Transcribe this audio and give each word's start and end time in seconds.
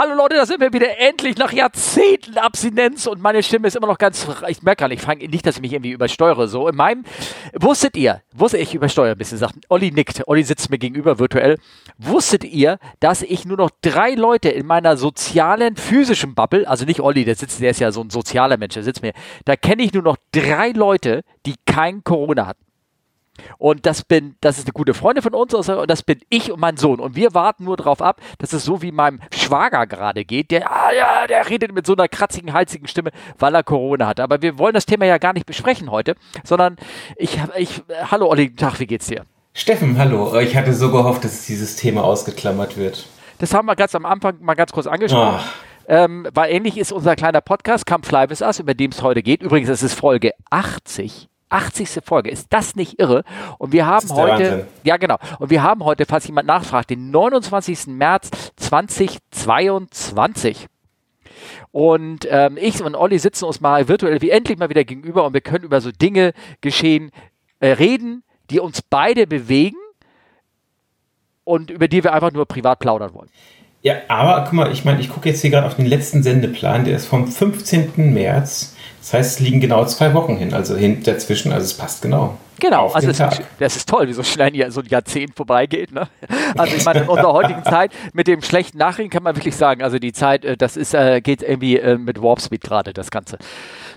Hallo 0.00 0.14
Leute, 0.14 0.36
da 0.36 0.46
sind 0.46 0.60
wir 0.60 0.72
wieder 0.72 0.96
endlich 1.00 1.36
nach 1.38 1.50
Jahrzehnten 1.50 2.38
Abstinenz 2.38 3.08
und 3.08 3.20
meine 3.20 3.42
Stimme 3.42 3.66
ist 3.66 3.74
immer 3.74 3.88
noch 3.88 3.98
ganz. 3.98 4.28
Ich 4.46 4.62
merke 4.62 4.82
gerade, 4.82 4.94
ich 4.94 5.00
fange 5.00 5.26
nicht, 5.26 5.44
dass 5.44 5.56
ich 5.56 5.60
mich 5.60 5.72
irgendwie 5.72 5.90
übersteuere. 5.90 6.46
So 6.46 6.68
in 6.68 6.76
meinem. 6.76 7.02
Wusstet 7.54 7.96
ihr, 7.96 8.22
wusste 8.32 8.58
ich 8.58 8.76
übersteuere 8.76 9.10
ein 9.10 9.18
bisschen, 9.18 9.38
sagt 9.38 9.56
Olli 9.68 9.90
nickt. 9.90 10.22
Olli 10.28 10.44
sitzt 10.44 10.70
mir 10.70 10.78
gegenüber 10.78 11.18
virtuell. 11.18 11.58
Wusstet 11.98 12.44
ihr, 12.44 12.78
dass 13.00 13.22
ich 13.22 13.44
nur 13.44 13.56
noch 13.56 13.70
drei 13.82 14.14
Leute 14.14 14.50
in 14.50 14.66
meiner 14.66 14.96
sozialen, 14.96 15.74
physischen 15.74 16.36
Bubble, 16.36 16.68
also 16.68 16.84
nicht 16.84 17.00
Olli, 17.00 17.24
der 17.24 17.34
sitzt, 17.34 17.60
der 17.60 17.70
ist 17.70 17.80
ja 17.80 17.90
so 17.90 18.00
ein 18.00 18.10
sozialer 18.10 18.56
Mensch, 18.56 18.74
der 18.74 18.84
sitzt 18.84 19.02
mir, 19.02 19.14
da 19.46 19.56
kenne 19.56 19.82
ich 19.82 19.92
nur 19.92 20.04
noch 20.04 20.16
drei 20.30 20.70
Leute, 20.70 21.24
die 21.44 21.56
kein 21.66 22.04
Corona 22.04 22.46
hatten. 22.46 22.67
Und 23.58 23.86
das 23.86 24.02
bin, 24.02 24.36
das 24.40 24.58
ist 24.58 24.66
eine 24.66 24.72
gute 24.72 24.94
Freundin 24.94 25.22
von 25.22 25.34
uns 25.34 25.54
und 25.54 25.90
das 25.90 26.02
bin 26.02 26.20
ich 26.28 26.52
und 26.52 26.60
mein 26.60 26.76
Sohn. 26.76 27.00
Und 27.00 27.16
wir 27.16 27.34
warten 27.34 27.64
nur 27.64 27.76
darauf 27.76 28.02
ab, 28.02 28.20
dass 28.38 28.52
es 28.52 28.64
so 28.64 28.82
wie 28.82 28.92
meinem 28.92 29.20
Schwager 29.32 29.86
gerade 29.86 30.24
geht. 30.24 30.50
Der, 30.50 30.70
ah, 30.70 30.92
ja, 30.92 31.26
der 31.26 31.48
redet 31.48 31.74
mit 31.74 31.86
so 31.86 31.94
einer 31.94 32.08
kratzigen, 32.08 32.52
halzigen 32.52 32.88
Stimme, 32.88 33.10
weil 33.38 33.54
er 33.54 33.62
Corona 33.62 34.06
hat. 34.06 34.20
Aber 34.20 34.42
wir 34.42 34.58
wollen 34.58 34.74
das 34.74 34.86
Thema 34.86 35.06
ja 35.06 35.18
gar 35.18 35.32
nicht 35.32 35.46
besprechen 35.46 35.90
heute, 35.90 36.14
sondern 36.44 36.76
ich, 37.16 37.38
ich, 37.56 37.82
hallo 38.10 38.28
Olli, 38.28 38.54
Tag, 38.54 38.80
wie 38.80 38.86
geht's 38.86 39.06
dir? 39.06 39.24
Steffen, 39.54 39.98
hallo. 39.98 40.38
Ich 40.38 40.56
hatte 40.56 40.72
so 40.72 40.90
gehofft, 40.90 41.24
dass 41.24 41.46
dieses 41.46 41.76
Thema 41.76 42.04
ausgeklammert 42.04 42.76
wird. 42.76 43.06
Das 43.38 43.54
haben 43.54 43.66
wir 43.66 43.76
ganz 43.76 43.94
am 43.94 44.04
Anfang 44.04 44.36
mal 44.40 44.54
ganz 44.54 44.72
kurz 44.72 44.86
angesprochen. 44.86 45.40
Oh. 45.40 45.68
Ähm, 45.90 46.28
weil 46.34 46.52
ähnlich 46.52 46.76
ist 46.76 46.92
unser 46.92 47.16
kleiner 47.16 47.40
Podcast 47.40 47.86
Come 47.86 48.04
Fly 48.04 48.28
With 48.28 48.42
Us, 48.42 48.60
über 48.60 48.74
dem 48.74 48.90
es 48.90 49.02
heute 49.02 49.22
geht. 49.22 49.42
Übrigens, 49.42 49.70
es 49.70 49.82
ist 49.82 49.94
Folge 49.94 50.32
80 50.50 51.28
80. 51.48 52.00
Folge. 52.04 52.30
Ist 52.30 52.48
das 52.50 52.76
nicht 52.76 52.98
irre? 52.98 53.24
Und 53.58 53.72
wir 53.72 53.86
haben 53.86 54.08
heute, 54.10 54.68
ja 54.84 54.96
genau, 54.96 55.16
und 55.38 55.50
wir 55.50 55.62
haben 55.62 55.84
heute, 55.84 56.06
falls 56.06 56.26
jemand 56.26 56.46
nachfragt, 56.46 56.90
den 56.90 57.10
29. 57.10 57.88
März 57.88 58.30
2022. 58.56 60.68
Und 61.70 62.26
ähm, 62.30 62.56
ich 62.60 62.82
und 62.82 62.94
Olli 62.94 63.18
sitzen 63.18 63.44
uns 63.44 63.60
mal 63.60 63.88
virtuell 63.88 64.22
wie 64.22 64.30
endlich 64.30 64.58
mal 64.58 64.70
wieder 64.70 64.84
gegenüber 64.84 65.24
und 65.24 65.34
wir 65.34 65.40
können 65.40 65.64
über 65.64 65.80
so 65.80 65.92
Dinge 65.92 66.32
geschehen, 66.60 67.10
äh, 67.60 67.72
reden, 67.72 68.22
die 68.50 68.60
uns 68.60 68.82
beide 68.82 69.26
bewegen 69.26 69.76
und 71.44 71.70
über 71.70 71.88
die 71.88 72.04
wir 72.04 72.12
einfach 72.12 72.32
nur 72.32 72.46
privat 72.46 72.78
plaudern 72.78 73.14
wollen. 73.14 73.30
Ja, 73.82 73.94
aber 74.08 74.44
guck 74.44 74.52
mal, 74.54 74.72
ich 74.72 74.84
meine, 74.84 75.00
ich 75.00 75.08
gucke 75.08 75.28
jetzt 75.28 75.40
hier 75.40 75.50
gerade 75.50 75.66
auf 75.66 75.76
den 75.76 75.86
letzten 75.86 76.22
Sendeplan, 76.22 76.84
der 76.84 76.96
ist 76.96 77.06
vom 77.06 77.28
15. 77.28 78.12
März. 78.12 78.74
Das 79.00 79.14
heißt, 79.14 79.32
es 79.34 79.40
liegen 79.40 79.60
genau 79.60 79.84
zwei 79.84 80.12
Wochen 80.14 80.36
hin, 80.36 80.52
also 80.52 80.76
hin 80.76 81.02
dazwischen, 81.02 81.52
also 81.52 81.64
es 81.64 81.74
passt 81.74 82.02
genau. 82.02 82.36
Genau, 82.60 82.88
also 82.88 83.06
das 83.06 83.20
ist, 83.20 83.42
das 83.60 83.76
ist, 83.76 83.88
toll, 83.88 84.08
wie 84.08 84.12
so 84.12 84.24
schnell 84.24 84.50
hier 84.50 84.70
so 84.72 84.80
ein 84.80 84.86
Jahrzehnt 84.86 85.36
vorbeigeht. 85.36 85.92
Ne? 85.92 86.08
Also 86.56 86.74
ich 86.74 86.84
meine, 86.84 87.02
in 87.02 87.08
unserer 87.08 87.32
heutigen 87.32 87.62
Zeit 87.64 87.92
mit 88.12 88.26
dem 88.26 88.42
schlechten 88.42 88.78
Nachrichten 88.78 89.10
kann 89.10 89.22
man 89.22 89.36
wirklich 89.36 89.54
sagen, 89.54 89.82
also 89.82 90.00
die 90.00 90.12
Zeit, 90.12 90.44
äh, 90.44 90.56
das 90.56 90.76
ist, 90.76 90.92
äh, 90.92 91.20
geht 91.20 91.42
irgendwie 91.42 91.78
äh, 91.78 91.96
mit 91.96 92.20
Warp 92.20 92.40
Speed 92.40 92.62
gerade, 92.62 92.92
das 92.92 93.12
Ganze. 93.12 93.38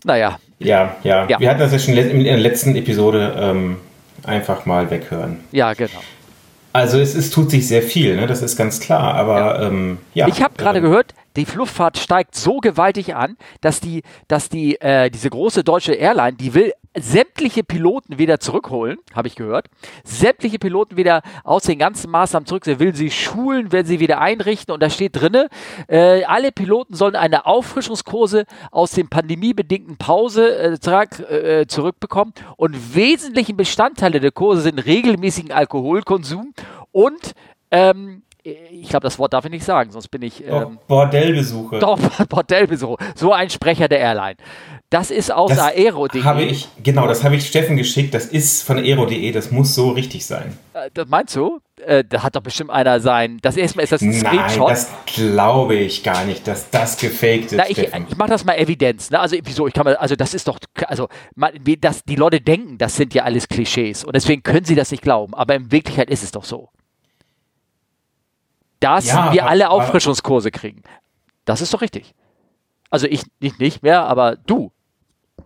Naja. 0.03 0.38
Ja, 0.59 0.95
ja, 1.03 1.27
ja. 1.27 1.39
Wir 1.39 1.49
hatten 1.49 1.59
das 1.59 1.71
ja 1.71 1.79
schon 1.79 1.97
in 1.97 2.23
der 2.23 2.38
letzten 2.38 2.75
Episode 2.75 3.35
ähm, 3.35 3.77
einfach 4.23 4.67
mal 4.67 4.91
weghören. 4.91 5.39
Ja, 5.51 5.73
genau. 5.73 5.99
Also 6.73 7.00
es, 7.00 7.16
es 7.16 7.31
tut 7.31 7.52
sich 7.52 7.67
sehr 7.67 7.81
viel, 7.81 8.16
ne? 8.16 8.27
das 8.27 8.41
ist 8.41 8.55
ganz 8.55 8.80
klar, 8.80 9.14
aber 9.16 9.38
ja. 9.38 9.61
Ähm, 9.67 9.97
ja 10.14 10.27
ich 10.27 10.41
habe 10.41 10.55
gerade 10.55 10.81
gehört, 10.81 11.13
die 11.36 11.45
Luftfahrt 11.53 11.97
steigt 11.97 12.36
so 12.36 12.58
gewaltig 12.58 13.16
an, 13.16 13.38
dass 13.61 13.80
die, 13.80 14.03
dass 14.28 14.50
die, 14.50 14.80
äh, 14.80 15.09
diese 15.09 15.30
große 15.30 15.63
deutsche 15.63 15.94
Airline, 15.94 16.33
die 16.33 16.53
will 16.53 16.73
sämtliche 16.94 17.64
Piloten 17.64 18.17
wieder 18.17 18.39
zurückholen, 18.39 18.97
habe 19.14 19.28
ich 19.28 19.36
gehört. 19.36 19.67
Sämtliche 20.03 20.59
Piloten 20.59 20.97
wieder 20.97 21.22
aus 21.44 21.64
den 21.64 21.80
ganzen 21.80 22.11
Maßnahmen 22.11 22.45
zurück. 22.45 22.66
Sie 22.66 22.80
will 22.80 22.94
sie 22.94 23.11
schulen, 23.11 23.72
will 23.72 23.86
sie 23.86 24.00
wieder 24.00 24.20
einrichten 24.20 24.73
und 24.73 24.81
da 24.84 24.89
steht 24.89 25.16
drinne, 25.16 25.47
äh, 25.88 26.23
alle 26.25 26.52
Piloten 26.52 26.94
sollen 26.94 27.16
eine 27.16 27.45
Auffrischungskurse 27.45 28.45
aus 28.72 28.92
dem 28.92 29.09
pandemiebedingten 29.09 29.97
Pause 29.97 30.58
äh, 30.58 31.62
äh, 31.62 31.67
zurückbekommen 31.67 32.34
und 32.58 32.95
wesentliche 32.95 33.53
Bestandteile 33.53 34.19
der 34.19 34.31
Kurse 34.31 34.62
sind 34.62 34.80
regelmäßigen 34.80 35.51
Alkoholkonsum 35.51 36.53
und 36.91 37.34
ähm, 37.72 38.24
ich 38.44 38.90
glaube, 38.90 39.03
das 39.03 39.19
Wort 39.19 39.34
darf 39.34 39.46
ich 39.46 39.52
nicht 39.52 39.63
sagen, 39.63 39.91
sonst 39.91 40.07
bin 40.07 40.24
ich. 40.24 40.44
Ähm, 40.46 40.79
Bordellbesuche. 40.88 41.79
Doch, 41.79 42.00
Bordellbesuche. 42.29 42.97
So 43.16 43.34
ein 43.34 43.50
Sprecher 43.50 43.88
der 43.88 44.00
Airline. 44.00 44.35
Das 44.90 45.12
ist 45.12 45.31
aus 45.31 45.57
aero.de. 45.57 46.24
Habe 46.24 46.44
ich, 46.44 46.68
genau, 46.81 47.07
das 47.07 47.24
habe 47.24 47.35
ich 47.35 47.47
Steffen 47.47 47.78
geschickt. 47.78 48.13
Das 48.13 48.25
ist 48.25 48.63
von 48.63 48.78
aero.de. 48.78 49.31
Das 49.31 49.51
muss 49.51 49.75
so 49.75 49.91
richtig 49.91 50.25
sein. 50.25 50.57
Äh, 50.74 50.90
das 50.94 51.07
meinst 51.07 51.35
du? 51.35 51.59
Äh, 51.85 52.03
da 52.03 52.24
hat 52.24 52.35
doch 52.35 52.41
bestimmt 52.41 52.72
einer 52.72 53.00
sein. 53.00 53.38
Das 53.41 53.57
erste 53.57 53.81
ist 53.81 53.91
das 53.91 54.01
ein 54.01 54.09
Nein, 54.09 54.19
Screenshot. 54.19 54.69
das 54.72 54.91
glaube 55.06 55.75
ich 55.75 56.03
gar 56.03 56.25
nicht, 56.25 56.47
dass 56.47 56.69
das 56.72 56.97
gefaked 56.97 57.51
ist. 57.51 57.57
Na, 57.57 57.69
ich, 57.69 57.78
ich 57.78 58.18
mache 58.18 58.30
das 58.30 58.44
mal 58.44 58.56
Evidenz. 58.56 59.12
Ne? 59.12 59.19
Also 59.19 59.38
wieso? 59.44 59.68
Ich 59.68 59.74
kann 59.74 59.85
mal, 59.85 59.96
also 59.96 60.16
das 60.16 60.34
ist 60.34 60.47
doch, 60.47 60.57
also 60.88 61.07
man, 61.35 61.51
das, 61.80 62.03
die 62.03 62.16
Leute 62.16 62.41
denken, 62.41 62.78
das 62.78 62.96
sind 62.96 63.13
ja 63.13 63.24
alles 63.24 63.47
Klischees 63.47 64.03
und 64.03 64.16
deswegen 64.16 64.41
können 64.41 64.66
sie 64.66 64.75
das 64.75 64.90
nicht 64.91 65.03
glauben. 65.03 65.35
Aber 65.35 65.56
in 65.56 65.72
Wirklichkeit 65.72 66.09
ist 66.09 66.24
es 66.24 66.31
doch 66.31 66.44
so 66.44 66.69
dass 68.81 69.08
ja, 69.08 69.31
wir 69.31 69.47
alle 69.47 69.69
Auffrischungskurse 69.69 70.52
kriegen. 70.52 70.81
Das 71.46 71.62
ist 71.62 71.74
doch 71.74 71.81
richtig. 71.81 72.14
Also 72.90 73.08
ich 73.08 73.24
nicht, 73.40 73.59
nicht 73.59 73.84
mehr, 73.84 74.03
aber 74.03 74.36
du. 74.36 74.72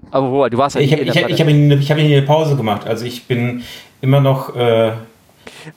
Aber 0.09 0.50
du 0.50 0.57
warst 0.57 0.75
ja 0.75 0.81
ich 0.81 0.91
hab, 0.91 1.00
ich, 1.00 1.07
ich 1.09 1.41
habe 1.41 1.51
ich 1.51 1.91
hab 1.91 1.97
eine 1.97 2.22
Pause 2.23 2.56
gemacht. 2.56 2.88
Also 2.88 3.06
ich 3.06 3.25
bin 3.25 3.63
immer 4.01 4.19
noch 4.19 4.56
äh, 4.56 4.94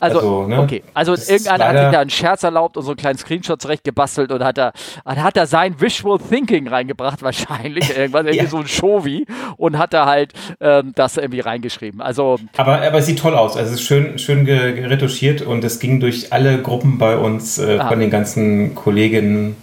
also, 0.01 0.19
also 0.19 0.47
ne? 0.47 0.61
okay. 0.61 0.83
Also 0.95 1.13
irgendeiner 1.13 1.69
hat 1.69 1.79
sich 1.79 1.93
da 1.93 2.01
einen 2.01 2.11
Scherz 2.11 2.43
erlaubt 2.43 2.77
und 2.77 2.83
so 2.85 2.91
einen 2.91 2.97
kleinen 2.97 3.19
Screenshot 3.19 3.61
zurechtgebastelt 3.61 4.33
und 4.33 4.43
hat 4.45 4.59
da, 4.59 4.73
hat 5.05 5.37
da 5.37 5.47
sein 5.47 5.81
Visual 5.81 6.19
Thinking 6.19 6.69
reingebracht, 6.69 7.23
wahrscheinlich. 7.29 7.97
Irgendwas, 7.97 8.25
irgendwie 8.25 8.45
ja. 8.45 8.51
so 8.51 8.59
ein 8.59 8.69
Showy 8.69 9.27
und 9.57 9.79
hat 9.79 9.93
da 9.93 10.07
halt 10.07 10.33
ähm, 10.61 10.93
das 10.95 11.17
irgendwie 11.17 11.41
reingeschrieben. 11.41 12.01
Also. 12.01 12.39
Aber, 12.57 12.83
aber 12.83 12.99
es 12.99 13.07
sieht 13.07 13.19
toll 13.19 13.35
aus. 13.35 13.57
Also 13.57 13.75
es 13.75 13.81
ist 13.81 13.87
schön, 13.87 14.19
schön 14.19 14.45
geretuschiert 14.45 15.43
und 15.43 15.65
es 15.65 15.79
ging 15.79 16.01
durch 16.01 16.33
alle 16.33 16.61
Gruppen 16.63 16.99
bei 16.99 17.17
uns 17.17 17.59
äh, 17.59 17.79
von 17.79 18.01
den 18.01 18.11
ganzen 18.11 18.75
Kolleginnen, 18.75 19.57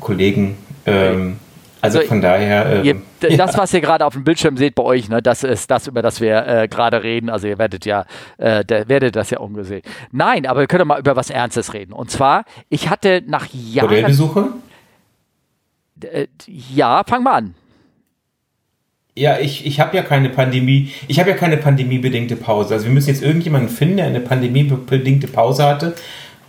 Kollegen. 0.00 0.56
Ähm, 0.86 1.38
also, 1.84 1.98
also, 1.98 2.08
von 2.08 2.20
daher. 2.20 2.84
Äh, 2.84 2.94
das, 3.36 3.56
was 3.56 3.72
ihr 3.74 3.80
gerade 3.80 4.04
auf 4.04 4.14
dem 4.14 4.24
Bildschirm 4.24 4.56
seht 4.56 4.74
bei 4.74 4.82
euch, 4.82 5.08
ne, 5.08 5.22
das 5.22 5.44
ist 5.44 5.70
das, 5.70 5.86
über 5.86 6.02
das 6.02 6.20
wir 6.20 6.46
äh, 6.46 6.68
gerade 6.68 7.02
reden. 7.02 7.30
Also 7.30 7.46
ihr 7.46 7.58
werdet 7.58 7.86
ja, 7.86 8.04
äh, 8.38 8.64
der, 8.64 8.88
werdet 8.88 9.16
das 9.16 9.30
ja 9.30 9.38
umgesehen. 9.38 9.82
Nein, 10.12 10.46
aber 10.46 10.60
wir 10.60 10.66
können 10.66 10.88
mal 10.88 10.98
über 10.98 11.16
was 11.16 11.30
Ernstes 11.30 11.74
reden. 11.74 11.92
Und 11.92 12.10
zwar, 12.10 12.44
ich 12.68 12.90
hatte 12.90 13.22
nach 13.26 13.46
Jahren. 13.52 13.88
Bordellbesuche? 13.88 14.48
Äh, 16.02 16.26
ja, 16.46 17.02
fang 17.06 17.22
mal 17.22 17.34
an. 17.34 17.54
Ja, 19.16 19.38
ich, 19.38 19.64
ich 19.64 19.78
habe 19.78 19.96
ja 19.96 20.02
keine 20.02 20.28
Pandemie, 20.28 20.90
ich 21.06 21.20
habe 21.20 21.30
ja 21.30 21.36
keine 21.36 21.56
pandemiebedingte 21.56 22.34
Pause. 22.34 22.74
Also 22.74 22.86
wir 22.86 22.92
müssen 22.92 23.10
jetzt 23.10 23.22
irgendjemanden 23.22 23.68
finden, 23.68 23.98
der 23.98 24.06
eine 24.06 24.20
pandemiebedingte 24.20 25.28
Pause 25.28 25.64
hatte 25.64 25.94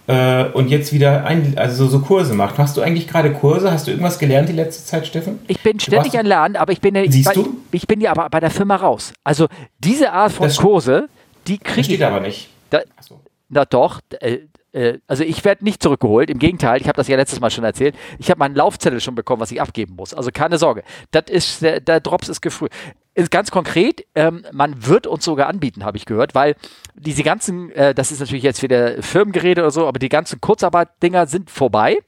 äh, 0.08 0.46
und 0.46 0.70
jetzt 0.70 0.94
wieder 0.94 1.26
ein, 1.26 1.58
also 1.58 1.88
so, 1.88 2.00
Kurse 2.00 2.34
macht. 2.34 2.58
Machst 2.58 2.78
du 2.78 2.82
eigentlich 2.82 3.08
gerade 3.08 3.34
Kurse? 3.34 3.72
Hast 3.72 3.88
du 3.88 3.92
irgendwas 3.92 4.20
gelernt 4.20 4.50
die 4.50 4.54
letzte 4.54 4.86
Zeit, 4.86 5.08
Steffen? 5.08 5.40
Ich 5.48 5.62
bin 5.62 5.80
ständig 5.80 6.18
an 6.18 6.26
Lernen, 6.26 6.56
aber 6.56 6.72
ich 6.72 6.82
bin, 6.82 6.96
ja, 6.96 7.04
Siehst 7.10 7.30
ich, 7.30 7.34
du? 7.34 7.58
ich 7.72 7.88
bin 7.88 8.02
ja 8.02 8.12
aber 8.12 8.30
bei 8.30 8.40
der 8.40 8.52
Firma 8.52 8.76
raus. 8.76 9.14
Also 9.24 9.48
diese 9.80 10.12
Art 10.12 10.32
von 10.32 10.48
das, 10.48 10.58
Kurse, 10.58 11.10
die 11.48 11.58
kriege 11.58 11.82
ich. 11.82 11.86
steht 11.88 12.02
aber 12.04 12.20
nicht. 12.20 12.50
Da, 12.70 12.82
so. 13.02 13.20
Na 13.50 13.66
doch, 13.66 14.02
äh, 14.20 14.40
äh, 14.76 15.00
also 15.08 15.24
ich 15.24 15.44
werde 15.46 15.64
nicht 15.64 15.82
zurückgeholt. 15.82 16.30
Im 16.30 16.38
Gegenteil, 16.38 16.82
ich 16.82 16.88
habe 16.88 16.98
das 16.98 17.08
ja 17.08 17.16
letztes 17.16 17.40
Mal 17.40 17.50
schon 17.50 17.64
erzählt. 17.64 17.96
Ich 18.20 18.30
habe 18.30 18.40
meinen 18.40 18.56
Laufzettel 18.56 19.00
schon 19.00 19.16
bekommen, 19.16 19.42
was 19.42 19.52
ich 19.52 19.62
abgeben 19.62 19.96
muss. 19.96 20.14
Also 20.14 20.30
keine 20.32 20.58
Sorge. 20.58 20.84
Das 21.12 21.26
ist, 21.30 21.62
der, 21.62 21.80
der 21.80 22.02
Drops 22.02 22.30
ist 22.30 22.42
gefrüht. 22.42 22.72
Ist 23.18 23.32
ganz 23.32 23.50
konkret, 23.50 24.06
ähm, 24.14 24.46
man 24.52 24.86
wird 24.86 25.08
uns 25.08 25.24
sogar 25.24 25.48
anbieten, 25.48 25.86
habe 25.86 25.96
ich 25.96 26.06
gehört, 26.06 26.36
weil 26.36 26.56
diese 26.96 27.24
ganzen, 27.24 27.72
äh, 27.72 27.96
das 27.96 28.12
ist 28.12 28.20
natürlich 28.20 28.44
jetzt 28.44 28.62
wieder 28.62 29.02
Firmengeräte 29.02 29.62
oder 29.62 29.72
so, 29.72 29.88
aber 29.88 30.00
die 30.00 30.10
ganzen 30.10 30.42
Kurzarbeit-Dinger 30.42 31.26
sind 31.26 31.50
vorbei. 31.50 32.00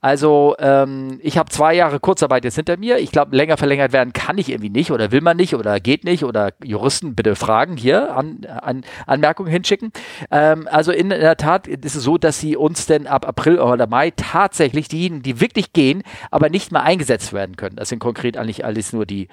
Also 0.00 0.54
ähm, 0.60 1.18
ich 1.22 1.38
habe 1.38 1.50
zwei 1.50 1.74
Jahre 1.74 1.98
Kurzarbeit 1.98 2.44
jetzt 2.44 2.54
hinter 2.54 2.76
mir. 2.76 2.98
Ich 2.98 3.10
glaube, 3.10 3.36
länger 3.36 3.56
verlängert 3.56 3.92
werden 3.92 4.12
kann 4.12 4.38
ich 4.38 4.48
irgendwie 4.48 4.70
nicht 4.70 4.92
oder 4.92 5.10
will 5.10 5.20
man 5.20 5.36
nicht 5.36 5.56
oder 5.56 5.80
geht 5.80 6.04
nicht 6.04 6.22
oder 6.24 6.52
Juristen 6.62 7.16
bitte 7.16 7.34
fragen 7.34 7.76
hier 7.76 8.16
an, 8.16 8.46
an 8.46 8.84
Anmerkungen 9.06 9.50
hinschicken. 9.50 9.90
Ähm, 10.30 10.68
also 10.70 10.92
in 10.92 11.08
der 11.08 11.36
Tat 11.36 11.66
ist 11.66 11.96
es 11.96 12.02
so, 12.04 12.16
dass 12.16 12.38
sie 12.38 12.56
uns 12.56 12.86
denn 12.86 13.08
ab 13.08 13.26
April 13.26 13.58
oder 13.58 13.88
Mai 13.88 14.12
tatsächlich 14.12 14.86
diejenigen, 14.86 15.22
die 15.22 15.40
wirklich 15.40 15.72
gehen, 15.72 16.04
aber 16.30 16.48
nicht 16.48 16.70
mehr 16.70 16.84
eingesetzt 16.84 17.32
werden 17.32 17.56
können. 17.56 17.74
Das 17.74 17.88
sind 17.88 17.98
konkret 17.98 18.36
eigentlich 18.36 18.64
alles 18.64 18.92
nur 18.92 19.04
die, 19.04 19.26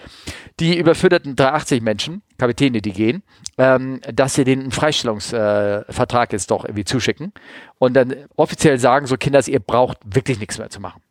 die 0.59 0.77
überfütterten 0.77 1.35
380 1.35 1.83
Menschen, 1.83 2.23
Kapitäne, 2.37 2.81
die 2.81 2.91
gehen, 2.91 3.23
ähm, 3.57 4.01
dass 4.13 4.35
sie 4.35 4.43
den 4.43 4.71
Freistellungsvertrag 4.71 6.29
äh, 6.29 6.35
jetzt 6.35 6.51
doch 6.51 6.65
irgendwie 6.65 6.85
zuschicken 6.85 7.31
und 7.79 7.93
dann 7.93 8.15
offiziell 8.35 8.79
sagen, 8.79 9.07
so 9.07 9.17
Kinders, 9.17 9.47
ihr 9.47 9.59
braucht 9.59 9.97
wirklich 10.05 10.39
nichts 10.39 10.57
mehr 10.57 10.69
zu 10.69 10.79
machen. 10.79 11.01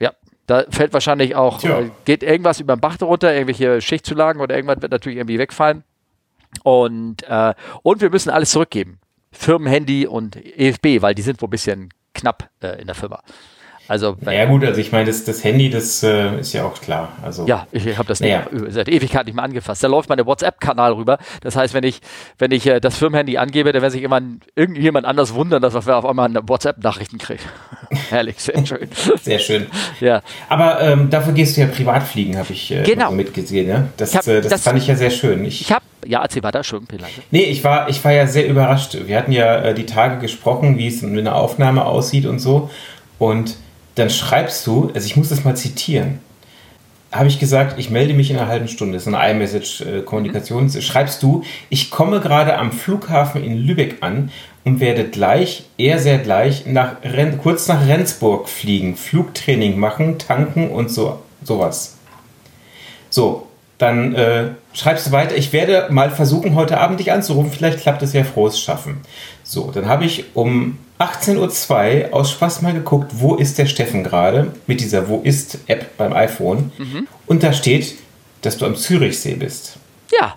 Ja, 0.00 0.12
da 0.46 0.64
fällt 0.70 0.92
wahrscheinlich 0.92 1.34
auch, 1.34 1.62
äh, 1.62 1.90
geht 2.04 2.22
irgendwas 2.22 2.60
über 2.60 2.76
den 2.76 2.80
Bach 2.80 3.00
runter, 3.00 3.32
irgendwelche 3.32 3.80
Schichtzulagen 3.80 4.40
oder 4.40 4.56
irgendwas 4.56 4.82
wird 4.82 4.92
natürlich 4.92 5.18
irgendwie 5.18 5.38
wegfallen. 5.38 5.84
Und, 6.62 7.22
äh, 7.28 7.54
und 7.82 8.00
wir 8.00 8.10
müssen 8.10 8.30
alles 8.30 8.50
zurückgeben. 8.50 8.98
Firmenhandy 9.32 10.06
und 10.06 10.36
EFB, 10.36 11.00
weil 11.00 11.14
die 11.14 11.22
sind 11.22 11.40
wohl 11.40 11.48
ein 11.48 11.50
bisschen 11.50 11.88
knapp 12.14 12.50
äh, 12.60 12.80
in 12.80 12.86
der 12.86 12.94
Firma. 12.94 13.22
Also, 13.88 14.16
ja 14.24 14.44
gut, 14.44 14.64
also 14.64 14.80
ich 14.80 14.92
meine, 14.92 15.06
das, 15.06 15.24
das 15.24 15.42
Handy, 15.42 15.68
das 15.68 16.02
äh, 16.02 16.38
ist 16.38 16.52
ja 16.52 16.64
auch 16.64 16.80
klar. 16.80 17.16
Also, 17.22 17.46
ja, 17.46 17.66
ich 17.72 17.98
habe 17.98 18.06
das 18.06 18.20
naja. 18.20 18.46
seit 18.68 18.88
Ewigkeit 18.88 19.26
nicht 19.26 19.34
mehr 19.34 19.44
angefasst. 19.44 19.82
Da 19.82 19.88
läuft 19.88 20.08
meine 20.08 20.24
WhatsApp-Kanal 20.24 20.92
rüber. 20.92 21.18
Das 21.40 21.56
heißt, 21.56 21.74
wenn 21.74 21.82
ich, 21.82 22.00
wenn 22.38 22.52
ich 22.52 22.66
äh, 22.66 22.80
das 22.80 22.96
Firmenhandy 22.96 23.38
angebe, 23.38 23.72
dann 23.72 23.82
wird 23.82 23.92
sich 23.92 24.02
immer 24.02 24.20
irgendjemand 24.54 25.04
anders 25.04 25.34
wundern, 25.34 25.60
dass 25.60 25.74
wir 25.74 25.96
auf 25.96 26.06
einmal 26.06 26.32
WhatsApp-Nachrichten 26.46 27.18
kriegen. 27.18 27.42
Herrlich, 28.10 28.36
sehr 28.38 28.64
schön. 28.64 28.88
sehr 29.20 29.38
schön. 29.40 29.66
Ja. 30.00 30.22
Aber 30.48 30.80
ähm, 30.80 31.10
dafür 31.10 31.32
gehst 31.32 31.56
du 31.56 31.62
ja 31.62 31.66
privat 31.66 32.04
fliegen, 32.04 32.38
habe 32.38 32.52
ich 32.52 32.70
äh, 32.70 32.84
genau. 32.84 33.10
mitgesehen. 33.10 33.68
Ja? 33.68 33.88
Das, 33.96 34.14
hab, 34.14 34.26
äh, 34.28 34.40
das, 34.40 34.50
das, 34.50 34.62
fand 34.62 34.78
ich 34.78 34.86
ja 34.86 34.94
sehr 34.94 35.10
schön. 35.10 35.44
Ich, 35.44 35.60
ich 35.60 35.72
habe 35.72 35.84
ja, 36.06 36.22
erzähl 36.22 36.42
weiter, 36.42 36.64
schon, 36.64 36.86
Nee, 37.30 37.44
ich 37.44 37.62
war, 37.62 37.88
ich 37.88 38.04
war 38.04 38.12
ja 38.12 38.26
sehr 38.26 38.48
überrascht. 38.48 38.96
Wir 39.06 39.16
hatten 39.18 39.32
ja 39.32 39.56
äh, 39.56 39.74
die 39.74 39.86
Tage 39.86 40.18
gesprochen, 40.18 40.78
wie 40.78 40.88
es 40.88 41.02
in 41.02 41.18
einer 41.18 41.34
Aufnahme 41.34 41.84
aussieht 41.84 42.26
und 42.26 42.38
so. 42.38 42.70
Und 43.18 43.56
dann 43.94 44.10
schreibst 44.10 44.66
du, 44.66 44.90
also 44.94 45.06
ich 45.06 45.16
muss 45.16 45.28
das 45.28 45.44
mal 45.44 45.56
zitieren, 45.56 46.20
habe 47.12 47.28
ich 47.28 47.38
gesagt, 47.38 47.78
ich 47.78 47.90
melde 47.90 48.14
mich 48.14 48.30
in 48.30 48.38
einer 48.38 48.48
halben 48.48 48.68
Stunde. 48.68 48.94
Das 48.94 49.06
ist 49.06 49.12
eine 49.12 49.32
iMessage-Kommunikation. 49.32 50.64
Mhm. 50.64 50.80
Schreibst 50.80 51.22
du, 51.22 51.44
ich 51.68 51.90
komme 51.90 52.20
gerade 52.20 52.56
am 52.56 52.72
Flughafen 52.72 53.44
in 53.44 53.58
Lübeck 53.58 53.98
an 54.00 54.30
und 54.64 54.80
werde 54.80 55.04
gleich, 55.04 55.64
eher 55.76 55.98
sehr 55.98 56.18
gleich, 56.18 56.64
nach 56.64 56.96
Ren 57.02 57.38
kurz 57.38 57.68
nach 57.68 57.86
Rendsburg 57.86 58.48
fliegen, 58.48 58.96
Flugtraining 58.96 59.78
machen, 59.78 60.18
tanken 60.18 60.70
und 60.70 60.90
so 60.90 61.18
sowas. 61.44 61.96
So, 63.10 63.48
dann 63.78 64.14
äh, 64.14 64.50
schreibst 64.72 65.08
du 65.08 65.12
weiter, 65.12 65.36
ich 65.36 65.52
werde 65.52 65.88
mal 65.90 66.10
versuchen, 66.10 66.54
heute 66.54 66.78
Abend 66.78 67.00
dich 67.00 67.12
anzurufen, 67.12 67.50
vielleicht 67.50 67.80
klappt 67.80 68.02
es 68.02 68.12
ja 68.12 68.24
frohes 68.24 68.60
Schaffen. 68.60 69.00
So, 69.42 69.70
dann 69.70 69.86
habe 69.86 70.04
ich 70.04 70.24
um 70.34 70.78
18.02 71.02 72.10
Uhr 72.10 72.14
aus 72.14 72.30
Spaß 72.30 72.62
mal 72.62 72.72
geguckt, 72.72 73.12
wo 73.14 73.34
ist 73.34 73.58
der 73.58 73.66
Steffen 73.66 74.04
gerade 74.04 74.52
mit 74.66 74.80
dieser 74.80 75.08
Wo 75.08 75.20
ist 75.22 75.58
App 75.66 75.96
beim 75.96 76.12
iPhone. 76.12 76.70
Mhm. 76.78 77.08
Und 77.26 77.42
da 77.42 77.52
steht, 77.52 77.96
dass 78.42 78.56
du 78.56 78.66
am 78.66 78.76
Zürichsee 78.76 79.34
bist. 79.34 79.76
Ja. 80.12 80.36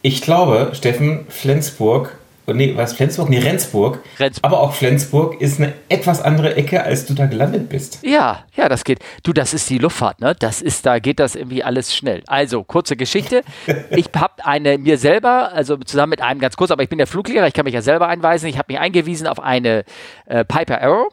Ich 0.00 0.22
glaube, 0.22 0.72
Steffen, 0.74 1.26
Flensburg 1.28 2.18
nee, 2.46 2.76
was 2.76 2.92
Flensburg? 2.94 3.28
Nee, 3.28 3.38
Rendsburg. 3.38 4.00
Rendsburg. 4.18 4.44
Aber 4.44 4.60
auch 4.60 4.72
Flensburg 4.72 5.40
ist 5.40 5.60
eine 5.60 5.72
etwas 5.88 6.20
andere 6.20 6.56
Ecke, 6.56 6.82
als 6.82 7.06
du 7.06 7.14
da 7.14 7.26
gelandet 7.26 7.68
bist. 7.68 8.00
Ja, 8.02 8.44
ja, 8.56 8.68
das 8.68 8.84
geht. 8.84 8.98
Du, 9.22 9.32
das 9.32 9.54
ist 9.54 9.68
die 9.70 9.78
Luftfahrt, 9.78 10.20
ne? 10.20 10.34
Das 10.38 10.60
ist, 10.60 10.84
da 10.86 10.98
geht 10.98 11.20
das 11.20 11.34
irgendwie 11.34 11.62
alles 11.62 11.94
schnell. 11.94 12.22
Also, 12.26 12.64
kurze 12.64 12.96
Geschichte. 12.96 13.42
ich 13.90 14.06
habe 14.16 14.44
eine 14.44 14.78
mir 14.78 14.98
selber, 14.98 15.52
also 15.52 15.76
zusammen 15.76 16.10
mit 16.10 16.22
einem 16.22 16.40
ganz 16.40 16.56
kurz, 16.56 16.70
aber 16.70 16.82
ich 16.82 16.88
bin 16.88 16.98
der 16.98 17.06
Fluglehrer, 17.06 17.46
ich 17.46 17.54
kann 17.54 17.64
mich 17.64 17.74
ja 17.74 17.82
selber 17.82 18.08
einweisen. 18.08 18.48
Ich 18.48 18.58
habe 18.58 18.72
mich 18.72 18.80
eingewiesen 18.80 19.26
auf 19.26 19.40
eine 19.40 19.84
äh, 20.26 20.44
Piper 20.44 20.80
Arrow 20.82 21.08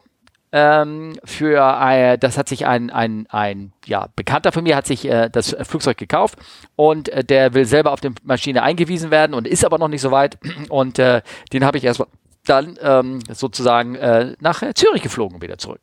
ähm, 0.52 1.20
für 1.24 1.60
äh, 1.60 2.18
das 2.18 2.38
hat 2.38 2.50
sich 2.50 2.66
ein, 2.66 2.90
ein, 2.90 3.28
ein 3.30 3.72
ja, 3.86 4.08
Bekannter 4.16 4.52
von 4.52 4.64
mir 4.64 4.76
hat 4.76 4.88
sich 4.88 5.06
äh, 5.06 5.30
das 5.30 5.56
Flugzeug 5.62 5.98
gekauft 5.98 6.40
und 6.76 7.10
äh, 7.10 7.24
der 7.24 7.54
will 7.54 7.66
selber 7.66 7.92
auf 7.92 8.02
die 8.02 8.12
Maschine 8.24 8.64
eingewiesen 8.64 9.12
werden 9.12 9.34
und 9.34 9.48
ist 9.48 9.64
aber 9.64 9.78
noch 9.78 9.88
nicht 9.88 10.02
so 10.02 10.12
weit 10.12 10.38
und 10.70 11.00
äh, 11.00 11.22
den 11.54 11.66
habe 11.66 11.78
ich 11.78 11.84
erst 11.84 12.04
dann 12.46 12.78
ähm, 12.82 13.20
sozusagen 13.32 13.96
äh, 13.96 14.36
nach 14.40 14.64
Zürich 14.74 15.04
geflogen 15.04 15.42
wieder 15.42 15.58
zurück. 15.58 15.82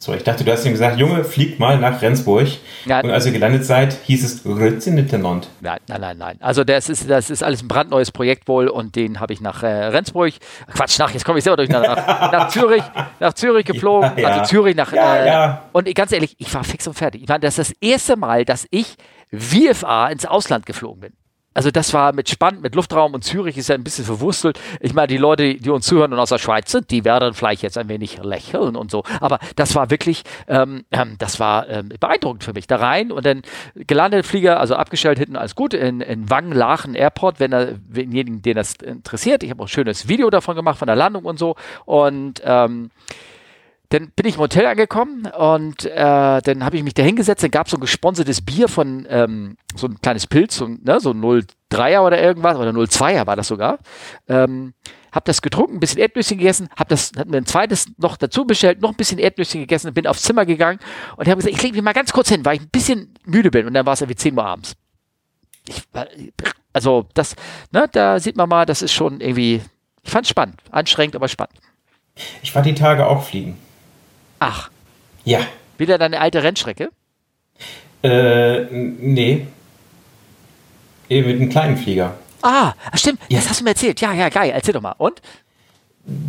So, 0.00 0.14
ich 0.14 0.22
dachte, 0.22 0.44
du 0.44 0.52
hast 0.52 0.64
ihm 0.64 0.70
gesagt, 0.70 0.96
Junge, 0.96 1.24
flieg 1.24 1.58
mal 1.58 1.76
nach 1.76 2.00
Rendsburg. 2.00 2.46
Ja, 2.84 3.00
und 3.00 3.10
als 3.10 3.26
ihr 3.26 3.32
gelandet 3.32 3.64
seid, 3.64 3.94
hieß 4.04 4.24
es 4.24 4.46
Rütze 4.46 4.92
Nitterland. 4.92 5.48
Nein, 5.60 5.80
nein, 5.88 6.00
nein, 6.00 6.18
nein. 6.18 6.36
Also 6.38 6.62
das 6.62 6.88
ist, 6.88 7.10
das 7.10 7.30
ist 7.30 7.42
alles 7.42 7.62
ein 7.62 7.68
brandneues 7.68 8.12
Projekt 8.12 8.46
wohl 8.46 8.68
und 8.68 8.94
den 8.94 9.18
habe 9.18 9.32
ich 9.32 9.40
nach 9.40 9.64
äh, 9.64 9.66
Rendsburg, 9.66 10.34
Quatsch, 10.72 11.00
nach, 11.00 11.10
jetzt 11.10 11.24
komme 11.24 11.38
ich 11.38 11.44
selber 11.44 11.56
durch, 11.56 11.68
nach, 11.68 11.82
nach 12.32 12.48
Zürich, 12.48 12.84
nach 13.18 13.34
Zürich 13.34 13.66
geflogen. 13.66 14.12
Ja, 14.16 14.22
ja. 14.22 14.28
Also 14.28 14.44
Zürich 14.44 14.76
nach, 14.76 14.92
äh, 14.92 15.56
und 15.72 15.92
ganz 15.96 16.12
ehrlich, 16.12 16.36
ich 16.38 16.54
war 16.54 16.62
fix 16.62 16.86
und 16.86 16.94
fertig. 16.94 17.22
Ich 17.22 17.28
meine, 17.28 17.40
das 17.40 17.58
ist 17.58 17.70
das 17.70 17.76
erste 17.80 18.16
Mal, 18.16 18.44
dass 18.44 18.68
ich 18.70 18.94
VFA 19.32 20.08
ins 20.10 20.26
Ausland 20.26 20.64
geflogen 20.64 21.00
bin. 21.00 21.12
Also 21.58 21.72
das 21.72 21.92
war 21.92 22.12
mit 22.12 22.28
Spann, 22.28 22.60
mit 22.60 22.76
Luftraum 22.76 23.14
und 23.14 23.24
Zürich 23.24 23.58
ist 23.58 23.68
ja 23.68 23.74
ein 23.74 23.82
bisschen 23.82 24.04
verwurstelt. 24.04 24.60
Ich 24.78 24.94
meine, 24.94 25.08
die 25.08 25.16
Leute, 25.16 25.56
die 25.56 25.70
uns 25.70 25.86
zuhören 25.86 26.12
und 26.12 26.20
aus 26.20 26.28
der 26.28 26.38
Schweiz 26.38 26.70
sind, 26.70 26.92
die 26.92 27.04
werden 27.04 27.34
vielleicht 27.34 27.62
jetzt 27.62 27.76
ein 27.76 27.88
wenig 27.88 28.22
lächeln 28.22 28.76
und 28.76 28.92
so. 28.92 29.02
Aber 29.18 29.40
das 29.56 29.74
war 29.74 29.90
wirklich, 29.90 30.22
ähm, 30.46 30.84
ähm, 30.92 31.16
das 31.18 31.40
war 31.40 31.68
ähm, 31.68 31.88
beeindruckend 31.98 32.44
für 32.44 32.52
mich. 32.52 32.68
Da 32.68 32.76
rein 32.76 33.10
und 33.10 33.26
dann 33.26 33.42
gelandet, 33.74 34.24
Flieger, 34.24 34.60
also 34.60 34.76
abgestellt 34.76 35.18
hinten, 35.18 35.34
alles 35.34 35.56
gut, 35.56 35.74
in, 35.74 36.00
in 36.00 36.30
Wangen-Lachen 36.30 36.94
Airport, 36.94 37.40
wenn 37.40 37.52
er, 37.52 37.72
denjenigen, 37.72 38.40
den 38.40 38.54
das 38.54 38.74
interessiert. 38.74 39.42
Ich 39.42 39.50
habe 39.50 39.60
auch 39.60 39.66
ein 39.66 39.68
schönes 39.68 40.06
Video 40.06 40.30
davon 40.30 40.54
gemacht, 40.54 40.78
von 40.78 40.86
der 40.86 40.94
Landung 40.94 41.24
und 41.24 41.40
so. 41.40 41.56
Und 41.86 42.40
ähm, 42.44 42.90
dann 43.90 44.10
bin 44.10 44.26
ich 44.26 44.34
im 44.34 44.40
Hotel 44.40 44.66
angekommen 44.66 45.26
und 45.26 45.86
äh, 45.86 45.94
dann 46.42 46.64
habe 46.64 46.76
ich 46.76 46.82
mich 46.82 46.92
da 46.92 47.02
hingesetzt. 47.02 47.42
Dann 47.42 47.50
gab 47.50 47.66
es 47.66 47.70
so 47.70 47.78
ein 47.78 47.80
gesponsertes 47.80 48.42
Bier 48.42 48.68
von 48.68 49.06
ähm, 49.08 49.56
so 49.74 49.86
ein 49.86 49.98
kleines 50.02 50.26
Pilz, 50.26 50.56
so, 50.56 50.68
ne, 50.68 51.00
so 51.00 51.10
03er 51.10 52.00
oder 52.00 52.20
irgendwas, 52.20 52.58
oder 52.58 52.70
02er 52.70 53.26
war 53.26 53.36
das 53.36 53.48
sogar. 53.48 53.78
Ähm, 54.28 54.74
hab 55.10 55.24
das 55.24 55.40
getrunken, 55.40 55.76
ein 55.76 55.80
bisschen 55.80 56.00
Erdnüsschen 56.00 56.36
gegessen, 56.36 56.68
hab 56.76 56.88
das, 56.90 57.12
hat 57.16 57.28
mir 57.28 57.38
ein 57.38 57.46
zweites 57.46 57.86
noch 57.96 58.18
dazu 58.18 58.44
bestellt, 58.44 58.82
noch 58.82 58.90
ein 58.90 58.96
bisschen 58.96 59.18
Erdnüsschen 59.18 59.60
gegessen, 59.60 59.94
bin 59.94 60.06
aufs 60.06 60.22
Zimmer 60.22 60.44
gegangen 60.44 60.80
und 61.16 61.26
habe 61.26 61.36
gesagt, 61.36 61.56
ich 61.56 61.62
lege 61.62 61.74
mich 61.74 61.82
mal 61.82 61.94
ganz 61.94 62.12
kurz 62.12 62.28
hin, 62.28 62.44
weil 62.44 62.56
ich 62.56 62.62
ein 62.62 62.70
bisschen 62.70 63.14
müde 63.24 63.50
bin 63.50 63.66
und 63.66 63.72
dann 63.72 63.86
war 63.86 63.94
es 63.94 64.02
irgendwie 64.02 64.16
10 64.16 64.36
Uhr 64.36 64.44
abends. 64.44 64.76
Ich, 65.66 65.82
also 66.74 67.06
das, 67.14 67.36
ne, 67.72 67.88
da 67.90 68.20
sieht 68.20 68.36
man 68.36 68.50
mal, 68.50 68.66
das 68.66 68.82
ist 68.82 68.92
schon 68.92 69.22
irgendwie, 69.22 69.62
ich 70.02 70.10
fand 70.10 70.26
es 70.26 70.30
spannend, 70.30 70.60
anstrengend, 70.70 71.16
aber 71.16 71.28
spannend. 71.28 71.58
Ich 72.42 72.54
war 72.54 72.62
die 72.62 72.74
Tage 72.74 73.06
auch 73.06 73.22
fliegen. 73.22 73.56
Ach. 74.38 74.70
Ja. 75.24 75.40
Wieder 75.76 75.98
deine 75.98 76.20
alte 76.20 76.42
Rennstrecke? 76.42 76.90
Äh, 78.02 78.64
nee. 78.70 79.46
Eben 81.08 81.28
mit 81.28 81.40
einem 81.40 81.50
kleinen 81.50 81.76
Flieger. 81.76 82.14
Ah, 82.42 82.72
stimmt. 82.94 83.20
Ja. 83.28 83.38
Das 83.38 83.50
hast 83.50 83.60
du 83.60 83.64
mir 83.64 83.70
erzählt. 83.70 84.00
Ja, 84.00 84.12
ja, 84.12 84.28
geil. 84.28 84.50
Erzähl 84.54 84.74
doch 84.74 84.80
mal. 84.80 84.94
Und? 84.98 85.20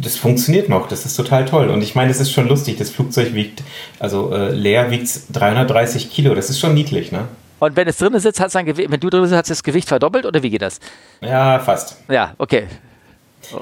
Das 0.02 0.18
funktioniert 0.18 0.68
noch, 0.68 0.90
das 0.90 1.06
ist 1.06 1.16
total 1.16 1.46
toll. 1.46 1.70
Und 1.70 1.82
ich 1.82 1.96
meine, 1.96 2.12
es 2.12 2.20
ist 2.20 2.32
schon 2.32 2.50
lustig, 2.50 2.78
das 2.78 2.90
Flugzeug 2.90 3.34
wiegt, 3.34 3.64
also 3.98 4.34
äh, 4.34 4.52
leer 4.52 4.92
wiegt 4.92 5.10
330 5.32 6.12
Kilo, 6.12 6.36
das 6.36 6.50
ist 6.50 6.60
schon 6.60 6.74
niedlich, 6.74 7.14
ne? 7.14 7.30
Und 7.60 7.78
wenn 7.78 7.88
es 7.88 7.98
drin 7.98 8.18
sitzt, 8.20 8.42
hat 8.42 8.54
es 8.54 8.56
wenn 8.56 9.00
du 9.00 9.10
drin 9.10 9.24
sitzt, 9.24 9.36
hat 9.38 9.46
es 9.46 9.50
das 9.50 9.64
Gewicht 9.64 9.88
verdoppelt 9.88 10.26
oder 10.26 10.44
wie 10.44 10.50
geht 10.50 10.62
das? 10.62 10.80
Ja, 11.22 11.60
fast. 11.60 11.96
Ja, 12.10 12.34
okay. 12.38 12.68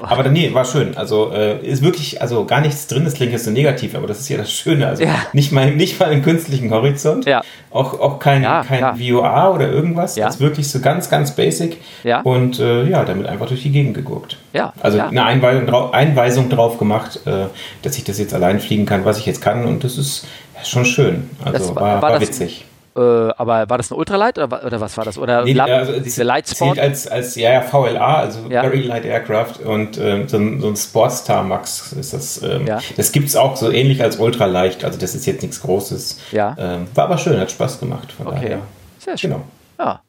Aber 0.02 0.22
dann, 0.22 0.32
nee, 0.32 0.52
war 0.52 0.64
schön. 0.64 0.96
Also 0.96 1.30
äh, 1.32 1.64
ist 1.64 1.82
wirklich, 1.82 2.20
also 2.20 2.44
gar 2.44 2.60
nichts 2.60 2.88
drin, 2.88 3.04
das 3.04 3.14
klingt 3.14 3.32
jetzt 3.32 3.44
so 3.44 3.50
negativ, 3.50 3.94
aber 3.94 4.06
das 4.06 4.20
ist 4.20 4.28
ja 4.28 4.36
das 4.36 4.52
Schöne. 4.52 4.86
Also 4.86 5.04
ja. 5.04 5.14
nicht 5.32 5.52
mal 5.52 5.74
nicht 5.74 5.98
mal 6.00 6.10
einen 6.10 6.22
künstlichen 6.22 6.70
Horizont. 6.70 7.24
Ja. 7.24 7.42
Auch, 7.70 7.98
auch 8.00 8.18
kein, 8.18 8.42
ja, 8.42 8.64
kein 8.64 8.80
ja. 8.80 9.20
VOA 9.20 9.50
oder 9.54 9.70
irgendwas. 9.70 10.16
Ja. 10.16 10.26
Das 10.26 10.36
ist 10.36 10.40
wirklich 10.40 10.68
so 10.68 10.80
ganz, 10.80 11.08
ganz 11.08 11.34
basic. 11.34 11.78
Ja. 12.04 12.20
Und 12.20 12.58
äh, 12.58 12.84
ja, 12.84 13.04
damit 13.04 13.26
einfach 13.26 13.46
durch 13.46 13.62
die 13.62 13.70
Gegend 13.70 13.94
gegurkt. 13.94 14.36
Ja. 14.52 14.72
Also 14.80 15.00
eine 15.00 15.24
Einweisung, 15.24 15.66
drauf, 15.66 15.94
Einweisung 15.94 16.48
drauf 16.50 16.78
gemacht, 16.78 17.20
äh, 17.26 17.46
dass 17.82 17.96
ich 17.96 18.04
das 18.04 18.18
jetzt 18.18 18.34
allein 18.34 18.60
fliegen 18.60 18.84
kann, 18.84 19.04
was 19.04 19.18
ich 19.18 19.26
jetzt 19.26 19.40
kann. 19.40 19.64
Und 19.64 19.84
das 19.84 19.96
ist 19.96 20.26
schon 20.64 20.84
schön. 20.84 21.30
Also 21.44 21.74
war, 21.74 22.02
war, 22.02 22.02
war 22.02 22.20
witzig. 22.20 22.66
Äh, 22.98 23.32
aber 23.36 23.70
war 23.70 23.78
das 23.78 23.92
ein 23.92 23.94
Ultralight 23.94 24.38
oder, 24.38 24.64
oder 24.64 24.80
was 24.80 24.96
war 24.96 25.04
das? 25.04 25.18
Oder 25.18 25.44
nee, 25.44 25.58
also 25.60 26.00
diese 26.00 26.24
Light 26.24 26.48
Sport? 26.48 26.80
als, 26.80 27.06
als 27.06 27.36
ja, 27.36 27.52
ja, 27.52 27.60
VLA, 27.60 28.16
also 28.16 28.40
ja. 28.48 28.62
Very 28.62 28.80
Light 28.80 29.04
Aircraft 29.04 29.60
und 29.64 29.98
ähm, 29.98 30.28
so, 30.28 30.36
ein, 30.36 30.60
so 30.60 30.68
ein 30.68 30.76
Sportstar 30.76 31.44
Max 31.44 31.92
ist 31.92 32.12
das. 32.12 32.42
Ähm, 32.42 32.66
ja. 32.66 32.80
Das 32.96 33.12
gibt 33.12 33.28
es 33.28 33.36
auch 33.36 33.56
so 33.56 33.70
ähnlich 33.70 34.02
als 34.02 34.18
Ultraleicht, 34.18 34.84
also 34.84 34.98
das 34.98 35.14
ist 35.14 35.26
jetzt 35.26 35.42
nichts 35.42 35.60
Großes. 35.60 36.18
Ja. 36.32 36.56
Ähm, 36.58 36.88
war 36.94 37.04
aber 37.04 37.18
schön, 37.18 37.38
hat 37.38 37.52
Spaß 37.52 37.78
gemacht. 37.78 38.14
okay. 38.18 38.34
Daher. 38.34 38.58
Sehr 38.98 39.16
schön. 39.16 39.30
Genau. 39.30 39.44
Ja. 39.78 40.02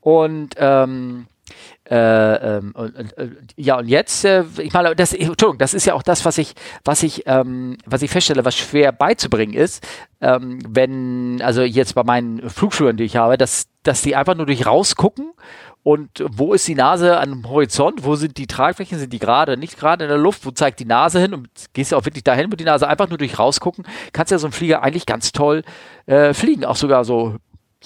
Und 0.00 0.56
ähm, 0.58 1.26
äh, 1.92 2.56
ähm, 2.56 2.72
und, 2.74 3.18
äh, 3.18 3.28
ja, 3.56 3.78
und 3.78 3.86
jetzt, 3.86 4.24
äh, 4.24 4.44
ich 4.56 4.72
meine, 4.72 4.96
das, 4.96 5.12
Entschuldigung, 5.12 5.58
das 5.58 5.74
ist 5.74 5.84
ja 5.84 5.92
auch 5.92 6.02
das, 6.02 6.24
was 6.24 6.38
ich, 6.38 6.54
was 6.86 7.02
ich, 7.02 7.24
ähm, 7.26 7.76
was 7.84 8.00
ich 8.00 8.10
feststelle, 8.10 8.46
was 8.46 8.56
schwer 8.56 8.92
beizubringen 8.92 9.52
ist, 9.52 9.86
ähm, 10.22 10.60
wenn, 10.66 11.42
also 11.42 11.60
jetzt 11.60 11.94
bei 11.94 12.02
meinen 12.02 12.48
Flugschülern, 12.48 12.96
die 12.96 13.04
ich 13.04 13.16
habe, 13.16 13.36
dass, 13.36 13.66
dass 13.82 14.00
die 14.00 14.16
einfach 14.16 14.34
nur 14.34 14.46
durch 14.46 14.64
rausgucken 14.64 15.34
und 15.82 16.24
wo 16.30 16.54
ist 16.54 16.66
die 16.66 16.76
Nase 16.76 17.20
am 17.20 17.46
Horizont? 17.46 18.04
Wo 18.04 18.14
sind 18.14 18.38
die 18.38 18.46
Tragflächen? 18.46 18.98
Sind 18.98 19.12
die 19.12 19.18
gerade, 19.18 19.58
nicht 19.58 19.78
gerade 19.78 20.04
in 20.04 20.08
der 20.08 20.18
Luft? 20.18 20.46
Wo 20.46 20.50
zeigt 20.50 20.80
die 20.80 20.86
Nase 20.86 21.20
hin? 21.20 21.34
Und 21.34 21.48
gehst 21.74 21.92
du 21.92 21.96
auch 21.96 22.06
wirklich 22.06 22.24
dahin, 22.24 22.50
wo 22.50 22.56
die 22.56 22.64
Nase 22.64 22.88
einfach 22.88 23.08
nur 23.10 23.18
durch 23.18 23.38
rausgucken? 23.38 23.84
Kannst 24.14 24.30
ja 24.30 24.38
so 24.38 24.46
ein 24.46 24.52
Flieger 24.52 24.82
eigentlich 24.82 25.04
ganz 25.04 25.32
toll 25.32 25.62
äh, 26.06 26.32
fliegen. 26.32 26.64
Auch 26.64 26.76
sogar 26.76 27.04
so 27.04 27.36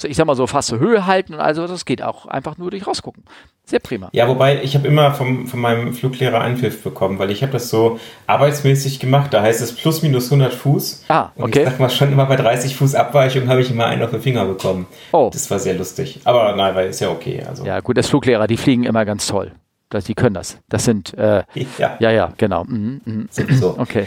ich 0.05 0.17
sag 0.17 0.27
mal 0.27 0.37
so, 0.37 0.47
fast 0.47 0.73
Höhe 0.73 1.07
halten 1.07 1.35
und 1.35 1.41
also 1.41 1.67
das 1.67 1.85
geht 1.85 2.03
auch 2.03 2.27
einfach 2.27 2.59
nur 2.59 2.71
durch 2.71 2.87
rausgucken. 2.87 3.25
Sehr 3.65 3.81
prima. 3.81 4.09
Ja, 4.13 4.29
wobei 4.29 4.63
ich 4.63 4.77
habe 4.77 4.87
immer 4.87 5.13
vom, 5.13 5.49
von 5.49 5.59
meinem 5.59 5.93
Fluglehrer 5.93 6.41
Einpfiff 6.41 6.85
bekommen, 6.85 7.19
weil 7.19 7.33
ich 7.33 7.43
habe 7.43 7.53
das 7.53 7.69
so 7.69 7.99
arbeitsmäßig 8.29 9.01
gemacht. 9.01 9.35
Da 9.35 9.43
heißt 9.43 9.61
es 9.61 9.75
plus 9.75 10.03
minus 10.03 10.27
100 10.27 10.55
Fuß. 10.55 11.05
Ah, 11.09 11.31
okay. 11.35 11.43
Und 11.43 11.57
ich 11.57 11.65
sag 11.65 11.81
mal 11.81 11.91
schon 11.91 12.13
immer 12.13 12.27
bei 12.27 12.37
30 12.37 12.77
Fuß 12.77 12.95
Abweichung 12.95 13.49
habe 13.49 13.61
ich 13.61 13.71
immer 13.71 13.87
einen 13.87 14.05
auf 14.05 14.11
den 14.11 14.21
Finger 14.21 14.45
bekommen. 14.45 14.87
Oh. 15.13 15.31
Das 15.33 15.51
war 15.51 15.59
sehr 15.59 15.75
lustig. 15.75 16.21
Aber 16.23 16.55
nein, 16.55 16.77
weil 16.77 16.91
ist 16.91 17.01
ja 17.01 17.11
okay. 17.11 17.43
Also. 17.43 17.65
Ja, 17.65 17.81
gut, 17.81 17.97
als 17.97 18.09
Fluglehrer, 18.09 18.47
die 18.47 18.57
fliegen 18.57 18.85
immer 18.85 19.05
ganz 19.05 19.27
toll. 19.27 19.53
Das, 19.89 20.05
die 20.05 20.15
können 20.15 20.35
das. 20.35 20.59
Das 20.69 20.85
sind, 20.85 21.15
äh, 21.15 21.45
ja. 21.79 21.97
ja, 22.01 22.11
ja, 22.11 22.33
genau. 22.37 22.65
Mhm, 22.65 23.01
mh. 23.05 23.55
So. 23.55 23.77
Okay. 23.79 24.07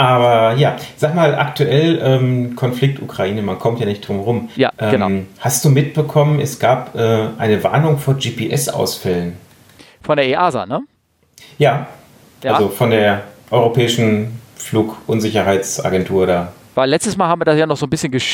Aber 0.00 0.54
ja, 0.56 0.76
sag 0.96 1.14
mal, 1.14 1.34
aktuell 1.34 2.00
ähm, 2.02 2.56
Konflikt 2.56 3.02
Ukraine, 3.02 3.42
man 3.42 3.58
kommt 3.58 3.80
ja 3.80 3.84
nicht 3.86 4.08
drum 4.08 4.20
rum. 4.20 4.48
Ja, 4.56 4.72
ähm, 4.78 4.90
genau. 4.90 5.10
Hast 5.40 5.62
du 5.62 5.68
mitbekommen, 5.68 6.40
es 6.40 6.58
gab 6.58 6.94
äh, 6.94 7.26
eine 7.36 7.62
Warnung 7.62 7.98
vor 7.98 8.14
GPS-Ausfällen? 8.14 9.36
Von 10.00 10.16
der 10.16 10.26
EASA, 10.26 10.64
ne? 10.64 10.80
Ja, 11.58 11.86
Ja. 12.42 12.54
also 12.54 12.70
von 12.70 12.88
der 12.92 13.24
Europäischen 13.50 14.40
Flugunsicherheitsagentur 14.56 16.26
da. 16.26 16.52
Weil 16.74 16.88
letztes 16.88 17.18
Mal 17.18 17.28
haben 17.28 17.42
wir 17.42 17.44
das 17.44 17.58
ja 17.58 17.66
noch 17.66 17.76
so 17.76 17.84
ein 17.84 17.90
bisschen 17.90 18.10
gesch 18.10 18.24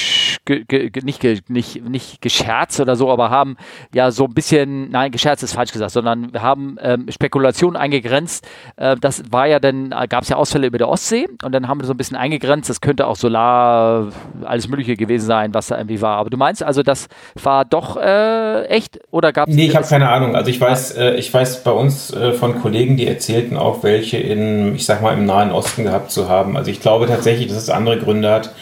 ge 0.47 0.65
ge 0.65 0.91
nicht, 1.03 1.21
ge 1.21 1.41
nicht, 1.49 1.87
nicht 1.87 2.23
gescherzt 2.23 2.81
oder 2.81 2.97
so, 2.97 3.11
aber 3.11 3.31
haben 3.31 3.57
ja 3.95 4.11
so 4.11 4.25
ein 4.25 4.35
bisschen, 4.35 4.91
nein, 4.91 5.11
gescherzt 5.11 5.43
ist 5.43 5.55
falsch 5.55 5.73
gesagt, 5.73 5.91
sondern 5.91 6.33
wir 6.33 6.43
haben 6.43 6.76
ähm, 6.81 7.07
Spekulationen 7.11 7.76
eingegrenzt. 7.76 8.47
Äh, 8.76 8.97
das 9.00 9.25
war 9.31 9.47
ja 9.47 9.59
dann, 9.61 9.91
gab 10.09 10.23
es 10.23 10.29
ja 10.29 10.37
Ausfälle 10.37 10.67
über 10.67 10.79
der 10.79 10.88
Ostsee 10.88 11.29
und 11.45 11.53
dann 11.53 11.69
haben 11.69 11.81
wir 11.81 11.87
so 11.87 11.93
ein 11.93 11.97
bisschen 11.97 12.17
eingegrenzt, 12.17 12.71
das 12.71 12.81
könnte 12.81 13.07
auch 13.07 13.17
Solar, 13.17 14.12
alles 14.45 14.69
Mögliche 14.69 14.97
gewesen 14.97 15.26
sein, 15.26 15.53
was 15.53 15.67
da 15.67 15.76
irgendwie 15.76 16.00
war. 16.00 16.19
Aber 16.19 16.31
du 16.31 16.37
meinst 16.37 16.62
also, 16.62 16.83
das 16.83 17.09
war 17.43 17.65
doch 17.65 17.97
äh, 17.97 18.67
echt 18.67 19.00
oder 19.11 19.33
gab 19.33 19.49
es. 19.49 19.55
Nee, 19.55 19.67
ich 19.67 19.76
habe 19.76 19.87
keine 19.87 20.09
Ahnung. 20.09 20.37
Also 20.37 20.50
ich 20.50 20.61
weiß, 20.61 20.97
äh, 20.97 21.15
ich 21.15 21.33
weiß 21.33 21.65
bei 21.65 21.73
uns 21.73 22.12
äh, 22.12 22.33
von 22.33 22.61
Kollegen, 22.61 22.97
die 22.97 23.07
erzählten 23.07 23.57
auch, 23.57 23.83
welche 23.83 24.19
in, 24.19 24.75
ich 24.75 24.87
sag 24.87 25.03
mal, 25.03 25.15
im 25.15 25.26
Nahen 25.26 25.50
Osten 25.50 25.85
gehabt 25.85 26.11
zu 26.11 26.29
haben. 26.29 26.57
Also 26.57 26.71
ich 26.71 26.81
glaube 26.81 27.07
tatsächlich, 27.07 27.49
dass 27.49 27.57
es 27.57 27.71
andere 27.71 27.99
Gründe 27.99 28.31
hat, 28.31 28.55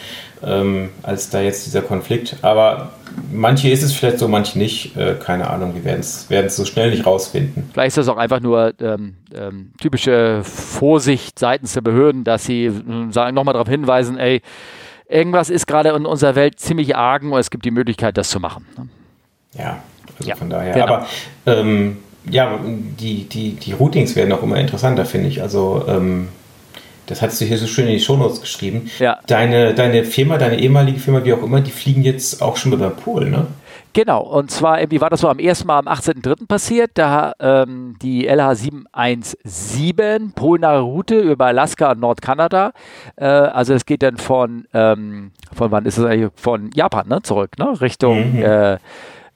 ähm, 0.43 0.89
als 1.03 1.29
da 1.29 1.41
jetzt 1.41 1.65
dieser 1.65 1.81
Konflikt. 1.81 2.37
Aber 2.41 2.91
manche 3.31 3.69
ist 3.69 3.83
es 3.83 3.93
vielleicht 3.93 4.19
so, 4.19 4.27
manche 4.27 4.57
nicht. 4.57 4.95
Äh, 4.97 5.15
keine 5.15 5.49
Ahnung, 5.49 5.73
wir 5.75 5.83
werden 5.85 5.99
es 6.01 6.55
so 6.55 6.65
schnell 6.65 6.91
nicht 6.91 7.05
rausfinden. 7.05 7.69
Vielleicht 7.73 7.89
ist 7.89 7.97
das 7.97 8.07
auch 8.09 8.17
einfach 8.17 8.39
nur 8.41 8.73
ähm, 8.79 9.15
ähm, 9.33 9.71
typische 9.79 10.41
Vorsicht 10.43 11.39
seitens 11.39 11.73
der 11.73 11.81
Behörden, 11.81 12.23
dass 12.23 12.45
sie 12.45 12.71
sagen, 13.09 13.35
nochmal 13.35 13.53
darauf 13.53 13.69
hinweisen, 13.69 14.17
ey, 14.17 14.41
irgendwas 15.07 15.49
ist 15.49 15.67
gerade 15.67 15.89
in 15.89 16.05
unserer 16.05 16.35
Welt 16.35 16.59
ziemlich 16.59 16.95
argen 16.95 17.31
und 17.31 17.39
es 17.39 17.49
gibt 17.49 17.65
die 17.65 17.71
Möglichkeit, 17.71 18.17
das 18.17 18.29
zu 18.29 18.39
machen. 18.39 18.65
ne? 18.77 18.87
Ja, 19.57 19.83
also 20.17 20.29
Ja, 20.29 20.35
von 20.35 20.49
daher. 20.49 20.73
genau. 20.73 20.85
Aber 20.85 21.05
ähm, 21.45 21.97
ja, 22.29 22.59
die, 22.63 23.23
die, 23.29 23.51
die 23.53 23.71
Routings 23.73 24.15
werden 24.15 24.31
auch 24.33 24.41
immer 24.43 24.57
interessanter, 24.57 25.05
finde 25.05 25.29
ich. 25.29 25.41
Also 25.41 25.85
ähm, 25.87 26.29
das 27.07 27.21
hattest 27.21 27.41
du 27.41 27.45
hier 27.45 27.57
so 27.57 27.67
schön 27.67 27.85
in 27.87 27.93
die 27.93 27.99
Shownotes 27.99 28.41
geschrieben. 28.41 28.89
Ja. 28.99 29.19
Deine, 29.27 29.73
deine 29.73 30.03
Firma, 30.03 30.37
deine 30.37 30.59
ehemalige 30.59 30.99
Firma, 30.99 31.23
wie 31.23 31.33
auch 31.33 31.43
immer, 31.43 31.61
die 31.61 31.71
fliegen 31.71 32.03
jetzt 32.03 32.41
auch 32.41 32.57
schon 32.57 32.73
über 32.73 32.89
Pol, 32.89 33.29
ne? 33.29 33.47
Genau, 33.93 34.21
und 34.23 34.51
zwar, 34.51 34.79
irgendwie 34.81 34.99
war 34.99 35.09
das 35.09 35.21
so 35.21 35.29
am 35.29 35.39
ersten 35.39 35.67
Mal 35.67 35.79
am 35.79 35.87
18.03. 35.87 36.47
passiert, 36.47 36.91
da 36.95 37.31
ähm, 37.39 37.95
die 38.01 38.29
LH717 38.29 40.33
polnahe 40.35 40.81
Route 40.81 41.17
über 41.19 41.45
Alaska 41.45 41.91
und 41.91 42.01
Nordkanada, 42.01 42.73
äh, 43.15 43.25
also 43.25 43.73
es 43.73 43.85
geht 43.85 44.03
dann 44.03 44.17
von, 44.17 44.65
ähm, 44.73 45.31
von 45.53 45.71
wann 45.71 45.85
ist 45.85 45.97
es 45.97 46.05
eigentlich, 46.05 46.31
von 46.35 46.71
Japan 46.73 47.07
ne, 47.07 47.21
zurück, 47.21 47.57
ne, 47.57 47.79
Richtung 47.79 48.33
Mhm. 48.33 48.41
äh, 48.43 48.77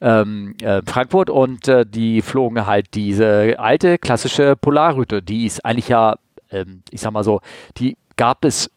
ähm, 0.01 0.55
äh, 0.61 0.81
Frankfurt 0.85 1.29
und 1.29 1.67
äh, 1.67 1.85
die 1.85 2.21
flogen 2.21 2.65
halt 2.65 2.93
diese 2.93 3.55
alte 3.59 3.97
klassische 3.97 4.55
Polarroute, 4.55 5.21
die 5.21 5.45
ist 5.45 5.65
eigentlich 5.65 5.89
ja, 5.89 6.15
ähm, 6.51 6.83
ich 6.91 7.01
sag 7.01 7.11
mal 7.11 7.23
so, 7.23 7.41
die 7.77 7.97
gab 8.15 8.45
es 8.45 8.69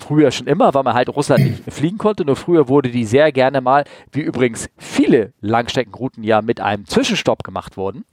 früher 0.00 0.30
schon 0.30 0.46
immer, 0.46 0.74
weil 0.74 0.82
man 0.82 0.94
halt 0.94 1.08
Russland 1.08 1.44
nicht 1.44 1.72
fliegen 1.72 1.98
konnte. 1.98 2.24
Nur 2.24 2.36
früher 2.36 2.68
wurde 2.68 2.90
die 2.90 3.04
sehr 3.04 3.32
gerne 3.32 3.60
mal, 3.60 3.84
wie 4.12 4.20
übrigens 4.20 4.70
viele 4.76 5.32
Langstreckenrouten 5.40 6.24
ja 6.24 6.42
mit 6.42 6.60
einem 6.60 6.86
Zwischenstopp 6.86 7.44
gemacht 7.44 7.76
wurden, 7.76 8.04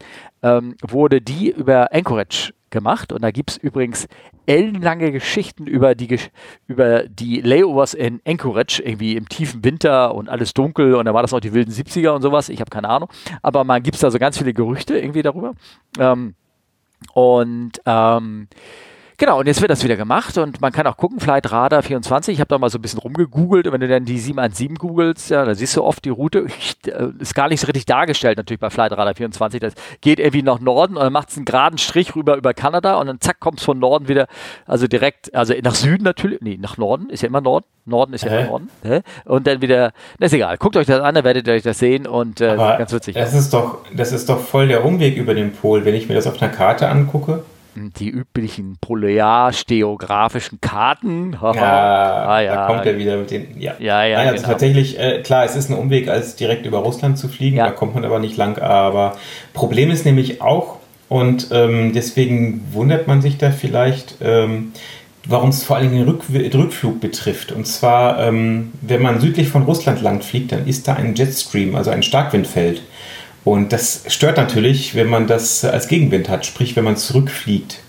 ähm, 0.44 0.76
wurde 0.82 1.22
die 1.22 1.52
über 1.52 1.94
Anchorage 1.94 2.54
gemacht. 2.70 3.12
Und 3.12 3.22
da 3.24 3.32
gibt 3.32 3.52
es 3.52 3.58
übrigens 3.58 4.08
ellenlange 4.46 5.12
Geschichten 5.12 5.68
über 5.68 5.96
die, 5.96 6.20
über 6.68 7.04
die 7.04 7.42
Layovers 7.42 7.94
in 7.94 8.22
Anchorage, 8.26 8.82
irgendwie 8.84 9.16
im 9.16 9.28
tiefen 9.30 9.64
Winter 9.64 10.14
und 10.14 10.30
alles 10.30 10.54
dunkel. 10.54 10.96
Und 10.96 11.06
da 11.06 11.14
war 11.14 11.22
das 11.22 11.32
noch 11.32 11.40
die 11.40 11.54
wilden 11.54 11.72
70er 11.72 12.10
und 12.10 12.22
sowas. 12.22 12.50
Ich 12.50 12.60
habe 12.60 12.70
keine 12.70 12.90
Ahnung. 12.90 13.10
Aber 13.42 13.64
man 13.64 13.84
gibt 13.84 13.96
es 13.96 14.02
da 14.02 14.12
so 14.12 14.20
ganz 14.20 14.38
viele 14.38 14.54
Gerüchte 14.54 14.98
irgendwie 14.98 15.22
darüber. 15.22 15.54
Ähm, 16.00 16.36
und 17.14 17.74
ähm, 17.86 18.48
Genau, 19.20 19.40
und 19.40 19.48
jetzt 19.48 19.62
wird 19.62 19.72
das 19.72 19.84
wieder 19.84 19.96
gemacht 19.96 20.38
und 20.38 20.62
man 20.62 20.72
kann 20.72 20.86
auch 20.86 20.96
gucken, 20.96 21.20
Flight 21.20 21.52
Radar 21.52 21.82
24, 21.82 22.36
ich 22.36 22.40
habe 22.40 22.50
da 22.50 22.60
mal 22.60 22.70
so 22.70 22.78
ein 22.78 22.84
bisschen 22.84 23.00
rumgegoogelt 23.00 23.66
und 23.66 23.74
wenn 23.74 23.82
du 23.82 23.88
dann 23.88 24.06
die 24.06 24.20
717 24.20 24.76
googelst, 24.76 25.32
ja, 25.32 25.44
da 25.44 25.56
siehst 25.56 25.76
du 25.76 25.84
oft 25.84 26.06
die 26.06 26.12
Route, 26.12 26.46
äh, 26.86 27.08
ist 27.18 27.34
gar 27.34 27.50
nicht 27.50 27.60
so 27.60 27.66
richtig 27.66 27.88
dargestellt 27.88 28.38
natürlich 28.38 28.60
bei 28.60 28.70
Flight 28.70 28.92
Radar 28.92 29.16
24, 29.16 29.60
das 29.60 29.74
geht 30.02 30.20
irgendwie 30.20 30.44
nach 30.44 30.60
Norden 30.60 30.98
und 30.98 31.04
dann 31.04 31.12
macht 31.12 31.30
es 31.30 31.36
einen 31.36 31.46
geraden 31.46 31.80
Strich 31.80 32.16
rüber 32.16 32.38
über 32.38 32.54
Kanada 32.54 32.98
und 32.98 33.08
dann 33.08 33.20
zack, 33.20 33.40
kommt 33.40 33.58
es 33.58 33.66
von 33.66 33.80
Norden 33.80 34.08
wieder, 34.08 34.28
also 34.68 34.86
direkt, 34.86 35.34
also 35.34 35.56
nach 35.64 35.74
Süden 35.74 36.04
natürlich, 36.04 36.42
nee, 36.42 36.60
nach 36.62 36.78
Norden, 36.78 37.10
ist 37.10 37.24
ja 37.24 37.28
immer 37.28 37.42
Norden, 37.42 37.66
Norden 37.86 38.14
ist 38.14 38.24
ja 38.24 38.30
Hä? 38.30 38.42
immer 38.42 38.50
Norden, 38.50 38.70
hä? 38.84 39.02
und 39.26 39.48
dann 39.48 39.64
wieder, 39.64 39.94
na 40.20 40.28
ist 40.28 40.34
egal, 40.34 40.58
guckt 40.58 40.78
euch 40.78 40.86
das 40.86 41.02
an, 41.02 41.16
dann 41.16 41.24
werdet 41.24 41.48
ihr 41.48 41.56
euch 41.56 41.64
das 41.64 41.80
sehen 41.80 42.06
und 42.06 42.40
äh, 42.40 42.56
ganz 42.56 42.94
witzig. 42.94 43.16
das 43.16 43.34
ist, 43.34 43.52
doch, 43.52 43.80
das 43.96 44.12
ist 44.12 44.30
doch 44.30 44.42
voll 44.42 44.68
der 44.68 44.86
Umweg 44.86 45.18
über 45.18 45.34
den 45.34 45.54
Pol, 45.54 45.86
wenn 45.86 45.96
ich 45.96 46.08
mir 46.08 46.14
das 46.14 46.28
auf 46.28 46.40
einer 46.40 46.52
Karte 46.52 46.88
angucke. 46.88 47.42
Die 47.98 48.10
üblichen 48.10 48.78
polarsteografischen 48.82 50.60
Karten. 50.62 51.38
Ja, 51.42 51.52
Ah, 52.28 52.42
ja. 52.42 52.56
da 52.56 52.68
kommt 52.68 52.86
er 52.86 52.98
wieder 52.98 53.18
mit 53.18 53.32
den. 53.32 53.60
Ja, 53.60 53.76
Ja, 53.80 54.04
ja, 54.04 54.18
Nein, 54.18 54.28
also 54.30 54.38
genau. 54.42 54.48
tatsächlich, 54.54 55.00
äh, 55.00 55.22
klar, 55.22 55.46
es 55.46 55.56
ist 55.56 55.70
ein 55.70 55.78
Umweg, 55.78 56.08
als 56.10 56.36
direkt 56.36 56.66
über 56.66 56.80
Russland 56.80 57.18
zu 57.18 57.28
fliegen. 57.28 57.58
Ja. 57.58 57.66
Da 57.66 57.72
kommt 57.72 57.96
man 57.96 58.04
aber 58.06 58.20
nicht 58.20 58.36
lang. 58.38 58.58
Aber 58.60 59.16
Problem 59.54 59.92
ist 59.92 60.06
nämlich 60.06 60.42
auch, 60.42 60.78
und 61.10 61.48
ähm, 61.52 61.94
deswegen 61.94 62.66
wundert 62.74 63.08
man 63.08 63.22
sich 63.22 63.38
da 63.38 63.52
vielleicht, 63.52 64.16
ähm, 64.22 64.74
warum 65.26 65.50
es 65.50 65.64
vor 65.64 65.78
allem 65.78 65.92
den, 65.92 66.04
Rück 66.04 66.24
den 66.28 66.52
Rückflug 66.52 67.00
betrifft. 67.00 67.52
Und 67.52 67.66
zwar, 67.68 68.20
ähm, 68.26 68.72
wenn 68.82 69.02
man 69.02 69.20
südlich 69.22 69.48
von 69.50 69.64
Russland 69.64 70.02
lang 70.02 70.22
fliegt, 70.22 70.52
dann 70.52 70.68
ist 70.68 70.88
da 70.88 70.94
ein 70.96 71.16
Jetstream, 71.16 71.76
also 71.76 71.92
ein 71.92 72.04
Starkwindfeld. 72.04 72.82
Und 73.44 73.72
das 73.72 74.04
stört 74.08 74.38
natürlich, 74.38 74.96
wenn 74.96 75.08
man 75.08 75.28
das 75.28 75.64
als 75.64 75.88
Gegenwind 75.88 76.30
hat, 76.30 76.46
sprich, 76.46 76.76
wenn 76.76 76.84
man 76.84 76.98
zurückfliegt. 76.98 77.80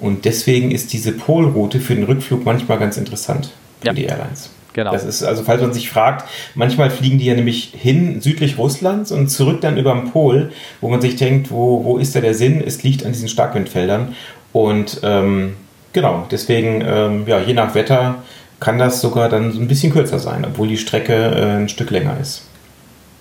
Und 0.00 0.24
deswegen 0.24 0.70
ist 0.70 0.92
diese 0.92 1.12
Polroute 1.12 1.80
für 1.80 1.94
den 1.94 2.04
Rückflug 2.04 2.44
manchmal 2.44 2.78
ganz 2.78 2.96
interessant 2.96 3.50
für 3.80 3.88
Ja. 3.88 3.92
die 3.92 4.04
Airlines. 4.04 4.50
Genau. 4.72 4.90
Das 4.90 5.04
ist, 5.04 5.22
also 5.22 5.44
falls 5.44 5.62
man 5.62 5.72
sich 5.72 5.88
fragt, 5.88 6.28
manchmal 6.56 6.90
fliegen 6.90 7.18
die 7.18 7.26
ja 7.26 7.34
nämlich 7.34 7.72
hin 7.76 8.20
südlich 8.20 8.58
Russlands 8.58 9.12
und 9.12 9.28
zurück 9.28 9.60
dann 9.60 9.76
über 9.76 9.94
den 9.94 10.10
Pol, 10.10 10.50
wo 10.80 10.88
man 10.88 11.00
sich 11.00 11.14
denkt, 11.14 11.52
wo, 11.52 11.84
wo 11.84 11.96
ist 11.96 12.16
da 12.16 12.20
der 12.20 12.34
Sinn? 12.34 12.60
Es 12.60 12.82
liegt 12.82 13.06
an 13.06 13.12
diesen 13.12 13.28
Starkwindfeldern. 13.28 14.16
Und 14.52 15.00
ähm, 15.04 15.54
genau, 15.92 16.26
deswegen, 16.28 16.82
ähm, 16.84 17.22
ja, 17.28 17.38
je 17.38 17.54
nach 17.54 17.76
Wetter 17.76 18.24
kann 18.58 18.78
das 18.78 19.00
sogar 19.00 19.28
dann 19.28 19.52
so 19.52 19.60
ein 19.60 19.68
bisschen 19.68 19.92
kürzer 19.92 20.18
sein, 20.18 20.44
obwohl 20.44 20.66
die 20.66 20.76
Strecke 20.78 21.14
äh, 21.14 21.56
ein 21.56 21.68
Stück 21.68 21.90
länger 21.90 22.16
ist. 22.20 22.42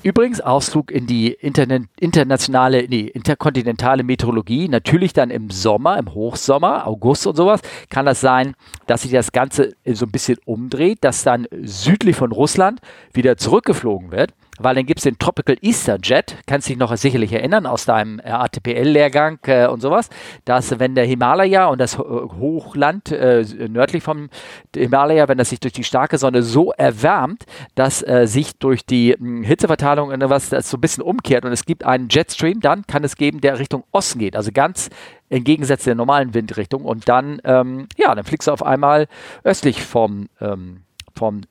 Übrigens 0.04 0.42
Ausflug 0.42 0.92
in 0.92 1.08
die 1.08 1.32
Internet, 1.32 1.84
internationale, 1.98 2.86
nee, 2.90 3.08
interkontinentale 3.08 4.04
Meteorologie, 4.04 4.68
natürlich 4.68 5.14
dann 5.14 5.30
im 5.30 5.50
Sommer, 5.50 5.98
im 5.98 6.14
Hochsommer, 6.14 6.86
August 6.86 7.26
und 7.26 7.38
sowas, 7.38 7.62
kann 7.90 8.06
das 8.06 8.20
sein, 8.20 8.56
dass 8.86 9.04
sich 9.04 9.12
das 9.12 9.32
Ganze 9.32 9.76
so 9.86 10.06
ein 10.06 10.12
bisschen 10.12 10.40
umdreht, 10.44 10.98
dass 11.02 11.24
dann 11.24 11.48
südlich 11.62 12.18
von 12.18 12.34
Russland 12.34 12.82
wieder 13.14 13.38
zurückgeflogen 13.38 14.12
wird, 14.12 14.34
weil 14.60 14.76
dann 14.76 14.86
gibt 14.86 15.00
es 15.00 15.04
den 15.04 15.18
Tropical 15.18 15.58
Easter 15.62 15.98
Jet, 16.02 16.38
kannst 16.46 16.70
dich 16.70 16.78
noch 16.78 16.96
sicherlich 16.96 17.34
erinnern 17.34 17.66
aus 17.66 17.86
deinem 17.86 18.20
äh, 18.20 18.30
ATPL-Lehrgang 18.30 19.40
äh, 19.48 19.68
und 19.68 19.82
sowas, 19.82 20.10
dass 20.46 20.80
wenn 20.80 20.96
der 20.96 21.06
Himalaya 21.06 21.68
und 21.68 21.80
das 21.80 21.98
Ho- 21.98 22.32
Hochland 22.40 23.12
äh, 23.12 23.44
nördlich 23.68 24.04
vom 24.04 24.30
Himalaya, 24.76 25.28
wenn 25.28 25.38
das 25.38 25.50
sich 25.50 25.60
durch 25.60 25.74
die 25.74 25.84
starke 25.84 26.18
Sonne 26.18 26.44
so 26.44 26.72
erwärmt, 26.72 27.46
dass 27.76 28.06
äh, 28.08 28.28
sich 28.28 28.58
durch 28.58 28.86
die 28.86 29.16
mh, 29.18 29.48
Hitzeverteilung 29.48 30.10
und 30.10 30.30
was 30.30 30.50
das 30.50 30.70
so 30.70 30.78
ein 30.78 30.82
bisschen 30.82 31.04
umkehrt 31.04 31.46
und 31.46 31.52
es 31.52 31.66
gibt 31.66 31.84
einen 31.84 32.10
Jetstream, 32.10 32.60
dann 32.60 32.86
kann 32.86 33.04
es 33.04 33.16
geben, 33.16 33.42
der 33.42 33.60
Richtung 33.60 33.84
Osten 33.92 34.20
geht, 34.20 34.36
also 34.36 34.52
ganz 34.54 34.90
entgegengesetzt 35.30 35.88
der 35.88 35.96
normalen 35.96 36.34
Windrichtung. 36.34 36.86
Und 36.86 37.10
dann, 37.10 37.42
ähm, 37.44 37.88
ja, 37.98 38.14
dann 38.14 38.24
fliegst 38.24 38.48
du 38.48 38.52
auf 38.52 38.64
einmal 38.64 39.08
östlich 39.44 39.82
vom, 39.84 40.30
ähm, 40.40 40.84
vom 41.16 41.42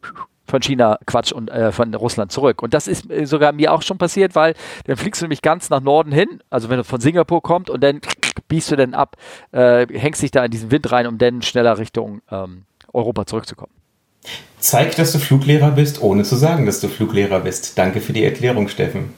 von 0.53 0.61
China, 0.61 0.99
Quatsch, 1.07 1.33
und 1.33 1.51
äh, 1.51 1.73
von 1.73 1.95
Russland 1.95 2.31
zurück. 2.31 2.63
Und 2.63 2.75
das 2.75 2.87
ist 2.87 3.11
äh, 3.11 3.25
sogar 3.25 3.53
mir 3.53 3.73
auch 3.73 3.81
schon 3.81 3.97
passiert, 3.97 4.35
weil 4.35 4.53
dann 4.85 4.99
fliegst 4.99 5.23
du 5.23 5.25
nämlich 5.25 5.41
ganz 5.41 5.71
nach 5.71 5.81
Norden 5.81 6.13
hin, 6.13 6.43
also 6.51 6.69
wenn 6.69 6.77
du 6.77 6.85
von 6.85 7.01
Singapur 7.01 7.43
kommst 7.43 7.71
und 7.71 7.83
dann 7.83 8.03
biegst 8.49 8.71
du 8.71 8.77
dann 8.77 8.93
ab, 8.93 9.17
äh, 9.53 9.87
hängst 9.87 10.21
dich 10.21 10.31
da 10.31 10.45
in 10.45 10.51
diesen 10.51 10.71
Wind 10.71 10.93
rein, 10.93 11.07
um 11.07 11.17
dann 11.17 11.41
schneller 11.41 11.79
Richtung 11.79 12.21
ähm, 12.31 12.65
Europa 12.93 13.25
zurückzukommen. 13.25 13.73
Zeig, 14.59 14.95
dass 14.97 15.13
du 15.13 15.19
Fluglehrer 15.19 15.71
bist, 15.71 16.03
ohne 16.03 16.23
zu 16.23 16.37
sagen, 16.37 16.67
dass 16.67 16.81
du 16.81 16.89
Fluglehrer 16.89 17.41
bist. 17.41 17.79
Danke 17.79 18.03
für 18.03 18.13
die 18.13 18.23
Erklärung, 18.23 18.69
Steffen. 18.69 19.15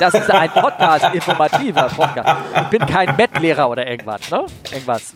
Das 0.00 0.14
ist 0.14 0.30
ein 0.30 0.50
Podcast, 0.50 1.14
informativer 1.14 1.88
Podcast. 1.88 2.40
Ich 2.56 2.78
bin 2.78 2.86
kein 2.86 3.16
Bettlehrer 3.16 3.68
oder 3.70 3.86
irgendwas, 3.86 4.30
ne? 4.30 4.46
Irgendwas. 4.72 5.14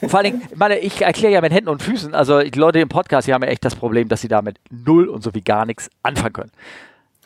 Und 0.00 0.08
vor 0.08 0.20
allen 0.20 0.32
Dingen, 0.32 0.48
ich 0.50 0.56
meine, 0.56 0.78
ich 0.78 1.02
erkläre 1.02 1.32
ja 1.34 1.40
mit 1.40 1.52
Händen 1.52 1.68
und 1.68 1.82
Füßen, 1.82 2.14
also 2.14 2.40
die 2.40 2.58
Leute 2.58 2.78
im 2.80 2.88
Podcast, 2.88 3.26
die 3.26 3.34
haben 3.34 3.42
ja 3.42 3.48
echt 3.48 3.64
das 3.64 3.74
Problem, 3.74 4.08
dass 4.08 4.20
sie 4.20 4.28
damit 4.28 4.58
null 4.70 5.08
und 5.08 5.22
so 5.22 5.34
wie 5.34 5.42
gar 5.42 5.66
nichts 5.66 5.90
anfangen 6.02 6.32
können. 6.32 6.52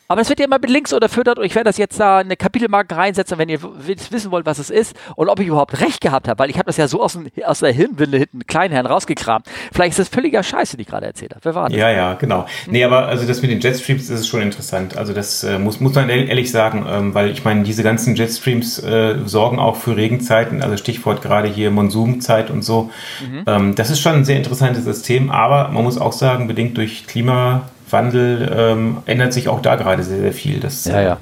Aber 0.07 0.21
es 0.21 0.29
wird 0.29 0.39
ja 0.39 0.45
immer 0.45 0.59
mit 0.59 0.69
Links 0.69 0.93
unterfüttert 0.93 1.39
und 1.39 1.45
ich 1.45 1.55
werde 1.55 1.69
das 1.69 1.77
jetzt 1.77 1.99
da 1.99 2.19
eine 2.19 2.35
Kapitelmarke 2.35 2.95
reinsetzen, 2.95 3.37
wenn 3.37 3.49
ihr 3.49 3.59
wissen 3.61 4.31
wollt, 4.31 4.45
was 4.45 4.59
es 4.59 4.69
ist 4.69 4.95
und 5.15 5.29
ob 5.29 5.39
ich 5.39 5.47
überhaupt 5.47 5.79
recht 5.79 6.01
gehabt 6.01 6.27
habe, 6.27 6.39
weil 6.39 6.49
ich 6.49 6.57
habe 6.57 6.65
das 6.65 6.77
ja 6.77 6.87
so 6.87 7.01
aus, 7.01 7.13
dem, 7.13 7.27
aus 7.45 7.59
der 7.59 7.71
Hirnwinde 7.71 8.17
hinten 8.17 8.45
Kleinherrn 8.45 8.85
rausgekramt. 8.85 9.47
Vielleicht 9.71 9.91
ist 9.91 9.99
das 9.99 10.09
völliger 10.09 10.43
Scheiße, 10.43 10.77
die 10.77 10.81
ich 10.81 10.87
gerade 10.89 11.05
erzählt 11.05 11.31
habe. 11.31 11.45
Wer 11.45 11.55
war 11.55 11.69
das? 11.69 11.77
Ja, 11.77 11.89
ja, 11.89 12.13
genau. 12.15 12.45
Nee, 12.67 12.83
aber 12.83 13.07
also 13.07 13.25
das 13.25 13.41
mit 13.41 13.51
den 13.51 13.59
Jetstreams, 13.59 14.07
das 14.07 14.19
ist 14.19 14.27
schon 14.27 14.41
interessant. 14.41 14.97
Also 14.97 15.13
das 15.13 15.43
äh, 15.43 15.57
muss, 15.57 15.79
muss 15.79 15.95
man 15.95 16.09
ehrlich 16.09 16.51
sagen, 16.51 16.85
ähm, 16.87 17.13
weil 17.13 17.31
ich 17.31 17.43
meine, 17.43 17.63
diese 17.63 17.83
ganzen 17.83 18.15
Jetstreams 18.15 18.79
äh, 18.79 19.19
sorgen 19.25 19.59
auch 19.59 19.77
für 19.77 19.95
Regenzeiten, 19.95 20.61
also 20.61 20.77
Stichwort 20.77 21.21
gerade 21.21 21.47
hier 21.47 21.71
Monsumzeit 21.71 22.49
und 22.49 22.61
so. 22.61 22.91
Mhm. 23.21 23.43
Ähm, 23.47 23.75
das 23.75 23.89
ist 23.89 24.01
schon 24.01 24.13
ein 24.13 24.25
sehr 24.25 24.37
interessantes 24.37 24.83
System, 24.83 25.31
aber 25.31 25.69
man 25.69 25.83
muss 25.83 25.97
auch 25.97 26.13
sagen, 26.13 26.47
bedingt 26.47 26.77
durch 26.77 27.07
Klima 27.07 27.69
Wandel 27.93 28.51
ähm, 28.55 28.97
ändert 29.05 29.31
sich 29.33 29.47
auch 29.47 29.61
da 29.61 29.75
gerade 29.75 30.03
sehr, 30.03 30.19
sehr 30.19 30.33
viel. 30.33 30.59
Das, 30.59 30.85
ja, 30.85 31.01
ja. 31.01 31.17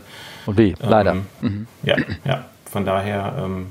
Und 0.45 0.57
wie, 0.57 0.75
leider. 0.79 1.11
Ähm, 1.11 1.25
mhm. 1.41 1.67
Ja, 1.83 1.97
ja. 2.25 2.45
Von 2.71 2.85
daher, 2.85 3.33
ähm, 3.37 3.65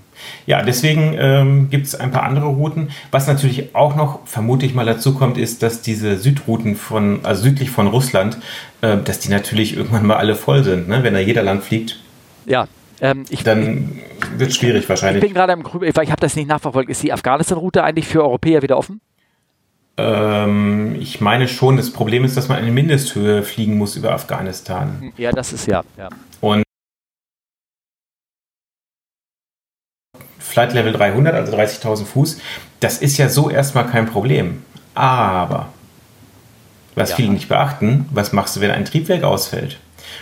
ja, 0.44 0.62
deswegen 0.62 1.16
ähm, 1.18 1.70
gibt 1.70 1.86
es 1.86 1.94
ein 1.94 2.10
paar 2.10 2.24
andere 2.24 2.48
Routen. 2.48 2.90
Was 3.10 3.26
natürlich 3.26 3.74
auch 3.74 3.96
noch, 3.96 4.26
vermute 4.26 4.66
ich 4.66 4.74
mal, 4.74 4.84
dazu 4.84 5.14
kommt, 5.14 5.38
ist, 5.38 5.62
dass 5.62 5.80
diese 5.80 6.18
Südrouten 6.18 6.76
von, 6.76 7.20
also 7.22 7.44
südlich 7.44 7.70
von 7.70 7.86
Russland, 7.86 8.36
äh, 8.82 8.98
dass 8.98 9.18
die 9.18 9.30
natürlich 9.30 9.74
irgendwann 9.74 10.04
mal 10.04 10.16
alle 10.16 10.34
voll 10.34 10.64
sind, 10.64 10.86
ne? 10.86 11.02
wenn 11.02 11.14
da 11.14 11.20
jeder 11.20 11.42
lang 11.42 11.62
fliegt. 11.62 11.98
Ja, 12.44 12.68
ähm, 13.00 13.24
ich, 13.30 13.42
dann 13.42 14.00
wird 14.36 14.50
es 14.50 14.56
schwierig 14.56 14.86
wahrscheinlich. 14.86 15.22
Ich 15.22 15.28
bin 15.28 15.34
gerade 15.34 15.54
im 15.54 15.62
Grübel, 15.62 15.88
ich 15.88 15.96
habe 16.10 16.20
das 16.20 16.36
nicht 16.36 16.48
nachverfolgt. 16.48 16.90
Ist 16.90 17.02
die 17.02 17.14
Afghanistan-Route 17.14 17.82
eigentlich 17.82 18.06
für 18.06 18.22
Europäer 18.22 18.60
wieder 18.60 18.76
offen? 18.76 19.00
Ähm, 20.00 20.96
ich 21.00 21.20
meine 21.20 21.48
schon, 21.48 21.76
das 21.76 21.92
Problem 21.92 22.24
ist, 22.24 22.36
dass 22.36 22.48
man 22.48 22.58
eine 22.58 22.70
Mindesthöhe 22.70 23.42
fliegen 23.42 23.76
muss 23.76 23.96
über 23.96 24.12
Afghanistan. 24.12 25.12
Ja, 25.16 25.32
das 25.32 25.52
ist 25.52 25.66
ja. 25.66 25.82
ja. 25.98 26.08
Und 26.40 26.62
Flight 30.38 30.72
Level 30.72 30.92
300, 30.92 31.34
also 31.34 31.56
30.000 31.56 32.04
Fuß, 32.04 32.38
das 32.80 32.98
ist 32.98 33.18
ja 33.18 33.28
so 33.28 33.50
erstmal 33.50 33.86
kein 33.86 34.06
Problem. 34.06 34.62
Aber, 34.94 35.68
was 36.94 37.10
ja. 37.10 37.16
viele 37.16 37.32
nicht 37.32 37.48
beachten, 37.48 38.08
was 38.12 38.32
machst 38.32 38.56
du, 38.56 38.60
wenn 38.60 38.70
ein 38.70 38.84
Triebwerk 38.84 39.22
ausfällt? 39.22 39.78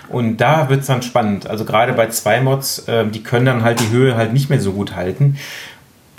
Und 0.09 0.39
da 0.39 0.69
wird 0.69 0.81
es 0.81 0.87
dann 0.87 1.03
spannend. 1.03 1.47
Also 1.47 1.65
gerade 1.65 1.93
bei 1.93 2.09
zwei 2.09 2.41
Mods, 2.41 2.81
äh, 2.89 3.07
die 3.07 3.23
können 3.23 3.47
dann 3.47 3.63
halt 3.63 3.81
die 3.81 3.91
Höhe 3.91 4.17
halt 4.17 4.33
nicht 4.33 4.51
mehr 4.51 4.61
so 4.61 4.73
gut 4.73 4.95
halten. 4.97 5.39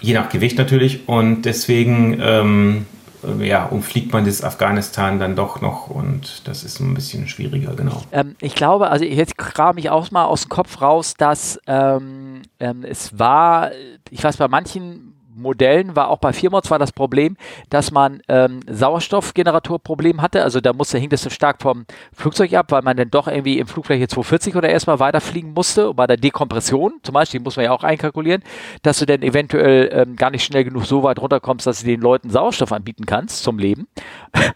Je 0.02 0.14
nach 0.14 0.30
Gewicht 0.30 0.58
natürlich. 0.58 1.08
Und 1.08 1.44
deswegen 1.44 2.20
ähm, 2.22 2.86
äh, 2.88 2.99
ja, 3.40 3.66
umfliegt 3.66 4.14
man 4.14 4.26
das 4.26 4.44
Afghanistan 4.44 5.20
dann 5.20 5.36
doch 5.36 5.62
noch 5.62 5.90
und 5.90 6.48
das 6.48 6.64
ist 6.64 6.80
ein 6.80 6.94
bisschen 6.94 7.28
schwieriger, 7.28 7.74
genau. 7.76 8.02
Ähm, 8.12 8.36
ich 8.42 8.56
glaube, 8.56 8.90
also 8.90 9.06
jetzt 9.06 9.38
kram 9.38 9.78
ich 9.78 9.90
auch 9.90 10.12
mal 10.12 10.26
aus 10.26 10.44
dem 10.44 10.50
Kopf 10.50 10.82
raus, 10.82 11.14
dass 11.18 11.60
ähm, 11.68 12.42
ähm, 12.60 12.84
es 12.84 13.18
war, 13.18 13.72
ich 14.10 14.24
weiß, 14.24 14.38
bei 14.38 14.48
manchen 14.48 15.19
Modellen 15.42 15.96
war 15.96 16.10
auch 16.10 16.18
bei 16.18 16.34
Firmods 16.34 16.70
war 16.72 16.80
das 16.80 16.92
Problem, 16.92 17.38
dass 17.70 17.92
man 17.92 18.22
ähm, 18.28 18.62
Sauerstoffgeneratorproblem 18.68 20.22
hatte. 20.22 20.44
Also 20.44 20.62
da 20.62 20.74
musste, 20.74 20.98
hing 20.98 21.10
das 21.10 21.22
so 21.22 21.30
stark 21.30 21.62
vom 21.62 21.86
Flugzeug 22.14 22.54
ab, 22.54 22.68
weil 22.72 22.82
man 22.82 22.98
dann 22.98 23.10
doch 23.10 23.28
irgendwie 23.28 23.60
im 23.60 23.68
Flugfläche 23.68 24.08
240 24.08 24.56
oder 24.56 24.70
erstmal 24.70 25.00
weiterfliegen 25.00 25.54
musste. 25.54 25.90
Und 25.90 25.96
bei 25.96 26.08
der 26.08 26.18
Dekompression 26.18 26.94
zum 27.04 27.14
Beispiel, 27.14 27.40
die 27.40 27.44
muss 27.44 27.56
man 27.56 27.66
ja 27.66 27.72
auch 27.72 27.84
einkalkulieren, 27.84 28.44
dass 28.82 29.00
du 29.00 29.06
dann 29.06 29.22
eventuell 29.22 29.90
ähm, 29.92 30.16
gar 30.16 30.32
nicht 30.32 30.44
schnell 30.44 30.64
genug 30.64 30.86
so 30.86 31.04
weit 31.04 31.20
runterkommst, 31.20 31.68
dass 31.68 31.82
du 31.82 31.86
den 31.86 32.02
Leuten 32.02 32.30
Sauerstoff 32.30 32.72
anbieten 32.72 33.06
kannst 33.06 33.44
zum 33.44 33.60
Leben. 33.60 33.88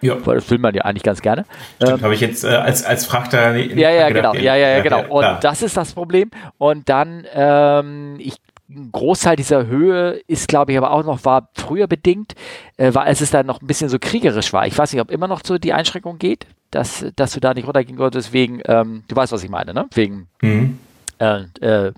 Ja. 0.02 0.16
weil 0.26 0.36
das 0.36 0.50
will 0.50 0.58
man 0.58 0.74
ja 0.74 0.84
eigentlich 0.84 1.04
ganz 1.04 1.22
gerne. 1.22 1.46
ähm, 1.80 2.02
habe 2.02 2.14
ich 2.14 2.22
jetzt 2.22 2.44
äh, 2.44 2.50
als, 2.50 2.84
als 2.84 3.06
Frachter 3.06 3.56
ja, 3.56 3.90
ja, 3.90 4.08
gedacht, 4.10 4.34
genau. 4.34 4.44
Ja, 4.44 4.56
ja, 4.56 4.70
ja, 4.70 4.82
genau. 4.82 5.02
Und 5.02 5.22
klar. 5.22 5.40
das 5.42 5.62
ist 5.62 5.78
das 5.78 5.94
Problem. 5.94 6.32
Und 6.58 6.90
dann, 6.90 7.26
ähm, 7.34 8.16
ich 8.20 8.38
ein 8.70 8.92
Großteil 8.92 9.36
dieser 9.36 9.68
Höhe 9.68 10.22
ist, 10.28 10.48
glaube 10.48 10.72
ich, 10.72 10.78
aber 10.78 10.92
auch 10.92 11.04
noch 11.04 11.26
war 11.26 11.50
früher 11.54 11.88
bedingt, 11.88 12.34
äh, 12.78 12.92
als 12.96 13.22
es 13.22 13.32
dann 13.32 13.46
noch 13.46 13.62
ein 13.62 13.68
bisschen 13.68 13.90
so 13.90 14.00
kriegerisch 14.00 14.54
war. 14.54 14.66
Ich 14.68 14.78
weiß 14.78 14.94
nicht, 14.94 15.02
ob 15.02 15.12
immer 15.12 15.28
noch 15.28 15.42
so 15.44 15.58
die 15.58 15.74
Einschränkung 15.74 16.18
geht, 16.18 16.48
dass, 16.72 17.06
dass 17.16 17.34
du 17.34 17.40
da 17.40 17.54
nicht 17.54 17.68
runtergehen 17.68 17.98
konntest, 17.98 18.34
wegen, 18.34 18.62
ähm, 18.66 19.04
du 19.08 19.16
weißt, 19.16 19.32
was 19.32 19.44
ich 19.44 19.50
meine, 19.50 19.74
ne? 19.74 19.88
Wegen, 19.94 20.28
mhm. 20.42 20.80
äh, 21.20 21.44
äh, 21.62 21.94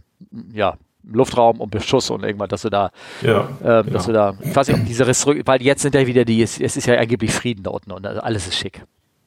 ja, 0.54 0.76
Luftraum 1.04 1.60
und 1.60 1.70
Beschuss 1.70 2.10
und 2.10 2.24
irgendwann, 2.24 2.50
dass 2.50 2.64
du 2.64 2.70
da, 2.70 2.92
ja, 3.22 3.48
äh, 3.62 3.84
dass 3.84 4.08
ja. 4.08 4.12
du 4.12 4.14
da, 4.14 4.38
ich 4.42 4.56
weiß 4.56 4.68
nicht, 4.68 4.80
ob 4.80 4.86
diese 4.86 5.06
Restriktionen, 5.08 5.48
weil 5.48 5.62
jetzt 5.62 5.84
sind 5.84 5.96
ja 5.96 6.06
wieder 6.08 6.26
die, 6.26 6.42
es, 6.42 6.60
es 6.60 6.78
ist 6.78 6.88
ja 6.88 6.96
angeblich 6.96 7.32
Frieden 7.32 7.64
da 7.64 7.72
unten 7.72 7.92
und 7.92 8.06
alles 8.06 8.48
ist 8.48 8.56
schick, 8.56 8.84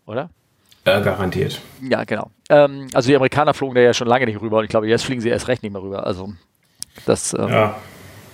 oder? 0.06 0.30
Äh, 0.84 1.02
garantiert. 1.02 1.60
Ja, 1.88 2.04
genau. 2.04 2.30
Ähm, 2.48 2.88
also 2.94 3.08
die 3.08 3.16
Amerikaner 3.16 3.54
flogen 3.54 3.74
da 3.74 3.80
ja 3.80 3.94
schon 3.94 4.08
lange 4.08 4.26
nicht 4.26 4.40
rüber 4.40 4.58
und 4.58 4.64
ich 4.64 4.70
glaube, 4.70 4.88
jetzt 4.88 5.04
fliegen 5.04 5.20
sie 5.20 5.28
erst 5.28 5.48
recht 5.48 5.62
nicht 5.62 5.72
mehr 5.72 5.82
rüber. 5.82 6.06
Also 6.06 6.32
das, 7.06 7.34
ähm, 7.34 7.48
ja. 7.48 7.76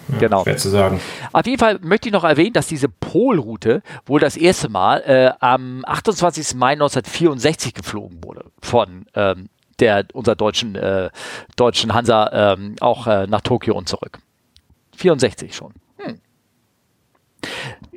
Ja, 0.09 0.19
genau. 0.19 0.43
Schwer 0.43 0.57
zu 0.57 0.69
sagen. 0.69 1.01
Auf 1.33 1.47
jeden 1.47 1.59
Fall 1.59 1.79
möchte 1.81 2.09
ich 2.09 2.13
noch 2.13 2.25
erwähnen, 2.25 2.53
dass 2.53 2.67
diese 2.67 2.89
Polroute 2.89 3.83
wohl 4.07 4.21
das 4.21 4.37
erste 4.37 4.69
Mal 4.69 5.01
äh, 5.07 5.33
am 5.41 5.83
28. 5.87 6.55
Mai 6.57 6.73
1964 6.73 7.75
geflogen 7.75 8.23
wurde 8.23 8.45
von 8.61 9.07
ähm, 9.15 9.49
der 9.79 10.05
unserer 10.13 10.37
deutschen, 10.37 10.75
äh, 10.77 11.11
deutschen 11.57 11.95
Hansa 11.95 12.55
ähm, 12.55 12.77
auch 12.81 13.07
äh, 13.07 13.27
nach 13.27 13.41
Tokio 13.41 13.75
und 13.77 13.89
zurück. 13.89 14.19
64 14.97 15.55
schon. 15.55 15.73
Hm. 15.97 16.21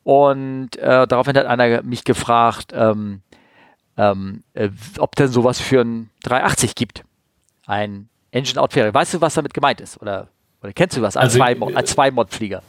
und 0.03 0.75
äh, 0.77 1.07
daraufhin 1.07 1.35
hat 1.35 1.47
einer 1.47 1.81
mich 1.81 2.03
gefragt, 2.03 2.71
ähm, 2.75 3.23
ähm, 3.97 4.43
äh, 4.53 4.69
ob 4.99 5.15
denn 5.15 5.29
sowas 5.29 5.59
für 5.59 5.81
ein 5.81 6.11
380 6.23 6.75
gibt, 6.75 7.03
ein 7.65 8.09
Engine-Out-Ferry. 8.29 8.93
Weißt 8.93 9.15
du, 9.15 9.21
was 9.21 9.33
damit 9.33 9.55
gemeint 9.55 9.81
ist? 9.81 9.99
Oder, 9.99 10.27
oder 10.61 10.73
kennst 10.73 10.95
du 10.95 11.01
was 11.01 11.17
als 11.17 11.41
also, 11.41 11.71
Zwei-Mod-Flieger? 11.85 12.61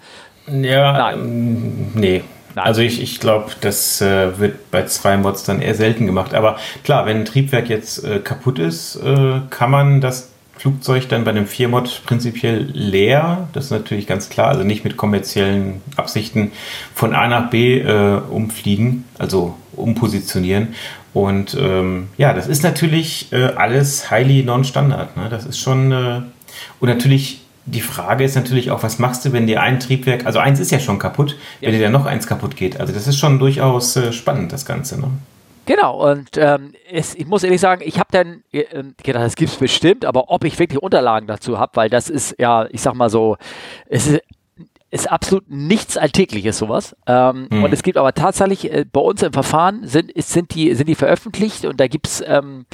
Ja, 0.47 0.93
Nein. 0.93 1.19
Ähm, 1.19 1.91
nee. 1.95 2.25
Also 2.57 2.81
ich, 2.81 3.03
ich 3.03 3.21
glaube, 3.21 3.53
das 3.61 4.01
äh, 4.01 4.39
wird 4.39 4.71
bei 4.71 4.87
zwei 4.87 5.17
Mods 5.17 5.45
dann 5.45 5.61
eher 5.61 5.75
selten 5.75 6.07
gemacht. 6.07 6.35
Aber 6.35 6.57
klar, 6.85 7.05
wenn 7.07 7.19
ein 7.19 7.25
Triebwerk 7.27 7.69
jetzt 7.69 8.03
äh, 8.03 8.19
kaputt 8.19 8.59
ist, 8.59 8.97
äh, 8.97 9.41
kann 9.51 9.71
man 9.71 10.01
das 10.01 10.31
Flugzeug 10.57 11.09
dann 11.11 11.25
bei 11.25 11.33
einem 11.33 11.47
Viermod 11.47 12.03
prinzipiell 12.07 12.71
leer. 12.73 13.49
Das 13.53 13.67
ist 13.67 13.71
natürlich 13.73 14.07
ganz 14.07 14.31
klar. 14.31 14.49
Also 14.49 14.65
nicht 14.65 14.85
mit 14.85 14.97
kommerziellen 14.97 15.83
Absichten 15.97 16.51
von 16.95 17.15
A 17.15 17.29
nach 17.29 17.51
B 17.51 17.79
äh, 17.81 18.21
umfliegen, 18.31 19.05
also 19.19 19.55
umpositionieren. 19.75 20.75
Und 21.13 21.57
ähm, 21.61 22.09
ja, 22.17 22.33
das 22.33 22.47
ist 22.47 22.63
natürlich 22.63 23.33
äh, 23.33 23.53
alles 23.57 24.11
highly 24.11 24.43
non-standard. 24.43 25.17
Ne? 25.17 25.29
Das 25.29 25.45
ist 25.45 25.59
schon. 25.59 25.93
Äh, 25.93 26.23
und 26.81 26.89
natürlich 26.89 27.46
die 27.67 27.81
Frage 27.81 28.25
ist 28.25 28.37
natürlich 28.37 28.71
auch, 28.71 28.83
was 28.83 28.99
machst 28.99 29.25
du, 29.25 29.33
wenn 29.33 29.47
dir 29.47 29.61
ein 29.61 29.81
Triebwerk, 29.81 30.25
also 30.25 30.39
eins 30.39 30.61
ist 30.61 30.71
ja 30.71 30.79
schon 30.79 30.99
kaputt, 30.99 31.37
ja. 31.61 31.67
wenn 31.67 31.77
dir 31.77 31.83
dann 31.83 31.93
noch 31.93 32.07
eins 32.07 32.27
kaputt 32.27 32.57
geht. 32.57 32.81
Also 32.81 32.93
das 32.93 33.07
ist 33.07 33.19
schon 33.19 33.39
durchaus 33.39 33.97
äh, 33.97 34.13
spannend, 34.13 34.53
das 34.53 34.65
Ganze. 34.65 35.01
Ne? 35.01 35.11
Genau, 35.67 36.11
und 36.11 36.31
ähm, 36.37 36.75
es, 36.91 37.17
ich 37.17 37.27
muss 37.27 37.43
ehrlich 37.43 37.61
sagen, 37.61 37.83
ich 37.85 37.99
habe 37.99 38.09
dann 38.13 38.45
äh, 38.53 38.65
gedacht, 39.03 39.25
das 39.25 39.35
gibt 39.35 39.51
es 39.51 39.59
bestimmt, 39.59 40.05
aber 40.05 40.31
ob 40.31 40.45
ich 40.45 40.59
wirklich 40.61 40.81
Unterlagen 40.81 41.27
dazu 41.27 41.59
habe, 41.59 41.73
weil 41.75 41.91
das 41.91 42.09
ist 42.09 42.37
ja, 42.39 42.67
ich 42.71 42.81
sag 42.83 42.95
mal 42.95 43.11
so, 43.11 43.37
es 43.89 44.07
ist, 44.07 44.23
ist 44.93 45.11
absolut 45.11 45.51
nichts 45.51 45.97
Alltägliches 45.97 46.59
sowas. 46.59 46.95
Ähm, 47.09 47.49
mhm. 47.51 47.65
Und 47.65 47.73
es 47.73 47.83
gibt 47.83 47.99
aber 47.99 48.15
tatsächlich, 48.15 48.73
äh, 48.73 48.85
bei 48.91 49.01
uns 49.01 49.23
im 49.25 49.33
Verfahren 49.33 49.87
sind, 49.89 50.13
ist, 50.13 50.31
sind, 50.31 50.55
die, 50.55 50.73
sind 50.75 50.89
die 50.89 50.95
veröffentlicht 50.95 51.65
und 51.65 51.81
da 51.81 51.89
gibt 51.89 52.07
es 52.07 52.23
ähm, 52.25 52.67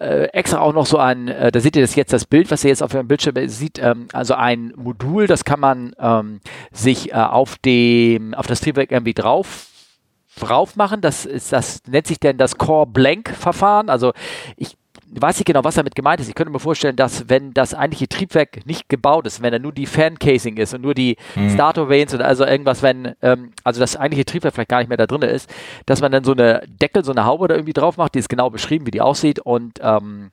äh, 0.00 0.24
extra 0.32 0.60
auch 0.60 0.72
noch 0.72 0.86
so 0.86 0.98
ein, 0.98 1.28
äh, 1.28 1.52
da 1.52 1.60
seht 1.60 1.76
ihr 1.76 1.82
das 1.82 1.94
jetzt 1.94 2.12
das 2.12 2.24
Bild, 2.24 2.50
was 2.50 2.64
ihr 2.64 2.70
jetzt 2.70 2.82
auf 2.82 2.92
dem 2.92 3.06
Bildschirm 3.06 3.36
sieht, 3.48 3.78
ähm, 3.78 4.08
also 4.12 4.34
ein 4.34 4.72
Modul, 4.76 5.26
das 5.26 5.44
kann 5.44 5.60
man 5.60 5.94
ähm, 5.98 6.40
sich 6.72 7.12
äh, 7.12 7.14
auf 7.14 7.58
dem, 7.58 8.34
auf 8.34 8.46
das 8.46 8.60
Triebwerk 8.60 8.90
irgendwie 8.90 9.14
drauf 9.14 9.66
drauf 10.38 10.76
machen. 10.76 11.00
Das 11.00 11.26
ist, 11.26 11.52
das 11.52 11.82
nennt 11.86 12.06
sich 12.06 12.18
denn 12.18 12.38
das 12.38 12.56
Core 12.56 12.86
Blank 12.86 13.30
Verfahren. 13.30 13.90
Also 13.90 14.12
ich 14.56 14.76
weiß 15.12 15.38
nicht 15.38 15.46
genau, 15.46 15.64
was 15.64 15.74
damit 15.74 15.94
gemeint 15.94 16.20
ist. 16.20 16.28
Ich 16.28 16.34
könnte 16.34 16.52
mir 16.52 16.60
vorstellen, 16.60 16.96
dass 16.96 17.28
wenn 17.28 17.52
das 17.52 17.74
eigentliche 17.74 18.08
Triebwerk 18.08 18.66
nicht 18.66 18.88
gebaut 18.88 19.26
ist, 19.26 19.42
wenn 19.42 19.52
da 19.52 19.58
nur 19.58 19.72
die 19.72 19.86
Fan-Casing 19.86 20.56
ist 20.56 20.74
und 20.74 20.82
nur 20.82 20.94
die 20.94 21.16
mhm. 21.34 21.50
Starter-Vanes 21.50 22.14
oder 22.14 22.26
also 22.26 22.44
irgendwas, 22.44 22.82
wenn, 22.82 23.14
ähm, 23.22 23.52
also 23.64 23.80
das 23.80 23.96
eigentliche 23.96 24.24
Triebwerk 24.24 24.54
vielleicht 24.54 24.70
gar 24.70 24.78
nicht 24.78 24.88
mehr 24.88 24.98
da 24.98 25.06
drin 25.06 25.22
ist, 25.22 25.50
dass 25.86 26.00
man 26.00 26.12
dann 26.12 26.24
so 26.24 26.32
eine 26.32 26.62
Deckel, 26.66 27.04
so 27.04 27.12
eine 27.12 27.24
Haube 27.24 27.48
da 27.48 27.54
irgendwie 27.54 27.72
drauf 27.72 27.96
macht, 27.96 28.14
die 28.14 28.20
ist 28.20 28.28
genau 28.28 28.50
beschrieben, 28.50 28.86
wie 28.86 28.92
die 28.92 29.00
aussieht 29.00 29.40
und 29.40 29.80
ähm, 29.82 30.30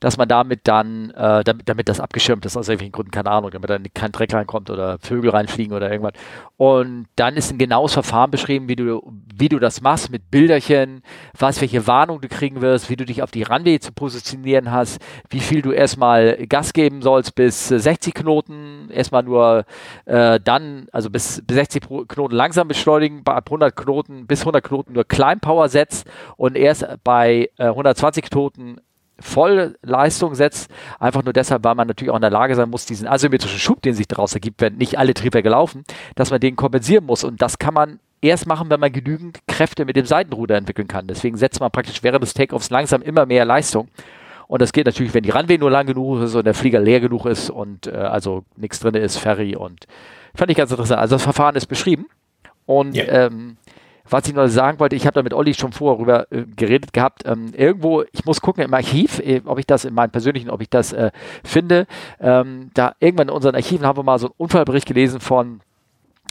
dass 0.00 0.16
man 0.16 0.28
damit 0.28 0.60
dann, 0.64 1.10
äh, 1.10 1.42
damit, 1.44 1.68
damit 1.68 1.88
das 1.88 2.00
abgeschirmt 2.00 2.44
ist, 2.46 2.56
aus 2.56 2.68
irgendwelchen 2.68 2.92
Gründen, 2.92 3.10
keine 3.10 3.30
Ahnung, 3.30 3.50
damit 3.50 3.70
dann 3.70 3.86
kein 3.94 4.12
Dreck 4.12 4.32
reinkommt 4.32 4.70
oder 4.70 4.98
Vögel 4.98 5.30
reinfliegen 5.30 5.74
oder 5.74 5.90
irgendwas. 5.90 6.12
Und 6.56 7.06
dann 7.16 7.36
ist 7.36 7.50
ein 7.50 7.58
genaues 7.58 7.92
Verfahren 7.92 8.30
beschrieben, 8.30 8.68
wie 8.68 8.76
du, 8.76 9.02
wie 9.34 9.48
du 9.48 9.58
das 9.58 9.80
machst 9.80 10.10
mit 10.10 10.30
Bilderchen, 10.30 11.02
was, 11.36 11.60
welche 11.60 11.86
Warnung 11.86 12.20
du 12.20 12.28
kriegen 12.28 12.60
wirst, 12.60 12.90
wie 12.90 12.96
du 12.96 13.04
dich 13.04 13.22
auf 13.22 13.30
die 13.30 13.42
Runway 13.42 13.78
zu 13.80 13.92
positionieren 13.92 14.70
hast, 14.70 15.00
wie 15.30 15.40
viel 15.40 15.62
du 15.62 15.72
erstmal 15.72 16.36
Gas 16.46 16.72
geben 16.72 17.02
sollst 17.02 17.34
bis 17.34 17.68
60 17.68 18.14
Knoten, 18.14 18.90
erstmal 18.90 19.22
nur 19.22 19.64
äh, 20.04 20.40
dann, 20.42 20.88
also 20.92 21.10
bis, 21.10 21.42
bis 21.46 21.56
60 21.56 21.82
Knoten 22.08 22.34
langsam 22.34 22.68
beschleunigen, 22.68 23.22
ab 23.24 23.46
100 23.46 23.74
Knoten 23.74 24.26
bis 24.26 24.40
100 24.40 24.64
Knoten 24.64 24.92
nur 24.92 25.04
Kleinpower 25.04 25.68
setzt 25.68 26.08
und 26.36 26.56
erst 26.56 26.86
bei 27.04 27.50
äh, 27.58 27.64
120 27.64 28.24
Knoten 28.24 28.80
Vollleistung 29.20 30.34
setzt, 30.34 30.70
einfach 30.98 31.24
nur 31.24 31.32
deshalb, 31.32 31.64
weil 31.64 31.74
man 31.74 31.88
natürlich 31.88 32.10
auch 32.10 32.16
in 32.16 32.22
der 32.22 32.30
Lage 32.30 32.54
sein 32.54 32.70
muss, 32.70 32.86
diesen 32.86 33.08
asymmetrischen 33.08 33.58
Schub, 33.58 33.82
den 33.82 33.94
sich 33.94 34.06
daraus 34.06 34.34
ergibt, 34.34 34.60
wenn 34.60 34.76
nicht 34.76 34.98
alle 34.98 35.14
Triebwerke 35.14 35.48
laufen, 35.48 35.84
dass 36.14 36.30
man 36.30 36.40
den 36.40 36.56
kompensieren 36.56 37.04
muss. 37.04 37.24
Und 37.24 37.42
das 37.42 37.58
kann 37.58 37.74
man 37.74 37.98
erst 38.20 38.46
machen, 38.46 38.70
wenn 38.70 38.80
man 38.80 38.92
genügend 38.92 39.40
Kräfte 39.46 39.84
mit 39.84 39.96
dem 39.96 40.06
Seitenruder 40.06 40.56
entwickeln 40.56 40.88
kann. 40.88 41.06
Deswegen 41.06 41.36
setzt 41.36 41.60
man 41.60 41.70
praktisch 41.70 42.02
während 42.02 42.22
des 42.22 42.34
Takeoffs 42.34 42.70
langsam 42.70 43.02
immer 43.02 43.26
mehr 43.26 43.44
Leistung. 43.44 43.88
Und 44.46 44.62
das 44.62 44.72
geht 44.72 44.86
natürlich, 44.86 45.12
wenn 45.14 45.22
die 45.22 45.30
Runway 45.30 45.58
nur 45.58 45.70
lang 45.70 45.86
genug 45.86 46.22
ist 46.22 46.34
und 46.34 46.46
der 46.46 46.54
Flieger 46.54 46.80
leer 46.80 47.00
genug 47.00 47.26
ist 47.26 47.50
und 47.50 47.86
äh, 47.86 47.90
also 47.90 48.44
nichts 48.56 48.80
drin 48.80 48.94
ist, 48.94 49.18
Ferry 49.18 49.54
und 49.54 49.86
fand 50.34 50.50
ich 50.50 50.56
ganz 50.56 50.70
interessant. 50.70 51.00
Also 51.00 51.16
das 51.16 51.22
Verfahren 51.22 51.54
ist 51.54 51.66
beschrieben. 51.66 52.06
Und 52.64 52.96
yeah. 52.96 53.26
ähm, 53.26 53.56
was 54.10 54.26
ich 54.28 54.34
noch 54.34 54.48
sagen 54.48 54.80
wollte, 54.80 54.96
ich 54.96 55.06
habe 55.06 55.14
da 55.14 55.22
mit 55.22 55.34
Olli 55.34 55.54
schon 55.54 55.72
vorher 55.72 55.96
darüber 55.96 56.32
äh, 56.32 56.44
geredet 56.56 56.92
gehabt. 56.92 57.22
Ähm, 57.26 57.52
irgendwo, 57.56 58.02
ich 58.12 58.24
muss 58.24 58.40
gucken 58.40 58.64
im 58.64 58.74
Archiv, 58.74 59.18
äh, 59.20 59.42
ob 59.44 59.58
ich 59.58 59.66
das 59.66 59.84
in 59.84 59.94
meinem 59.94 60.10
persönlichen, 60.10 60.50
ob 60.50 60.60
ich 60.60 60.70
das 60.70 60.92
äh, 60.92 61.10
finde. 61.44 61.86
Ähm, 62.20 62.70
da 62.74 62.94
irgendwann 63.00 63.28
in 63.28 63.34
unseren 63.34 63.54
Archiven 63.54 63.86
haben 63.86 63.98
wir 63.98 64.02
mal 64.02 64.18
so 64.18 64.28
einen 64.28 64.34
Unfallbericht 64.36 64.86
gelesen 64.86 65.20
von 65.20 65.60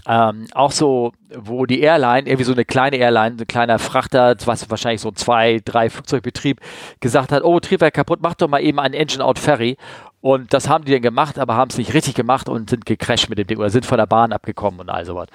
ähm, 0.07 0.45
auch 0.53 0.71
so, 0.71 1.11
wo 1.35 1.65
die 1.65 1.81
Airline, 1.81 2.27
irgendwie 2.27 2.45
so 2.45 2.53
eine 2.53 2.63
kleine 2.63 2.97
Airline, 2.97 3.35
ein 3.39 3.47
kleiner 3.47 3.77
Frachter, 3.77 4.35
was 4.45 4.69
wahrscheinlich 4.69 5.01
so 5.01 5.09
ein 5.09 5.15
zwei, 5.15 5.59
drei 5.65 5.89
Flugzeugbetrieb, 5.89 6.61
gesagt 7.01 7.31
hat, 7.31 7.43
oh, 7.43 7.59
Triebwerk 7.59 7.93
kaputt, 7.93 8.19
mach 8.21 8.35
doch 8.35 8.47
mal 8.47 8.61
eben 8.61 8.79
ein 8.79 8.93
Engine-Out-Ferry. 8.93 9.77
Und 10.21 10.53
das 10.53 10.69
haben 10.69 10.85
die 10.85 10.93
dann 10.93 11.01
gemacht, 11.01 11.37
aber 11.37 11.55
haben 11.55 11.69
es 11.69 11.77
nicht 11.77 11.93
richtig 11.93 12.15
gemacht 12.15 12.49
und 12.49 12.69
sind 12.69 12.85
gecrashed 12.85 13.29
mit 13.29 13.37
dem 13.37 13.47
Ding 13.47 13.57
oder 13.57 13.69
sind 13.69 13.85
von 13.85 13.97
der 13.97 14.07
Bahn 14.07 14.33
abgekommen 14.33 14.79
und 14.79 14.89
all 14.89 15.05
sowas. 15.05 15.27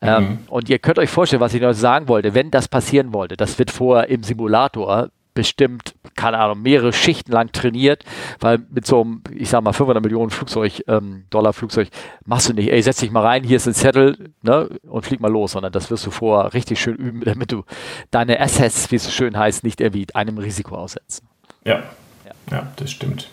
Ähm, 0.00 0.24
mhm. 0.24 0.38
und 0.48 0.68
ihr 0.68 0.78
könnt 0.78 0.98
euch 0.98 1.10
vorstellen, 1.10 1.40
was 1.40 1.54
ich 1.54 1.60
noch 1.60 1.72
sagen 1.72 2.06
wollte, 2.06 2.34
wenn 2.34 2.50
das 2.52 2.68
passieren 2.68 3.12
wollte, 3.12 3.36
das 3.36 3.58
wird 3.58 3.70
vorher 3.72 4.08
im 4.08 4.22
Simulator 4.22 5.10
bestimmt, 5.38 5.94
keine 6.16 6.36
Ahnung, 6.38 6.62
mehrere 6.62 6.92
Schichten 6.92 7.30
lang 7.30 7.52
trainiert, 7.52 8.04
weil 8.40 8.58
mit 8.70 8.88
so 8.88 9.02
einem, 9.02 9.22
ich 9.32 9.48
sag 9.48 9.62
mal, 9.62 9.72
500 9.72 10.02
Millionen 10.02 10.30
Flugzeug, 10.30 10.82
ähm, 10.88 11.26
Dollar 11.30 11.52
Flugzeug, 11.52 11.90
machst 12.24 12.48
du 12.48 12.54
nicht, 12.54 12.72
ey, 12.72 12.82
setz 12.82 12.98
dich 12.98 13.12
mal 13.12 13.24
rein, 13.24 13.44
hier 13.44 13.56
ist 13.56 13.68
ein 13.68 13.72
Zettel, 13.72 14.32
ne, 14.42 14.68
und 14.82 15.06
flieg 15.06 15.20
mal 15.20 15.30
los, 15.30 15.52
sondern 15.52 15.70
das 15.70 15.92
wirst 15.92 16.04
du 16.04 16.10
vorher 16.10 16.54
richtig 16.54 16.80
schön 16.80 16.96
üben, 16.96 17.20
damit 17.24 17.52
du 17.52 17.62
deine 18.10 18.40
Assets, 18.40 18.90
wie 18.90 18.96
es 18.96 19.04
so 19.04 19.10
schön 19.12 19.38
heißt, 19.38 19.62
nicht 19.62 19.80
irgendwie 19.80 20.06
einem 20.12 20.38
Risiko 20.38 20.74
aussetzen. 20.74 21.28
Ja. 21.64 21.84
Ja, 22.24 22.32
ja 22.50 22.72
das 22.74 22.90
stimmt. 22.90 23.28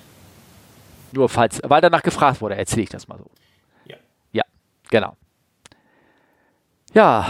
Nur 1.11 1.27
falls, 1.27 1.59
weil 1.63 1.81
danach 1.81 2.03
gefragt 2.03 2.39
wurde, 2.39 2.55
erzähle 2.55 2.83
ich 2.83 2.89
das 2.89 3.07
mal 3.07 3.17
so. 3.17 3.31
Ja. 3.87 3.95
Ja, 4.31 4.43
genau. 4.91 5.17
Ja, 6.95 7.27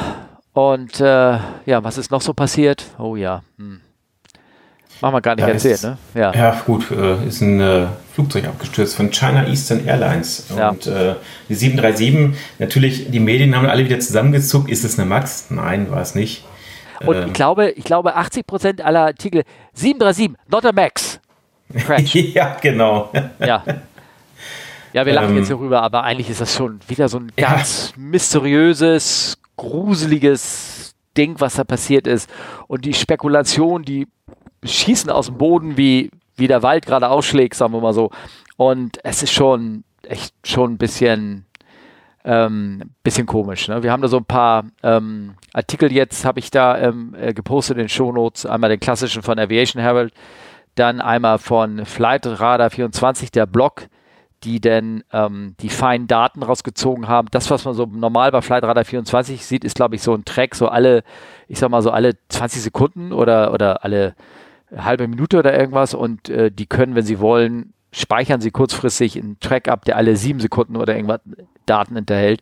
und 0.53 1.01
äh, 1.01 1.39
ja, 1.65 1.83
was 1.83 1.97
ist 1.97 2.11
noch 2.11 2.21
so 2.21 2.33
passiert? 2.33 2.85
Oh 2.99 3.15
ja, 3.15 3.41
hm. 3.57 3.81
Machen 5.01 5.13
wir 5.13 5.21
gar 5.21 5.35
nicht 5.35 5.45
ja, 5.45 5.53
erzählen, 5.53 5.79
ne? 5.81 5.97
Ja, 6.13 6.33
ja 6.33 6.61
gut, 6.65 6.89
äh, 6.91 7.25
ist 7.27 7.41
ein 7.41 7.59
äh, 7.59 7.87
Flugzeug 8.13 8.45
abgestürzt 8.45 8.95
von 8.95 9.11
China 9.11 9.45
Eastern 9.47 9.85
Airlines. 9.85 10.45
Ja. 10.55 10.69
Und 10.69 10.87
äh, 10.87 11.15
die 11.49 11.55
737, 11.55 12.39
natürlich, 12.59 13.11
die 13.11 13.19
Medien 13.19 13.55
haben 13.55 13.65
alle 13.65 13.83
wieder 13.83 13.99
zusammengezuckt. 13.99 14.69
Ist 14.69 14.85
es 14.85 14.97
eine 14.97 15.07
Max? 15.07 15.47
Nein, 15.49 15.91
war 15.91 16.01
es 16.01 16.15
nicht. 16.15 16.45
Und 17.05 17.15
ähm, 17.17 17.27
ich 17.27 17.33
glaube, 17.33 17.71
ich 17.71 17.83
glaube, 17.83 18.15
80 18.15 18.47
Prozent 18.47 18.81
aller 18.81 19.01
Artikel 19.01 19.43
737, 19.73 20.37
not 20.49 20.65
a 20.65 20.71
Max. 20.71 21.19
ja, 22.13 22.55
genau. 22.61 23.11
ja. 23.39 23.63
Ja, 24.93 25.05
wir 25.05 25.11
lachen 25.11 25.31
ähm, 25.31 25.37
jetzt 25.39 25.47
hierüber, 25.47 25.81
aber 25.81 26.03
eigentlich 26.03 26.29
ist 26.29 26.39
das 26.39 26.55
schon 26.55 26.79
wieder 26.87 27.09
so 27.09 27.17
ein 27.17 27.29
ganz 27.35 27.91
ja. 27.97 28.01
mysteriöses, 28.01 29.37
gruseliges 29.57 30.95
Ding, 31.17 31.35
was 31.39 31.55
da 31.55 31.63
passiert 31.63 32.07
ist. 32.07 32.29
Und 32.67 32.85
die 32.85 32.93
Spekulation, 32.93 33.83
die 33.83 34.07
schießen 34.63 35.09
aus 35.09 35.27
dem 35.27 35.37
Boden, 35.37 35.77
wie, 35.77 36.09
wie 36.35 36.47
der 36.47 36.63
Wald 36.63 36.85
gerade 36.85 37.09
ausschlägt, 37.09 37.55
sagen 37.55 37.73
wir 37.73 37.81
mal 37.81 37.93
so. 37.93 38.11
Und 38.57 38.99
es 39.03 39.23
ist 39.23 39.31
schon 39.31 39.83
echt 40.03 40.33
schon 40.45 40.73
ein 40.73 40.77
bisschen, 40.77 41.45
ähm, 42.23 42.91
bisschen 43.03 43.25
komisch. 43.25 43.67
Ne? 43.67 43.83
Wir 43.83 43.91
haben 43.91 44.01
da 44.01 44.07
so 44.07 44.17
ein 44.17 44.25
paar 44.25 44.65
ähm, 44.83 45.35
Artikel 45.53 45.91
jetzt, 45.91 46.25
habe 46.25 46.39
ich 46.39 46.51
da 46.51 46.77
ähm, 46.77 47.15
äh, 47.19 47.33
gepostet 47.33 47.77
in 47.77 47.83
den 47.83 47.89
Shownotes. 47.89 48.45
Einmal 48.45 48.69
den 48.69 48.79
klassischen 48.79 49.23
von 49.23 49.39
Aviation 49.39 49.81
Herald, 49.81 50.13
dann 50.75 51.01
einmal 51.01 51.39
von 51.39 51.85
Flight 51.85 52.25
Radar 52.25 52.69
24, 52.69 53.31
der 53.31 53.45
Blog, 53.45 53.87
die 54.45 54.61
denn 54.61 55.03
ähm, 55.11 55.55
die 55.59 55.69
feinen 55.69 56.07
Daten 56.07 56.43
rausgezogen 56.43 57.07
haben. 57.07 57.27
Das, 57.31 57.49
was 57.49 57.65
man 57.65 57.73
so 57.73 57.85
normal 57.85 58.31
bei 58.31 58.41
Flight 58.41 58.63
Radar 58.63 58.85
24 58.85 59.45
sieht, 59.45 59.65
ist, 59.65 59.75
glaube 59.75 59.95
ich, 59.95 60.01
so 60.01 60.13
ein 60.13 60.23
Track, 60.23 60.55
so 60.55 60.67
alle, 60.67 61.03
ich 61.47 61.59
sag 61.59 61.69
mal 61.69 61.81
so 61.81 61.91
alle 61.91 62.13
20 62.29 62.61
Sekunden 62.61 63.11
oder, 63.11 63.51
oder 63.53 63.83
alle 63.83 64.15
halbe 64.75 65.07
Minute 65.07 65.39
oder 65.39 65.57
irgendwas 65.57 65.93
und 65.93 66.29
äh, 66.29 66.51
die 66.51 66.65
können, 66.65 66.95
wenn 66.95 67.05
sie 67.05 67.19
wollen, 67.19 67.73
speichern 67.91 68.41
sie 68.41 68.51
kurzfristig 68.51 69.17
einen 69.17 69.39
Track 69.39 69.67
ab, 69.67 69.85
der 69.85 69.97
alle 69.97 70.15
sieben 70.15 70.39
Sekunden 70.39 70.75
oder 70.75 70.95
irgendwas 70.95 71.21
Daten 71.65 71.95
enthält. 71.95 72.41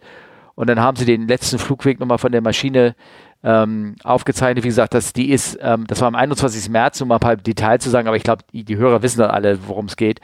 Und 0.56 0.70
dann 0.70 0.80
haben 0.80 0.98
sie 0.98 1.06
den 1.06 1.28
letzten 1.28 1.58
Flugweg 1.58 2.00
nochmal 2.00 2.18
von 2.18 2.32
der 2.32 2.42
Maschine 2.42 2.96
ähm, 3.44 3.96
aufgezeichnet. 4.04 4.64
Wie 4.64 4.70
gesagt, 4.70 4.94
das, 4.94 5.14
die 5.14 5.32
ist, 5.32 5.58
ähm, 5.62 5.86
das 5.88 6.02
war 6.02 6.08
am 6.08 6.16
21. 6.16 6.70
März, 6.70 7.02
um 7.02 7.08
mal 7.08 7.16
ein 7.16 7.20
paar 7.20 7.36
Details 7.36 7.84
zu 7.84 7.90
sagen, 7.90 8.08
aber 8.08 8.18
ich 8.18 8.24
glaube, 8.24 8.44
die, 8.52 8.64
die, 8.64 8.78
Hörer 8.78 9.02
wissen 9.02 9.20
dann 9.20 9.32
alle, 9.32 9.68
worum 9.68 9.86
es 9.86 9.96
geht. 9.96 10.22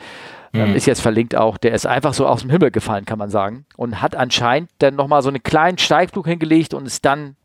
Ähm, 0.53 0.69
mhm. 0.69 0.75
ist 0.75 0.85
jetzt 0.85 1.01
verlinkt 1.01 1.35
auch. 1.35 1.57
Der 1.57 1.73
ist 1.73 1.85
einfach 1.85 2.13
so 2.13 2.25
aus 2.25 2.41
dem 2.41 2.49
Himmel 2.49 2.71
gefallen, 2.71 3.05
kann 3.05 3.19
man 3.19 3.29
sagen. 3.29 3.65
Und 3.77 4.01
hat 4.01 4.15
anscheinend 4.15 4.69
dann 4.79 4.95
nochmal 4.95 5.21
so 5.21 5.29
einen 5.29 5.43
kleinen 5.43 5.77
Steigflug 5.77 6.27
hingelegt 6.27 6.73
und 6.73 6.85
ist 6.85 7.05
dann 7.05 7.35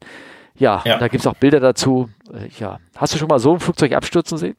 ja, 0.56 0.82
ja. 0.84 0.98
da 0.98 1.08
gibt 1.08 1.20
es 1.22 1.26
auch 1.26 1.34
Bilder 1.34 1.60
dazu. 1.60 2.08
Äh, 2.32 2.48
ja. 2.60 2.78
Hast 2.96 3.14
du 3.14 3.18
schon 3.18 3.28
mal 3.28 3.38
so 3.38 3.54
ein 3.54 3.60
Flugzeug 3.60 3.92
abstürzen 3.92 4.38
sehen? 4.38 4.56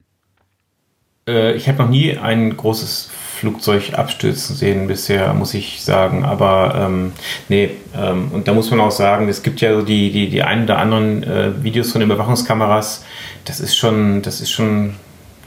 Äh, 1.27 1.53
ich 1.53 1.67
habe 1.67 1.83
noch 1.83 1.89
nie 1.89 2.17
ein 2.17 2.55
großes 2.55 3.09
Flugzeug 3.39 3.93
abstürzen 3.93 4.55
sehen 4.55 4.87
bisher, 4.87 5.33
muss 5.33 5.53
ich 5.53 5.81
sagen. 5.81 6.25
Aber 6.25 6.75
ähm, 6.75 7.13
nee, 7.47 7.71
ähm, 7.95 8.29
und 8.33 8.47
da 8.47 8.53
muss 8.53 8.69
man 8.71 8.81
auch 8.81 8.91
sagen, 8.91 9.29
es 9.29 9.41
gibt 9.41 9.61
ja 9.61 9.73
so 9.73 9.81
die, 9.81 10.11
die, 10.11 10.29
die 10.29 10.43
ein 10.43 10.63
oder 10.63 10.79
anderen 10.79 11.23
äh, 11.23 11.63
Videos 11.63 11.91
von 11.91 12.01
den 12.01 12.09
Überwachungskameras. 12.09 13.05
Das 13.45 13.59
ist 13.59 13.75
schon, 13.75 14.21
das 14.21 14.41
ist 14.41 14.51
schon 14.51 14.95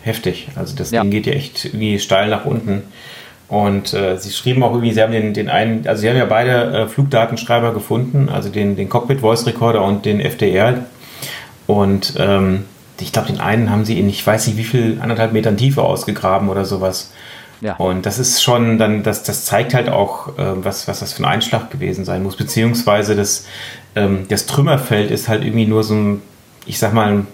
heftig. 0.09 0.49
Also 0.57 0.75
das 0.75 0.91
ja. 0.91 1.03
Ding 1.03 1.11
geht 1.11 1.27
ja 1.27 1.35
echt 1.35 1.67
irgendwie 1.67 2.01
steil 2.01 2.29
nach 2.29 2.45
unten. 2.45 2.83
Und 3.49 3.95
äh, 3.95 4.19
sie 4.19 4.31
schrieben 4.31 4.63
auch 4.63 4.73
irgendwie, 4.73 4.93
sie 4.93 5.03
haben 5.03 5.13
den, 5.13 5.33
den 5.33 5.49
einen, 5.49 5.87
also 5.87 6.03
sie 6.03 6.11
haben 6.11 6.17
ja 6.19 6.27
beide 6.27 6.83
äh, 6.83 6.87
Flugdatenschreiber 6.87 7.73
gefunden, 7.73 8.29
also 8.29 8.51
den, 8.51 8.77
den 8.77 8.91
Cockpit 8.91 9.21
Voice 9.21 9.47
Recorder 9.47 9.83
und 9.83 10.05
den 10.05 10.21
FDR. 10.21 10.85
Und 11.67 12.15
ähm, 12.19 12.65
ich 13.01 13.13
glaube, 13.13 13.29
den 13.29 13.41
einen 13.41 13.71
haben 13.71 13.85
sie 13.85 13.99
in, 13.99 14.09
ich 14.09 14.27
weiß 14.27 14.49
nicht 14.49 14.59
wie 14.59 14.65
viel, 14.65 14.99
anderthalb 15.01 15.33
Metern 15.33 15.57
Tiefe 15.57 15.83
ausgegraben 15.83 16.51
oder 16.51 16.65
sowas. 16.65 17.13
Ja. 17.61 17.77
Und 17.77 18.07
das 18.07 18.19
ist 18.19 18.43
schon 18.43 18.79
dann, 18.79 19.03
das, 19.03 19.23
das 19.23 19.45
zeigt 19.45 19.75
halt 19.75 19.89
auch, 19.89 20.39
äh, 20.39 20.65
was, 20.65 20.87
was 20.87 21.01
das 21.01 21.15
für 21.15 21.23
ein 21.23 21.27
Einschlag 21.27 21.71
gewesen 21.71 22.05
sein 22.05 22.23
muss. 22.23 22.37
Beziehungsweise 22.37 23.17
das, 23.17 23.47
ähm, 23.97 24.27
das 24.29 24.47
Trümmerfeld 24.47 25.11
ist 25.11 25.29
halt 25.29 25.43
irgendwie 25.43 25.67
nur 25.67 25.83
so 25.85 25.95
ein, 25.95 26.23
ich 26.67 26.79
sag 26.79 26.93
mal, 26.93 27.25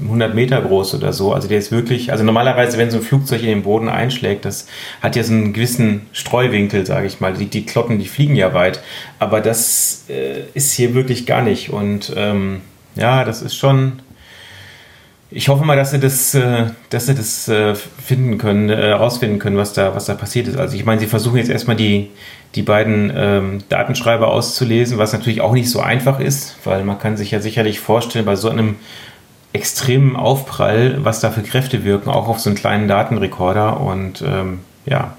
100 0.00 0.34
Meter 0.34 0.60
groß 0.60 0.94
oder 0.94 1.12
so. 1.12 1.32
Also 1.32 1.48
der 1.48 1.58
ist 1.58 1.72
wirklich, 1.72 2.12
also 2.12 2.22
normalerweise, 2.22 2.76
wenn 2.76 2.90
so 2.90 2.98
ein 2.98 3.02
Flugzeug 3.02 3.40
in 3.40 3.48
den 3.48 3.62
Boden 3.62 3.88
einschlägt, 3.88 4.44
das 4.44 4.66
hat 5.00 5.16
ja 5.16 5.22
so 5.22 5.32
einen 5.32 5.54
gewissen 5.54 6.02
Streuwinkel, 6.12 6.84
sage 6.84 7.06
ich 7.06 7.20
mal. 7.20 7.32
Die, 7.32 7.46
die 7.46 7.64
Kloppen, 7.64 7.98
die 7.98 8.06
fliegen 8.06 8.36
ja 8.36 8.52
weit. 8.52 8.80
Aber 9.18 9.40
das 9.40 10.04
äh, 10.08 10.42
ist 10.52 10.72
hier 10.72 10.94
wirklich 10.94 11.24
gar 11.24 11.42
nicht. 11.42 11.70
Und 11.70 12.12
ähm, 12.14 12.60
ja, 12.94 13.24
das 13.24 13.40
ist 13.40 13.56
schon. 13.56 14.00
Ich 15.30 15.48
hoffe 15.48 15.64
mal, 15.64 15.76
dass 15.76 15.90
sie 15.90 15.98
das, 15.98 16.34
äh, 16.34 16.66
dass 16.90 17.06
sie 17.06 17.14
das 17.14 17.48
äh, 17.48 17.74
finden 17.74 18.38
können, 18.38 18.68
herausfinden 18.68 19.36
äh, 19.36 19.38
können, 19.38 19.56
was 19.56 19.72
da, 19.72 19.94
was 19.94 20.04
da 20.04 20.14
passiert 20.14 20.46
ist. 20.46 20.56
Also 20.56 20.76
ich 20.76 20.84
meine, 20.84 21.00
sie 21.00 21.06
versuchen 21.06 21.38
jetzt 21.38 21.50
erstmal 21.50 21.76
die, 21.76 22.10
die 22.54 22.62
beiden 22.62 23.12
ähm, 23.14 23.58
Datenschreiber 23.68 24.28
auszulesen, 24.28 24.98
was 24.98 25.12
natürlich 25.12 25.40
auch 25.40 25.52
nicht 25.52 25.68
so 25.68 25.80
einfach 25.80 26.20
ist, 26.20 26.56
weil 26.64 26.84
man 26.84 26.98
kann 26.98 27.16
sich 27.16 27.32
ja 27.32 27.40
sicherlich 27.40 27.80
vorstellen, 27.80 28.24
bei 28.24 28.36
so 28.36 28.50
einem 28.50 28.76
extremen 29.52 30.16
Aufprall, 30.16 31.04
was 31.04 31.20
da 31.20 31.30
für 31.30 31.42
Kräfte 31.42 31.84
wirken, 31.84 32.10
auch 32.10 32.28
auf 32.28 32.40
so 32.40 32.50
einen 32.50 32.58
kleinen 32.58 32.88
Datenrekorder 32.88 33.80
und 33.80 34.22
ähm, 34.22 34.60
ja. 34.84 35.16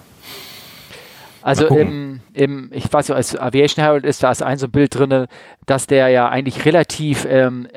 Also 1.42 1.68
im, 1.68 2.20
im, 2.34 2.70
ich 2.74 2.92
weiß 2.92 3.08
nicht, 3.08 3.16
als 3.16 3.40
Aviation 3.40 3.82
Herald 3.82 4.06
ist 4.06 4.22
da 4.22 4.32
ist 4.32 4.44
ein 4.44 4.58
so 4.58 4.68
Bild 4.68 4.96
drin, 4.96 5.28
dass 5.66 5.88
der 5.88 6.10
ja 6.10 6.28
eigentlich 6.28 6.66
relativ 6.66 7.26
ähm, 7.30 7.68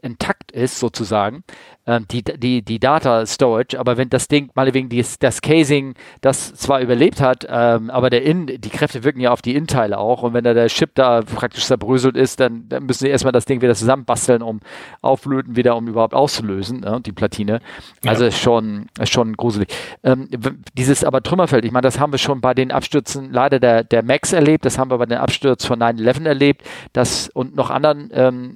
intakt 0.00 0.52
ist, 0.52 0.78
sozusagen 0.78 1.42
die, 1.86 2.24
die, 2.24 2.62
die 2.62 2.80
Data 2.80 3.24
Storage, 3.26 3.78
aber 3.78 3.96
wenn 3.96 4.10
das 4.10 4.26
Ding 4.26 4.50
mal 4.54 4.72
wegen 4.74 4.88
dies, 4.88 5.18
das 5.18 5.40
Casing 5.40 5.94
das 6.20 6.54
zwar 6.54 6.80
überlebt 6.80 7.20
hat, 7.20 7.46
ähm, 7.48 7.90
aber 7.90 8.10
der 8.10 8.22
In, 8.22 8.46
die 8.46 8.70
Kräfte 8.70 9.04
wirken 9.04 9.20
ja 9.20 9.30
auf 9.30 9.40
die 9.40 9.54
Innenteile 9.54 9.98
auch 9.98 10.22
und 10.22 10.34
wenn 10.34 10.42
da 10.42 10.52
der 10.52 10.66
Chip 10.66 10.90
da 10.94 11.22
praktisch 11.22 11.64
zerbröselt 11.64 12.16
ist, 12.16 12.40
dann, 12.40 12.68
dann 12.68 12.86
müssen 12.86 13.04
sie 13.04 13.08
erstmal 13.08 13.32
das 13.32 13.44
Ding 13.44 13.62
wieder 13.62 13.74
zusammenbasteln, 13.74 14.42
um 14.42 14.60
auflöten 15.00 15.54
wieder, 15.54 15.76
um 15.76 15.86
überhaupt 15.86 16.14
auszulösen, 16.14 16.80
ne, 16.80 17.00
die 17.04 17.12
Platine. 17.12 17.60
Also 18.04 18.24
ja. 18.24 18.28
ist 18.28 18.38
schon, 18.38 18.86
schon 19.04 19.34
gruselig. 19.34 19.68
Ähm, 20.02 20.28
dieses 20.76 21.04
aber 21.04 21.22
Trümmerfeld, 21.22 21.64
ich 21.64 21.72
meine, 21.72 21.82
das 21.82 22.00
haben 22.00 22.12
wir 22.12 22.18
schon 22.18 22.40
bei 22.40 22.54
den 22.54 22.72
Abstürzen 22.72 23.32
leider 23.32 23.60
der, 23.60 23.84
der 23.84 24.02
Max 24.02 24.32
erlebt, 24.32 24.64
das 24.64 24.76
haben 24.78 24.90
wir 24.90 24.98
bei 24.98 25.06
den 25.06 25.18
Abstürzen 25.18 25.68
von 25.68 25.80
9-11 25.80 26.26
erlebt, 26.26 26.62
das 26.92 27.28
und 27.28 27.54
noch 27.54 27.70
anderen 27.70 28.10
ähm, 28.12 28.54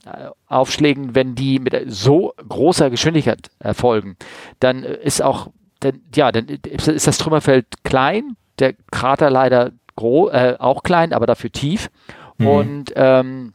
Aufschlägen, 0.50 1.14
wenn 1.14 1.34
die 1.34 1.58
mit 1.58 1.74
so 1.86 2.34
großer 2.48 2.90
Geschwindigkeit 2.90 3.50
erfolgen, 3.58 4.16
dann 4.58 4.82
ist 4.82 5.22
auch, 5.22 5.48
dann, 5.80 6.00
ja, 6.14 6.32
dann 6.32 6.46
ist 6.46 7.06
das 7.06 7.18
Trümmerfeld 7.18 7.66
klein, 7.84 8.36
der 8.58 8.74
Krater 8.90 9.30
leider 9.30 9.72
groß, 9.96 10.32
äh, 10.32 10.56
auch 10.58 10.82
klein, 10.82 11.12
aber 11.12 11.26
dafür 11.26 11.52
tief. 11.52 11.90
Mhm. 12.38 12.46
Und 12.46 12.92
ähm, 12.96 13.52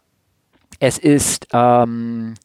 es 0.80 0.98
ist 0.98 1.48
ähm, 1.54 2.36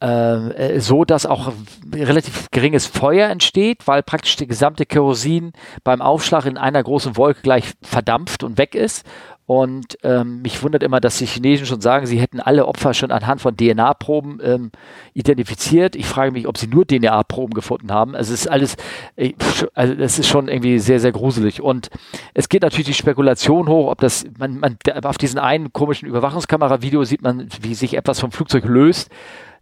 äh, 0.00 0.78
so, 0.80 1.04
dass 1.04 1.26
auch 1.26 1.52
relativ 1.92 2.50
geringes 2.50 2.86
Feuer 2.86 3.28
entsteht, 3.28 3.86
weil 3.86 4.02
praktisch 4.02 4.36
die 4.36 4.46
gesamte 4.46 4.86
Kerosin 4.86 5.52
beim 5.84 6.00
Aufschlag 6.00 6.46
in 6.46 6.56
einer 6.56 6.82
großen 6.82 7.16
Wolke 7.16 7.42
gleich 7.42 7.72
verdampft 7.82 8.44
und 8.44 8.58
weg 8.58 8.74
ist. 8.74 9.04
Und 9.48 9.96
ähm, 10.02 10.42
mich 10.42 10.62
wundert 10.62 10.82
immer, 10.82 11.00
dass 11.00 11.16
die 11.16 11.24
Chinesen 11.24 11.64
schon 11.64 11.80
sagen, 11.80 12.04
sie 12.04 12.20
hätten 12.20 12.38
alle 12.38 12.66
Opfer 12.66 12.92
schon 12.92 13.10
anhand 13.10 13.40
von 13.40 13.56
DNA-Proben 13.56 14.40
ähm, 14.44 14.70
identifiziert. 15.14 15.96
Ich 15.96 16.04
frage 16.04 16.32
mich, 16.32 16.46
ob 16.46 16.58
sie 16.58 16.66
nur 16.66 16.86
DNA-Proben 16.86 17.54
gefunden 17.54 17.90
haben. 17.90 18.14
Also 18.14 18.34
es 18.34 18.42
ist 18.42 18.46
alles, 18.48 18.76
also 19.72 19.94
das 19.94 20.18
ist 20.18 20.28
schon 20.28 20.48
irgendwie 20.48 20.78
sehr, 20.78 21.00
sehr 21.00 21.12
gruselig. 21.12 21.62
Und 21.62 21.88
es 22.34 22.50
geht 22.50 22.60
natürlich 22.60 22.88
die 22.88 22.92
Spekulation 22.92 23.68
hoch, 23.68 23.90
ob 23.90 24.02
das, 24.02 24.26
man, 24.38 24.58
man 24.58 24.76
auf 25.02 25.16
diesen 25.16 25.38
einen 25.38 25.72
komischen 25.72 26.10
Überwachungskamera-Video 26.10 27.04
sieht 27.04 27.22
man, 27.22 27.48
wie 27.62 27.74
sich 27.74 27.94
etwas 27.94 28.20
vom 28.20 28.30
Flugzeug 28.30 28.66
löst. 28.66 29.08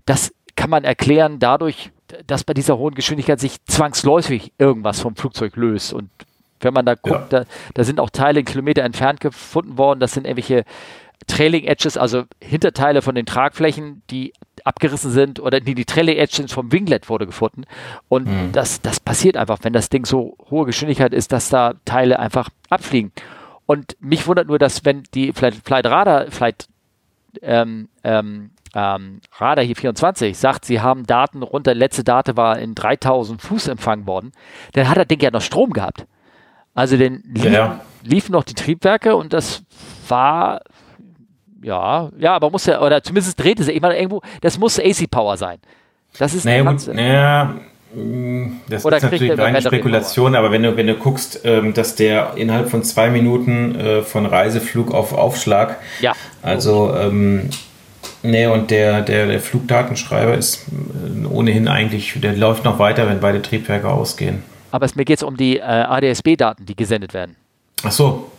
Das 0.05 0.35
kann 0.57 0.69
man 0.69 0.83
erklären 0.83 1.39
dadurch, 1.39 1.93
dass 2.27 2.43
bei 2.43 2.55
dieser 2.55 2.77
hohen 2.77 2.97
Geschwindigkeit 2.97 3.39
sich 3.39 3.65
zwangsläufig 3.67 4.53
irgendwas 4.59 4.99
vom 4.99 5.15
Flugzeug 5.15 5.55
löst. 5.55 5.93
Und 5.93 6.11
wenn 6.61 6.75
man 6.75 6.87
da 6.87 6.95
guckt, 6.95 7.33
ja. 7.33 7.41
da, 7.41 7.45
da, 7.75 7.85
sind 7.85 8.01
auch 8.01 8.11
Teile 8.11 8.45
Kilometer 8.45 8.83
entfernt 8.83 9.21
gefunden 9.21 9.79
worden. 9.79 10.01
Das 10.01 10.13
sind 10.13 10.27
irgendwelche 10.27 10.65
Trailing 11.27 11.65
Edges, 11.65 11.97
also 11.97 12.25
Hinterteile 12.41 13.03
von 13.03 13.15
den 13.15 13.27
Tragflächen, 13.27 14.03
die 14.11 14.33
abgerissen 14.65 15.11
sind 15.11 15.41
oder 15.41 15.61
die, 15.61 15.75
die 15.75 15.85
Trailing 15.85 16.17
Edges 16.17 16.53
vom 16.53 16.73
Winglet 16.73 17.09
wurde 17.09 17.27
gefunden. 17.27 17.65
Und 18.09 18.29
mhm. 18.29 18.53
das, 18.53 18.81
das 18.81 19.01
passiert 19.01 19.37
einfach, 19.37 19.59
wenn 19.63 19.73
das 19.73 19.89
Ding 19.89 20.07
so 20.07 20.37
hohe 20.51 20.67
Geschwindigkeit 20.67 21.13
ist, 21.13 21.33
dass 21.33 21.49
da 21.49 21.75
Teile 21.85 22.19
einfach 22.19 22.49
abfliegen. 22.71 23.13
Und 23.67 23.97
mich 24.01 24.27
wundert 24.27 24.47
nur, 24.47 24.59
dass 24.59 24.85
wenn 24.85 25.03
die 25.15 25.33
Flight, 25.33 25.55
Flight 25.65 25.87
Radar, 25.87 26.31
Flight 26.31 26.69
ähm, 27.43 27.89
ähm, 28.05 28.51
ähm, 28.75 29.21
Radar 29.39 29.65
hier 29.65 29.75
24 29.75 30.37
sagt, 30.37 30.65
sie 30.65 30.81
haben 30.81 31.07
Daten 31.07 31.43
runter, 31.43 31.75
letzte 31.75 32.05
Date 32.05 32.37
war 32.37 32.59
in 32.59 32.75
3000 32.75 33.41
Fuß 33.41 33.69
empfangen 33.69 34.07
worden, 34.07 34.33
dann 34.75 34.89
hat 34.89 34.97
das 34.97 35.09
Ding 35.09 35.21
ja 35.21 35.31
noch 35.31 35.41
Strom 35.41 35.71
gehabt. 35.71 36.07
Also 36.77 36.97
den 36.97 37.23
liefen, 37.25 37.53
ja. 37.53 37.81
liefen 38.05 38.33
noch 38.33 38.45
die 38.45 38.55
Triebwerke 38.55 39.17
und 39.17 39.33
das 39.33 39.63
war 40.09 40.61
ja, 41.63 42.11
ja, 42.19 42.35
aber 42.35 42.51
muss 42.51 42.67
ja, 42.67 42.81
oder 42.83 43.03
zumindest 43.03 43.43
drehte 43.43 43.65
sich 43.65 43.75
immer 43.75 43.97
irgendwo, 43.97 44.21
das 44.43 44.59
muss 44.59 44.79
AC 44.79 45.11
Power 45.11 45.37
sein. 45.39 45.59
Das 46.19 46.35
ist 46.35 46.45
naja, 46.45 46.63
gut, 46.63 46.87
naja, 46.95 47.55
das 48.69 48.85
Oder 48.85 48.99
ist 48.99 49.05
natürlich 49.05 49.39
reine 49.39 49.63
Spekulation, 49.63 50.35
aber 50.35 50.51
wenn 50.51 50.63
du, 50.63 50.77
wenn 50.77 50.87
du 50.87 50.95
guckst, 50.97 51.41
ähm, 51.45 51.73
dass 51.73 51.95
der 51.95 52.35
innerhalb 52.37 52.69
von 52.69 52.83
zwei 52.83 53.09
Minuten 53.09 53.75
äh, 53.75 54.03
von 54.03 54.27
Reiseflug 54.27 54.93
auf 54.93 55.15
Aufschlag, 55.15 55.79
ja. 56.01 56.13
also 56.43 56.95
ähm, 56.95 57.49
nee, 58.23 58.47
und 58.47 58.71
der, 58.71 59.01
der, 59.01 59.27
der 59.27 59.41
Flugdatenschreiber 59.41 60.35
ist 60.35 60.67
äh, 60.69 61.27
ohnehin 61.27 61.69
eigentlich, 61.69 62.21
der 62.21 62.37
läuft 62.37 62.65
noch 62.65 62.79
weiter, 62.79 63.09
wenn 63.09 63.21
beide 63.21 63.41
Triebwerke 63.41 63.89
ausgehen. 63.89 64.43
Aber 64.71 64.85
es, 64.87 64.97
mir 64.97 65.05
geht 65.05 65.19
es 65.19 65.23
um 65.23 65.37
die 65.37 65.59
äh, 65.59 65.63
ADSB-Daten, 65.63 66.67
die 66.67 66.77
gesendet 66.77 67.15
werden. 67.15 67.37
Ach 67.83 67.93
so. 67.93 68.31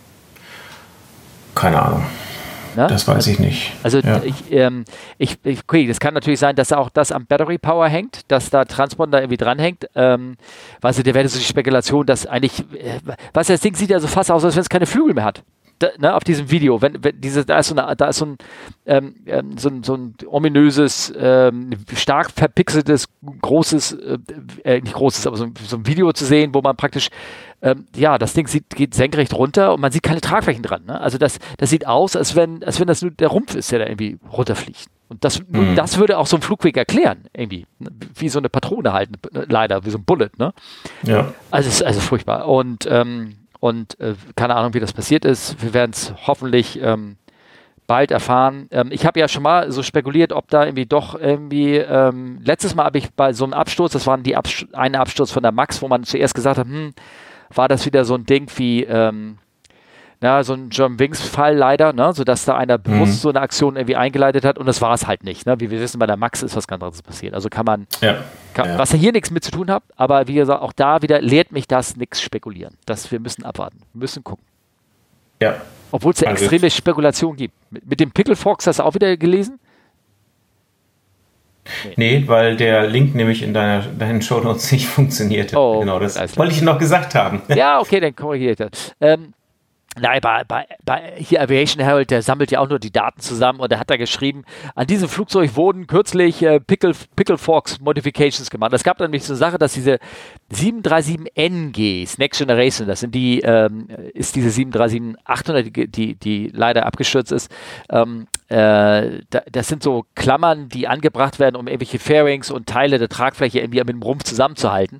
Keine 1.55 1.81
Ahnung. 1.81 2.03
Na? 2.75 2.87
Das 2.87 3.07
weiß 3.07 3.25
ich 3.27 3.39
nicht. 3.39 3.71
Also 3.81 3.99
ja. 3.99 4.21
ich, 4.23 4.51
ähm, 4.51 4.85
ich, 5.17 5.37
ich, 5.43 5.61
okay, 5.63 5.87
das 5.87 5.99
kann 5.99 6.13
natürlich 6.13 6.39
sein, 6.39 6.55
dass 6.55 6.71
auch 6.71 6.91
das 6.91 7.11
am 7.11 7.25
Battery 7.25 7.57
Power 7.57 7.87
hängt, 7.87 8.21
dass 8.31 8.51
da 8.51 8.65
Transponder 8.65 9.19
irgendwie 9.19 9.37
dranhängt. 9.37 9.89
Ähm, 9.95 10.37
weißt 10.81 10.99
du, 10.99 11.03
der 11.03 11.15
wäre 11.15 11.27
so 11.27 11.39
die 11.39 11.45
Spekulation, 11.45 12.05
dass 12.05 12.27
eigentlich, 12.27 12.59
äh, 12.59 12.99
was 13.33 13.47
das 13.47 13.61
Ding 13.61 13.73
sieht 13.73 13.89
ja 13.89 13.99
so 13.99 14.07
fast 14.07 14.29
aus, 14.29 14.45
als 14.45 14.55
wenn 14.55 14.61
es 14.61 14.69
keine 14.69 14.85
Flügel 14.85 15.15
mehr 15.15 15.23
hat 15.23 15.43
da, 15.79 15.89
ne, 15.99 16.13
auf 16.13 16.23
diesem 16.23 16.49
Video, 16.49 16.81
wenn, 16.81 17.03
wenn 17.03 17.19
diese, 17.21 17.45
da 17.45 17.59
ist 17.59 17.67
so, 17.67 17.75
eine, 17.75 17.95
da 17.95 18.07
ist 18.07 18.17
so 18.17 18.25
ein, 18.25 18.37
ähm, 18.85 19.15
ähm, 19.25 19.57
so 19.57 19.69
ein, 19.69 19.83
so 19.83 19.95
ein 19.95 20.15
ominöses, 20.25 21.13
ähm, 21.17 21.71
stark 21.95 22.31
verpixeltes, 22.31 23.07
großes, 23.41 23.93
äh, 23.93 24.17
äh, 24.63 24.81
nicht 24.81 24.93
großes, 24.93 25.27
aber 25.27 25.37
so, 25.37 25.47
so, 25.67 25.77
ein 25.77 25.85
Video 25.85 26.11
zu 26.13 26.25
sehen, 26.25 26.53
wo 26.53 26.61
man 26.61 26.75
praktisch, 26.75 27.09
ähm, 27.61 27.85
ja, 27.95 28.17
das 28.17 28.33
Ding 28.33 28.47
sieht, 28.47 28.69
geht 28.71 28.93
senkrecht 28.93 29.33
runter 29.33 29.73
und 29.73 29.81
man 29.81 29.91
sieht 29.91 30.03
keine 30.03 30.21
Tragflächen 30.21 30.63
dran. 30.63 30.85
Ne? 30.85 30.99
Also 30.99 31.17
das, 31.17 31.39
das 31.57 31.69
sieht 31.69 31.85
aus, 31.87 32.15
als 32.15 32.35
wenn, 32.35 32.63
als 32.63 32.79
wenn 32.79 32.87
das 32.87 33.01
nur 33.01 33.11
der 33.11 33.29
Rumpf 33.29 33.55
ist, 33.55 33.71
der 33.71 33.79
da 33.79 33.85
irgendwie 33.85 34.17
runterfliegt. 34.31 34.87
Und 35.09 35.23
das, 35.23 35.41
mhm. 35.47 35.75
das 35.75 35.97
würde 35.97 36.17
auch 36.17 36.27
so 36.27 36.35
ein 36.35 36.41
Flugweg 36.41 36.75
erklären, 36.75 37.25
irgendwie. 37.33 37.65
Ne? 37.79 37.91
Wie 38.15 38.29
so 38.29 38.39
eine 38.39 38.49
Patrone 38.49 38.91
halten, 38.91 39.13
leider, 39.31 39.85
wie 39.85 39.89
so 39.89 39.97
ein 39.97 40.03
Bullet, 40.03 40.31
ne? 40.37 40.53
Ja. 41.03 41.33
Also, 41.49 41.69
es 41.69 41.75
ist 41.75 41.83
also 41.83 42.01
furchtbar. 42.01 42.47
Und 42.47 42.87
ähm, 42.91 43.37
und 43.59 43.99
äh, 43.99 44.15
keine 44.35 44.55
Ahnung, 44.55 44.73
wie 44.73 44.79
das 44.79 44.93
passiert 44.93 45.25
ist. 45.25 45.61
Wir 45.61 45.73
werden 45.73 45.91
es 45.91 46.13
hoffentlich 46.27 46.81
ähm, 46.81 47.17
bald 47.87 48.11
erfahren. 48.11 48.67
Ähm, 48.71 48.89
ich 48.91 49.05
habe 49.05 49.19
ja 49.19 49.27
schon 49.27 49.43
mal 49.43 49.71
so 49.71 49.81
spekuliert, 49.81 50.33
ob 50.33 50.49
da 50.49 50.65
irgendwie 50.65 50.85
doch 50.85 51.19
irgendwie, 51.19 51.77
ähm, 51.77 52.39
letztes 52.43 52.75
Mal 52.75 52.85
habe 52.85 52.97
ich 52.97 53.11
bei 53.13 53.33
so 53.33 53.45
einem 53.45 53.53
Absturz, 53.53 53.93
das 53.93 54.05
war 54.05 54.17
die 54.17 54.35
eine 54.73 54.99
Absturz 54.99 55.31
von 55.31 55.43
der 55.43 55.51
Max, 55.51 55.81
wo 55.81 55.87
man 55.87 56.03
zuerst 56.03 56.35
gesagt 56.35 56.57
hat, 56.57 56.67
hm, 56.67 56.93
war 57.53 57.67
das 57.67 57.85
wieder 57.85 58.05
so 58.05 58.15
ein 58.15 58.25
Ding 58.25 58.51
wie, 58.57 58.83
ähm, 58.83 59.37
na, 60.19 60.43
so 60.43 60.53
ein 60.53 60.69
John 60.71 60.97
Wings-Fall 60.97 61.55
leider, 61.55 61.93
ne, 61.93 62.11
sodass 62.13 62.45
da 62.45 62.57
einer 62.57 62.77
bewusst 62.79 63.13
mhm. 63.13 63.17
so 63.17 63.29
eine 63.29 63.41
Aktion 63.41 63.75
irgendwie 63.75 63.95
eingeleitet 63.95 64.45
hat 64.45 64.57
und 64.57 64.65
das 64.65 64.81
war 64.81 64.93
es 64.93 65.05
halt 65.05 65.23
nicht. 65.23 65.45
Ne? 65.45 65.59
Wie 65.59 65.69
wir 65.69 65.79
wissen, 65.79 65.99
bei 65.99 66.07
der 66.07 66.17
Max 66.17 66.41
ist 66.41 66.55
was 66.55 66.67
ganz 66.67 66.81
anderes 66.81 67.03
passiert. 67.03 67.35
Also 67.35 67.49
kann 67.49 67.65
man, 67.65 67.87
ja. 68.01 68.23
Kann, 68.53 68.67
ja. 68.67 68.77
was 68.79 68.91
hier 68.91 69.11
nichts 69.11 69.29
mit 69.29 69.43
zu 69.43 69.51
tun 69.51 69.69
hat, 69.69 69.83
aber 69.95 70.27
wie 70.27 70.33
gesagt, 70.33 70.61
auch 70.61 70.73
da 70.73 71.03
wieder 71.03 71.21
lehrt 71.21 71.51
mich 71.51 71.67
das 71.67 71.97
nichts 71.97 72.21
spekulieren. 72.21 72.75
Das, 72.85 73.11
wir 73.11 73.19
müssen 73.19 73.45
abwarten, 73.45 73.77
wir 73.93 73.99
müssen 73.99 74.23
gucken. 74.23 74.43
Ja. 75.39 75.61
Obwohl 75.91 76.13
es 76.13 76.19
ja 76.19 76.29
also 76.29 76.43
extreme 76.43 76.71
Spekulation 76.71 77.35
gibt. 77.35 77.53
Mit, 77.69 77.87
mit 77.87 77.99
dem 77.99 78.11
Pickle 78.11 78.35
Fox 78.35 78.65
hast 78.65 78.79
du 78.79 78.83
auch 78.83 78.95
wieder 78.95 79.15
gelesen? 79.17 79.59
Nee. 81.83 81.93
nee, 82.19 82.27
weil 82.27 82.55
der 82.55 82.87
Link 82.87 83.13
nämlich 83.13 83.43
in 83.43 83.53
deiner, 83.53 83.83
deinen 83.83 84.21
Shownotes 84.21 84.71
nicht 84.71 84.87
funktionierte. 84.87 85.57
Oh, 85.57 85.81
genau, 85.81 85.99
das 85.99 86.17
wollte 86.37 86.53
ich 86.53 86.61
noch 86.61 86.79
gesagt 86.79 87.13
haben. 87.13 87.41
Ja, 87.49 87.79
okay, 87.79 87.99
dann 87.99 88.15
korrigiere 88.15 88.51
ich 88.51 88.57
das. 88.57 88.95
Ähm, 88.99 89.33
Nein, 89.99 90.19
bei, 90.21 90.43
bei, 90.43 90.67
bei 90.85 91.13
hier 91.17 91.41
Aviation 91.41 91.83
Herald, 91.83 92.11
der 92.11 92.21
sammelt 92.21 92.51
ja 92.51 92.59
auch 92.59 92.69
nur 92.69 92.79
die 92.79 92.91
Daten 92.91 93.19
zusammen 93.19 93.59
und 93.59 93.71
er 93.71 93.79
hat 93.79 93.89
da 93.89 93.97
geschrieben, 93.97 94.43
an 94.75 94.85
diesem 94.85 95.09
Flugzeug 95.09 95.55
wurden 95.55 95.87
kürzlich 95.87 96.43
äh, 96.43 96.59
Pickle, 96.59 96.93
Pickle 97.15 97.37
Forks 97.37 97.79
Modifications 97.79 98.49
gemacht. 98.49 98.73
Es 98.73 98.83
gab 98.83 98.99
nämlich 98.99 99.23
so 99.23 99.33
eine 99.33 99.37
Sache, 99.37 99.57
dass 99.57 99.73
diese 99.73 99.99
737NGs, 100.53 102.19
Next 102.19 102.39
Generation, 102.39 102.87
das 102.87 102.99
sind 102.99 103.15
die, 103.15 103.41
ähm, 103.41 103.87
ist 104.13 104.35
diese 104.35 104.49
737-800, 104.49 105.63
die, 105.63 105.87
die, 105.87 106.15
die, 106.15 106.51
leider 106.53 106.85
abgestürzt 106.85 107.31
ist, 107.31 107.51
ähm, 107.89 108.27
äh, 108.49 109.21
da, 109.29 109.41
das 109.51 109.67
sind 109.67 109.83
so 109.83 110.05
Klammern, 110.15 110.69
die 110.69 110.87
angebracht 110.87 111.39
werden, 111.39 111.55
um 111.55 111.67
irgendwelche 111.67 111.99
Fairings 111.99 112.51
und 112.51 112.67
Teile 112.67 112.99
der 112.99 113.09
Tragfläche 113.09 113.59
irgendwie 113.59 113.79
mit 113.79 113.89
dem 113.89 114.01
Rumpf 114.01 114.23
zusammenzuhalten. 114.23 114.99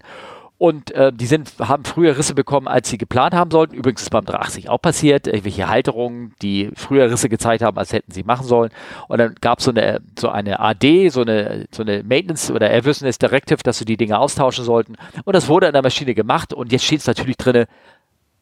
Und 0.60 0.90
äh, 0.92 1.14
die 1.14 1.28
sind, 1.28 1.52
haben 1.60 1.86
früher 1.86 2.18
Risse 2.18 2.34
bekommen, 2.34 2.68
als 2.68 2.90
sie 2.90 2.98
geplant 2.98 3.36
haben 3.36 3.52
sollten. 3.52 3.76
Übrigens 3.76 4.02
ist 4.02 4.10
beim 4.10 4.26
380 4.26 4.70
auch 4.70 4.82
passiert. 4.82 5.28
Irgendwelche 5.28 5.70
Halterungen, 5.70 6.34
die 6.42 6.72
früher 6.76 7.12
Risse 7.12 7.30
gezeigt 7.30 7.62
haben, 7.62 7.78
als 7.78 7.94
hätten 7.94 8.12
sie 8.12 8.24
machen 8.24 8.48
sollen. 8.48 8.72
Und 9.08 9.20
dann 9.20 9.36
gab 9.40 9.62
so 9.62 9.70
es 9.70 9.78
eine, 9.78 10.02
so 10.18 10.30
eine 10.30 10.60
AD, 10.60 11.10
so 11.10 11.22
eine, 11.22 11.68
so 11.72 11.84
eine 11.84 12.02
Maintenance 12.04 12.50
oder 12.50 12.72
Airworthiness 12.72 13.20
Directive, 13.20 13.60
dass 13.62 13.78
sie 13.78 13.86
die 13.86 13.98
Dinge 13.98 14.18
austauschen 14.18 14.66
sollten. 14.66 14.96
Und 15.26 15.36
das 15.36 15.48
wurde 15.48 15.68
an 15.68 15.74
der 15.74 15.84
Maschine 15.84 16.16
gemacht. 16.16 16.54
Und 16.54 16.72
jetzt 16.72 16.86
steht 16.86 17.02
es 17.02 17.08
natürlich 17.08 17.38
drin, 17.38 17.66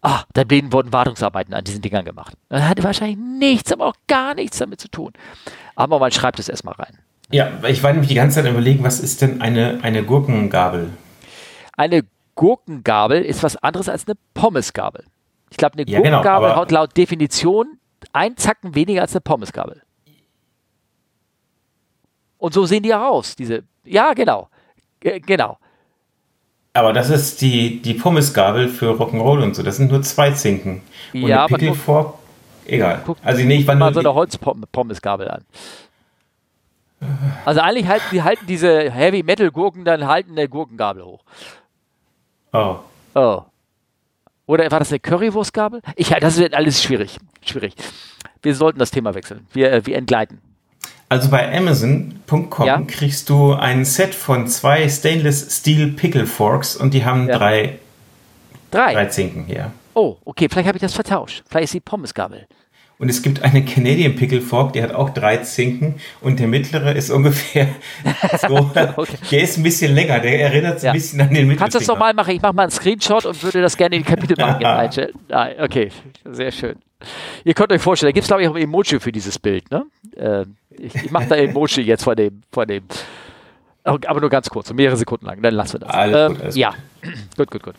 ah, 0.01 0.23
dann 0.33 0.49
wurden 0.71 0.93
Wartungsarbeiten 0.93 1.53
an 1.53 1.65
diesen 1.65 1.81
Dingern 1.81 2.05
gemacht. 2.05 2.33
Das 2.47 2.63
hatte 2.63 2.83
wahrscheinlich 2.83 3.17
nichts, 3.17 3.73
aber 3.73 3.87
auch 3.87 3.95
gar 4.07 4.35
nichts 4.35 4.57
damit 4.57 4.79
zu 4.79 4.87
tun. 4.87 5.11
Aber 5.75 5.99
man 5.99 6.11
schreibt 6.11 6.39
es 6.39 6.47
erstmal 6.47 6.75
rein. 6.75 6.97
Ja, 7.31 7.49
ich 7.67 7.83
war 7.83 7.91
nämlich 7.91 8.07
die 8.07 8.15
ganze 8.15 8.41
Zeit 8.41 8.49
überlegen, 8.49 8.83
was 8.85 9.01
ist 9.01 9.21
denn 9.21 9.41
eine, 9.41 9.79
eine 9.81 10.03
Gurkengabel? 10.03 10.91
Eine 11.77 12.03
Gurkengabel 12.35 13.21
ist 13.21 13.43
was 13.43 13.55
anderes 13.57 13.89
als 13.89 14.07
eine 14.07 14.15
Pommesgabel. 14.33 15.05
Ich 15.49 15.57
glaube, 15.57 15.73
eine 15.77 15.89
ja, 15.89 15.99
genau, 15.99 16.17
Gurkengabel 16.17 16.49
genau, 16.49 16.61
hat 16.61 16.71
laut 16.71 16.97
Definition 16.97 17.77
ein 18.13 18.37
Zacken 18.37 18.75
weniger 18.75 19.01
als 19.01 19.13
eine 19.13 19.21
Pommesgabel. 19.21 19.81
Und 22.37 22.53
so 22.53 22.65
sehen 22.65 22.83
die 22.83 22.93
auch 22.93 23.01
aus, 23.01 23.35
diese. 23.35 23.63
Ja, 23.83 24.13
genau. 24.13 24.49
G 24.99 25.19
genau. 25.19 25.57
Aber 26.73 26.91
das 26.91 27.09
ist 27.09 27.39
die, 27.41 27.81
die 27.81 27.93
Pommesgabel 27.93 28.67
für 28.67 28.91
Rock'n'Roll 28.91 29.41
und 29.41 29.55
so. 29.55 29.63
Das 29.63 29.77
sind 29.77 29.91
nur 29.91 30.01
zwei 30.01 30.31
Zinken. 30.31 30.81
Und 31.13 31.21
ja, 31.21 31.45
eine 31.45 31.57
Pickelfork, 31.57 32.15
egal. 32.65 33.01
Guck, 33.05 33.17
also 33.23 33.43
nee, 33.43 33.55
ich 33.57 33.67
war 33.67 33.75
mal 33.75 33.93
so 33.93 34.01
eine 34.01 34.13
Holzpommesgabel 34.13 35.29
an. 35.29 35.45
Also 37.45 37.61
eigentlich 37.61 37.87
halten 37.87 38.05
die 38.11 38.23
halten 38.23 38.45
diese 38.47 38.91
Heavy 38.91 39.23
Metal 39.23 39.51
Gurken 39.51 39.85
dann 39.85 40.05
halten 40.05 40.31
eine 40.31 40.49
Gurkengabel 40.49 41.05
hoch. 41.05 41.23
Oh. 42.55 42.79
Oh. 43.15 43.41
Oder 44.47 44.69
war 44.71 44.79
das 44.79 44.91
eine 44.91 44.99
Currywurstgabel? 44.99 45.81
Ich, 45.95 46.09
das 46.09 46.37
wird 46.37 46.53
alles 46.53 46.81
schwierig. 46.81 47.17
Schwierig. 47.43 47.73
Wir 48.41 48.55
sollten 48.55 48.79
das 48.79 48.91
Thema 48.91 49.15
wechseln. 49.15 49.47
Wir, 49.53 49.71
äh, 49.71 49.85
wir 49.85 49.97
entgleiten. 49.97 50.39
Also 51.09 51.29
bei 51.29 51.55
Amazon.com 51.55 52.65
ja? 52.65 52.81
kriegst 52.87 53.29
du 53.29 53.53
ein 53.53 53.85
Set 53.85 54.15
von 54.15 54.47
zwei 54.47 54.87
Stainless 54.89 55.59
Steel 55.59 55.91
Pickle 55.93 56.25
Forks 56.25 56.75
und 56.75 56.93
die 56.93 57.05
haben 57.05 57.27
ja. 57.27 57.37
drei, 57.37 57.79
drei. 58.71 58.93
drei 58.93 59.05
Zinken 59.05 59.45
hier. 59.45 59.71
Oh, 59.93 60.17
okay, 60.25 60.47
vielleicht 60.49 60.67
habe 60.67 60.77
ich 60.77 60.81
das 60.81 60.93
vertauscht. 60.93 61.43
Vielleicht 61.47 61.65
ist 61.65 61.73
die 61.73 61.79
Pommesgabel. 61.79 62.47
Und 62.97 63.09
es 63.09 63.21
gibt 63.21 63.43
eine 63.43 63.65
Canadian 63.65 64.15
Pickle 64.15 64.41
Fork, 64.41 64.73
die 64.73 64.81
hat 64.81 64.93
auch 64.93 65.09
drei 65.09 65.37
Zinken 65.37 65.95
und 66.21 66.39
der 66.39 66.47
mittlere 66.47 66.95
ist 66.95 67.09
ungefähr 67.11 67.67
so, 68.47 68.55
okay. 68.95 69.17
der 69.31 69.41
ist 69.41 69.57
ein 69.57 69.63
bisschen 69.63 69.93
länger, 69.93 70.19
der 70.19 70.39
erinnert 70.39 70.81
ja. 70.81 70.91
ein 70.91 70.93
bisschen 70.93 71.19
an 71.19 71.27
den 71.27 71.47
mittleren. 71.47 71.57
Kannst 71.57 71.75
du 71.75 71.79
das 71.79 71.87
nochmal 71.87 72.13
machen? 72.13 72.33
Ich 72.33 72.41
mache 72.41 72.53
mal 72.53 72.63
einen 72.63 72.71
Screenshot 72.71 73.25
und 73.25 73.43
würde 73.43 73.61
das 73.61 73.75
gerne 73.75 73.97
in 73.97 74.03
die 74.03 74.09
Kapitelmarken 74.09 74.65
einstellen. 74.65 75.13
Ah, 75.29 75.49
okay, 75.59 75.89
sehr 76.23 76.51
schön. 76.51 76.75
Ihr 77.43 77.53
könnt 77.53 77.71
euch 77.71 77.81
vorstellen, 77.81 78.11
da 78.11 78.13
gibt 78.13 78.23
es 78.23 78.27
glaube 78.27 78.43
ich 78.43 78.47
auch 78.47 78.55
ein 78.55 78.61
Emoji 78.61 78.99
für 78.99 79.11
dieses 79.11 79.37
Bild. 79.37 79.69
Ne? 79.71 79.85
Äh, 80.15 80.45
ich, 80.69 80.95
ich 80.95 81.11
mache 81.11 81.27
da 81.27 81.35
Emoji 81.35 81.81
jetzt 81.83 82.03
vor 82.03 82.15
dem, 82.15 82.41
vor 82.51 82.65
dem. 82.65 82.83
Aber 83.83 84.19
nur 84.19 84.29
ganz 84.29 84.49
kurz, 84.49 84.73
mehrere 84.73 84.97
Sekunden 84.97 85.25
lang, 85.25 85.41
dann 85.41 85.53
lassen 85.53 85.73
wir 85.73 85.79
das. 85.81 85.89
Alles 85.89 86.17
ähm, 86.17 86.33
gut, 86.33 86.41
alles 86.41 86.55
ja, 86.55 86.73
gut, 87.37 87.51
gut, 87.51 87.63
gut. 87.63 87.75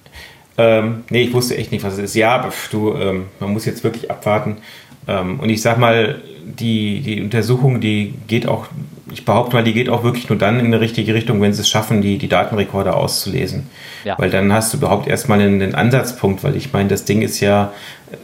Ähm, 0.58 1.04
nee, 1.10 1.22
ich 1.22 1.34
wusste 1.34 1.56
echt 1.56 1.72
nicht, 1.72 1.84
was 1.84 1.94
es 1.94 1.98
ist. 1.98 2.14
Ja, 2.14 2.50
du, 2.70 2.94
ähm, 2.94 3.26
man 3.40 3.52
muss 3.52 3.66
jetzt 3.66 3.84
wirklich 3.84 4.10
abwarten. 4.10 4.58
Ähm, 5.08 5.40
und 5.40 5.48
ich 5.48 5.62
sag 5.62 5.78
mal, 5.78 6.20
die, 6.46 7.00
die 7.00 7.22
Untersuchung, 7.22 7.80
die 7.80 8.14
geht 8.26 8.46
auch, 8.46 8.66
ich 9.12 9.24
behaupte 9.24 9.54
mal, 9.54 9.64
die 9.64 9.72
geht 9.72 9.88
auch 9.88 10.04
wirklich 10.04 10.28
nur 10.28 10.38
dann 10.38 10.60
in 10.60 10.70
die 10.70 10.76
richtige 10.76 11.14
Richtung, 11.14 11.40
wenn 11.40 11.52
sie 11.52 11.62
es 11.62 11.68
schaffen, 11.68 12.02
die, 12.02 12.18
die 12.18 12.28
Datenrekorder 12.28 12.96
auszulesen. 12.96 13.68
Ja. 14.04 14.16
Weil 14.18 14.30
dann 14.30 14.52
hast 14.52 14.72
du 14.72 14.78
überhaupt 14.78 15.08
erstmal 15.08 15.40
einen, 15.40 15.60
einen 15.60 15.74
Ansatzpunkt, 15.74 16.44
weil 16.44 16.56
ich 16.56 16.72
meine, 16.72 16.88
das 16.88 17.04
Ding 17.04 17.22
ist 17.22 17.40
ja, 17.40 17.72
äh, 18.10 18.14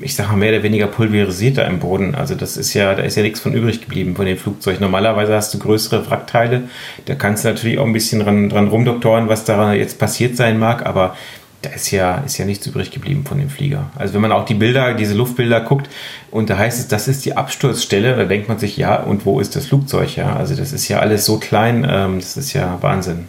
ich 0.00 0.14
sag 0.14 0.28
mal, 0.28 0.36
mehr 0.36 0.52
oder 0.52 0.62
weniger 0.62 0.86
pulverisiert 0.86 1.58
da 1.58 1.62
im 1.62 1.80
Boden. 1.80 2.14
Also 2.14 2.34
das 2.34 2.56
ist 2.56 2.74
ja, 2.74 2.94
da 2.94 3.02
ist 3.02 3.16
ja 3.16 3.22
nichts 3.22 3.40
von 3.40 3.52
übrig 3.52 3.80
geblieben 3.80 4.14
von 4.14 4.26
dem 4.26 4.36
Flugzeug. 4.36 4.80
Normalerweise 4.80 5.34
hast 5.34 5.52
du 5.54 5.58
größere 5.58 6.08
Wrackteile, 6.08 6.68
da 7.06 7.14
kannst 7.14 7.44
du 7.44 7.48
natürlich 7.48 7.78
auch 7.78 7.86
ein 7.86 7.92
bisschen 7.92 8.20
dran, 8.20 8.48
dran 8.48 8.68
rumdoktoren, 8.68 9.28
was 9.28 9.44
da 9.44 9.72
jetzt 9.72 9.98
passiert 9.98 10.36
sein 10.36 10.58
mag, 10.58 10.86
aber 10.86 11.16
da 11.62 11.70
ist 11.70 11.90
ja, 11.90 12.18
ist 12.18 12.38
ja 12.38 12.44
nichts 12.44 12.66
übrig 12.66 12.90
geblieben 12.90 13.24
von 13.24 13.38
dem 13.38 13.50
Flieger. 13.50 13.90
Also 13.96 14.14
wenn 14.14 14.20
man 14.20 14.32
auch 14.32 14.44
die 14.44 14.54
Bilder, 14.54 14.94
diese 14.94 15.14
Luftbilder 15.14 15.60
guckt 15.60 15.88
und 16.30 16.50
da 16.50 16.56
heißt 16.56 16.78
es, 16.78 16.88
das 16.88 17.08
ist 17.08 17.24
die 17.24 17.36
Absturzstelle, 17.36 18.16
da 18.16 18.24
denkt 18.24 18.48
man 18.48 18.58
sich, 18.58 18.76
ja, 18.76 18.96
und 19.02 19.26
wo 19.26 19.40
ist 19.40 19.56
das 19.56 19.66
Flugzeug? 19.66 20.16
Ja, 20.16 20.36
also 20.36 20.54
das 20.54 20.72
ist 20.72 20.88
ja 20.88 21.00
alles 21.00 21.24
so 21.24 21.38
klein, 21.38 21.86
ähm, 21.88 22.20
das 22.20 22.36
ist 22.36 22.52
ja 22.52 22.78
Wahnsinn. 22.80 23.26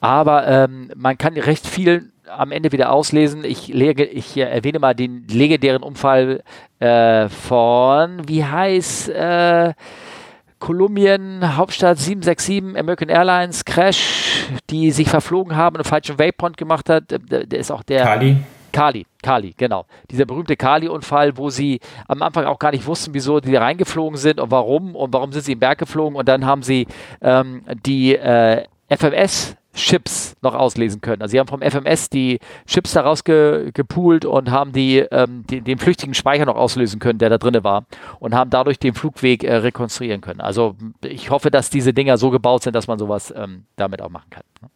Aber 0.00 0.46
ähm, 0.46 0.90
man 0.96 1.16
kann 1.16 1.34
recht 1.34 1.66
viel 1.66 2.10
am 2.28 2.50
Ende 2.50 2.72
wieder 2.72 2.92
auslesen. 2.92 3.44
Ich, 3.44 3.68
lege, 3.68 4.04
ich 4.04 4.36
erwähne 4.36 4.78
mal 4.78 4.94
den 4.94 5.26
legendären 5.28 5.82
Unfall 5.82 6.42
äh, 6.80 7.28
von, 7.28 8.28
wie 8.28 8.44
heißt, 8.44 9.08
äh, 9.10 9.72
Kolumbien, 10.58 11.56
Hauptstadt 11.56 11.98
767, 11.98 12.78
American 12.78 13.08
Airlines, 13.08 13.64
Crash, 13.64 14.35
die 14.70 14.90
sich 14.90 15.08
verflogen 15.08 15.56
haben 15.56 15.76
und 15.76 15.80
einen 15.80 15.88
falschen 15.88 16.18
Waypoint 16.18 16.56
gemacht 16.56 16.88
hat. 16.88 17.10
Der, 17.10 17.46
der 17.46 17.58
ist 17.58 17.70
auch 17.70 17.82
der. 17.82 18.04
Kali. 18.04 18.36
Kali, 18.72 19.06
Kali, 19.22 19.54
genau. 19.56 19.86
Dieser 20.10 20.26
berühmte 20.26 20.54
Kali-Unfall, 20.54 21.38
wo 21.38 21.48
sie 21.48 21.80
am 22.08 22.20
Anfang 22.20 22.44
auch 22.44 22.58
gar 22.58 22.72
nicht 22.72 22.86
wussten, 22.86 23.14
wieso 23.14 23.40
die 23.40 23.56
reingeflogen 23.56 24.18
sind 24.18 24.38
und 24.38 24.50
warum 24.50 24.94
und 24.94 25.14
warum 25.14 25.32
sind 25.32 25.46
sie 25.46 25.52
im 25.52 25.60
Berg 25.60 25.78
geflogen 25.78 26.14
und 26.14 26.28
dann 26.28 26.44
haben 26.44 26.62
sie 26.62 26.86
ähm, 27.22 27.62
die 27.86 28.14
äh, 28.16 28.64
FMS 28.90 29.56
Chips 29.76 30.34
noch 30.42 30.54
auslesen 30.54 31.00
können. 31.00 31.22
Also 31.22 31.32
sie 31.32 31.38
haben 31.38 31.46
vom 31.46 31.62
FMS 31.62 32.10
die 32.10 32.40
Chips 32.66 32.92
daraus 32.92 33.22
ge, 33.24 33.70
gepoolt 33.72 34.24
und 34.24 34.50
haben 34.50 34.72
die, 34.72 34.98
ähm, 34.98 35.44
die, 35.48 35.60
den 35.60 35.78
flüchtigen 35.78 36.14
Speicher 36.14 36.46
noch 36.46 36.56
auslösen 36.56 36.98
können, 36.98 37.18
der 37.18 37.30
da 37.30 37.38
drin 37.38 37.62
war 37.62 37.86
und 38.18 38.34
haben 38.34 38.50
dadurch 38.50 38.78
den 38.78 38.94
Flugweg 38.94 39.44
äh, 39.44 39.54
rekonstruieren 39.56 40.20
können. 40.20 40.40
Also 40.40 40.74
ich 41.04 41.30
hoffe, 41.30 41.50
dass 41.50 41.70
diese 41.70 41.92
Dinger 41.92 42.18
so 42.18 42.30
gebaut 42.30 42.64
sind, 42.64 42.74
dass 42.74 42.88
man 42.88 42.98
sowas 42.98 43.32
ähm, 43.36 43.64
damit 43.76 44.02
auch 44.02 44.10
machen 44.10 44.30
kann. 44.30 44.42
Ne? 44.62 44.68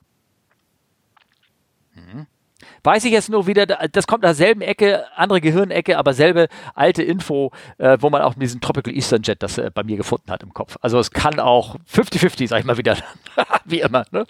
Weiß 2.82 3.04
ich 3.04 3.12
jetzt 3.12 3.28
nur 3.28 3.46
wieder, 3.46 3.66
das 3.66 4.06
kommt 4.06 4.24
aus 4.24 4.36
derselben 4.36 4.62
Ecke, 4.62 5.04
andere 5.16 5.40
Gehirnecke, 5.40 5.98
aber 5.98 6.14
selbe 6.14 6.48
alte 6.74 7.02
Info, 7.02 7.50
äh, 7.78 7.98
wo 8.00 8.10
man 8.10 8.22
auch 8.22 8.34
diesen 8.34 8.60
Tropical 8.60 8.94
Eastern 8.94 9.22
Jet 9.22 9.42
das 9.42 9.58
äh, 9.58 9.70
bei 9.72 9.82
mir 9.82 9.96
gefunden 9.96 10.30
hat 10.30 10.42
im 10.42 10.54
Kopf. 10.54 10.76
Also 10.80 10.98
es 10.98 11.10
kann 11.10 11.40
auch 11.40 11.76
50-50, 11.92 12.48
sag 12.48 12.60
ich 12.60 12.64
mal 12.64 12.78
wieder, 12.78 12.96
wie 13.64 13.80
immer. 13.80 14.04
Ne? 14.10 14.24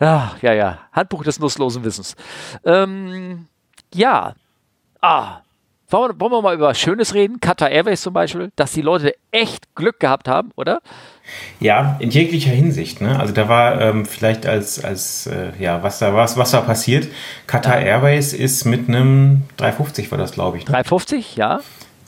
Ja, 0.00 0.36
ja, 0.42 0.52
ja. 0.52 0.78
Handbuch 0.92 1.24
des 1.24 1.38
nutzlosen 1.38 1.84
Wissens. 1.84 2.14
Ähm, 2.64 3.46
ja. 3.94 4.34
Ah. 5.00 5.40
Wollen 5.90 6.18
wir 6.18 6.42
mal 6.42 6.54
über 6.54 6.74
Schönes 6.74 7.14
reden? 7.14 7.40
Qatar 7.40 7.70
Airways 7.70 8.02
zum 8.02 8.12
Beispiel, 8.12 8.52
dass 8.56 8.72
die 8.72 8.82
Leute 8.82 9.14
echt 9.30 9.74
Glück 9.74 9.98
gehabt 10.00 10.28
haben, 10.28 10.50
oder? 10.54 10.82
Ja, 11.60 11.96
in 12.00 12.10
jeglicher 12.10 12.50
Hinsicht. 12.50 13.00
Ne? 13.00 13.18
Also 13.18 13.32
da 13.32 13.48
war 13.48 13.80
ähm, 13.80 14.06
vielleicht 14.06 14.46
als, 14.46 14.82
als 14.82 15.26
äh, 15.26 15.52
ja, 15.58 15.82
was 15.82 15.98
da 15.98 16.14
was, 16.14 16.36
was 16.36 16.50
da 16.50 16.60
passiert. 16.60 17.08
Qatar. 17.46 17.78
Airways 17.78 18.32
ist 18.32 18.64
mit 18.64 18.88
einem 18.88 19.42
350 19.56 20.10
war 20.10 20.18
das, 20.18 20.32
glaube 20.32 20.58
ich. 20.58 20.64
Ne? 20.66 20.72
350, 20.72 21.36
ja. 21.36 21.60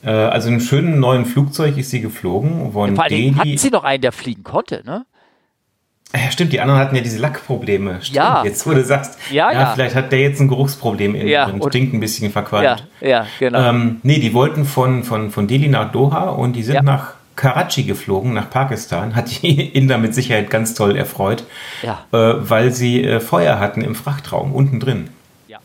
Äh, 0.03 0.11
also 0.11 0.49
einem 0.49 0.61
schönen 0.61 1.01
neuen 1.01 1.27
Flugzeug 1.27 1.77
ist 1.77 1.91
sie 1.91 2.01
geflogen. 2.01 2.73
Von 2.73 2.91
ja, 2.91 2.95
vor 2.95 3.05
allem 3.05 3.37
hatten 3.37 3.59
sie 3.59 3.71
noch 3.71 3.85
einen, 3.85 4.03
der 4.03 4.13
fliegen 4.13 4.45
konnte, 4.45 4.83
ne? 4.85 5.05
Ja, 6.13 6.31
stimmt, 6.33 6.53
die 6.53 6.61
anderen 6.61 6.81
hatten 6.81 6.97
ja 6.97 7.03
diese 7.03 7.19
Lackprobleme. 7.19 7.99
Stimmt, 8.01 8.17
ja. 8.17 8.43
Jetzt, 8.45 8.67
wo 8.67 8.73
du 8.73 8.85
sagst, 8.85 9.17
ja, 9.31 9.53
ja, 9.53 9.61
ja. 9.61 9.67
vielleicht 9.75 9.95
hat 9.95 10.11
der 10.11 10.21
jetzt 10.21 10.41
ein 10.41 10.49
Geruchsproblem 10.49 11.15
in 11.15 11.29
ja, 11.29 11.47
und 11.47 11.65
stinkt 11.69 11.95
ein 11.95 12.01
bisschen 12.01 12.33
verqualmt. 12.33 12.85
Ja, 13.01 13.09
ja 13.09 13.27
genau. 13.39 13.71
Ähm, 13.71 14.01
nee, 14.03 14.19
die 14.19 14.35
wollten 14.35 14.65
von, 14.65 15.05
von, 15.05 15.31
von 15.31 15.47
Delhi 15.47 15.69
nach 15.69 15.93
Doha 15.93 16.31
und 16.31 16.55
die 16.55 16.65
sind 16.65 16.83
nach 16.83 17.15
Karachi 17.41 17.85
geflogen, 17.85 18.35
nach 18.35 18.51
Pakistan. 18.51 19.17
Hat 19.17 19.43
die 19.43 19.67
Inder 19.75 19.97
mit 19.97 20.15
Sicherheit 20.15 20.51
ganz 20.51 20.75
toll 20.75 20.95
erfreut, 20.95 21.45
ja. 21.83 22.05
äh, 22.13 22.35
weil 22.39 22.71
sie 22.71 23.03
äh, 23.03 23.19
Feuer 23.19 23.59
hatten 23.59 23.81
im 23.81 23.95
Frachtraum, 23.95 24.53
unten 24.53 24.79
drin. 24.79 25.09
Ja. 25.49 25.59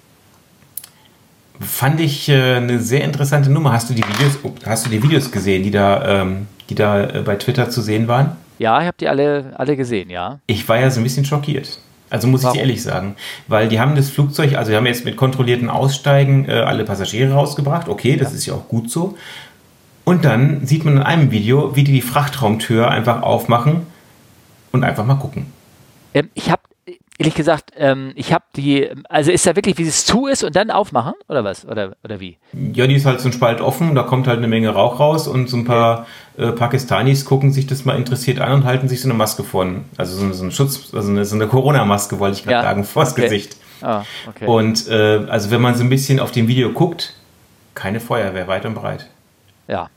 Fand 1.59 1.99
ich 1.99 2.30
äh, 2.30 2.55
eine 2.55 2.80
sehr 2.80 3.03
interessante 3.03 3.51
Nummer. 3.51 3.73
Hast 3.73 3.89
du 3.89 3.93
die 3.93 4.03
Videos, 4.03 4.39
hast 4.65 4.86
du 4.86 4.89
die 4.89 5.03
Videos 5.03 5.32
gesehen, 5.32 5.63
die 5.63 5.71
da, 5.71 6.21
ähm, 6.21 6.47
die 6.69 6.76
da 6.76 7.03
äh, 7.03 7.21
bei 7.26 7.36
Twitter 7.36 7.69
zu 7.69 7.82
sehen 7.82 8.07
waren? 8.07 8.38
Ja, 8.57 8.80
ich 8.80 8.88
habe 8.88 8.97
die 8.97 9.09
alle, 9.09 9.53
alle 9.57 9.76
gesehen, 9.76 10.09
ja. 10.09 10.39
Ich 10.47 10.67
war 10.69 10.80
ja 10.80 10.89
so 10.89 11.01
ein 11.01 11.03
bisschen 11.03 11.26
schockiert. 11.26 11.80
Also 12.09 12.28
muss 12.28 12.43
Warum? 12.43 12.55
ich 12.55 12.61
ehrlich 12.61 12.84
sagen. 12.84 13.17
Weil 13.49 13.67
die 13.67 13.82
haben 13.82 13.95
das 13.95 14.09
Flugzeug, 14.09 14.55
also 14.55 14.71
die 14.71 14.78
haben 14.78 14.86
jetzt 14.86 15.03
mit 15.03 15.17
kontrollierten 15.17 15.69
Aussteigen 15.69 16.47
äh, 16.47 16.53
alle 16.53 16.86
Passagiere 16.86 17.34
rausgebracht. 17.34 17.89
Okay, 17.89 18.15
das 18.15 18.30
ja. 18.30 18.36
ist 18.36 18.45
ja 18.45 18.53
auch 18.53 18.69
gut 18.69 18.89
so. 18.89 19.17
Und 20.06 20.24
dann 20.24 20.66
sieht 20.66 20.86
man 20.86 20.97
in 20.97 21.03
einem 21.03 21.32
Video, 21.32 21.76
wie 21.76 21.84
die 21.84 21.91
die 21.91 22.01
Frachtraumtür 22.01 22.89
einfach 22.89 23.22
aufmachen 23.22 23.88
und 24.72 24.84
einfach 24.84 25.06
mal 25.06 25.16
gucken. 25.16 25.47
Ähm, 26.14 26.30
ich 26.36 26.49
habe 26.49 26.62
ehrlich 27.18 27.36
gesagt, 27.36 27.72
ähm, 27.78 28.12
ich 28.16 28.34
habe 28.34 28.43
die, 28.56 28.89
also 29.10 29.32
ist 29.32 29.47
da 29.47 29.56
wirklich, 29.56 29.78
wie 29.78 29.84
es 29.84 30.06
zu 30.06 30.28
ist 30.28 30.43
und 30.43 30.56
dann 30.56 30.70
aufmachen 30.70 31.14
oder 31.30 31.43
was? 31.43 31.66
Oder, 31.66 31.95
oder 32.03 32.20
wie? 32.20 32.38
Ja, 32.53 32.88
die 32.88 32.95
ist 32.95 33.06
halt 33.06 33.22
so 33.22 33.30
ein 33.30 33.34
Spalt 33.34 33.62
offen, 33.62 33.95
da 33.95 34.03
kommt 34.03 34.28
halt 34.28 34.38
eine 34.38 34.47
Menge 34.47 34.70
Rauch 34.70 34.99
raus 34.99 35.28
und 35.28 35.49
so 35.49 35.58
ein 35.58 35.66
paar 35.66 36.08
äh, 36.38 36.51
Pakistanis 36.51 37.26
gucken 37.26 37.51
sich 37.51 37.68
das 37.68 37.86
mal 37.86 37.97
interessiert 37.97 38.39
an 38.39 38.51
und 38.51 38.64
halten 38.66 38.89
sich 38.89 39.01
so 39.01 39.08
eine 39.08 39.18
Maske 39.18 39.43
von, 39.43 39.86
also 39.97 40.18
so, 40.18 40.34
so 40.34 40.43
ein 40.43 40.51
Schutz, 40.51 40.93
also 40.93 41.10
eine, 41.10 41.26
so 41.26 41.36
eine 41.36 41.47
Corona-Maske, 41.47 42.20
wollte 42.20 42.38
ich 42.38 42.43
gerade 42.43 42.58
ja. 42.58 42.64
sagen, 42.64 42.84
vors 42.84 43.14
okay. 43.14 43.24
Gesicht. 43.24 43.58
Ah, 43.82 44.03
okay. 44.28 44.45
Und 44.45 44.88
äh, 44.88 45.26
also 45.30 45.51
wenn 45.51 45.62
man 45.62 45.76
so 45.76 45.84
ein 45.84 45.89
bisschen 45.89 46.20
auf 46.20 46.32
dem 46.32 46.47
Video 46.47 46.72
guckt, 46.72 47.14
keine 47.76 47.99
Feuerwehr, 47.99 48.47
weit 48.47 48.66
und 48.66 48.76
breit. 48.76 49.10
Ja. 49.68 49.89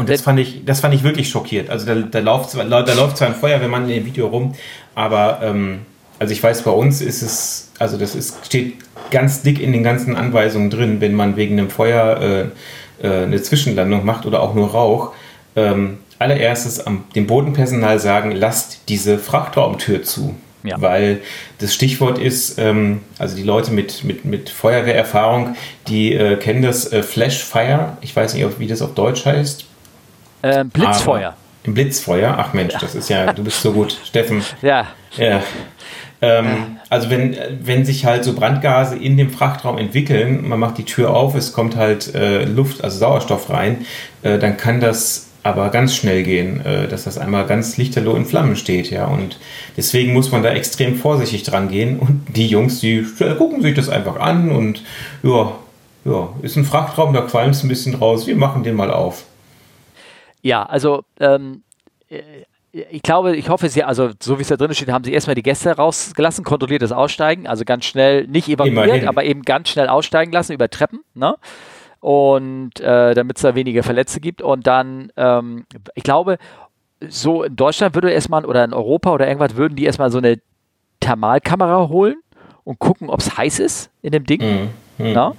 Und 0.00 0.08
das 0.08 0.22
fand 0.22 0.40
ich, 0.40 0.64
das 0.64 0.80
fand 0.80 0.94
ich 0.94 1.02
wirklich 1.02 1.28
schockiert. 1.28 1.68
Also 1.68 1.84
da, 1.84 1.94
da, 1.94 2.20
läuft, 2.20 2.54
da 2.56 2.62
läuft 2.62 3.18
zwar 3.18 3.28
ein 3.28 3.34
Feuerwehrmann 3.34 3.82
in 3.82 3.96
dem 3.96 4.06
Video 4.06 4.28
rum, 4.28 4.54
aber 4.94 5.40
ähm, 5.42 5.80
also 6.18 6.32
ich 6.32 6.42
weiß, 6.42 6.62
bei 6.62 6.70
uns 6.70 7.02
ist 7.02 7.20
es, 7.20 7.70
also 7.78 7.98
das 7.98 8.14
ist, 8.14 8.46
steht 8.46 8.76
ganz 9.10 9.42
dick 9.42 9.60
in 9.60 9.72
den 9.74 9.82
ganzen 9.82 10.16
Anweisungen 10.16 10.70
drin, 10.70 11.02
wenn 11.02 11.12
man 11.12 11.36
wegen 11.36 11.58
einem 11.58 11.68
Feuer 11.68 12.50
äh, 13.02 13.06
äh, 13.06 13.24
eine 13.24 13.42
Zwischenlandung 13.42 14.06
macht 14.06 14.24
oder 14.24 14.40
auch 14.40 14.54
nur 14.54 14.70
Rauch. 14.70 15.12
Ähm, 15.54 15.98
allererstes 16.18 16.86
am, 16.86 17.04
dem 17.14 17.26
Bodenpersonal 17.26 17.98
sagen, 17.98 18.30
lasst 18.30 18.88
diese 18.88 19.18
Frachtraumtür 19.18 20.02
zu. 20.02 20.34
Ja. 20.62 20.80
Weil 20.80 21.20
das 21.58 21.74
Stichwort 21.74 22.16
ist, 22.16 22.58
ähm, 22.58 23.02
also 23.18 23.36
die 23.36 23.42
Leute 23.42 23.70
mit, 23.70 24.02
mit, 24.04 24.24
mit 24.24 24.48
Feuerwehrerfahrung, 24.48 25.56
die 25.88 26.14
äh, 26.14 26.36
kennen 26.36 26.62
das 26.62 26.90
äh, 26.90 27.02
Flash 27.02 27.44
Fire. 27.44 27.98
Ich 28.00 28.16
weiß 28.16 28.32
nicht, 28.32 28.58
wie 28.58 28.66
das 28.66 28.80
auf 28.80 28.94
Deutsch 28.94 29.26
heißt. 29.26 29.66
Ähm, 30.42 30.70
Blitzfeuer. 30.70 31.34
Im 31.64 31.74
Blitzfeuer? 31.74 32.34
Ach 32.38 32.52
Mensch, 32.52 32.74
das 32.80 32.94
ist 32.94 33.08
ja, 33.08 33.32
du 33.32 33.44
bist 33.44 33.60
so 33.60 33.72
gut. 33.72 33.98
Steffen. 34.04 34.42
Ja. 34.62 34.86
Ja. 35.16 35.42
Ähm, 36.22 36.78
also 36.88 37.10
wenn, 37.10 37.36
wenn 37.62 37.84
sich 37.84 38.04
halt 38.04 38.24
so 38.24 38.34
Brandgase 38.34 38.96
in 38.96 39.16
dem 39.16 39.30
Frachtraum 39.30 39.78
entwickeln, 39.78 40.46
man 40.48 40.58
macht 40.58 40.78
die 40.78 40.84
Tür 40.84 41.14
auf, 41.14 41.34
es 41.34 41.52
kommt 41.52 41.76
halt 41.76 42.14
äh, 42.14 42.44
Luft, 42.44 42.84
also 42.84 42.98
Sauerstoff 42.98 43.50
rein, 43.50 43.86
äh, 44.22 44.38
dann 44.38 44.56
kann 44.56 44.80
das 44.80 45.28
aber 45.42 45.70
ganz 45.70 45.96
schnell 45.96 46.22
gehen, 46.22 46.64
äh, 46.64 46.86
dass 46.88 47.04
das 47.04 47.16
einmal 47.16 47.46
ganz 47.46 47.76
lichterloh 47.76 48.14
in 48.14 48.26
Flammen 48.26 48.56
steht, 48.56 48.90
ja. 48.90 49.06
Und 49.06 49.38
deswegen 49.76 50.12
muss 50.12 50.30
man 50.30 50.42
da 50.42 50.50
extrem 50.50 50.96
vorsichtig 50.96 51.44
dran 51.44 51.68
gehen. 51.68 51.98
Und 51.98 52.24
die 52.36 52.46
Jungs, 52.46 52.80
die 52.80 53.06
gucken 53.38 53.62
sich 53.62 53.74
das 53.74 53.88
einfach 53.88 54.16
an 54.16 54.50
und 54.50 54.82
ja, 55.22 55.52
ja, 56.04 56.28
ist 56.42 56.56
ein 56.56 56.64
Frachtraum, 56.64 57.14
da 57.14 57.22
qualmt 57.22 57.54
es 57.54 57.62
ein 57.62 57.68
bisschen 57.68 57.94
raus, 57.94 58.26
wir 58.26 58.36
machen 58.36 58.62
den 58.62 58.74
mal 58.74 58.90
auf. 58.90 59.24
Ja, 60.42 60.64
also 60.64 61.04
ähm, 61.18 61.62
äh, 62.08 62.22
ich 62.72 63.02
glaube, 63.02 63.36
ich 63.36 63.48
hoffe, 63.48 63.68
sie, 63.68 63.82
also 63.82 64.10
so 64.22 64.38
wie 64.38 64.42
es 64.42 64.48
da 64.48 64.56
drin 64.56 64.72
steht, 64.74 64.90
haben 64.92 65.02
sie 65.02 65.12
erstmal 65.12 65.34
die 65.34 65.42
Gäste 65.42 65.72
rausgelassen, 65.76 66.44
kontrolliertes 66.44 66.92
Aussteigen, 66.92 67.48
also 67.48 67.64
ganz 67.64 67.84
schnell, 67.84 68.28
nicht 68.28 68.48
evakuiert, 68.48 69.02
aber 69.08 69.24
eben 69.24 69.42
ganz 69.42 69.70
schnell 69.70 69.88
aussteigen 69.88 70.30
lassen 70.30 70.52
über 70.52 70.68
Treppen, 70.70 71.00
ne? 71.14 71.34
Und 71.98 72.78
äh, 72.80 73.14
damit 73.14 73.36
es 73.38 73.42
da 73.42 73.54
weniger 73.56 73.82
Verletzte 73.82 74.20
gibt. 74.20 74.40
Und 74.40 74.66
dann, 74.66 75.12
ähm, 75.16 75.66
ich 75.96 76.04
glaube, 76.04 76.38
so 77.08 77.42
in 77.42 77.56
Deutschland 77.56 77.94
würde 77.94 78.10
erstmal, 78.12 78.44
oder 78.46 78.64
in 78.64 78.72
Europa 78.72 79.12
oder 79.12 79.26
irgendwas, 79.26 79.56
würden 79.56 79.74
die 79.74 79.84
erstmal 79.84 80.10
so 80.10 80.18
eine 80.18 80.38
Thermalkamera 81.00 81.88
holen 81.88 82.16
und 82.64 82.78
gucken, 82.78 83.10
ob 83.10 83.20
es 83.20 83.36
heiß 83.36 83.58
ist 83.58 83.90
in 84.00 84.12
dem 84.12 84.24
Ding. 84.24 84.40
Mhm. 84.98 85.06
Mhm. 85.06 85.32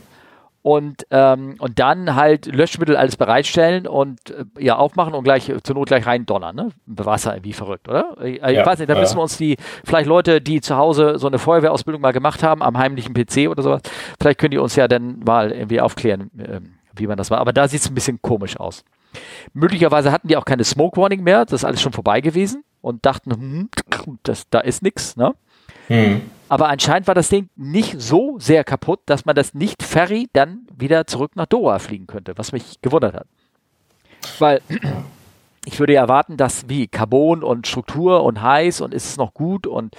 Und, 0.64 1.08
ähm, 1.10 1.56
und 1.58 1.80
dann 1.80 2.16
halt 2.16 2.46
Löschmittel 2.46 2.96
alles 2.96 3.16
bereitstellen 3.16 3.88
und 3.88 4.30
äh, 4.30 4.46
ja 4.60 4.76
aufmachen 4.76 5.16
und 5.16 5.24
gleich 5.24 5.52
zur 5.64 5.76
Not 5.76 5.88
gleich 5.88 6.06
rein 6.06 6.28
donnern, 6.28 6.56
ne? 6.56 6.70
Wasser 6.86 7.36
wie 7.42 7.54
verrückt, 7.54 7.90
oder? 7.90 8.16
Ich, 8.24 8.40
ja, 8.42 8.64
weiß 8.64 8.78
nicht, 8.78 8.90
da 8.90 9.00
müssen 9.00 9.18
wir 9.18 9.24
uns 9.24 9.38
die, 9.38 9.58
vielleicht 9.84 10.08
Leute, 10.08 10.40
die 10.40 10.62
zu 10.62 10.78
Hause 10.78 11.18
so 11.18 11.26
eine 11.26 11.40
Feuerwehrausbildung 11.40 12.00
mal 12.00 12.14
gemacht 12.14 12.44
haben, 12.44 12.62
am 12.62 12.78
heimlichen 12.78 13.16
PC 13.16 13.50
oder 13.50 13.64
sowas, 13.64 13.82
vielleicht 14.20 14.40
können 14.40 14.52
die 14.52 14.60
uns 14.60 14.76
ja 14.76 14.88
dann 14.88 15.22
mal 15.26 15.52
irgendwie 15.52 15.82
aufklären, 15.82 16.30
äh, 16.38 16.60
wie 16.96 17.08
man 17.08 17.18
das 17.18 17.32
war. 17.32 17.40
Aber 17.40 17.54
da 17.54 17.68
sieht 17.68 17.82
es 17.82 17.90
ein 17.90 17.96
bisschen 17.96 18.22
komisch 18.22 18.60
aus. 18.60 18.84
Möglicherweise 19.54 20.12
hatten 20.12 20.28
die 20.28 20.38
auch 20.38 20.46
keine 20.46 20.64
Smoke 20.64 21.00
Warning 21.02 21.24
mehr, 21.24 21.44
das 21.46 21.62
ist 21.62 21.66
alles 21.66 21.82
schon 21.82 21.92
vorbei 21.92 22.22
gewesen 22.22 22.64
und 22.82 23.06
dachten, 23.06 23.32
hm, 23.32 23.70
das, 24.24 24.48
da 24.50 24.60
ist 24.60 24.84
nichts, 24.84 25.18
ne? 25.18 25.34
Hm. 25.92 26.22
Aber 26.48 26.70
anscheinend 26.70 27.08
war 27.08 27.16
das 27.16 27.30
Ding 27.30 27.50
nicht 27.56 28.00
so 28.00 28.38
sehr 28.40 28.64
kaputt, 28.64 29.02
dass 29.06 29.26
man 29.26 29.36
das 29.36 29.54
nicht 29.54 29.84
Ferry 29.84 30.30
dann 30.34 30.68
wieder 30.78 31.06
zurück 31.06 31.36
nach 31.36 31.46
Doha 31.46 31.80
fliegen 31.80 32.08
könnte, 32.08 32.38
was 32.38 32.52
mich 32.52 32.82
gewundert 32.82 33.14
hat. 33.14 33.28
Weil 34.40 34.62
ich 35.66 35.80
würde 35.80 35.94
ja 35.94 36.02
erwarten, 36.02 36.38
dass 36.38 36.70
wie 36.70 36.88
Carbon 36.88 37.44
und 37.44 37.68
Struktur 37.68 38.24
und 38.24 38.42
heiß 38.42 38.82
und 38.82 38.94
ist 38.94 39.06
es 39.06 39.18
noch 39.18 39.34
gut 39.34 39.68
und 39.68 39.96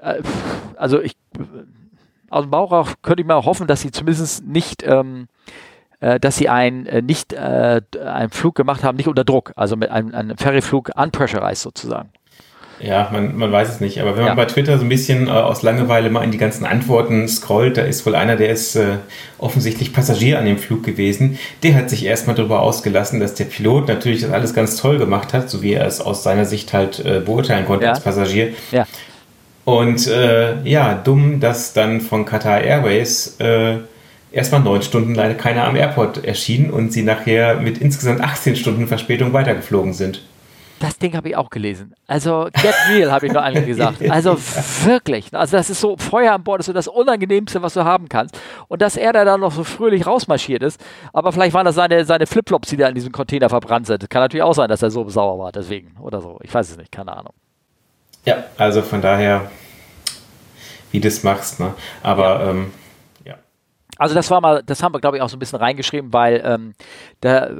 äh, 0.00 0.22
also 0.76 1.00
ich 1.00 1.16
aus 2.28 2.44
dem 2.44 2.50
Bauch 2.50 2.72
auch 2.72 2.90
könnte 3.02 3.22
ich 3.22 3.26
mal 3.26 3.44
hoffen, 3.44 3.66
dass 3.66 3.80
sie 3.80 3.90
zumindest 3.90 4.46
nicht 4.46 4.82
ähm, 4.82 5.28
äh, 6.00 6.18
dass 6.18 6.36
sie 6.36 6.48
ein, 6.48 6.86
äh, 6.86 7.02
nicht 7.02 7.32
äh, 7.32 7.82
einen 8.04 8.30
Flug 8.30 8.54
gemacht 8.54 8.82
haben, 8.82 8.96
nicht 8.96 9.08
unter 9.08 9.24
Druck, 9.24 9.52
also 9.56 9.76
mit 9.76 9.90
einem, 9.90 10.14
einem 10.14 10.36
Ferryflug 10.36 10.90
unpressurized 10.96 11.62
sozusagen. 11.62 12.10
Ja, 12.82 13.10
man, 13.12 13.36
man 13.36 13.52
weiß 13.52 13.68
es 13.68 13.80
nicht. 13.80 14.00
Aber 14.00 14.16
wenn 14.16 14.22
ja. 14.22 14.28
man 14.28 14.36
bei 14.36 14.46
Twitter 14.46 14.78
so 14.78 14.84
ein 14.84 14.88
bisschen 14.88 15.28
äh, 15.28 15.30
aus 15.30 15.62
Langeweile 15.62 16.08
mal 16.08 16.24
in 16.24 16.30
die 16.30 16.38
ganzen 16.38 16.64
Antworten 16.64 17.28
scrollt, 17.28 17.76
da 17.76 17.82
ist 17.82 18.06
wohl 18.06 18.14
einer, 18.14 18.36
der 18.36 18.50
ist 18.50 18.74
äh, 18.74 18.96
offensichtlich 19.38 19.92
Passagier 19.92 20.38
an 20.38 20.46
dem 20.46 20.58
Flug 20.58 20.82
gewesen. 20.82 21.38
Der 21.62 21.74
hat 21.74 21.90
sich 21.90 22.06
erstmal 22.06 22.36
darüber 22.36 22.62
ausgelassen, 22.62 23.20
dass 23.20 23.34
der 23.34 23.44
Pilot 23.44 23.88
natürlich 23.88 24.22
das 24.22 24.30
alles 24.30 24.54
ganz 24.54 24.76
toll 24.76 24.98
gemacht 24.98 25.34
hat, 25.34 25.50
so 25.50 25.62
wie 25.62 25.74
er 25.74 25.86
es 25.86 26.00
aus 26.00 26.22
seiner 26.22 26.46
Sicht 26.46 26.72
halt 26.72 27.04
äh, 27.04 27.20
beurteilen 27.20 27.66
konnte 27.66 27.84
ja. 27.84 27.90
als 27.90 28.00
Passagier. 28.00 28.54
Ja. 28.72 28.86
Und 29.64 30.06
äh, 30.06 30.62
ja, 30.62 30.94
dumm, 30.94 31.38
dass 31.38 31.74
dann 31.74 32.00
von 32.00 32.24
Qatar 32.24 32.62
Airways 32.62 33.36
äh, 33.40 33.76
erstmal 34.32 34.62
neun 34.62 34.82
Stunden 34.82 35.14
leider 35.14 35.34
keiner 35.34 35.64
am 35.64 35.76
Airport 35.76 36.24
erschien 36.24 36.70
und 36.70 36.92
sie 36.92 37.02
nachher 37.02 37.56
mit 37.56 37.78
insgesamt 37.78 38.22
18 38.22 38.56
Stunden 38.56 38.86
Verspätung 38.86 39.32
weitergeflogen 39.32 39.92
sind. 39.92 40.22
Das 40.80 40.98
Ding 40.98 41.14
habe 41.14 41.28
ich 41.28 41.36
auch 41.36 41.50
gelesen. 41.50 41.94
Also, 42.06 42.48
get 42.54 42.74
real, 42.88 43.12
habe 43.12 43.26
ich 43.26 43.32
nur 43.32 43.42
eigentlich 43.42 43.66
gesagt. 43.66 43.98
Also 44.10 44.36
wirklich. 44.84 45.32
Also, 45.34 45.58
das 45.58 45.68
ist 45.68 45.80
so, 45.80 45.98
Feuer 45.98 46.32
an 46.32 46.42
Bord 46.42 46.60
ist 46.60 46.66
so 46.66 46.72
das 46.72 46.88
Unangenehmste, 46.88 47.60
was 47.60 47.74
du 47.74 47.84
haben 47.84 48.08
kannst. 48.08 48.40
Und 48.66 48.80
dass 48.80 48.96
er 48.96 49.12
da 49.12 49.26
dann 49.26 49.40
noch 49.40 49.52
so 49.52 49.62
fröhlich 49.62 50.06
rausmarschiert 50.06 50.62
ist, 50.62 50.82
aber 51.12 51.32
vielleicht 51.32 51.52
waren 51.52 51.66
das 51.66 51.74
seine, 51.74 52.06
seine 52.06 52.26
Flipflops, 52.26 52.70
die 52.70 52.78
da 52.78 52.88
in 52.88 52.94
diesem 52.94 53.12
Container 53.12 53.50
verbrannt 53.50 53.88
sind. 53.88 54.08
Kann 54.08 54.22
natürlich 54.22 54.42
auch 54.42 54.54
sein, 54.54 54.70
dass 54.70 54.80
er 54.82 54.90
so 54.90 55.06
sauer 55.10 55.38
war, 55.38 55.52
deswegen. 55.52 55.96
Oder 56.00 56.22
so. 56.22 56.38
Ich 56.42 56.52
weiß 56.52 56.70
es 56.70 56.78
nicht, 56.78 56.90
keine 56.90 57.14
Ahnung. 57.14 57.34
Ja, 58.24 58.44
also 58.56 58.80
von 58.80 59.02
daher, 59.02 59.50
wie 60.92 61.00
du 61.00 61.08
es 61.08 61.22
machst, 61.22 61.60
ne? 61.60 61.74
Aber 62.02 62.40
ja. 62.40 62.50
ähm, 62.50 62.72
also 64.00 64.14
das 64.14 64.30
war 64.30 64.40
mal, 64.40 64.62
das 64.64 64.82
haben 64.82 64.94
wir, 64.94 65.00
glaube 65.00 65.18
ich, 65.18 65.22
auch 65.22 65.28
so 65.28 65.36
ein 65.36 65.40
bisschen 65.40 65.58
reingeschrieben, 65.58 66.10
weil 66.10 66.40
ähm, 66.42 66.72
da 67.20 67.50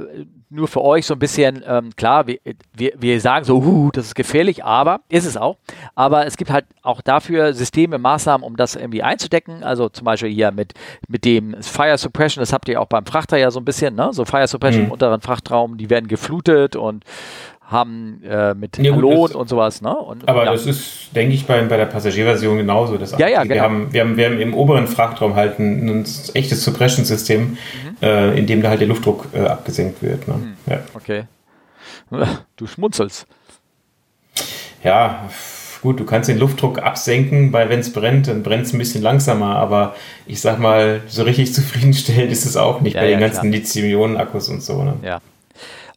nur 0.51 0.67
für 0.67 0.81
euch 0.81 1.05
so 1.05 1.13
ein 1.13 1.19
bisschen, 1.19 1.63
ähm, 1.65 1.95
klar, 1.95 2.27
wir, 2.27 2.39
wir, 2.73 2.93
wir 2.97 3.21
sagen 3.21 3.45
so, 3.45 3.57
uh, 3.57 3.89
das 3.91 4.07
ist 4.07 4.15
gefährlich, 4.15 4.63
aber 4.63 4.99
ist 5.09 5.25
es 5.25 5.37
auch. 5.37 5.57
Aber 5.95 6.27
es 6.27 6.35
gibt 6.35 6.51
halt 6.51 6.65
auch 6.81 7.01
dafür 7.01 7.53
Systeme, 7.53 7.97
Maßnahmen, 7.97 8.45
um 8.45 8.57
das 8.57 8.75
irgendwie 8.75 9.01
einzudecken. 9.01 9.63
Also 9.63 9.87
zum 9.87 10.05
Beispiel 10.05 10.29
hier 10.29 10.51
mit, 10.51 10.73
mit 11.07 11.23
dem 11.23 11.55
Fire 11.61 11.97
Suppression, 11.97 12.41
das 12.41 12.51
habt 12.51 12.67
ihr 12.67 12.81
auch 12.81 12.87
beim 12.87 13.05
Frachter 13.05 13.37
ja 13.37 13.49
so 13.49 13.59
ein 13.59 13.65
bisschen, 13.65 13.95
ne? 13.95 14.09
So 14.11 14.25
Fire 14.25 14.47
Suppression 14.47 14.83
mhm. 14.83 14.87
im 14.87 14.91
unteren 14.91 15.21
Frachtraum, 15.21 15.77
die 15.77 15.89
werden 15.89 16.07
geflutet 16.07 16.75
und 16.75 17.05
haben 17.71 18.21
äh, 18.23 18.53
mit 18.53 18.77
ja, 18.77 18.93
Lohn 18.93 19.31
und 19.31 19.47
sowas. 19.47 19.81
Ne? 19.81 19.95
Und, 19.95 20.27
aber 20.27 20.43
ja. 20.43 20.51
das 20.51 20.65
ist, 20.65 21.15
denke 21.15 21.33
ich, 21.33 21.45
bei, 21.47 21.61
bei 21.63 21.77
der 21.77 21.85
Passagierversion 21.85 22.57
genauso. 22.57 22.97
Das 22.97 23.17
ja, 23.17 23.29
ja, 23.29 23.43
wir, 23.43 23.47
genau. 23.47 23.61
haben, 23.61 23.93
wir, 23.93 24.01
haben, 24.01 24.17
wir 24.17 24.25
haben 24.25 24.39
im 24.39 24.53
oberen 24.53 24.87
Frachtraum 24.87 25.35
halt 25.35 25.57
ein, 25.57 25.87
ein 25.87 26.05
echtes 26.33 26.63
Suppression-System, 26.65 27.41
mhm. 27.41 27.57
äh, 28.01 28.37
in 28.37 28.45
dem 28.45 28.61
da 28.61 28.69
halt 28.69 28.81
der 28.81 28.89
Luftdruck 28.89 29.27
äh, 29.33 29.45
abgesenkt 29.45 30.03
wird. 30.03 30.27
Ne? 30.27 30.33
Mhm. 30.33 30.53
Ja. 30.67 30.79
Okay. 30.93 31.23
Du 32.57 32.67
schmunzelst. 32.67 33.25
Ja, 34.83 35.29
gut, 35.81 35.99
du 35.99 36.05
kannst 36.05 36.29
den 36.29 36.37
Luftdruck 36.37 36.79
absenken, 36.79 37.53
weil 37.53 37.69
wenn 37.69 37.79
es 37.79 37.93
brennt, 37.93 38.27
dann 38.27 38.43
brennt 38.43 38.65
es 38.65 38.73
ein 38.73 38.79
bisschen 38.79 39.01
langsamer, 39.01 39.55
aber 39.55 39.95
ich 40.27 40.41
sag 40.41 40.59
mal, 40.59 41.01
so 41.07 41.23
richtig 41.23 41.53
zufriedenstellend 41.53 42.31
ist 42.31 42.45
es 42.45 42.57
auch 42.57 42.81
nicht 42.81 42.95
bei 42.95 43.07
den 43.07 43.19
ganzen 43.21 43.51
Lithium-Ionen-Akkus 43.51 44.49
und 44.49 44.61
so. 44.61 44.83
Ne? 44.83 44.95
Ja, 45.03 45.21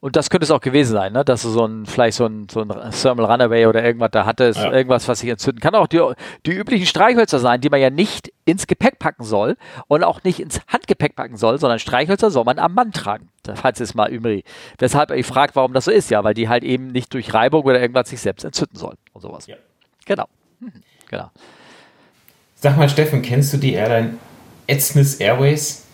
Und 0.05 0.17
das 0.17 0.29
könnte 0.29 0.45
es 0.45 0.51
auch 0.51 0.61
gewesen 0.61 0.93
sein, 0.93 1.15
ne? 1.15 1.25
dass 1.25 1.41
du 1.41 1.49
so 1.49 1.65
ein, 1.65 1.87
vielleicht 1.87 2.19
so 2.19 2.27
ein, 2.27 2.47
so 2.51 2.61
ein 2.61 2.69
Thermal 2.91 3.25
Runaway 3.25 3.65
oder 3.65 3.83
irgendwas 3.83 4.11
da 4.11 4.27
hattest, 4.27 4.59
ja. 4.59 4.71
irgendwas, 4.71 5.09
was 5.09 5.21
sich 5.21 5.31
entzünden 5.31 5.61
kann. 5.61 5.75
Auch 5.75 5.87
die, 5.87 5.99
die 6.45 6.51
üblichen 6.51 6.85
Streichhölzer 6.85 7.39
sein, 7.39 7.63
die 7.63 7.71
man 7.71 7.81
ja 7.81 7.89
nicht 7.89 8.31
ins 8.45 8.67
Gepäck 8.67 8.99
packen 8.99 9.25
soll 9.25 9.57
und 9.89 10.05
auch 10.05 10.23
nicht 10.23 10.41
ins 10.41 10.61
Handgepäck 10.69 11.17
packen 11.17 11.39
soll, 11.39 11.59
sondern 11.59 11.79
Streichhölzer 11.79 12.31
soll 12.31 12.45
man 12.45 12.59
am 12.59 12.75
Mann 12.75 12.93
tragen. 12.93 13.31
Falls 13.55 13.81
es 13.81 13.95
mal 13.95 14.11
übrig. 14.11 14.45
Weshalb 14.77 15.11
ihr 15.11 15.25
fragt, 15.25 15.57
warum 15.57 15.73
das 15.73 15.87
so 15.87 15.91
ist, 15.91 16.11
ja, 16.11 16.23
weil 16.23 16.35
die 16.35 16.51
halt 16.51 16.65
eben 16.65 16.89
nicht 16.89 17.15
durch 17.15 17.33
Reibung 17.33 17.65
oder 17.65 17.81
irgendwas 17.81 18.11
sich 18.11 18.21
selbst 18.21 18.45
entzünden 18.45 18.77
sollen 18.77 18.99
und 19.15 19.23
sowas. 19.23 19.47
Ja. 19.47 19.57
Genau. 20.05 20.27
Hm. 20.61 20.71
Genau. 21.09 21.31
Sag 22.57 22.77
mal, 22.77 22.91
Steffen, 22.91 23.23
kennst 23.23 23.55
du 23.55 23.57
die 23.57 23.73
Airline 23.73 24.19
Etznis 24.67 25.15
Airways? 25.15 25.87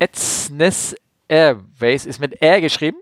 Etznis 0.00 0.96
Airways 1.28 2.04
ist 2.04 2.18
mit 2.18 2.42
R 2.42 2.60
geschrieben? 2.60 2.98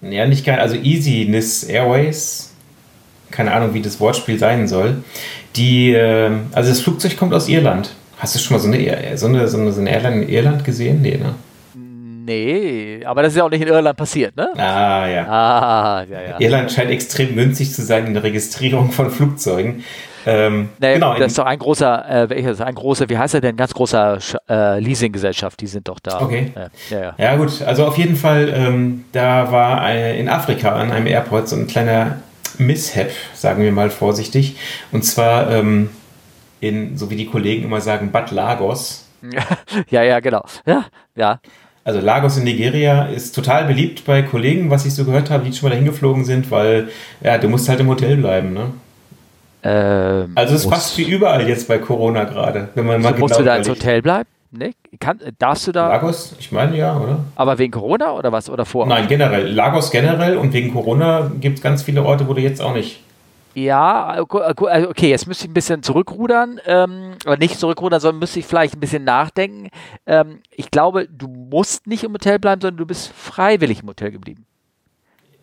Ja, 0.00 0.26
nicht 0.26 0.44
geil. 0.44 0.58
Also 0.58 0.76
Easyness 0.76 1.64
Airways. 1.64 2.52
Keine 3.30 3.52
Ahnung, 3.52 3.74
wie 3.74 3.82
das 3.82 4.00
Wortspiel 4.00 4.38
sein 4.38 4.68
soll. 4.68 5.02
Die, 5.56 5.92
äh, 5.92 6.30
also 6.52 6.70
das 6.70 6.80
Flugzeug 6.80 7.16
kommt 7.16 7.34
aus 7.34 7.48
Irland. 7.48 7.90
Hast 8.18 8.34
du 8.34 8.38
schon 8.38 8.56
mal 8.56 8.60
so 8.60 8.68
eine, 8.68 9.16
so 9.16 9.26
eine, 9.26 9.48
so 9.48 9.58
eine, 9.58 9.72
so 9.72 9.80
eine 9.80 9.90
Airline 9.90 10.22
in 10.22 10.28
Irland 10.28 10.64
gesehen? 10.64 11.02
Nee, 11.02 11.16
ne? 11.16 11.34
Nee, 11.74 13.00
aber 13.06 13.22
das 13.22 13.32
ist 13.32 13.38
ja 13.38 13.44
auch 13.44 13.50
nicht 13.50 13.62
in 13.62 13.68
Irland 13.68 13.96
passiert, 13.96 14.36
ne? 14.36 14.50
Ah, 14.56 15.06
ja. 15.08 15.26
Ah, 15.26 16.04
ja, 16.10 16.20
ja. 16.22 16.40
Irland 16.40 16.70
scheint 16.70 16.90
extrem 16.90 17.34
günstig 17.34 17.72
zu 17.72 17.82
sein 17.82 18.06
in 18.06 18.14
der 18.14 18.22
Registrierung 18.22 18.92
von 18.92 19.10
Flugzeugen. 19.10 19.84
Ähm, 20.26 20.70
naja, 20.78 20.94
genau, 20.94 21.18
das 21.18 21.28
ist 21.28 21.38
doch 21.38 21.46
ein 21.46 21.58
großer, 21.58 22.10
äh, 22.10 22.30
welches, 22.30 22.60
ein 22.60 22.74
großer, 22.74 23.08
wie 23.08 23.18
heißt 23.18 23.34
er 23.34 23.40
denn, 23.40 23.56
ganz 23.56 23.74
großer 23.74 24.18
äh, 24.48 24.78
Leasinggesellschaft, 24.80 25.60
die 25.60 25.66
sind 25.66 25.88
doch 25.88 26.00
da. 26.00 26.20
Okay. 26.20 26.52
Ja, 26.90 26.98
ja, 26.98 27.14
ja. 27.16 27.36
gut, 27.36 27.62
also 27.62 27.86
auf 27.86 27.98
jeden 27.98 28.16
Fall, 28.16 28.52
ähm, 28.54 29.04
da 29.12 29.50
war 29.52 29.94
in 29.94 30.28
Afrika 30.28 30.74
an 30.74 30.92
einem 30.92 31.06
Airport 31.06 31.48
so 31.48 31.56
ein 31.56 31.66
kleiner 31.66 32.18
Mishap, 32.58 33.10
sagen 33.34 33.62
wir 33.62 33.72
mal 33.72 33.90
vorsichtig. 33.90 34.56
Und 34.92 35.04
zwar 35.04 35.50
ähm, 35.50 35.90
in, 36.60 36.96
so 36.96 37.10
wie 37.10 37.16
die 37.16 37.26
Kollegen 37.26 37.64
immer 37.64 37.80
sagen, 37.80 38.10
Bad 38.10 38.30
Lagos. 38.30 39.06
ja, 39.90 40.02
ja, 40.02 40.20
genau. 40.20 40.44
Ja, 40.66 40.86
ja. 41.14 41.40
Also 41.84 42.00
Lagos 42.00 42.36
in 42.36 42.44
Nigeria 42.44 43.06
ist 43.06 43.34
total 43.34 43.64
beliebt 43.64 44.04
bei 44.04 44.22
Kollegen, 44.22 44.70
was 44.70 44.84
ich 44.84 44.94
so 44.94 45.04
gehört 45.04 45.30
habe, 45.30 45.44
die 45.44 45.54
schon 45.54 45.68
mal 45.68 45.70
dahin 45.70 45.86
geflogen 45.86 46.24
sind, 46.24 46.50
weil 46.50 46.88
ja, 47.22 47.38
du 47.38 47.48
musst 47.48 47.68
halt 47.68 47.80
im 47.80 47.88
Hotel 47.88 48.16
bleiben, 48.16 48.52
ne? 48.52 48.72
Ähm, 49.68 50.32
also 50.34 50.54
es 50.54 50.64
ist 50.64 50.70
fast 50.70 50.96
wie 50.98 51.02
überall 51.02 51.46
jetzt 51.48 51.68
bei 51.68 51.78
Corona 51.78 52.24
gerade, 52.24 52.68
wenn 52.74 52.86
man 52.86 53.02
mal 53.02 53.14
so, 53.14 53.20
Musst 53.20 53.38
du 53.38 53.42
da 53.42 53.56
ins 53.56 53.68
Hotel 53.68 54.02
bleiben? 54.02 54.28
Nee? 54.50 54.72
Kann, 54.98 55.20
darfst 55.38 55.66
du 55.66 55.72
da? 55.72 55.88
Lagos, 55.88 56.34
ich 56.38 56.50
meine 56.52 56.76
ja, 56.76 56.96
oder? 56.98 57.20
Aber 57.36 57.58
wegen 57.58 57.70
Corona 57.70 58.12
oder 58.12 58.32
was? 58.32 58.48
Oder 58.48 58.64
vor? 58.64 58.86
Nein, 58.86 59.06
generell. 59.06 59.52
Lagos 59.52 59.90
generell 59.90 60.38
und 60.38 60.54
wegen 60.54 60.72
Corona 60.72 61.30
gibt 61.38 61.58
es 61.58 61.62
ganz 61.62 61.82
viele 61.82 62.02
Orte, 62.02 62.26
wo 62.26 62.32
du 62.32 62.40
jetzt 62.40 62.62
auch 62.62 62.72
nicht 62.72 63.00
ja, 63.54 64.14
äh, 64.14 64.20
äh, 64.20 64.86
okay, 64.86 65.08
jetzt 65.10 65.26
müsste 65.26 65.46
ich 65.46 65.50
ein 65.50 65.54
bisschen 65.54 65.82
zurückrudern, 65.82 66.60
ähm, 66.64 67.14
aber 67.24 67.36
nicht 67.36 67.58
zurückrudern, 67.58 67.98
sondern 67.98 68.20
müsste 68.20 68.38
ich 68.38 68.46
vielleicht 68.46 68.74
ein 68.74 68.80
bisschen 68.80 69.02
nachdenken. 69.04 69.70
Ähm, 70.06 70.40
ich 70.50 70.70
glaube, 70.70 71.08
du 71.08 71.26
musst 71.26 71.86
nicht 71.86 72.04
im 72.04 72.12
Hotel 72.12 72.38
bleiben, 72.38 72.60
sondern 72.60 72.78
du 72.78 72.86
bist 72.86 73.12
freiwillig 73.12 73.82
im 73.82 73.88
Hotel 73.88 74.12
geblieben. 74.12 74.46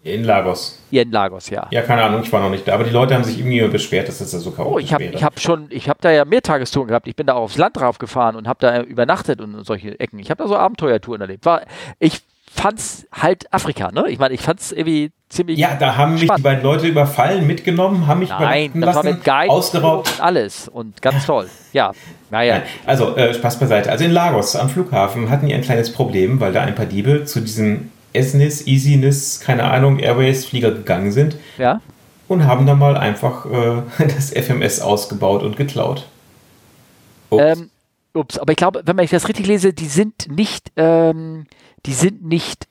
In 0.06 0.24
Lagos. 0.24 0.78
Ja, 0.92 1.02
in 1.02 1.12
Lagos, 1.12 1.50
ja. 1.50 1.66
Ja, 1.72 1.82
keine 1.82 2.04
Ahnung, 2.04 2.22
ich 2.22 2.32
war 2.32 2.40
noch 2.40 2.52
nicht 2.52 2.68
da. 2.68 2.76
Aber 2.76 2.84
die 2.84 2.92
Leute 2.92 3.16
haben 3.16 3.24
sich 3.24 3.40
irgendwie 3.40 3.60
beschwert, 3.68 4.08
dass 4.08 4.20
das 4.20 4.30
da 4.30 4.38
so 4.38 4.52
chaotisch 4.52 4.76
oh, 4.76 4.78
ich 4.78 4.94
hab, 4.94 5.02
Ich 5.02 5.24
habe 5.24 5.40
schon, 5.40 5.66
ich 5.72 5.90
habe 5.90 5.98
da 6.00 6.12
ja 6.12 6.26
Mehrtagestouren 6.26 6.90
gehabt. 6.90 7.08
Ich 7.08 7.16
bin 7.16 7.26
da 7.26 7.34
auch 7.34 7.42
aufs 7.42 7.58
Land 7.58 7.78
drauf 7.78 7.98
gefahren 7.98 8.36
und 8.36 8.48
habe 8.48 8.60
da 8.60 8.82
übernachtet 8.84 9.42
und 9.42 9.66
solche 9.66 10.00
Ecken. 10.00 10.20
Ich 10.20 10.30
habe 10.30 10.44
da 10.44 10.48
so 10.48 10.56
Abenteuertouren 10.56 11.22
erlebt. 11.22 11.44
War, 11.46 11.64
ich 11.98 12.22
fand's 12.46 13.08
halt 13.12 13.52
Afrika, 13.52 13.92
ne? 13.92 14.06
Ich 14.10 14.20
meine, 14.20 14.36
ich 14.36 14.42
fand's 14.42 14.72
irgendwie 14.72 15.12
ziemlich. 15.28 15.58
Ja, 15.58 15.76
da 15.76 15.98
haben 15.98 16.14
mich 16.14 16.30
die 16.30 16.42
beiden 16.42 16.64
Leute 16.64 16.86
überfallen, 16.86 17.48
mitgenommen, 17.48 18.06
haben 18.06 18.20
mich 18.20 18.30
Nein, 18.30 18.74
das 18.76 18.86
lassen, 18.86 18.96
war 18.96 19.04
mit 19.12 19.24
Guide 19.24 19.50
ausgeraubt. 19.50 20.12
Und 20.20 20.24
alles 20.24 20.68
und 20.68 21.02
ganz 21.02 21.26
toll. 21.26 21.50
Ja, 21.74 21.94
naja. 22.30 22.62
Also, 22.86 23.16
äh, 23.16 23.34
Spaß 23.34 23.58
beiseite. 23.58 23.90
Also 23.90 24.06
in 24.06 24.12
Lagos 24.12 24.56
am 24.56 24.70
Flughafen 24.70 25.32
hatten 25.32 25.48
die 25.48 25.56
ein 25.56 25.62
kleines 25.64 25.92
Problem, 25.92 26.40
weil 26.40 26.54
da 26.54 26.62
ein 26.62 26.76
paar 26.76 26.86
Diebe 26.86 27.26
zu 27.26 27.42
diesem 27.42 27.90
Esnis, 28.16 28.66
Easiness, 28.66 29.40
keine 29.40 29.66
Ahnung, 29.66 30.00
Airways-Flieger 30.00 30.72
gegangen 30.72 31.12
sind. 31.12 31.38
Ja. 31.58 31.82
Und 32.28 32.46
haben 32.46 32.66
dann 32.66 32.80
mal 32.80 32.98
einfach 32.98 33.46
äh, 33.46 33.82
das 34.16 34.32
FMS 34.32 34.82
ausgebaut 34.82 35.44
und 35.44 35.58
geklaut. 35.58 36.08
Ups. 37.30 37.44
Ähm, 37.44 37.70
ups, 38.14 38.38
aber 38.38 38.52
ich 38.52 38.58
glaube, 38.58 38.82
wenn 38.86 38.98
ich 39.00 39.12
das 39.12 39.28
richtig 39.28 39.48
lese, 39.48 39.74
die 39.74 39.88
sind 39.88 40.28
nicht. 40.30 40.72
Ähm, 40.76 41.46
die 41.86 41.94
sind 41.94 42.26
nicht 42.26 42.68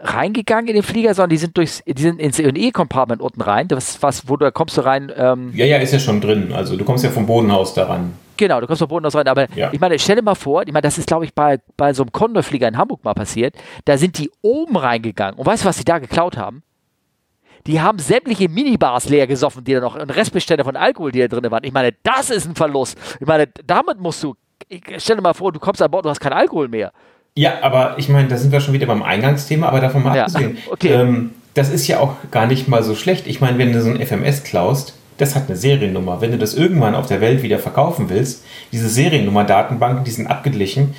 reingegangen 0.00 0.68
in 0.68 0.74
den 0.74 0.82
Flieger, 0.82 1.14
sondern 1.14 1.30
die 1.30 1.36
sind 1.36 1.56
durchs, 1.56 1.82
die 1.86 2.02
sind 2.02 2.20
ins 2.20 2.38
E-Compartment 2.38 3.20
unten 3.20 3.40
rein. 3.40 3.68
Das 3.68 4.02
was, 4.02 4.28
wo 4.28 4.36
du 4.36 4.44
da 4.44 4.50
kommst 4.50 4.76
du 4.76 4.82
rein. 4.82 5.12
Ähm, 5.16 5.52
ja, 5.54 5.66
ja, 5.66 5.78
ist 5.78 5.92
ja 5.92 5.98
schon 5.98 6.20
drin. 6.20 6.52
Also 6.52 6.76
du 6.76 6.84
kommst 6.84 7.04
ja 7.04 7.10
vom 7.10 7.26
Bodenhaus 7.26 7.74
daran. 7.74 8.12
Genau, 8.42 8.60
du 8.60 8.66
kommst 8.66 8.80
vom 8.80 8.88
Bodenhaus 8.88 9.14
rein. 9.14 9.28
Aber 9.28 9.46
ja. 9.54 9.72
ich 9.72 9.78
meine, 9.78 9.96
stell 10.00 10.16
dir 10.16 10.22
mal 10.22 10.34
vor, 10.34 10.62
ich 10.66 10.72
meine, 10.72 10.82
das 10.82 10.98
ist, 10.98 11.06
glaube 11.06 11.24
ich, 11.24 11.32
bei, 11.32 11.60
bei 11.76 11.94
so 11.94 12.02
einem 12.02 12.10
Condor-Flieger 12.10 12.66
in 12.66 12.76
Hamburg 12.76 13.04
mal 13.04 13.14
passiert. 13.14 13.54
Da 13.84 13.96
sind 13.96 14.18
die 14.18 14.32
oben 14.42 14.76
reingegangen. 14.76 15.38
Und 15.38 15.46
weißt 15.46 15.62
du, 15.62 15.68
was 15.68 15.76
sie 15.76 15.84
da 15.84 16.00
geklaut 16.00 16.36
haben? 16.36 16.64
Die 17.68 17.80
haben 17.80 18.00
sämtliche 18.00 18.48
Minibars 18.48 19.08
leer 19.08 19.28
gesoffen, 19.28 19.62
die 19.62 19.74
da 19.74 19.78
noch, 19.78 19.94
und 19.94 20.10
Restbestände 20.10 20.64
von 20.64 20.74
Alkohol, 20.74 21.12
die 21.12 21.20
da 21.20 21.28
drin 21.28 21.48
waren. 21.52 21.62
Ich 21.62 21.72
meine, 21.72 21.94
das 22.02 22.30
ist 22.30 22.48
ein 22.48 22.56
Verlust. 22.56 22.98
Ich 23.20 23.28
meine, 23.28 23.46
damit 23.64 24.00
musst 24.00 24.24
du, 24.24 24.34
stell 24.96 25.14
dir 25.14 25.22
mal 25.22 25.34
vor, 25.34 25.52
du 25.52 25.60
kommst 25.60 25.80
an 25.80 25.92
Bord, 25.92 26.04
du 26.04 26.10
hast 26.10 26.18
keinen 26.18 26.32
Alkohol 26.32 26.66
mehr. 26.66 26.90
Ja, 27.36 27.62
aber 27.62 27.94
ich 27.96 28.08
meine, 28.08 28.26
da 28.26 28.38
sind 28.38 28.50
wir 28.50 28.58
schon 28.58 28.74
wieder 28.74 28.86
beim 28.86 29.04
Eingangsthema, 29.04 29.68
aber 29.68 29.78
davon 29.78 30.02
mal 30.02 30.16
ja. 30.16 30.24
abgesehen. 30.24 30.58
Okay. 30.68 30.88
Ähm, 30.88 31.30
das 31.54 31.70
ist 31.70 31.86
ja 31.86 32.00
auch 32.00 32.16
gar 32.32 32.46
nicht 32.46 32.66
mal 32.66 32.82
so 32.82 32.96
schlecht. 32.96 33.28
Ich 33.28 33.40
meine, 33.40 33.56
wenn 33.58 33.72
du 33.72 33.80
so 33.80 33.90
ein 33.90 34.04
FMS 34.04 34.42
klaust, 34.42 34.94
das 35.18 35.34
hat 35.34 35.48
eine 35.48 35.56
Seriennummer. 35.56 36.20
Wenn 36.20 36.32
du 36.32 36.38
das 36.38 36.54
irgendwann 36.54 36.94
auf 36.94 37.06
der 37.06 37.20
Welt 37.20 37.42
wieder 37.42 37.58
verkaufen 37.58 38.08
willst, 38.08 38.44
diese 38.72 38.88
Seriennummer-Datenbanken, 38.88 40.04
die 40.04 40.10
sind 40.10 40.26
abgeglichen, 40.26 40.94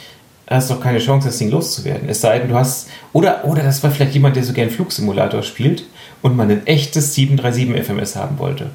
hast 0.47 0.69
du 0.69 0.75
doch 0.75 0.81
keine 0.81 0.99
Chance, 0.99 1.27
das 1.27 1.37
Ding 1.37 1.49
loszuwerden. 1.49 2.09
Es 2.09 2.21
sei 2.21 2.39
denn, 2.39 2.49
du 2.49 2.55
hast. 2.55 2.89
Oder, 3.11 3.45
oder 3.45 3.63
das 3.63 3.83
war 3.83 3.91
vielleicht 3.91 4.13
jemand, 4.13 4.35
der 4.35 4.43
so 4.43 4.53
gern 4.53 4.69
Flugsimulator 4.69 5.43
spielt 5.43 5.85
und 6.21 6.35
man 6.35 6.49
ein 6.49 6.65
echtes 6.67 7.15
737 7.15 7.85
FMS 7.85 8.15
haben 8.15 8.39
wollte. 8.39 8.69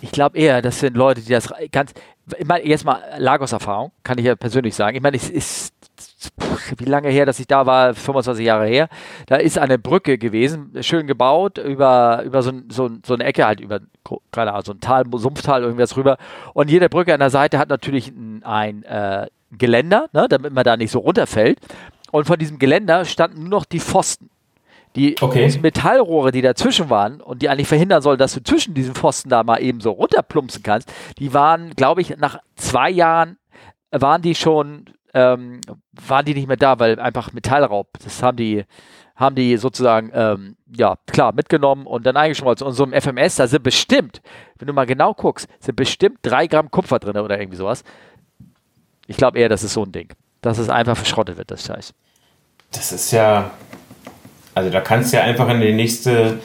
Ich 0.00 0.10
glaube 0.10 0.36
eher, 0.36 0.62
das 0.62 0.80
sind 0.80 0.96
Leute, 0.96 1.20
die 1.20 1.30
das 1.30 1.48
ganz. 1.70 1.92
Ich 2.38 2.46
meine, 2.46 2.66
jetzt 2.66 2.84
mal 2.84 3.00
Lagos-Erfahrung, 3.18 3.92
kann 4.02 4.18
ich 4.18 4.24
ja 4.24 4.36
persönlich 4.36 4.74
sagen. 4.74 4.96
Ich 4.96 5.02
meine, 5.02 5.16
es 5.16 5.30
ist 5.30 5.74
wie 6.76 6.84
lange 6.84 7.08
her, 7.08 7.26
dass 7.26 7.40
ich 7.40 7.46
da 7.46 7.66
war, 7.66 7.94
25 7.94 8.44
Jahre 8.44 8.66
her, 8.66 8.88
da 9.26 9.36
ist 9.36 9.58
eine 9.58 9.78
Brücke 9.78 10.18
gewesen, 10.18 10.72
schön 10.80 11.06
gebaut, 11.06 11.58
über, 11.58 12.22
über 12.24 12.42
so, 12.42 12.52
so, 12.68 12.90
so 13.04 13.14
eine 13.14 13.24
Ecke 13.24 13.46
halt, 13.46 13.60
über, 13.60 13.80
keine 14.30 14.52
Ahnung, 14.52 14.64
so 14.64 14.72
ein 14.72 14.80
Tal, 14.80 15.04
Sumpftal, 15.14 15.62
irgendwas 15.62 15.96
rüber. 15.96 16.18
Und 16.54 16.70
jede 16.70 16.88
Brücke 16.88 17.14
an 17.14 17.20
der 17.20 17.30
Seite 17.30 17.58
hat 17.58 17.68
natürlich 17.68 18.08
ein, 18.08 18.42
ein 18.44 18.82
äh, 18.84 19.26
Geländer, 19.50 20.08
ne, 20.12 20.26
damit 20.28 20.52
man 20.52 20.64
da 20.64 20.76
nicht 20.76 20.90
so 20.90 21.00
runterfällt. 21.00 21.58
Und 22.10 22.26
von 22.26 22.38
diesem 22.38 22.58
Geländer 22.58 23.04
standen 23.04 23.42
nur 23.42 23.50
noch 23.50 23.64
die 23.64 23.80
Pfosten. 23.80 24.30
Die 24.94 25.16
okay. 25.22 25.50
Metallrohre, 25.62 26.32
die 26.32 26.42
dazwischen 26.42 26.90
waren 26.90 27.22
und 27.22 27.40
die 27.40 27.48
eigentlich 27.48 27.68
verhindern 27.68 28.02
sollen, 28.02 28.18
dass 28.18 28.34
du 28.34 28.42
zwischen 28.42 28.74
diesen 28.74 28.94
Pfosten 28.94 29.30
da 29.30 29.42
mal 29.42 29.62
eben 29.62 29.80
so 29.80 29.90
runterplumpsen 29.90 30.62
kannst, 30.62 30.92
die 31.18 31.32
waren, 31.32 31.70
glaube 31.74 32.02
ich, 32.02 32.18
nach 32.18 32.40
zwei 32.56 32.90
Jahren 32.90 33.38
waren 33.90 34.20
die 34.20 34.34
schon 34.34 34.84
ähm, 35.14 35.60
waren 35.92 36.24
die 36.24 36.34
nicht 36.34 36.48
mehr 36.48 36.56
da, 36.56 36.78
weil 36.78 36.98
einfach 36.98 37.32
Metallraub, 37.32 37.88
das 38.02 38.22
haben 38.22 38.36
die, 38.36 38.64
haben 39.14 39.36
die 39.36 39.56
sozusagen, 39.56 40.10
ähm, 40.14 40.56
ja, 40.74 40.96
klar, 41.06 41.32
mitgenommen 41.34 41.86
und 41.86 42.06
dann 42.06 42.16
eingeschmolzen. 42.16 42.66
Und 42.66 42.72
so 42.72 42.84
im 42.84 42.92
FMS, 42.92 43.36
da 43.36 43.46
sind 43.46 43.62
bestimmt, 43.62 44.22
wenn 44.58 44.66
du 44.66 44.72
mal 44.72 44.86
genau 44.86 45.14
guckst, 45.14 45.48
sind 45.60 45.76
bestimmt 45.76 46.18
drei 46.22 46.46
Gramm 46.46 46.70
Kupfer 46.70 46.98
drin 46.98 47.16
oder 47.18 47.38
irgendwie 47.38 47.58
sowas. 47.58 47.84
Ich 49.06 49.16
glaube 49.16 49.38
eher, 49.38 49.48
das 49.48 49.62
ist 49.62 49.74
so 49.74 49.84
ein 49.84 49.92
Ding. 49.92 50.08
Dass 50.40 50.58
es 50.58 50.68
einfach 50.68 50.96
verschrottet 50.96 51.36
wird, 51.36 51.50
das 51.50 51.66
Scheiß. 51.66 51.94
Das 52.72 52.90
ist 52.90 53.12
ja, 53.12 53.50
also 54.54 54.70
da 54.70 54.80
kannst 54.80 55.12
du 55.12 55.18
ja 55.18 55.24
einfach 55.24 55.48
in 55.50 55.60
die 55.60 55.72
nächste, 55.72 56.40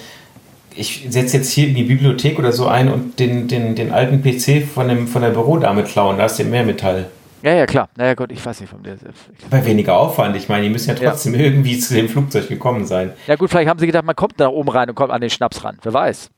ich 0.76 1.08
setze 1.10 1.38
jetzt 1.38 1.52
hier 1.52 1.70
in 1.70 1.76
die 1.76 1.84
Bibliothek 1.84 2.38
oder 2.38 2.52
so 2.52 2.68
ein 2.68 2.92
und 2.92 3.18
den, 3.18 3.48
den, 3.48 3.76
den 3.76 3.92
alten 3.92 4.22
PC 4.22 4.68
von, 4.68 4.90
dem, 4.90 5.08
von 5.08 5.22
der 5.22 5.30
Bürodame 5.30 5.84
klauen, 5.84 6.18
da 6.18 6.26
ist 6.26 6.38
ja 6.38 6.46
mehr 6.46 6.64
Metall. 6.66 7.10
Ja, 7.44 7.54
ja, 7.54 7.66
klar. 7.66 7.90
Naja, 7.96 8.16
gut, 8.16 8.32
ich 8.32 8.44
weiß 8.44 8.62
nicht 8.62 8.70
vom 8.70 8.84
DSF. 8.84 9.50
Bei 9.50 9.64
weniger 9.66 9.98
Aufwand. 9.98 10.36
Ich 10.36 10.50
meine, 10.50 10.64
die 10.64 10.70
müssen 10.70 10.90
ja 10.90 10.96
trotzdem 10.96 11.36
ja. 11.36 11.42
irgendwie 11.42 11.78
zu 11.78 11.94
dem 11.94 12.10
Flugzeug 12.10 12.48
gekommen 12.48 12.86
sein. 12.86 13.14
Ja, 13.28 13.36
gut, 13.36 13.50
vielleicht 13.50 13.70
haben 13.70 13.80
sie 13.80 13.86
gedacht, 13.86 14.06
man 14.06 14.16
kommt 14.16 14.40
da 14.40 14.48
oben 14.48 14.70
rein 14.70 14.90
und 14.90 14.96
kommt 14.96 15.12
an 15.12 15.22
den 15.22 15.30
Schnaps 15.30 15.64
ran. 15.64 15.78
Wer 15.84 15.94
weiß. 15.94 16.30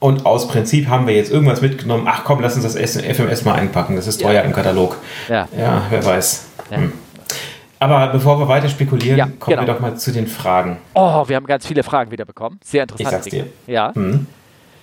Und 0.00 0.26
aus 0.26 0.48
Prinzip 0.48 0.88
haben 0.88 1.06
wir 1.06 1.14
jetzt 1.14 1.32
irgendwas 1.32 1.62
mitgenommen. 1.62 2.06
Ach 2.06 2.24
komm, 2.24 2.40
lass 2.40 2.56
uns 2.56 2.64
das 2.64 2.76
FMS 2.76 3.44
mal 3.44 3.54
einpacken. 3.54 3.96
Das 3.96 4.06
ist 4.06 4.20
teuer 4.20 4.34
ja. 4.34 4.40
im 4.42 4.52
Katalog. 4.52 4.96
Ja. 5.28 5.48
Ja, 5.56 5.82
wer 5.88 6.04
weiß. 6.04 6.46
Ja. 6.70 6.76
Hm. 6.76 6.92
Aber 7.78 8.08
bevor 8.08 8.38
wir 8.38 8.48
weiter 8.48 8.68
spekulieren, 8.68 9.18
ja, 9.18 9.26
kommen 9.26 9.56
genau. 9.56 9.62
wir 9.62 9.74
doch 9.74 9.80
mal 9.80 9.96
zu 9.96 10.12
den 10.12 10.26
Fragen. 10.26 10.78
Oh, 10.94 11.26
wir 11.26 11.36
haben 11.36 11.46
ganz 11.46 11.66
viele 11.66 11.82
Fragen 11.82 12.10
wieder 12.10 12.24
bekommen. 12.24 12.58
Sehr 12.62 12.82
interessant. 12.82 13.26
Ich 13.26 13.32
sag's 13.32 13.46
dir. 13.46 13.46
Ja. 13.66 13.94
Hm. 13.94 14.26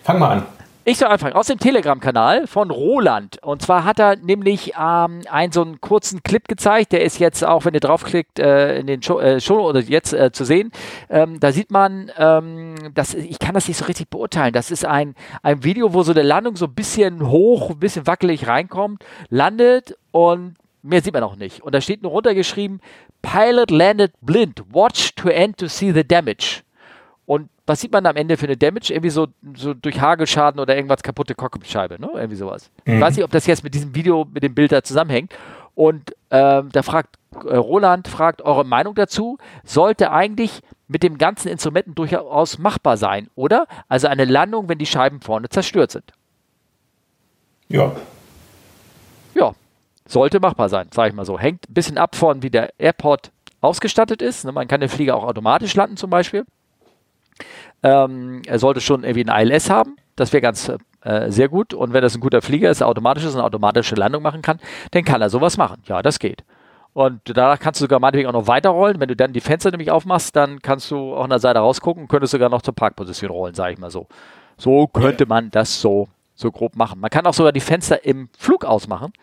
Fang 0.03 0.19
mal 0.19 0.29
an. 0.37 0.45
Ich 0.83 0.97
soll 0.97 1.09
anfangen. 1.09 1.33
Aus 1.33 1.45
dem 1.45 1.59
Telegram-Kanal 1.59 2.47
von 2.47 2.71
Roland. 2.71 3.37
Und 3.43 3.61
zwar 3.61 3.83
hat 3.83 3.99
er 3.99 4.15
nämlich 4.15 4.73
ähm, 4.79 5.21
einen 5.29 5.51
so 5.51 5.61
einen 5.61 5.79
kurzen 5.79 6.23
Clip 6.23 6.47
gezeigt. 6.47 6.91
Der 6.91 7.03
ist 7.03 7.19
jetzt 7.19 7.45
auch, 7.45 7.65
wenn 7.65 7.75
ihr 7.75 7.79
draufklickt, 7.79 8.39
äh, 8.39 8.79
in 8.79 8.87
den 8.87 9.03
Show, 9.03 9.19
äh, 9.19 9.39
Show 9.39 9.59
oder 9.59 9.79
jetzt 9.81 10.11
äh, 10.11 10.31
zu 10.31 10.43
sehen. 10.43 10.71
Ähm, 11.07 11.39
da 11.39 11.51
sieht 11.51 11.69
man, 11.69 12.11
ähm, 12.17 12.73
das, 12.95 13.13
ich 13.13 13.37
kann 13.37 13.53
das 13.53 13.67
nicht 13.67 13.77
so 13.77 13.85
richtig 13.85 14.09
beurteilen. 14.09 14.53
Das 14.53 14.71
ist 14.71 14.83
ein, 14.83 15.13
ein 15.43 15.63
Video, 15.63 15.93
wo 15.93 16.01
so 16.01 16.13
eine 16.13 16.23
Landung 16.23 16.55
so 16.55 16.65
ein 16.65 16.73
bisschen 16.73 17.29
hoch, 17.29 17.69
ein 17.69 17.79
bisschen 17.79 18.07
wackelig 18.07 18.47
reinkommt, 18.47 19.05
landet 19.29 19.95
und 20.09 20.55
mehr 20.81 21.03
sieht 21.03 21.13
man 21.13 21.21
auch 21.21 21.35
nicht. 21.35 21.61
Und 21.61 21.75
da 21.75 21.81
steht 21.81 22.01
nur 22.01 22.11
runtergeschrieben, 22.11 22.81
Pilot 23.21 23.69
landed 23.69 24.13
blind. 24.21 24.63
Watch 24.71 25.13
to 25.13 25.29
end 25.29 25.57
to 25.57 25.67
see 25.67 25.91
the 25.91 26.03
damage. 26.03 26.63
Und 27.25 27.49
was 27.65 27.79
sieht 27.81 27.91
man 27.91 28.05
am 28.05 28.15
Ende 28.15 28.35
für 28.35 28.45
eine 28.45 28.57
Damage? 28.57 28.91
Irgendwie 28.93 29.09
so, 29.09 29.27
so 29.55 29.73
durch 29.73 30.01
Hagelschaden 30.01 30.59
oder 30.59 30.75
irgendwas 30.75 31.03
kaputte 31.03 31.35
Cockpitscheibe, 31.35 31.99
ne? 31.99 32.09
Irgendwie 32.13 32.35
sowas. 32.35 32.69
Mhm. 32.85 32.95
Ich 32.95 33.01
weiß 33.01 33.15
nicht, 33.15 33.25
ob 33.25 33.31
das 33.31 33.45
jetzt 33.47 33.63
mit 33.63 33.73
diesem 33.73 33.95
Video, 33.95 34.25
mit 34.33 34.43
dem 34.43 34.53
Bild 34.53 34.71
da 34.71 34.83
zusammenhängt. 34.83 35.33
Und 35.75 36.15
ähm, 36.31 36.69
da 36.71 36.83
fragt 36.83 37.17
äh, 37.45 37.55
Roland, 37.55 38.07
fragt 38.07 38.41
eure 38.41 38.65
Meinung 38.65 38.95
dazu. 38.95 39.37
Sollte 39.63 40.11
eigentlich 40.11 40.61
mit 40.87 41.03
dem 41.03 41.17
ganzen 41.17 41.47
Instrumenten 41.47 41.95
durchaus 41.95 42.57
machbar 42.57 42.97
sein, 42.97 43.29
oder? 43.35 43.65
Also 43.87 44.07
eine 44.07 44.25
Landung, 44.25 44.67
wenn 44.67 44.77
die 44.77 44.85
Scheiben 44.85 45.21
vorne 45.21 45.47
zerstört 45.47 45.91
sind. 45.91 46.11
Ja. 47.69 47.95
Ja, 49.33 49.53
sollte 50.05 50.41
machbar 50.41 50.67
sein, 50.67 50.87
sage 50.93 51.09
ich 51.09 51.15
mal 51.15 51.25
so. 51.25 51.39
Hängt 51.39 51.69
ein 51.69 51.73
bisschen 51.73 51.97
ab 51.97 52.17
von, 52.17 52.43
wie 52.43 52.49
der 52.49 52.73
Airport 52.77 53.31
ausgestattet 53.61 54.21
ist. 54.21 54.43
Ne? 54.43 54.51
Man 54.51 54.67
kann 54.67 54.81
den 54.81 54.89
Flieger 54.89 55.15
auch 55.15 55.23
automatisch 55.23 55.73
landen 55.75 55.95
zum 55.95 56.09
Beispiel. 56.09 56.45
Ähm, 57.83 58.41
er 58.45 58.59
sollte 58.59 58.81
schon 58.81 59.03
irgendwie 59.03 59.29
ein 59.29 59.47
ILS 59.47 59.69
haben. 59.69 59.95
Das 60.15 60.33
wäre 60.33 60.41
ganz 60.41 60.71
äh, 61.01 61.31
sehr 61.31 61.49
gut. 61.49 61.73
Und 61.73 61.93
wenn 61.93 62.01
das 62.01 62.15
ein 62.15 62.21
guter 62.21 62.41
Flieger 62.41 62.69
ist, 62.69 62.83
automatisch 62.83 63.23
ist, 63.23 63.35
eine 63.35 63.43
automatische 63.43 63.95
Landung 63.95 64.21
machen 64.21 64.41
kann, 64.41 64.59
dann 64.91 65.03
kann 65.03 65.21
er 65.21 65.29
sowas 65.29 65.57
machen. 65.57 65.81
Ja, 65.87 66.01
das 66.01 66.19
geht. 66.19 66.43
Und 66.93 67.21
danach 67.23 67.59
kannst 67.59 67.79
du 67.79 67.85
sogar 67.85 67.99
meinetwegen 67.99 68.27
auch 68.27 68.33
noch 68.33 68.47
weiterrollen. 68.47 68.99
Wenn 68.99 69.07
du 69.07 69.15
dann 69.15 69.33
die 69.33 69.39
Fenster 69.39 69.71
nämlich 69.71 69.91
aufmachst, 69.91 70.35
dann 70.35 70.61
kannst 70.61 70.91
du 70.91 71.15
auch 71.15 71.23
an 71.23 71.29
der 71.29 71.39
Seite 71.39 71.59
rausgucken 71.59 72.03
und 72.03 72.07
könntest 72.09 72.31
sogar 72.31 72.49
noch 72.49 72.61
zur 72.61 72.75
Parkposition 72.75 73.31
rollen, 73.31 73.55
sage 73.55 73.73
ich 73.73 73.79
mal 73.79 73.91
so. 73.91 74.07
So 74.57 74.87
könnte 74.87 75.25
man 75.25 75.49
das 75.49 75.81
so, 75.81 76.09
so 76.35 76.51
grob 76.51 76.75
machen. 76.75 76.99
Man 76.99 77.09
kann 77.09 77.25
auch 77.25 77.33
sogar 77.33 77.53
die 77.53 77.61
Fenster 77.61 78.03
im 78.05 78.29
Flug 78.37 78.65
ausmachen. 78.65 79.13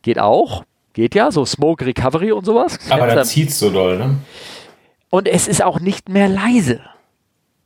Geht 0.00 0.18
auch. 0.18 0.64
Geht 0.94 1.14
ja, 1.14 1.30
so 1.30 1.44
Smoke 1.44 1.84
Recovery 1.86 2.32
und 2.32 2.44
sowas. 2.44 2.78
Aber 2.90 3.06
da 3.06 3.22
zieht 3.22 3.50
es 3.50 3.58
so 3.58 3.70
doll, 3.70 3.98
ne? 3.98 4.16
Und 5.08 5.28
es 5.28 5.46
ist 5.46 5.62
auch 5.62 5.78
nicht 5.78 6.08
mehr 6.08 6.28
leise 6.28 6.80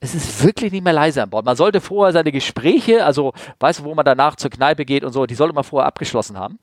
es 0.01 0.15
ist 0.15 0.45
wirklich 0.45 0.73
nicht 0.73 0.85
mehr 0.85 0.93
leise 0.93 1.23
an 1.23 1.31
Bord. 1.31 1.45
Man 1.45 1.57
sollte 1.57 1.81
vorher 1.81 2.13
seine 2.13 2.33
Gespräche, 2.33 3.05
also 3.05 3.33
weißt 3.61 3.81
du, 3.81 3.85
wo 3.85 3.95
man 3.95 4.05
danach 4.05 4.37
zur 4.37 4.51
Kneipe 4.51 4.85
geht 4.85 5.05
und 5.05 5.13
so, 5.13 5.27
die 5.27 5.35
sollte 5.35 5.55
man 5.55 5.65
vorher 5.65 5.87
abgeschlossen 5.87 6.39
haben. 6.39 6.59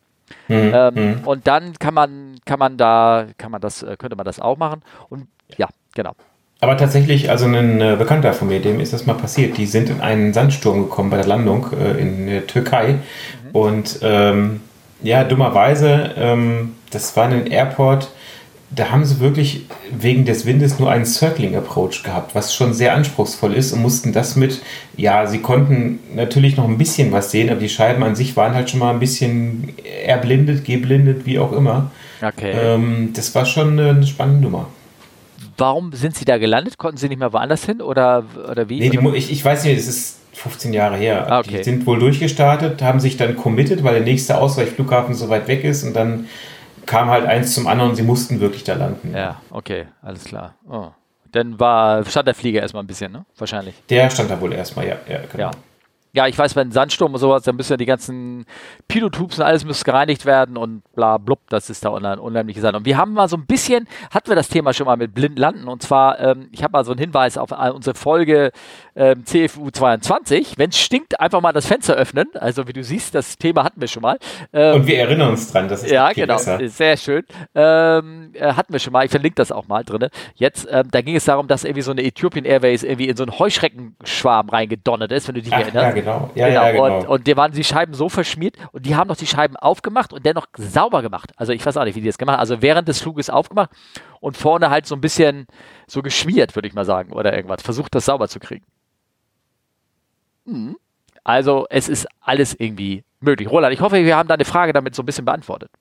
Mhm. 0.47 0.71
Ähm, 0.73 0.93
mhm. 0.95 1.27
Und 1.27 1.47
dann 1.47 1.73
kann 1.79 1.93
man, 1.93 2.35
kann 2.45 2.59
man 2.59 2.77
da, 2.77 3.27
kann 3.37 3.51
man 3.51 3.61
das, 3.61 3.83
äh, 3.83 3.95
könnte 3.97 4.15
man 4.15 4.25
das 4.25 4.39
auch 4.39 4.57
machen. 4.57 4.81
Und 5.09 5.27
ja, 5.57 5.67
genau. 5.93 6.13
Aber 6.61 6.77
tatsächlich, 6.77 7.29
also 7.29 7.45
ein 7.45 7.81
äh, 7.81 7.95
Bekannter 7.97 8.33
von 8.33 8.47
mir, 8.47 8.61
dem 8.61 8.79
ist 8.79 8.93
das 8.93 9.05
mal 9.05 9.15
passiert. 9.15 9.57
Die 9.57 9.65
sind 9.65 9.89
in 9.89 9.99
einen 9.99 10.33
Sandsturm 10.33 10.83
gekommen 10.83 11.09
bei 11.09 11.17
der 11.17 11.25
Landung 11.27 11.67
äh, 11.73 11.99
in 11.99 12.27
der 12.27 12.47
Türkei. 12.47 12.93
Mhm. 12.93 12.99
Und 13.51 13.99
ähm, 14.01 14.61
ja, 15.01 15.25
dummerweise, 15.25 16.11
ähm, 16.15 16.75
das 16.91 17.17
war 17.17 17.25
ein 17.25 17.47
Airport, 17.47 18.09
da 18.75 18.89
haben 18.89 19.05
sie 19.05 19.19
wirklich 19.19 19.65
wegen 19.91 20.25
des 20.25 20.45
Windes 20.45 20.79
nur 20.79 20.89
einen 20.89 21.05
Circling 21.05 21.55
Approach 21.55 22.03
gehabt, 22.03 22.35
was 22.35 22.53
schon 22.53 22.73
sehr 22.73 22.95
anspruchsvoll 22.95 23.53
ist 23.53 23.71
und 23.73 23.81
mussten 23.81 24.13
das 24.13 24.35
mit, 24.35 24.61
ja, 24.97 25.25
sie 25.27 25.39
konnten 25.39 25.99
natürlich 26.15 26.57
noch 26.57 26.67
ein 26.67 26.77
bisschen 26.77 27.11
was 27.11 27.31
sehen, 27.31 27.49
aber 27.49 27.59
die 27.59 27.69
Scheiben 27.69 28.03
an 28.03 28.15
sich 28.15 28.35
waren 28.35 28.53
halt 28.53 28.69
schon 28.69 28.79
mal 28.79 28.91
ein 28.91 28.99
bisschen 28.99 29.73
erblindet, 30.05 30.65
geblindet, 30.65 31.25
wie 31.25 31.39
auch 31.39 31.51
immer. 31.51 31.91
Okay. 32.21 32.51
Ähm, 32.51 33.11
das 33.13 33.33
war 33.35 33.45
schon 33.45 33.79
eine 33.79 34.05
spannende 34.07 34.41
Nummer. 34.41 34.67
Warum 35.57 35.91
sind 35.93 36.15
sie 36.15 36.25
da 36.25 36.37
gelandet? 36.37 36.77
Konnten 36.77 36.97
sie 36.97 37.09
nicht 37.09 37.19
mehr 37.19 37.31
woanders 37.31 37.65
hin 37.65 37.81
oder, 37.81 38.25
oder 38.49 38.69
wie? 38.69 38.79
Nee, 38.79 38.89
die, 38.89 38.99
ich, 39.15 39.31
ich 39.31 39.45
weiß 39.45 39.65
nicht, 39.65 39.77
es 39.77 39.87
ist 39.87 40.19
15 40.33 40.73
Jahre 40.73 40.97
her. 40.97 41.27
Ah, 41.29 41.39
okay. 41.39 41.57
Die 41.57 41.63
sind 41.63 41.85
wohl 41.85 41.99
durchgestartet, 41.99 42.81
haben 42.81 42.99
sich 42.99 43.17
dann 43.17 43.35
committed, 43.35 43.83
weil 43.83 43.93
der 43.95 44.03
nächste 44.03 44.39
Ausweichflughafen 44.39 45.13
so 45.13 45.29
weit 45.29 45.47
weg 45.47 45.63
ist 45.63 45.83
und 45.83 45.95
dann 45.95 46.25
kam 46.85 47.09
halt 47.09 47.25
eins 47.25 47.53
zum 47.53 47.67
anderen 47.67 47.91
und 47.91 47.95
sie 47.95 48.03
mussten 48.03 48.39
wirklich 48.39 48.63
da 48.63 48.73
landen. 48.75 49.13
Ja, 49.15 49.41
okay, 49.49 49.87
alles 50.01 50.23
klar. 50.23 50.55
Oh. 50.69 50.87
Dann 51.31 51.59
war, 51.59 52.05
stand 52.05 52.27
der 52.27 52.35
Flieger 52.35 52.61
erstmal 52.61 52.83
ein 52.83 52.87
bisschen, 52.87 53.11
ne? 53.11 53.25
Wahrscheinlich. 53.37 53.75
Der 53.89 54.09
stand 54.09 54.29
da 54.29 54.39
wohl 54.39 54.53
erstmal, 54.53 54.87
ja, 54.87 54.97
ja, 55.09 55.19
genau. 55.31 55.45
Ja. 55.45 55.51
Ja, 56.15 56.27
ich 56.27 56.37
weiß, 56.37 56.55
wenn 56.55 56.71
Sandsturm 56.71 57.11
und 57.15 57.19
sowas, 57.19 57.41
dann 57.41 57.55
müssen 57.55 57.73
ja 57.73 57.77
die 57.77 57.87
ganzen 57.87 58.45
Pilotubes 58.87 59.39
und 59.39 59.45
alles 59.45 59.65
muss 59.65 59.83
gereinigt 59.83 60.27
werden 60.27 60.57
und 60.57 60.83
bla 60.93 61.17
blub, 61.17 61.39
das 61.49 61.71
ist 61.71 61.83
da 61.83 61.89
unheimlich 61.89 62.61
sein. 62.61 62.75
Und 62.75 62.85
wir 62.85 62.97
haben 62.97 63.13
mal 63.13 63.27
so 63.27 63.35
ein 63.35 63.47
bisschen, 63.47 63.87
hatten 64.11 64.29
wir 64.29 64.35
das 64.35 64.47
Thema 64.47 64.73
schon 64.73 64.85
mal 64.85 64.95
mit 64.95 65.15
blind 65.15 65.39
landen 65.39 65.67
und 65.67 65.81
zwar, 65.81 66.19
ähm, 66.19 66.49
ich 66.51 66.61
habe 66.61 66.73
mal 66.73 66.85
so 66.85 66.91
einen 66.91 66.99
Hinweis 66.99 67.35
auf 67.35 67.51
unsere 67.51 67.95
Folge 67.95 68.51
ähm, 68.95 69.25
CFU 69.25 69.69
22. 69.69 70.57
Wenn 70.57 70.69
es 70.69 70.79
stinkt, 70.79 71.19
einfach 71.19 71.41
mal 71.41 71.51
das 71.51 71.65
Fenster 71.65 71.95
öffnen. 71.95 72.27
Also 72.35 72.67
wie 72.67 72.73
du 72.73 72.83
siehst, 72.83 73.15
das 73.15 73.37
Thema 73.37 73.63
hatten 73.63 73.81
wir 73.81 73.87
schon 73.87 74.01
mal. 74.01 74.17
Ähm, 74.51 74.75
und 74.75 74.87
wir 74.87 74.99
erinnern 74.99 75.29
uns 75.29 75.51
dran, 75.51 75.67
das 75.67 75.83
ist 75.83 75.91
ja 75.91 76.11
genau, 76.13 76.35
besser. 76.35 76.59
sehr 76.67 76.97
schön. 76.97 77.23
Ähm, 77.55 78.31
äh, 78.33 78.53
hatten 78.53 78.73
wir 78.73 78.79
schon 78.79 78.93
mal. 78.93 79.05
Ich 79.05 79.11
verlinke 79.11 79.35
das 79.35 79.51
auch 79.51 79.67
mal 79.67 79.83
drin. 79.83 80.09
Jetzt, 80.35 80.67
ähm, 80.69 80.89
da 80.91 81.01
ging 81.01 81.15
es 81.15 81.25
darum, 81.25 81.47
dass 81.47 81.63
irgendwie 81.63 81.81
so 81.81 81.91
eine 81.91 82.03
Ethiopian 82.03 82.45
Airways 82.45 82.83
irgendwie 82.83 83.09
in 83.09 83.17
so 83.17 83.23
einen 83.23 83.37
Heuschreckenschwarm 83.37 84.49
reingedonnert 84.49 85.11
ist, 85.11 85.27
wenn 85.27 85.35
du 85.35 85.41
dich 85.41 85.53
Ach, 85.53 85.59
erinnerst. 85.59 85.85
Ja, 85.85 85.91
genau. 85.91 86.31
Ja, 86.35 86.47
genau. 86.47 86.63
Ja, 86.63 86.71
genau. 86.71 86.97
Und, 86.99 87.07
und 87.07 87.27
dir 87.27 87.37
waren 87.37 87.51
die 87.51 87.63
Scheiben 87.63 87.93
so 87.93 88.09
verschmiert 88.09 88.55
und 88.71 88.85
die 88.85 88.95
haben 88.95 89.07
noch 89.07 89.17
die 89.17 89.27
Scheiben 89.27 89.55
aufgemacht 89.55 90.13
und 90.13 90.25
dennoch 90.25 90.47
sauber 90.57 91.01
gemacht. 91.01 91.31
Also 91.35 91.53
ich 91.53 91.65
weiß 91.65 91.77
auch 91.77 91.85
nicht, 91.85 91.95
wie 91.95 92.01
die 92.01 92.07
das 92.07 92.17
gemacht 92.17 92.35
haben. 92.35 92.41
Also 92.41 92.61
während 92.61 92.87
des 92.87 93.01
Fluges 93.01 93.29
aufgemacht 93.29 93.69
und 94.19 94.37
vorne 94.37 94.69
halt 94.69 94.85
so 94.85 94.95
ein 94.95 95.01
bisschen 95.01 95.47
so 95.87 96.01
geschmiert, 96.01 96.55
würde 96.55 96.67
ich 96.67 96.73
mal 96.73 96.85
sagen, 96.85 97.11
oder 97.11 97.35
irgendwas. 97.35 97.61
Versucht 97.61 97.93
das 97.95 98.05
sauber 98.05 98.27
zu 98.27 98.39
kriegen. 98.39 98.63
Mhm. 100.45 100.77
Also 101.23 101.65
es 101.69 101.87
ist 101.89 102.07
alles 102.21 102.53
irgendwie 102.57 103.03
möglich. 103.19 103.49
Roland, 103.49 103.73
ich 103.73 103.81
hoffe, 103.81 104.03
wir 104.03 104.15
haben 104.15 104.27
deine 104.27 104.45
Frage 104.45 104.73
damit 104.73 104.95
so 104.95 105.03
ein 105.03 105.05
bisschen 105.05 105.25
beantwortet. 105.25 105.71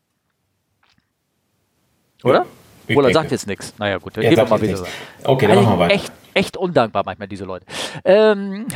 Oder? 2.23 2.47
Ja, 2.89 2.97
Roland 2.97 3.15
sagt 3.15 3.31
jetzt 3.31 3.47
nichts. 3.47 3.75
Naja 3.79 3.99
gut, 3.99 4.17
dann 4.17 4.23
gehen 4.23 4.37
wir 4.37 4.45
mal 4.45 4.61
wieder. 4.61 4.73
Nichts. 4.73 4.89
Okay, 5.25 5.47
dann 5.47 5.59
also 5.59 5.69
machen 5.69 5.79
wir 5.79 5.85
weiter. 5.85 5.95
Echt, 5.95 6.13
echt 6.35 6.57
undankbar 6.57 7.03
manchmal, 7.05 7.29
diese 7.29 7.45
Leute. 7.45 7.67
Ähm. 8.05 8.67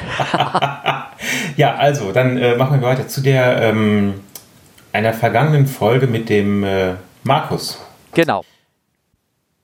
ja, 1.56 1.74
also, 1.76 2.12
dann 2.12 2.36
äh, 2.36 2.56
machen 2.56 2.80
wir 2.80 2.88
weiter 2.88 3.08
zu 3.08 3.20
der 3.20 3.62
ähm, 3.62 4.14
einer 4.92 5.12
vergangenen 5.12 5.66
Folge 5.66 6.06
mit 6.06 6.28
dem 6.28 6.64
äh, 6.64 6.94
Markus. 7.22 7.84
Genau. 8.14 8.44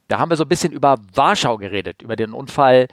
Da 0.09 0.18
haben 0.18 0.31
wir 0.31 0.37
so 0.37 0.45
ein 0.45 0.49
bisschen 0.49 0.73
über 0.73 0.99
Warschau 1.14 1.57
geredet, 1.57 2.03
über 2.03 2.16
den 2.16 2.33
Unfall 2.33 2.89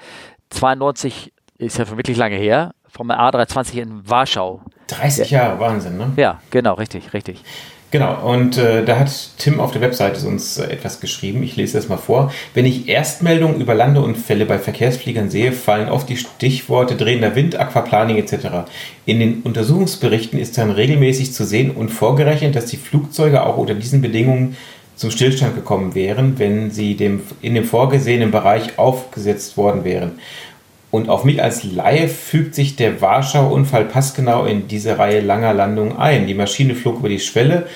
92, 0.51 1.33
ist 1.57 1.77
ja 1.77 1.85
schon 1.85 1.97
wirklich 1.97 2.17
lange 2.17 2.37
her, 2.37 2.71
vom 2.91 3.11
A320 3.11 3.81
in 3.81 4.09
Warschau. 4.09 4.61
30 4.87 5.31
Jahre, 5.31 5.59
Wahnsinn, 5.59 5.97
ne? 5.97 6.11
Ja, 6.17 6.39
genau, 6.49 6.73
richtig, 6.73 7.13
richtig. 7.13 7.43
Genau, 7.91 8.31
und 8.31 8.55
äh, 8.57 8.85
da 8.85 8.99
hat 8.99 9.09
Tim 9.39 9.59
auf 9.59 9.71
der 9.71 9.81
Webseite 9.81 10.27
uns 10.27 10.59
äh, 10.59 10.65
etwas 10.65 10.99
geschrieben. 10.99 11.41
Ich 11.41 11.55
lese 11.55 11.75
das 11.75 11.89
mal 11.89 11.97
vor. 11.97 12.31
Wenn 12.53 12.65
ich 12.65 12.87
Erstmeldungen 12.87 13.59
über 13.59 13.73
Landeunfälle 13.73 14.45
bei 14.45 14.59
Verkehrsfliegern 14.59 15.31
sehe, 15.31 15.51
fallen 15.51 15.89
oft 15.89 16.07
die 16.07 16.17
Stichworte 16.17 16.95
drehender 16.95 17.35
Wind, 17.35 17.59
Aquaplaning 17.59 18.17
etc. 18.17 18.69
In 19.05 19.19
den 19.19 19.41
Untersuchungsberichten 19.41 20.37
ist 20.37 20.59
dann 20.59 20.69
regelmäßig 20.69 21.33
zu 21.33 21.45
sehen 21.45 21.71
und 21.71 21.89
vorgerechnet, 21.89 22.55
dass 22.55 22.67
die 22.67 22.77
Flugzeuge 22.77 23.41
auch 23.41 23.57
unter 23.57 23.73
diesen 23.73 24.01
Bedingungen 24.01 24.55
zum 24.95 25.09
Stillstand 25.09 25.55
gekommen 25.55 25.95
wären, 25.95 26.37
wenn 26.37 26.69
sie 26.69 26.95
dem, 26.95 27.21
in 27.41 27.55
dem 27.55 27.63
vorgesehenen 27.63 28.29
Bereich 28.29 28.77
aufgesetzt 28.77 29.57
worden 29.57 29.83
wären. 29.83 30.19
Und 30.91 31.09
auf 31.09 31.23
mich 31.23 31.41
als 31.41 31.63
Laie 31.63 32.07
fügt 32.07 32.55
sich 32.55 32.75
der 32.75 32.99
Warschau-Unfall 32.99 33.85
passgenau 33.85 34.45
in 34.45 34.67
diese 34.67 34.97
Reihe 34.97 35.21
langer 35.21 35.53
Landungen 35.53 35.97
ein. 35.97 36.25
Die 36.25 36.33
Maschine 36.33 36.73
flog 36.73 36.99
über 36.99 37.09
die 37.09 37.19
Schwelle 37.19 37.67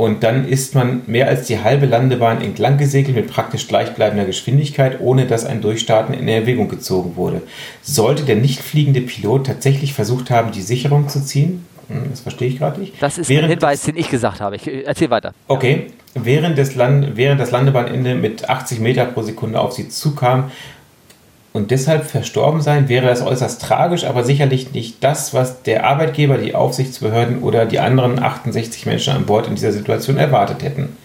und 0.00 0.22
dann 0.22 0.48
ist 0.48 0.74
man 0.74 1.02
mehr 1.06 1.28
als 1.28 1.46
die 1.46 1.62
halbe 1.62 1.84
Landebahn 1.84 2.40
entlang 2.40 2.78
gesegelt 2.78 3.16
mit 3.16 3.26
praktisch 3.26 3.68
gleichbleibender 3.68 4.24
Geschwindigkeit, 4.24 4.98
ohne 4.98 5.26
dass 5.26 5.44
ein 5.44 5.60
Durchstarten 5.60 6.14
in 6.14 6.26
Erwägung 6.26 6.68
gezogen 6.68 7.16
wurde. 7.16 7.42
Sollte 7.82 8.22
der 8.22 8.36
nicht 8.36 8.60
fliegende 8.60 9.02
Pilot 9.02 9.46
tatsächlich 9.46 9.92
versucht 9.92 10.30
haben, 10.30 10.52
die 10.52 10.62
Sicherung 10.62 11.10
zu 11.10 11.22
ziehen? 11.22 11.66
Hm, 11.88 12.04
das 12.08 12.20
verstehe 12.20 12.48
ich 12.48 12.58
gerade 12.58 12.80
nicht. 12.80 12.94
Das 12.98 13.18
ist 13.18 13.28
Während 13.28 13.44
ein 13.44 13.58
Hinweis, 13.58 13.82
den 13.82 13.96
ich 13.98 14.08
gesagt 14.08 14.40
habe. 14.40 14.56
Ich 14.56 14.66
äh, 14.66 14.84
erzähl 14.84 15.10
weiter. 15.10 15.34
Okay. 15.48 15.88
Während, 16.14 16.56
des 16.56 16.76
Land 16.76 17.16
während 17.16 17.38
das 17.38 17.50
Landebahnende 17.50 18.14
mit 18.14 18.48
80 18.48 18.80
Meter 18.80 19.04
pro 19.04 19.20
Sekunde 19.20 19.60
auf 19.60 19.72
sie 19.72 19.90
zukam, 19.90 20.50
und 21.52 21.72
deshalb 21.72 22.04
verstorben 22.04 22.60
sein, 22.60 22.88
wäre 22.88 23.06
das 23.06 23.22
äußerst 23.22 23.60
tragisch, 23.60 24.04
aber 24.04 24.22
sicherlich 24.22 24.72
nicht 24.72 25.02
das, 25.02 25.34
was 25.34 25.62
der 25.62 25.84
Arbeitgeber, 25.84 26.38
die 26.38 26.54
Aufsichtsbehörden 26.54 27.42
oder 27.42 27.66
die 27.66 27.80
anderen 27.80 28.22
68 28.22 28.86
Menschen 28.86 29.14
an 29.14 29.26
Bord 29.26 29.48
in 29.48 29.56
dieser 29.56 29.72
Situation 29.72 30.16
erwartet 30.16 30.62
hätten. 30.62 30.96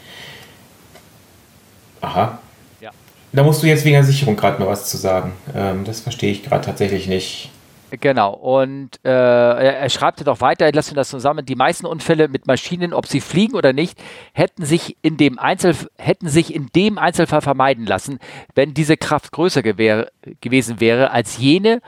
Aha. 2.02 2.38
Ja. 2.80 2.92
Da 3.34 3.44
musst 3.44 3.64
du 3.64 3.68
jetzt 3.68 3.86
wegen 3.86 3.96
der 3.96 4.04
Sicherung 4.04 4.36
gerade 4.36 4.62
mal 4.62 4.68
was 4.68 4.88
zu 4.88 4.98
sagen. 4.98 5.34
Ähm, 5.56 5.84
das 5.84 6.02
verstehe 6.02 6.32
ich 6.32 6.44
gerade 6.44 6.64
tatsächlich 6.64 7.08
nicht. 7.08 7.50
Genau, 7.92 8.34
und 8.34 9.00
äh, 9.06 9.10
er, 9.10 9.90
schreibt 9.90 10.26
doch 10.26 10.42
weiter, 10.42 10.72
lassen 10.72 10.92
wir 10.92 10.96
das 10.96 11.10
zusammen, 11.10 11.46
die 11.46 11.56
meisten 11.56 11.86
Unfälle 11.86 12.28
mit 12.28 12.48
Maschinen, 12.48 12.94
ob 12.94 13.06
sie 13.06 13.22
fliegen 13.22 13.56
oder 13.56 13.74
nicht, 13.74 14.02
hätten 14.34 14.66
sich 14.66 14.98
in 15.02 15.18
dem, 15.18 15.38
Einzel, 15.38 15.76
hätten 15.98 16.28
sich 16.28 16.54
in 16.54 16.68
dem 16.76 16.98
Einzelfall 16.98 17.42
vermeiden 17.42 17.86
lassen, 17.86 18.20
wenn 18.56 18.74
diese 18.74 18.98
Kraft 18.98 19.32
größer 19.32 19.62
gewähr, 19.62 20.12
gewesen 20.42 20.80
wäre 20.80 21.12
als 21.12 21.38
jene 21.38 21.82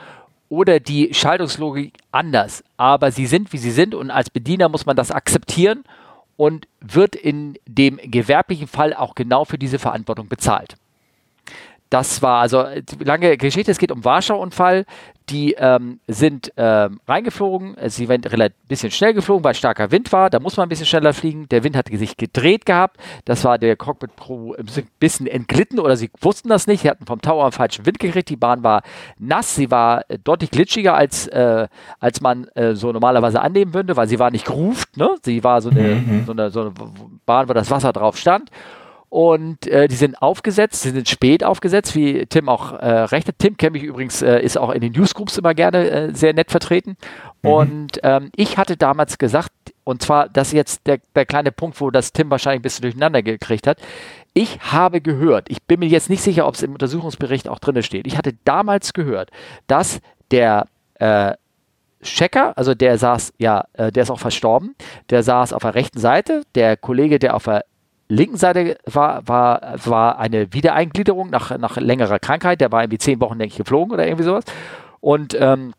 oder 0.48 0.80
die 0.80 1.12
Schaltungslogik 1.12 1.94
anders. 2.12 2.62
Aber 2.76 3.10
sie 3.10 3.26
sind, 3.26 3.52
wie 3.52 3.58
sie 3.58 3.72
sind 3.72 3.94
und 3.94 4.10
als 4.10 4.30
Bediener 4.30 4.68
muss 4.68 4.86
man 4.86 4.96
das 4.96 5.10
akzeptieren 5.10 5.84
und 6.36 6.68
wird 6.80 7.16
in 7.16 7.58
dem 7.66 7.98
gewerblichen 8.02 8.68
Fall 8.68 8.94
auch 8.94 9.14
genau 9.14 9.44
für 9.44 9.58
diese 9.58 9.80
Verantwortung 9.80 10.28
bezahlt. 10.28 10.76
Das 11.90 12.22
war 12.22 12.40
also 12.40 12.64
lange 13.00 13.36
Geschichte. 13.36 13.70
Es 13.70 13.78
geht 13.78 13.92
um 13.92 14.04
Warschau-Unfall. 14.04 14.84
Die 15.30 15.54
ähm, 15.58 16.00
sind 16.06 16.52
ähm, 16.56 17.00
reingeflogen. 17.06 17.76
Sie 17.88 18.06
sind 18.06 18.30
relativ 18.32 18.56
bisschen 18.68 18.90
schnell 18.90 19.14
geflogen, 19.14 19.44
weil 19.44 19.54
starker 19.54 19.90
Wind 19.90 20.12
war. 20.12 20.30
Da 20.30 20.40
muss 20.40 20.56
man 20.56 20.66
ein 20.66 20.68
bisschen 20.68 20.86
schneller 20.86 21.12
fliegen. 21.12 21.48
Der 21.48 21.64
Wind 21.64 21.76
hat 21.76 21.88
sich 21.88 22.16
gedreht 22.16 22.66
gehabt. 22.66 22.98
Das 23.24 23.44
war 23.44 23.58
der 23.58 23.76
Cockpit 23.76 24.14
Pro 24.16 24.54
ein 24.54 24.66
bisschen 25.00 25.26
entglitten 25.26 25.80
oder 25.80 25.96
sie 25.96 26.10
wussten 26.20 26.48
das 26.48 26.66
nicht. 26.66 26.82
Sie 26.82 26.90
hatten 26.90 27.06
vom 27.06 27.20
Tower 27.20 27.44
einen 27.44 27.52
falschen 27.52 27.86
Wind 27.86 27.98
gekriegt. 27.98 28.28
Die 28.28 28.36
Bahn 28.36 28.62
war 28.62 28.82
nass. 29.18 29.54
Sie 29.54 29.70
war 29.70 30.04
äh, 30.08 30.18
deutlich 30.18 30.50
glitschiger, 30.50 30.94
als, 30.94 31.26
äh, 31.28 31.66
als 31.98 32.20
man 32.20 32.48
äh, 32.48 32.74
so 32.74 32.92
normalerweise 32.92 33.40
annehmen 33.40 33.74
würde, 33.74 33.96
weil 33.96 34.08
sie 34.08 34.18
war 34.18 34.30
nicht 34.30 34.44
grooved. 34.44 34.96
Ne? 34.96 35.10
Sie 35.22 35.42
war 35.42 35.60
so 35.60 35.70
eine, 35.70 35.96
mhm. 35.96 36.24
so, 36.26 36.32
eine, 36.32 36.50
so 36.50 36.60
eine 36.60 36.72
Bahn, 37.26 37.48
wo 37.48 37.52
das 37.54 37.70
Wasser 37.70 37.92
drauf 37.92 38.16
stand. 38.16 38.50
Und 39.10 39.66
äh, 39.66 39.88
die 39.88 39.94
sind 39.94 40.20
aufgesetzt, 40.20 40.82
sie 40.82 40.90
sind 40.90 41.08
spät 41.08 41.42
aufgesetzt, 41.42 41.94
wie 41.94 42.26
Tim 42.26 42.48
auch 42.48 42.72
äh, 42.72 42.86
recht 42.86 43.26
hat. 43.28 43.36
Tim 43.38 43.56
kenne 43.56 43.78
ich 43.78 43.84
übrigens, 43.84 44.20
äh, 44.20 44.40
ist 44.40 44.58
auch 44.58 44.70
in 44.70 44.82
den 44.82 44.92
Newsgroups 44.92 45.38
immer 45.38 45.54
gerne 45.54 45.90
äh, 45.90 46.14
sehr 46.14 46.34
nett 46.34 46.50
vertreten. 46.50 46.96
Mhm. 47.42 47.50
Und 47.50 48.00
ähm, 48.02 48.30
ich 48.36 48.58
hatte 48.58 48.76
damals 48.76 49.16
gesagt, 49.16 49.50
und 49.84 50.02
zwar, 50.02 50.28
das 50.28 50.48
ist 50.48 50.54
jetzt 50.54 50.86
der, 50.86 50.98
der 51.14 51.24
kleine 51.24 51.52
Punkt, 51.52 51.80
wo 51.80 51.90
das 51.90 52.12
Tim 52.12 52.30
wahrscheinlich 52.30 52.60
ein 52.60 52.62
bisschen 52.62 52.82
durcheinander 52.82 53.22
gekriegt 53.22 53.66
hat. 53.66 53.78
Ich 54.34 54.60
habe 54.60 55.00
gehört, 55.00 55.48
ich 55.48 55.62
bin 55.62 55.80
mir 55.80 55.88
jetzt 55.88 56.10
nicht 56.10 56.22
sicher, 56.22 56.46
ob 56.46 56.54
es 56.54 56.62
im 56.62 56.72
Untersuchungsbericht 56.72 57.48
auch 57.48 57.58
drin 57.58 57.82
steht. 57.82 58.06
Ich 58.06 58.18
hatte 58.18 58.34
damals 58.44 58.92
gehört, 58.92 59.30
dass 59.66 60.00
der 60.30 60.66
äh, 60.96 61.32
Checker, 62.02 62.56
also 62.56 62.74
der 62.74 62.98
saß, 62.98 63.32
ja, 63.38 63.64
äh, 63.72 63.90
der 63.90 64.02
ist 64.02 64.10
auch 64.10 64.20
verstorben, 64.20 64.74
der 65.08 65.22
saß 65.22 65.54
auf 65.54 65.62
der 65.62 65.74
rechten 65.74 65.98
Seite, 65.98 66.42
der 66.54 66.76
Kollege, 66.76 67.18
der 67.18 67.34
auf 67.34 67.44
der 67.44 67.64
linken 68.08 68.36
Seite 68.36 68.78
war, 68.86 69.26
war, 69.28 69.74
war 69.84 70.18
eine 70.18 70.52
Wiedereingliederung 70.52 71.30
nach, 71.30 71.56
nach 71.58 71.76
längerer 71.76 72.18
Krankheit. 72.18 72.60
Der 72.60 72.72
war 72.72 72.82
irgendwie 72.82 72.98
zehn 72.98 73.20
Wochen, 73.20 73.38
denke 73.38 73.52
ich, 73.52 73.58
geflogen 73.58 73.92
oder 73.92 74.06
irgendwie 74.06 74.24
sowas. 74.24 74.44
Und 75.00 75.36
ähm, 75.38 75.74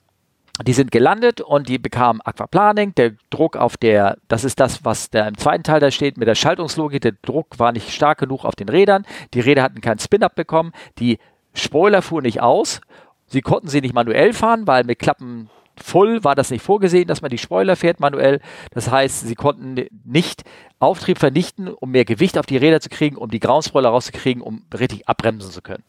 die 0.65 0.73
sind 0.73 0.91
gelandet 0.91 1.41
und 1.41 1.69
die 1.69 1.79
bekamen 1.79 2.21
Aquaplaning. 2.21 2.93
Der 2.95 3.13
Druck 3.29 3.55
auf 3.55 3.77
der, 3.77 4.17
das 4.27 4.43
ist 4.43 4.59
das, 4.59 4.83
was 4.83 5.09
da 5.09 5.27
im 5.27 5.37
zweiten 5.37 5.63
Teil 5.63 5.79
da 5.79 5.89
steht, 5.89 6.17
mit 6.17 6.27
der 6.27 6.35
Schaltungslogik. 6.35 7.01
Der 7.01 7.13
Druck 7.21 7.59
war 7.59 7.71
nicht 7.71 7.91
stark 7.91 8.19
genug 8.19 8.45
auf 8.45 8.55
den 8.55 8.69
Rädern. 8.69 9.05
Die 9.33 9.39
Räder 9.39 9.63
hatten 9.63 9.81
keinen 9.81 9.99
Spin-Up 9.99 10.35
bekommen. 10.35 10.73
Die 10.99 11.17
Spoiler 11.53 12.01
fuhren 12.01 12.23
nicht 12.23 12.41
aus. 12.41 12.81
Sie 13.27 13.41
konnten 13.41 13.67
sie 13.67 13.81
nicht 13.81 13.93
manuell 13.93 14.33
fahren, 14.33 14.67
weil 14.67 14.83
mit 14.83 14.99
Klappen 14.99 15.49
Full 15.79 16.23
war 16.23 16.35
das 16.35 16.51
nicht 16.51 16.63
vorgesehen, 16.63 17.07
dass 17.07 17.21
man 17.21 17.31
die 17.31 17.37
Spoiler 17.37 17.75
fährt 17.75 17.99
manuell. 17.99 18.39
Das 18.71 18.91
heißt, 18.91 19.27
sie 19.27 19.35
konnten 19.35 19.87
nicht 20.03 20.43
Auftrieb 20.79 21.19
vernichten, 21.19 21.67
um 21.69 21.91
mehr 21.91 22.05
Gewicht 22.05 22.37
auf 22.37 22.45
die 22.45 22.57
Räder 22.57 22.81
zu 22.81 22.89
kriegen, 22.89 23.15
um 23.17 23.29
die 23.29 23.39
Groundspoiler 23.39 23.89
rauszukriegen, 23.89 24.41
um 24.41 24.63
richtig 24.77 25.07
abbremsen 25.07 25.51
zu 25.51 25.61
können. 25.61 25.83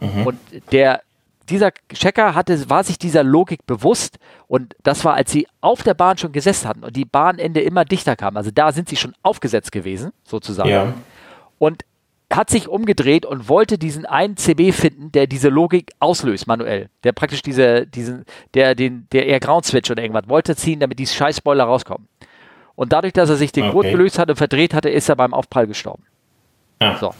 Mhm. 0.00 0.26
Und 0.26 0.38
der 0.72 1.02
dieser 1.48 1.72
Checker 1.92 2.34
hatte, 2.34 2.70
war 2.70 2.84
sich 2.84 2.98
dieser 2.98 3.22
Logik 3.22 3.66
bewusst 3.66 4.18
und 4.48 4.74
das 4.82 5.04
war, 5.04 5.14
als 5.14 5.30
sie 5.30 5.46
auf 5.60 5.82
der 5.82 5.94
Bahn 5.94 6.16
schon 6.16 6.32
gesessen 6.32 6.68
hatten 6.68 6.84
und 6.84 6.96
die 6.96 7.04
Bahnende 7.04 7.60
immer 7.60 7.84
dichter 7.84 8.16
kam. 8.16 8.36
Also 8.36 8.50
da 8.50 8.72
sind 8.72 8.88
sie 8.88 8.96
schon 8.96 9.14
aufgesetzt 9.22 9.72
gewesen, 9.72 10.12
sozusagen. 10.24 10.70
Ja. 10.70 10.94
Und 11.58 11.84
hat 12.36 12.50
sich 12.50 12.68
umgedreht 12.68 13.26
und 13.26 13.48
wollte 13.48 13.78
diesen 13.78 14.06
einen 14.06 14.36
CB 14.36 14.72
finden, 14.72 15.12
der 15.12 15.26
diese 15.26 15.48
Logik 15.48 15.92
auslöst, 16.00 16.46
manuell. 16.46 16.88
Der 17.02 17.12
praktisch 17.12 17.42
diese, 17.42 17.86
diesen, 17.86 18.24
der, 18.54 18.74
den, 18.74 19.06
der 19.12 19.26
eher 19.26 19.40
Ground 19.40 19.66
Switch 19.66 19.90
oder 19.90 20.02
irgendwas 20.02 20.28
wollte 20.28 20.56
ziehen, 20.56 20.80
damit 20.80 20.98
die 20.98 21.06
Scheiß-Spoiler 21.06 21.64
rauskommen. 21.64 22.08
Und 22.76 22.92
dadurch, 22.92 23.12
dass 23.12 23.30
er 23.30 23.36
sich 23.36 23.52
den 23.52 23.64
okay. 23.64 23.72
Gurt 23.72 23.86
gelöst 23.86 24.18
hatte 24.18 24.32
und 24.32 24.36
verdreht 24.36 24.74
hatte, 24.74 24.88
ist 24.88 25.08
er 25.08 25.16
beim 25.16 25.32
Aufprall 25.34 25.66
gestorben. 25.66 26.04
Ah. 26.80 26.96
So. 26.98 27.14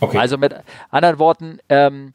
Okay. 0.00 0.18
Also 0.18 0.38
mit 0.38 0.54
anderen 0.90 1.18
Worten, 1.18 1.58
ähm, 1.68 2.14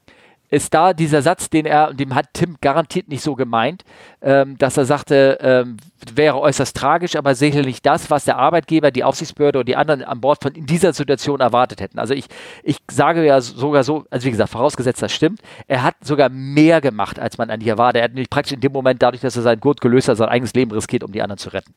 ist 0.49 0.73
da 0.73 0.93
dieser 0.93 1.21
Satz, 1.21 1.49
den 1.49 1.65
er, 1.65 1.89
und 1.89 1.99
dem 1.99 2.13
hat 2.13 2.27
Tim 2.33 2.57
garantiert 2.61 3.07
nicht 3.07 3.21
so 3.21 3.35
gemeint, 3.35 3.83
ähm, 4.21 4.57
dass 4.57 4.77
er 4.77 4.85
sagte, 4.85 5.37
ähm, 5.41 5.77
wäre 6.13 6.39
äußerst 6.39 6.75
tragisch, 6.75 7.15
aber 7.15 7.35
sicherlich 7.35 7.81
das, 7.81 8.11
was 8.11 8.25
der 8.25 8.37
Arbeitgeber, 8.37 8.91
die 8.91 9.03
Aufsichtsbehörde 9.03 9.59
und 9.59 9.67
die 9.67 9.75
anderen 9.75 10.03
an 10.03 10.21
Bord 10.21 10.43
von 10.43 10.53
in 10.53 10.65
dieser 10.65 10.93
Situation 10.93 11.39
erwartet 11.39 11.81
hätten. 11.81 11.99
Also 11.99 12.13
ich, 12.13 12.25
ich 12.63 12.77
sage 12.89 13.25
ja 13.25 13.41
sogar 13.41 13.83
so, 13.83 14.05
also 14.11 14.25
wie 14.25 14.31
gesagt, 14.31 14.51
vorausgesetzt 14.51 15.01
das 15.01 15.11
stimmt, 15.11 15.41
er 15.67 15.83
hat 15.83 15.95
sogar 16.01 16.29
mehr 16.29 16.79
gemacht, 16.79 17.19
als 17.19 17.37
man 17.37 17.49
eigentlich 17.49 17.69
erwartet. 17.69 18.01
Er 18.01 18.03
hat 18.05 18.11
nämlich 18.11 18.29
praktisch 18.29 18.53
in 18.53 18.61
dem 18.61 18.71
Moment, 18.71 19.01
dadurch, 19.01 19.21
dass 19.21 19.35
er 19.35 19.41
seinen 19.41 19.59
Gurt 19.59 19.81
gelöst 19.81 20.07
hat, 20.07 20.17
sein 20.17 20.29
eigenes 20.29 20.53
Leben 20.53 20.71
riskiert, 20.71 21.03
um 21.03 21.11
die 21.11 21.21
anderen 21.21 21.39
zu 21.39 21.49
retten. 21.49 21.73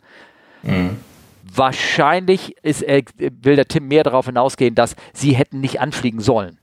Mhm. 0.62 0.98
Wahrscheinlich 1.54 2.56
ist, 2.62 2.82
er, 2.82 3.02
will 3.16 3.56
der 3.56 3.66
Tim 3.66 3.88
mehr 3.88 4.02
darauf 4.02 4.26
hinausgehen, 4.26 4.74
dass 4.74 4.94
sie 5.14 5.32
hätten 5.32 5.60
nicht 5.60 5.80
anfliegen 5.80 6.20
sollen. 6.20 6.58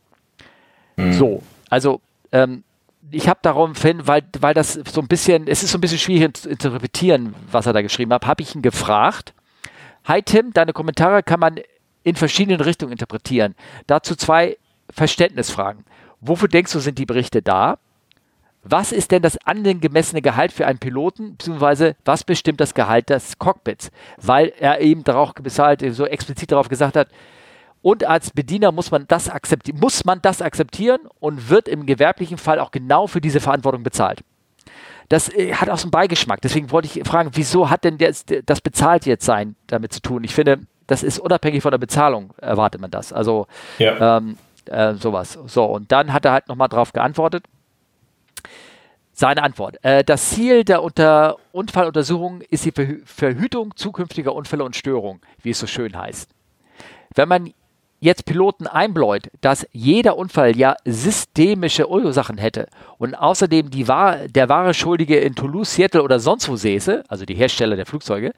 Mhm. 0.97 1.13
So, 1.13 1.41
also 1.69 2.01
ähm, 2.31 2.63
ich 3.11 3.27
habe 3.27 3.39
darum, 3.41 3.73
weil, 3.81 4.23
weil 4.39 4.53
das 4.53 4.73
so 4.73 5.01
ein 5.01 5.07
bisschen, 5.07 5.47
es 5.47 5.63
ist 5.63 5.71
so 5.71 5.77
ein 5.77 5.81
bisschen 5.81 5.99
schwierig 5.99 6.37
zu 6.37 6.49
interpretieren, 6.49 7.35
was 7.51 7.65
er 7.65 7.73
da 7.73 7.81
geschrieben 7.81 8.13
hat, 8.13 8.25
habe 8.25 8.41
ich 8.41 8.55
ihn 8.55 8.61
gefragt. 8.61 9.33
Hi 10.05 10.21
Tim, 10.21 10.53
deine 10.53 10.73
Kommentare 10.73 11.23
kann 11.23 11.39
man 11.39 11.59
in 12.03 12.15
verschiedenen 12.15 12.61
Richtungen 12.61 12.91
interpretieren. 12.91 13.55
Dazu 13.87 14.15
zwei 14.15 14.57
Verständnisfragen. 14.89 15.85
Wofür 16.21 16.47
denkst 16.47 16.71
du, 16.73 16.79
sind 16.79 16.97
die 16.97 17.05
Berichte 17.05 17.41
da? 17.41 17.77
Was 18.63 18.91
ist 18.91 19.11
denn 19.11 19.21
das 19.21 19.37
angemessene 19.45 20.23
Gehalt 20.23 20.51
für 20.51 20.65
einen 20.65 20.79
Piloten, 20.79 21.37
beziehungsweise 21.37 21.95
was 22.03 22.23
bestimmt 22.23 22.59
das 22.59 22.73
Gehalt 22.73 23.11
des 23.11 23.37
Cockpits? 23.37 23.91
Weil 24.17 24.53
er 24.59 24.81
eben 24.81 25.03
darauf 25.03 25.33
bezahlt, 25.35 25.83
so 25.93 26.05
explizit 26.05 26.51
darauf 26.51 26.67
gesagt 26.67 26.95
hat, 26.95 27.09
und 27.85 28.03
als 28.03 28.31
Bediener 28.31 28.71
muss 28.71 28.89
man 28.89 29.05
das 29.07 29.29
akzeptieren, 29.29 29.79
muss 29.79 30.05
man 30.05 30.19
das 30.19 30.41
akzeptieren 30.41 31.01
und 31.19 31.51
wird 31.51 31.67
im 31.67 31.85
gewerblichen 31.85 32.39
Fall 32.39 32.59
auch 32.59 32.71
genau 32.71 33.05
für 33.05 33.21
diese 33.21 33.39
Verantwortung 33.39 33.83
bezahlt. 33.83 34.23
Das 35.09 35.31
äh, 35.31 35.53
hat 35.53 35.69
auch 35.69 35.77
so 35.77 35.83
einen 35.83 35.91
Beigeschmack. 35.91 36.41
Deswegen 36.41 36.71
wollte 36.71 36.87
ich 36.87 37.07
fragen, 37.07 37.29
wieso 37.33 37.69
hat 37.69 37.83
denn 37.83 37.99
das, 37.99 38.25
das 38.25 38.61
bezahlt 38.61 39.05
jetzt 39.05 39.23
sein 39.23 39.55
damit 39.67 39.93
zu 39.93 40.01
tun? 40.01 40.23
Ich 40.23 40.33
finde, 40.33 40.61
das 40.87 41.03
ist 41.03 41.19
unabhängig 41.19 41.61
von 41.61 41.69
der 41.69 41.77
Bezahlung, 41.77 42.33
erwartet 42.37 42.81
man 42.81 42.89
das. 42.89 43.13
Also 43.13 43.45
ja. 43.77 44.17
ähm, 44.17 44.39
äh, 44.65 44.95
sowas. 44.95 45.37
So, 45.45 45.65
und 45.65 45.91
dann 45.91 46.11
hat 46.11 46.25
er 46.25 46.31
halt 46.31 46.47
nochmal 46.47 46.69
drauf 46.69 46.91
geantwortet. 46.91 47.45
Seine 49.13 49.43
Antwort. 49.43 49.77
Äh, 49.83 50.03
das 50.03 50.31
Ziel 50.31 50.63
der 50.63 50.81
Unter 50.81 51.37
Unfalluntersuchung 51.51 52.41
ist 52.41 52.65
die 52.65 52.71
Verhütung 53.05 53.75
zukünftiger 53.75 54.33
Unfälle 54.33 54.63
und 54.63 54.75
Störungen, 54.75 55.21
wie 55.43 55.51
es 55.51 55.59
so 55.59 55.67
schön 55.67 55.95
heißt. 55.95 56.31
Wenn 57.13 57.29
man 57.29 57.53
jetzt 57.99 58.25
Piloten 58.25 58.67
einbläut, 58.67 59.29
dass 59.41 59.67
jeder 59.71 60.17
Unfall 60.17 60.55
ja 60.55 60.75
systemische 60.85 61.89
Ursachen 61.89 62.37
hätte 62.37 62.67
und 62.97 63.15
außerdem 63.15 63.69
die 63.69 63.83
der 63.85 64.49
wahre 64.49 64.73
Schuldige 64.73 65.17
in 65.17 65.35
Toulouse, 65.35 65.75
Seattle 65.75 66.03
oder 66.03 66.19
sonst 66.19 66.49
wo 66.49 66.55
säße, 66.55 67.03
also 67.07 67.25
die 67.25 67.35
Hersteller 67.35 67.75
der 67.75 67.85
Flugzeuge, 67.85 68.33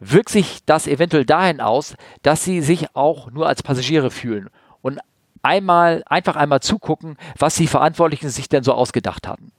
wirkt 0.00 0.28
sich 0.28 0.64
das 0.66 0.86
eventuell 0.86 1.24
dahin 1.24 1.60
aus, 1.60 1.94
dass 2.22 2.44
sie 2.44 2.60
sich 2.60 2.94
auch 2.94 3.30
nur 3.30 3.46
als 3.46 3.62
Passagiere 3.62 4.10
fühlen 4.10 4.50
und 4.82 5.00
einmal, 5.42 6.02
einfach 6.06 6.36
einmal 6.36 6.60
zugucken, 6.60 7.16
was 7.38 7.54
die 7.54 7.66
Verantwortlichen 7.68 8.30
sich 8.30 8.48
denn 8.48 8.64
so 8.64 8.72
ausgedacht 8.72 9.26
hatten. 9.28 9.52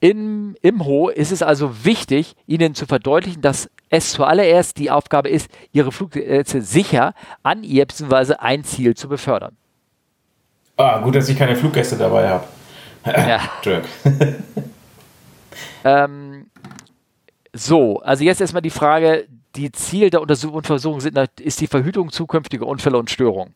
Im 0.00 0.56
Imho 0.62 1.08
ist 1.08 1.32
es 1.32 1.42
also 1.42 1.84
wichtig, 1.84 2.34
ihnen 2.46 2.74
zu 2.74 2.86
verdeutlichen, 2.86 3.40
dass 3.40 3.70
es 3.88 4.12
zuallererst 4.12 4.78
die 4.78 4.90
Aufgabe 4.90 5.28
ist, 5.28 5.48
ihre 5.72 5.92
Flugplätze 5.92 6.60
sicher 6.60 7.14
an 7.42 7.62
ihr 7.62 7.86
bzw. 7.86 8.34
ein 8.34 8.64
Ziel 8.64 8.94
zu 8.94 9.08
befördern. 9.08 9.56
Ah, 10.76 10.98
gut, 10.98 11.14
dass 11.14 11.28
ich 11.28 11.38
keine 11.38 11.56
Fluggäste 11.56 11.96
dabei 11.96 12.28
habe. 12.28 12.44
Ja. 13.06 13.40
ähm, 15.84 16.46
so, 17.54 18.00
also 18.00 18.24
jetzt 18.24 18.40
erstmal 18.40 18.62
die 18.62 18.70
Frage, 18.70 19.26
die 19.54 19.72
Ziel 19.72 20.10
der 20.10 20.20
Untersuchung 20.20 21.00
sind, 21.00 21.18
ist 21.40 21.60
die 21.60 21.66
Verhütung 21.66 22.10
zukünftiger 22.10 22.66
Unfälle 22.66 22.98
und 22.98 23.10
Störungen. 23.10 23.54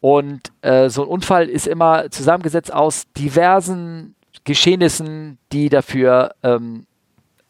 Und 0.00 0.52
äh, 0.62 0.88
so 0.88 1.02
ein 1.02 1.08
Unfall 1.08 1.48
ist 1.48 1.66
immer 1.66 2.10
zusammengesetzt 2.10 2.72
aus 2.72 3.04
diversen 3.16 4.14
Geschehnissen, 4.44 5.38
die 5.52 5.68
dafür 5.68 6.34
ähm, 6.42 6.86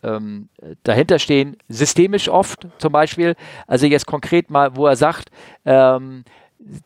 ähm, 0.02 0.48
dahinter 0.82 1.18
stehen, 1.18 1.56
systemisch 1.68 2.28
oft 2.28 2.66
zum 2.78 2.92
Beispiel. 2.92 3.34
Also 3.66 3.86
jetzt 3.86 4.06
konkret 4.06 4.50
mal, 4.50 4.76
wo 4.76 4.86
er 4.86 4.96
sagt, 4.96 5.30
ähm, 5.64 6.24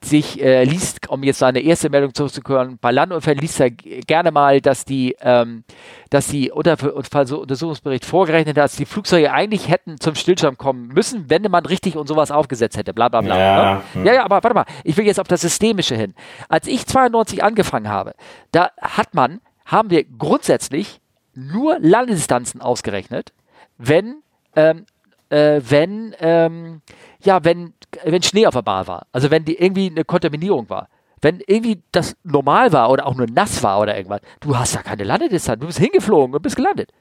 sich 0.03 0.41
äh, 0.41 0.63
liest, 0.63 1.09
um 1.09 1.25
jetzt 1.25 1.41
seine 1.41 1.61
erste 1.61 1.91
Meldung 1.91 2.15
zurückzuhören, 2.15 2.79
bei 2.81 2.93
Landunfällen 2.93 3.41
liest 3.41 3.59
er 3.59 3.71
gerne 3.71 4.31
mal, 4.31 4.61
dass 4.61 4.85
die, 4.85 5.17
ähm, 5.21 5.65
dass 6.11 6.29
die 6.29 6.53
Unfalluntersuchungsbericht 6.53 8.05
vorgerechnet 8.05 8.57
hat, 8.57 8.65
dass 8.65 8.77
die 8.77 8.85
Flugzeuge 8.85 9.33
eigentlich 9.33 9.69
hätten 9.69 9.99
zum 9.99 10.15
Stillstand 10.15 10.59
kommen 10.59 10.89
müssen, 10.89 11.29
wenn 11.29 11.43
man 11.51 11.67
richtig 11.67 11.97
und 11.97 12.07
sowas 12.07 12.31
aufgesetzt 12.31 12.77
hätte, 12.77 12.95
bla 12.95 13.09
bla 13.09 13.21
bla. 13.21 13.39
Ja, 13.39 13.75
ne? 13.75 13.83
hm. 13.95 14.07
ja, 14.07 14.15
ja, 14.15 14.25
aber 14.25 14.37
warte 14.45 14.55
mal, 14.55 14.67
ich 14.85 14.97
will 14.97 15.07
jetzt 15.07 15.19
auf 15.19 15.29
das 15.29 15.41
Systemische 15.41 15.97
hin. 15.97 16.15
Als 16.49 16.69
ich 16.69 16.87
92 16.87 17.43
angefangen 17.43 17.89
habe, 17.89 18.15
da 18.53 18.71
hat 18.81 19.15
man, 19.15 19.41
haben 19.65 19.91
wir 19.91 20.05
grundsätzlich 20.05 21.01
nur 21.35 21.79
Landedistanzen 21.81 22.61
ausgerechnet, 22.61 23.33
wenn 23.77 24.23
ähm, 24.57 24.87
äh, 25.35 25.61
wenn, 25.69 26.15
ähm, 26.21 26.83
ja, 27.23 27.45
wenn, 27.45 27.75
wenn 28.05 28.23
Schnee 28.23 28.47
auf 28.47 28.55
der 28.55 28.63
Bahn 28.63 28.87
war. 28.87 29.07
Also 29.13 29.31
wenn 29.31 29.45
die 29.45 29.57
irgendwie 29.57 29.91
eine 29.91 30.05
Kontaminierung 30.05 30.69
war. 30.71 30.89
Wenn 31.21 31.41
irgendwie 31.47 31.83
das 31.91 32.17
normal 32.23 32.73
war 32.73 32.91
oder 32.91 33.07
auch 33.07 33.15
nur 33.15 33.27
nass 33.27 33.63
war 33.63 33.81
oder 33.81 33.97
irgendwas, 33.97 34.21
du 34.41 34.57
hast 34.57 34.75
ja 34.75 34.83
keine 34.83 35.05
Landedistanz. 35.05 35.61
Du 35.61 35.67
bist 35.67 35.79
hingeflogen 35.79 36.35
und 36.35 36.43
bist 36.43 36.57
gelandet. 36.57 36.93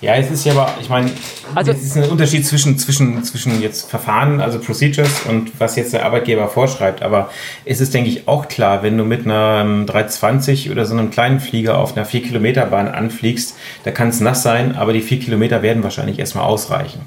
Ja, 0.00 0.14
es 0.14 0.30
ist 0.30 0.46
ja 0.46 0.52
aber, 0.52 0.74
ich 0.80 0.88
meine, 0.88 1.10
also, 1.54 1.72
es 1.72 1.82
ist 1.82 1.96
ein 1.96 2.08
Unterschied 2.08 2.46
zwischen, 2.46 2.78
zwischen, 2.78 3.22
zwischen 3.24 3.60
jetzt 3.60 3.90
Verfahren, 3.90 4.40
also 4.40 4.58
Procedures 4.58 5.26
und 5.28 5.60
was 5.60 5.76
jetzt 5.76 5.92
der 5.92 6.06
Arbeitgeber 6.06 6.48
vorschreibt. 6.48 7.02
Aber 7.02 7.30
es 7.64 7.80
ist, 7.80 7.92
denke 7.92 8.08
ich, 8.08 8.28
auch 8.28 8.48
klar, 8.48 8.82
wenn 8.82 8.96
du 8.96 9.04
mit 9.04 9.26
einer 9.26 9.84
320 9.84 10.70
oder 10.70 10.86
so 10.86 10.94
einem 10.94 11.10
kleinen 11.10 11.40
Flieger 11.40 11.78
auf 11.78 11.96
einer 11.96 12.06
4-Kilometer-Bahn 12.06 12.88
anfliegst, 12.88 13.56
da 13.84 13.90
kann 13.90 14.08
es 14.08 14.20
nass 14.20 14.42
sein, 14.42 14.76
aber 14.76 14.92
die 14.92 15.02
4 15.02 15.20
Kilometer 15.20 15.62
werden 15.62 15.82
wahrscheinlich 15.82 16.18
erstmal 16.18 16.44
ausreichen. 16.44 17.00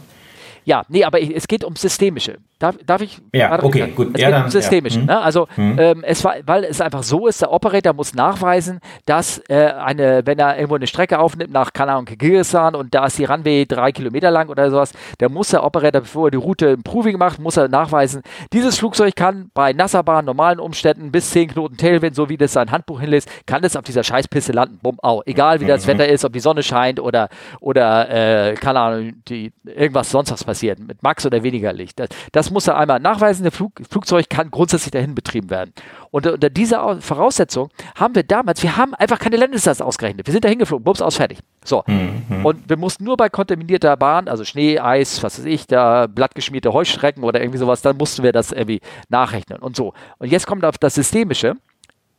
Ja, 0.64 0.84
nee, 0.90 1.04
aber 1.04 1.20
es 1.20 1.48
geht 1.48 1.64
um 1.64 1.76
Systemische. 1.76 2.38
Darf, 2.62 2.76
darf 2.86 3.02
ich? 3.02 3.20
Ja, 3.34 3.64
okay, 3.64 3.80
sagen? 3.80 3.96
gut. 3.96 4.10
Es 4.14 4.22
ja, 4.22 4.28
geht 4.28 4.36
dann, 4.36 4.44
um 4.46 4.52
Systemische. 4.52 5.00
Ja. 5.00 5.06
Ne? 5.06 5.20
Also, 5.20 5.48
hm. 5.56 5.80
ähm, 5.80 6.04
es 6.06 6.24
war, 6.24 6.36
weil 6.46 6.64
es 6.64 6.80
einfach 6.80 7.02
so 7.02 7.26
ist, 7.26 7.42
der 7.42 7.52
Operator 7.52 7.94
muss 7.94 8.14
nachweisen, 8.14 8.80
dass 9.08 9.42
äh, 9.50 9.74
eine, 9.84 10.22
wenn 10.26 10.38
er 10.38 10.58
irgendwo 10.58 10.76
eine 10.76 10.86
Strecke 10.86 11.18
aufnimmt 11.18 11.52
nach, 11.52 11.74
keine 11.74 11.94
Ahnung, 11.94 12.06
Kirgisistan 12.06 12.76
und 12.76 12.94
da 12.94 13.08
ist 13.08 13.18
die 13.18 13.26
Runway 13.26 13.66
drei 13.66 13.92
Kilometer 13.92 14.30
lang 14.30 14.50
oder 14.50 14.70
sowas, 14.70 14.94
dann 15.18 15.34
muss 15.34 15.50
der 15.50 15.64
Operator, 15.64 16.02
bevor 16.02 16.28
er 16.28 16.32
die 16.32 16.38
Route 16.38 16.68
im 16.68 16.84
Proving 16.84 17.18
macht, 17.18 17.40
muss 17.40 17.58
er 17.58 17.68
nachweisen, 17.68 18.22
dieses 18.54 18.78
Flugzeug 18.78 19.16
kann 19.16 19.50
bei 19.56 19.74
Nasserbahn, 19.74 20.26
normalen 20.26 20.60
Umständen 20.60 21.12
bis 21.12 21.32
10 21.32 21.50
Knoten 21.50 21.78
Tailwind, 21.78 22.16
so 22.16 22.30
wie 22.30 22.38
das 22.38 22.54
sein 22.54 22.70
Handbuch 22.70 23.00
hinlässt, 23.00 23.28
kann 23.48 23.64
es 23.64 23.76
auf 23.76 23.84
dieser 23.84 24.04
Scheißpiste 24.04 24.52
landen. 24.52 24.78
Bumm, 24.84 25.00
au. 25.02 25.24
Egal 25.26 25.62
wie 25.62 25.64
mhm. 25.64 25.70
das 25.70 25.88
Wetter 25.88 26.08
ist, 26.08 26.24
ob 26.26 26.34
die 26.34 26.40
Sonne 26.40 26.62
scheint 26.62 27.00
oder, 27.00 27.30
oder 27.60 28.52
äh, 28.52 28.54
keine 28.54 28.80
Ahnung, 28.80 29.14
die, 29.28 29.52
irgendwas 29.64 30.12
sonst 30.12 30.32
was 30.32 30.44
passiert, 30.44 30.80
mit 30.80 31.02
Max 31.02 31.26
oder 31.26 31.42
weniger 31.42 31.74
Licht. 31.74 32.00
Das, 32.00 32.10
das 32.32 32.51
muss 32.52 32.68
er 32.68 32.78
einmal 32.78 33.00
nachweisen. 33.00 33.44
Der 33.44 33.52
Flug, 33.52 33.74
Flugzeug 33.90 34.30
kann 34.30 34.52
grundsätzlich 34.52 34.92
dahin 34.92 35.16
betrieben 35.16 35.50
werden. 35.50 35.74
Und 36.12 36.28
unter 36.28 36.50
dieser 36.50 37.02
Voraussetzung 37.02 37.70
haben 37.96 38.16
wir 38.16 38.24
damals, 38.24 38.62
wir 38.64 38.78
haben 38.78 38.94
einfach 38.94 39.20
keine 39.20 39.38
Landedistanz 39.38 39.82
ausgerechnet. 39.82 40.28
Wir 40.28 40.32
sind 40.32 40.44
dahin 40.44 40.60
geflogen, 40.60 40.84
bums, 40.84 41.02
aus, 41.02 41.16
fertig. 41.16 41.40
So. 41.64 41.84
Mhm. 41.88 42.46
Und 42.46 42.70
wir 42.70 42.78
mussten 42.78 43.04
nur 43.04 43.18
bei 43.18 43.30
kontaminierter 43.30 43.96
Bahn, 43.98 44.28
also 44.28 44.44
Schnee, 44.44 44.80
Eis, 44.80 45.24
was 45.24 45.40
weiß 45.40 45.46
ich, 45.46 45.68
da 45.68 46.08
blattgeschmierte 46.08 46.74
Heuschrecken 46.74 47.24
oder 47.24 47.40
irgendwie 47.40 47.60
sowas, 47.60 47.82
dann 47.82 47.98
mussten 47.98 48.24
wir 48.24 48.32
das 48.32 48.52
irgendwie 48.52 48.82
nachrechnen 49.10 49.60
und 49.60 49.76
so. 49.76 49.94
Und 50.20 50.32
jetzt 50.32 50.48
kommt 50.48 50.66
auf 50.66 50.78
das 50.78 50.96
Systemische 50.96 51.56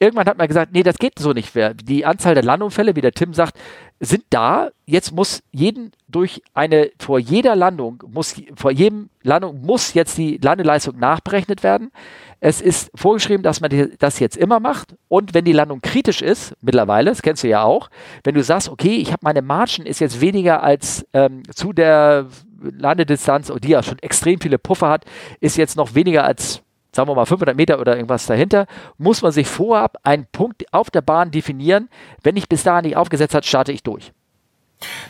irgendwann 0.03 0.27
hat 0.27 0.37
man 0.37 0.49
gesagt, 0.49 0.73
nee, 0.73 0.83
das 0.83 0.99
geht 0.99 1.19
so 1.19 1.33
nicht 1.33 1.55
mehr. 1.55 1.75
Die 1.75 2.05
Anzahl 2.05 2.35
der 2.35 2.43
Landunfälle, 2.43 2.97
wie 2.97 3.01
der 3.01 3.13
Tim 3.13 3.33
sagt, 3.33 3.57
sind 4.01 4.25
da. 4.31 4.71
Jetzt 4.85 5.13
muss 5.13 5.43
jeden 5.53 5.93
durch 6.09 6.43
eine, 6.55 6.91
vor 6.99 7.21
jeder 7.21 7.55
Landung, 7.55 8.03
muss, 8.13 8.35
vor 8.57 8.73
jedem 8.73 9.11
Landung 9.23 9.63
muss 9.63 9.95
jetzt 9.95 10.19
die 10.19 10.39
Landeleistung 10.43 10.99
nachberechnet 10.99 11.63
werden. 11.63 11.93
Es 12.41 12.61
ist 12.61 12.91
vorgeschrieben, 12.97 13.45
dass 13.45 13.61
man 13.61 13.93
das 14.01 14.19
jetzt 14.19 14.37
immer 14.37 14.59
macht. 14.59 14.97
Und 15.07 15.35
wenn 15.35 15.45
die 15.45 15.53
Landung 15.53 15.81
kritisch 15.81 16.21
ist, 16.21 16.55
mittlerweile, 16.61 17.11
das 17.11 17.23
kennst 17.23 17.45
du 17.45 17.49
ja 17.49 17.63
auch, 17.63 17.89
wenn 18.25 18.35
du 18.35 18.43
sagst, 18.43 18.69
okay, 18.69 18.97
ich 18.97 19.13
habe 19.13 19.21
meine 19.23 19.41
Margen 19.41 19.87
ist 19.87 20.01
jetzt 20.01 20.21
weniger 20.21 20.65
als 20.65 21.07
ähm, 21.13 21.45
zu 21.55 21.73
der 21.73 22.27
Landedistanz, 22.61 23.53
die 23.63 23.69
ja 23.69 23.85
schon 23.85 24.01
extrem 24.01 24.41
viele 24.41 24.59
Puffer 24.59 24.89
hat, 24.89 25.05
ist 25.39 25.57
jetzt 25.57 25.77
noch 25.77 25.95
weniger 25.95 26.25
als 26.25 26.63
sagen 26.95 27.09
wir 27.09 27.15
mal 27.15 27.27
500 27.27 27.57
Meter 27.57 27.81
oder 27.81 27.97
irgendwas 27.97 28.27
dahinter, 28.27 28.67
muss 28.99 29.23
man 29.23 29.33
sich 29.33 29.47
vorab 29.47 29.97
einen 30.03 30.27
Punkt 30.31 30.65
auf 30.73 30.91
der 30.91 31.01
Bahn 31.01 31.31
definieren. 31.31 31.89
Wenn 32.23 32.37
ich 32.37 32.49
bis 32.49 32.63
dahin 32.63 32.85
nicht 32.85 32.97
aufgesetzt 32.97 33.35
hat, 33.35 33.47
starte 33.47 33.73
ich 33.73 33.83
durch. 33.83 34.13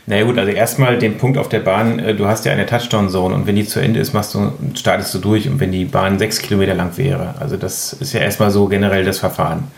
Na 0.06 0.16
naja, 0.16 0.26
gut, 0.26 0.38
also 0.38 0.50
erstmal 0.50 0.98
den 0.98 1.16
Punkt 1.16 1.38
auf 1.38 1.48
der 1.48 1.60
Bahn, 1.60 1.98
äh, 1.98 2.14
du 2.14 2.26
hast 2.26 2.44
ja 2.44 2.52
eine 2.52 2.66
Touchdown-Zone 2.66 3.34
und 3.34 3.46
wenn 3.46 3.56
die 3.56 3.66
zu 3.66 3.80
Ende 3.80 4.00
ist, 4.00 4.12
machst 4.12 4.34
du, 4.34 4.52
startest 4.74 5.14
du 5.14 5.18
durch 5.18 5.48
und 5.48 5.60
wenn 5.60 5.72
die 5.72 5.86
Bahn 5.86 6.18
sechs 6.18 6.40
Kilometer 6.40 6.74
lang 6.74 6.96
wäre. 6.98 7.34
Also 7.40 7.56
das 7.56 7.92
ist 7.94 8.12
ja 8.12 8.20
erstmal 8.20 8.50
so 8.50 8.66
generell 8.66 9.04
das 9.04 9.18
Verfahren. 9.18 9.70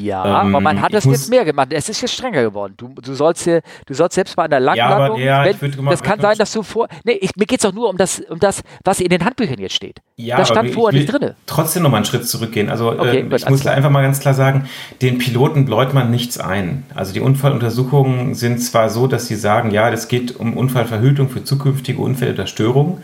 Ja, 0.00 0.42
ähm, 0.42 0.54
aber 0.54 0.60
man 0.60 0.80
hat 0.80 0.92
das 0.92 1.04
jetzt 1.04 1.30
mehr 1.30 1.44
gemacht. 1.44 1.68
Es 1.70 1.88
ist 1.88 2.00
jetzt 2.00 2.14
strenger 2.14 2.42
geworden. 2.42 2.74
Du, 2.76 2.88
du, 2.88 3.14
sollst, 3.14 3.44
hier, 3.44 3.62
du 3.86 3.94
sollst 3.94 4.14
selbst 4.14 4.36
bei 4.36 4.44
einer 4.44 4.60
Langlandung, 4.60 5.18
ja, 5.18 5.44
ja, 5.44 5.54
wenn, 5.60 5.86
das 5.86 6.02
kann 6.02 6.20
sein, 6.20 6.36
dass 6.38 6.52
du 6.52 6.62
vor. 6.62 6.88
Nee, 7.04 7.18
ich, 7.20 7.34
mir 7.36 7.46
geht 7.46 7.60
es 7.60 7.62
doch 7.62 7.72
nur 7.72 7.88
um 7.88 7.96
das, 7.96 8.20
um 8.20 8.38
das, 8.38 8.62
was 8.84 9.00
in 9.00 9.08
den 9.08 9.24
Handbüchern 9.24 9.58
jetzt 9.58 9.74
steht. 9.74 10.00
Ja, 10.16 10.36
das 10.36 10.48
stand 10.48 10.70
vorher 10.70 10.98
nicht 10.98 11.12
drin. 11.12 11.32
Trotzdem 11.46 11.82
noch 11.82 11.90
mal 11.90 11.98
einen 11.98 12.06
Schritt 12.06 12.28
zurückgehen. 12.28 12.68
Also 12.70 12.92
okay, 12.92 13.26
äh, 13.30 13.36
ich 13.36 13.48
muss 13.48 13.60
klar. 13.60 13.74
einfach 13.74 13.90
mal 13.90 14.02
ganz 14.02 14.20
klar 14.20 14.34
sagen, 14.34 14.68
den 15.00 15.18
Piloten 15.18 15.64
bläut 15.64 15.94
man 15.94 16.10
nichts 16.10 16.38
ein. 16.38 16.84
Also 16.94 17.12
die 17.12 17.20
Unfalluntersuchungen 17.20 18.34
sind 18.34 18.58
zwar 18.58 18.90
so, 18.90 19.06
dass 19.06 19.26
sie 19.26 19.36
sagen, 19.36 19.70
ja, 19.70 19.90
das 19.90 20.08
geht 20.08 20.36
um 20.36 20.56
Unfallverhütung 20.56 21.28
für 21.28 21.44
zukünftige 21.44 22.00
Unfälle 22.00 22.34
oder 22.34 22.46
Störungen. 22.46 23.02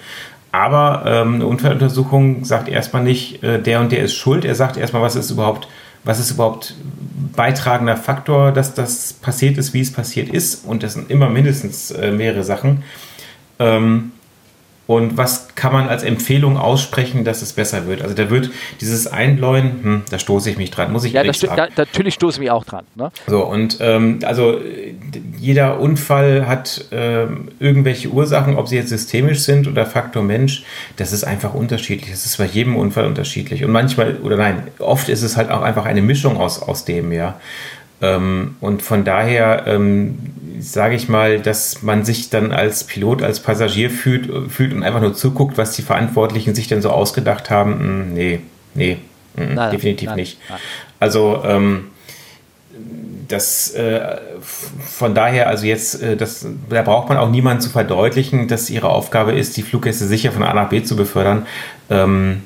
Aber 0.54 1.02
ähm, 1.04 1.34
eine 1.34 1.46
Unfalluntersuchung 1.48 2.44
sagt 2.44 2.68
erstmal 2.68 3.02
nicht, 3.02 3.42
äh, 3.42 3.60
der 3.60 3.80
und 3.80 3.90
der 3.90 4.04
ist 4.04 4.14
schuld. 4.14 4.44
Er 4.44 4.54
sagt 4.54 4.76
erstmal, 4.76 5.02
was 5.02 5.16
ist 5.16 5.32
überhaupt 5.32 5.66
was 6.04 6.20
ist 6.20 6.32
überhaupt 6.32 6.74
beitragender 7.34 7.96
Faktor, 7.96 8.52
dass 8.52 8.74
das 8.74 9.12
passiert 9.14 9.58
ist, 9.58 9.74
wie 9.74 9.80
es 9.80 9.92
passiert 9.92 10.28
ist. 10.28 10.64
Und 10.64 10.82
das 10.82 10.94
sind 10.94 11.10
immer 11.10 11.28
mindestens 11.28 11.90
äh, 11.90 12.12
mehrere 12.12 12.44
Sachen. 12.44 12.84
Ähm, 13.58 14.12
und 14.86 15.16
was 15.16 15.54
kann 15.54 15.72
man 15.72 15.88
als 15.88 16.02
Empfehlung 16.02 16.58
aussprechen, 16.58 17.24
dass 17.24 17.40
es 17.40 17.54
besser 17.54 17.86
wird? 17.86 18.02
Also 18.02 18.14
da 18.14 18.28
wird 18.28 18.50
dieses 18.82 19.06
Einbläuen, 19.06 19.82
hm, 19.82 20.02
da 20.10 20.18
stoße 20.18 20.50
ich 20.50 20.58
mich 20.58 20.70
dran, 20.70 20.92
muss 20.92 21.04
ich 21.04 21.14
ja, 21.14 21.24
das, 21.24 21.40
da, 21.40 21.68
natürlich 21.74 22.14
stoße 22.14 22.36
ich 22.36 22.40
mich 22.40 22.50
auch 22.50 22.66
dran. 22.66 22.84
Ne? 22.94 23.10
So, 23.26 23.46
und 23.46 23.78
ähm, 23.80 24.18
also 24.24 24.60
jeder 25.38 25.80
Unfall 25.80 26.46
hat 26.46 26.86
ähm, 26.92 27.48
irgendwelche 27.58 28.08
Ursachen, 28.08 28.56
ob 28.56 28.68
sie 28.68 28.76
jetzt 28.76 28.88
systemisch 28.88 29.40
sind 29.40 29.66
oder 29.66 29.86
Faktor 29.86 30.22
Mensch, 30.22 30.64
das 30.96 31.12
ist 31.12 31.24
einfach 31.24 31.54
unterschiedlich. 31.54 32.10
Das 32.10 32.26
ist 32.26 32.38
bei 32.38 32.46
jedem 32.46 32.76
Unfall 32.76 33.06
unterschiedlich. 33.06 33.64
Und 33.64 33.72
manchmal, 33.72 34.16
oder 34.16 34.36
nein, 34.36 34.68
oft 34.78 35.08
ist 35.08 35.22
es 35.22 35.36
halt 35.36 35.50
auch 35.50 35.62
einfach 35.62 35.84
eine 35.84 36.02
Mischung 36.02 36.36
aus, 36.36 36.60
aus 36.62 36.84
dem, 36.84 37.12
ja. 37.12 37.38
Ähm, 38.00 38.56
und 38.60 38.82
von 38.82 39.04
daher 39.04 39.64
ähm, 39.66 40.18
sage 40.58 40.94
ich 40.94 41.08
mal, 41.08 41.40
dass 41.40 41.82
man 41.82 42.04
sich 42.04 42.30
dann 42.30 42.52
als 42.52 42.84
Pilot, 42.84 43.22
als 43.22 43.40
Passagier 43.40 43.90
fühlt, 43.90 44.50
fühlt 44.50 44.72
und 44.72 44.82
einfach 44.82 45.00
nur 45.00 45.14
zuguckt, 45.14 45.58
was 45.58 45.72
die 45.72 45.82
Verantwortlichen 45.82 46.54
sich 46.54 46.68
denn 46.68 46.82
so 46.82 46.90
ausgedacht 46.90 47.50
haben. 47.50 47.78
Hm, 47.78 48.14
nee, 48.14 48.40
nee, 48.74 48.98
hm, 49.36 49.54
nein, 49.54 49.70
definitiv 49.70 50.08
nein, 50.08 50.16
nicht. 50.16 50.38
Nein. 50.48 50.58
Also 51.00 51.42
ähm, 51.44 51.88
das 53.28 53.70
äh, 53.70 54.18
von 54.40 55.14
daher, 55.14 55.48
also 55.48 55.66
jetzt, 55.66 56.02
äh, 56.02 56.16
das, 56.16 56.46
da 56.68 56.82
braucht 56.82 57.08
man 57.08 57.18
auch 57.18 57.30
niemanden 57.30 57.60
zu 57.60 57.70
verdeutlichen, 57.70 58.48
dass 58.48 58.70
ihre 58.70 58.90
Aufgabe 58.90 59.32
ist, 59.32 59.56
die 59.56 59.62
Fluggäste 59.62 60.06
sicher 60.06 60.32
von 60.32 60.42
A 60.42 60.52
nach 60.52 60.68
B 60.68 60.82
zu 60.82 60.96
befördern. 60.96 61.46
Ähm, 61.90 62.42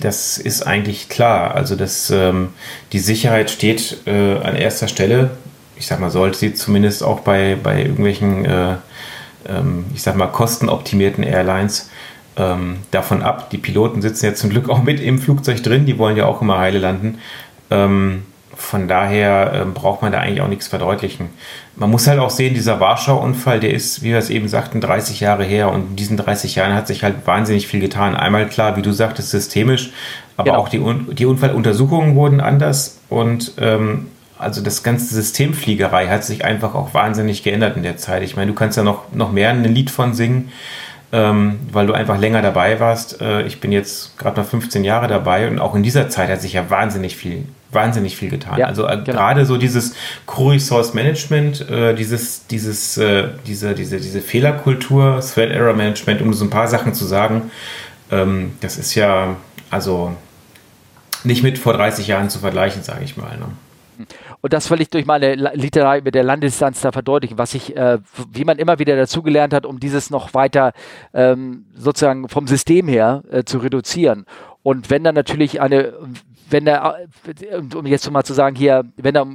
das 0.00 0.38
ist 0.38 0.66
eigentlich 0.66 1.08
klar. 1.08 1.54
Also 1.54 1.76
dass 1.76 2.10
ähm, 2.10 2.50
die 2.92 2.98
Sicherheit 2.98 3.50
steht 3.50 3.98
äh, 4.06 4.38
an 4.38 4.56
erster 4.56 4.88
Stelle. 4.88 5.30
Ich 5.76 5.86
sag 5.86 6.00
mal, 6.00 6.10
sollte 6.10 6.38
sie 6.38 6.54
zumindest 6.54 7.02
auch 7.02 7.20
bei, 7.20 7.56
bei 7.60 7.82
irgendwelchen, 7.82 8.44
äh, 8.44 8.74
ähm, 9.48 9.86
ich 9.94 10.02
sag 10.02 10.16
mal, 10.16 10.26
kostenoptimierten 10.26 11.24
Airlines 11.24 11.90
ähm, 12.36 12.78
davon 12.90 13.22
ab. 13.22 13.50
Die 13.50 13.58
Piloten 13.58 14.02
sitzen 14.02 14.26
ja 14.26 14.34
zum 14.34 14.50
Glück 14.50 14.68
auch 14.68 14.82
mit 14.82 15.00
im 15.00 15.18
Flugzeug 15.18 15.62
drin, 15.62 15.86
die 15.86 15.98
wollen 15.98 16.16
ja 16.16 16.26
auch 16.26 16.42
immer 16.42 16.58
heile 16.58 16.78
landen. 16.78 17.18
Ähm, 17.70 18.22
von 18.62 18.88
daher 18.88 19.52
äh, 19.52 19.64
braucht 19.64 20.02
man 20.02 20.12
da 20.12 20.18
eigentlich 20.18 20.40
auch 20.40 20.48
nichts 20.48 20.68
verdeutlichen. 20.68 21.30
Man 21.76 21.90
muss 21.90 22.06
halt 22.06 22.20
auch 22.20 22.30
sehen, 22.30 22.54
dieser 22.54 22.80
Warschau-Unfall, 22.80 23.60
der 23.60 23.72
ist, 23.72 24.02
wie 24.02 24.10
wir 24.10 24.18
es 24.18 24.30
eben 24.30 24.48
sagten, 24.48 24.80
30 24.80 25.20
Jahre 25.20 25.44
her 25.44 25.70
und 25.70 25.90
in 25.90 25.96
diesen 25.96 26.16
30 26.16 26.54
Jahren 26.54 26.72
hat 26.72 26.86
sich 26.86 27.02
halt 27.02 27.26
wahnsinnig 27.26 27.66
viel 27.66 27.80
getan. 27.80 28.14
Einmal 28.14 28.48
klar, 28.48 28.76
wie 28.76 28.82
du 28.82 28.92
sagtest, 28.92 29.30
systemisch, 29.30 29.92
aber 30.36 30.52
genau. 30.52 30.62
auch 30.62 30.68
die, 30.68 30.80
die 31.14 31.26
Unfalluntersuchungen 31.26 32.14
wurden 32.14 32.40
anders 32.40 33.00
und 33.08 33.52
ähm, 33.58 34.06
also 34.38 34.62
das 34.62 34.82
ganze 34.82 35.14
Systemfliegerei 35.14 36.08
hat 36.08 36.24
sich 36.24 36.44
einfach 36.44 36.74
auch 36.74 36.94
wahnsinnig 36.94 37.42
geändert 37.42 37.76
in 37.76 37.82
der 37.82 37.96
Zeit. 37.96 38.22
Ich 38.22 38.36
meine, 38.36 38.50
du 38.50 38.54
kannst 38.54 38.76
ja 38.76 38.82
noch, 38.82 39.12
noch 39.12 39.32
mehr 39.32 39.50
ein 39.50 39.64
Lied 39.64 39.90
von 39.90 40.14
singen, 40.14 40.50
ähm, 41.12 41.60
weil 41.70 41.86
du 41.86 41.92
einfach 41.92 42.18
länger 42.18 42.42
dabei 42.42 42.80
warst. 42.80 43.20
Äh, 43.20 43.42
ich 43.42 43.60
bin 43.60 43.70
jetzt 43.70 44.18
gerade 44.18 44.40
mal 44.40 44.46
15 44.46 44.82
Jahre 44.82 45.08
dabei 45.08 45.48
und 45.48 45.58
auch 45.58 45.74
in 45.74 45.82
dieser 45.82 46.08
Zeit 46.08 46.30
hat 46.30 46.40
sich 46.40 46.54
ja 46.54 46.70
wahnsinnig 46.70 47.16
viel 47.16 47.44
wahnsinnig 47.72 48.16
viel 48.16 48.30
getan. 48.30 48.58
Ja, 48.58 48.66
also 48.66 48.86
äh, 48.86 48.98
genau. 48.98 49.18
gerade 49.18 49.46
so 49.46 49.56
dieses 49.56 49.94
Crew-Resource 50.26 50.94
Management, 50.94 51.68
äh, 51.70 51.94
dieses, 51.94 52.46
dieses, 52.46 52.98
äh, 52.98 53.28
diese, 53.46 53.74
diese, 53.74 53.98
diese 53.98 54.20
Fehlerkultur, 54.20 55.20
Threat 55.20 55.50
Error 55.50 55.72
Management, 55.72 56.20
um 56.20 56.32
so 56.34 56.44
ein 56.44 56.50
paar 56.50 56.68
Sachen 56.68 56.94
zu 56.94 57.04
sagen, 57.04 57.50
ähm, 58.10 58.52
das 58.60 58.76
ist 58.76 58.94
ja, 58.94 59.36
also 59.70 60.14
nicht 61.24 61.42
mit 61.42 61.58
vor 61.58 61.72
30 61.72 62.06
Jahren 62.06 62.30
zu 62.30 62.40
vergleichen, 62.40 62.82
sage 62.82 63.04
ich 63.04 63.16
mal. 63.16 63.38
Ne? 63.38 64.06
Und 64.42 64.52
das 64.52 64.70
will 64.70 64.80
ich 64.80 64.90
durch 64.90 65.06
meine 65.06 65.34
Literei 65.34 66.00
mit 66.00 66.16
der 66.16 66.24
Landdistanz 66.24 66.80
da 66.80 66.90
verdeutlichen, 66.90 67.38
was 67.38 67.54
ich, 67.54 67.76
äh, 67.76 67.98
wie 68.32 68.44
man 68.44 68.58
immer 68.58 68.80
wieder 68.80 68.96
dazugelernt 68.96 69.54
hat, 69.54 69.64
um 69.64 69.78
dieses 69.78 70.10
noch 70.10 70.34
weiter 70.34 70.72
ähm, 71.14 71.66
sozusagen 71.74 72.28
vom 72.28 72.48
System 72.48 72.88
her 72.88 73.22
äh, 73.30 73.44
zu 73.44 73.58
reduzieren. 73.58 74.26
Und 74.64 74.90
wenn 74.90 75.04
dann 75.04 75.14
natürlich 75.14 75.60
eine, 75.60 75.94
wenn 76.50 76.64
da, 76.64 76.96
um 77.74 77.86
jetzt 77.86 78.10
mal 78.10 78.24
zu 78.24 78.34
sagen 78.34 78.56
hier, 78.56 78.84
wenn 78.96 79.14
da 79.14 79.26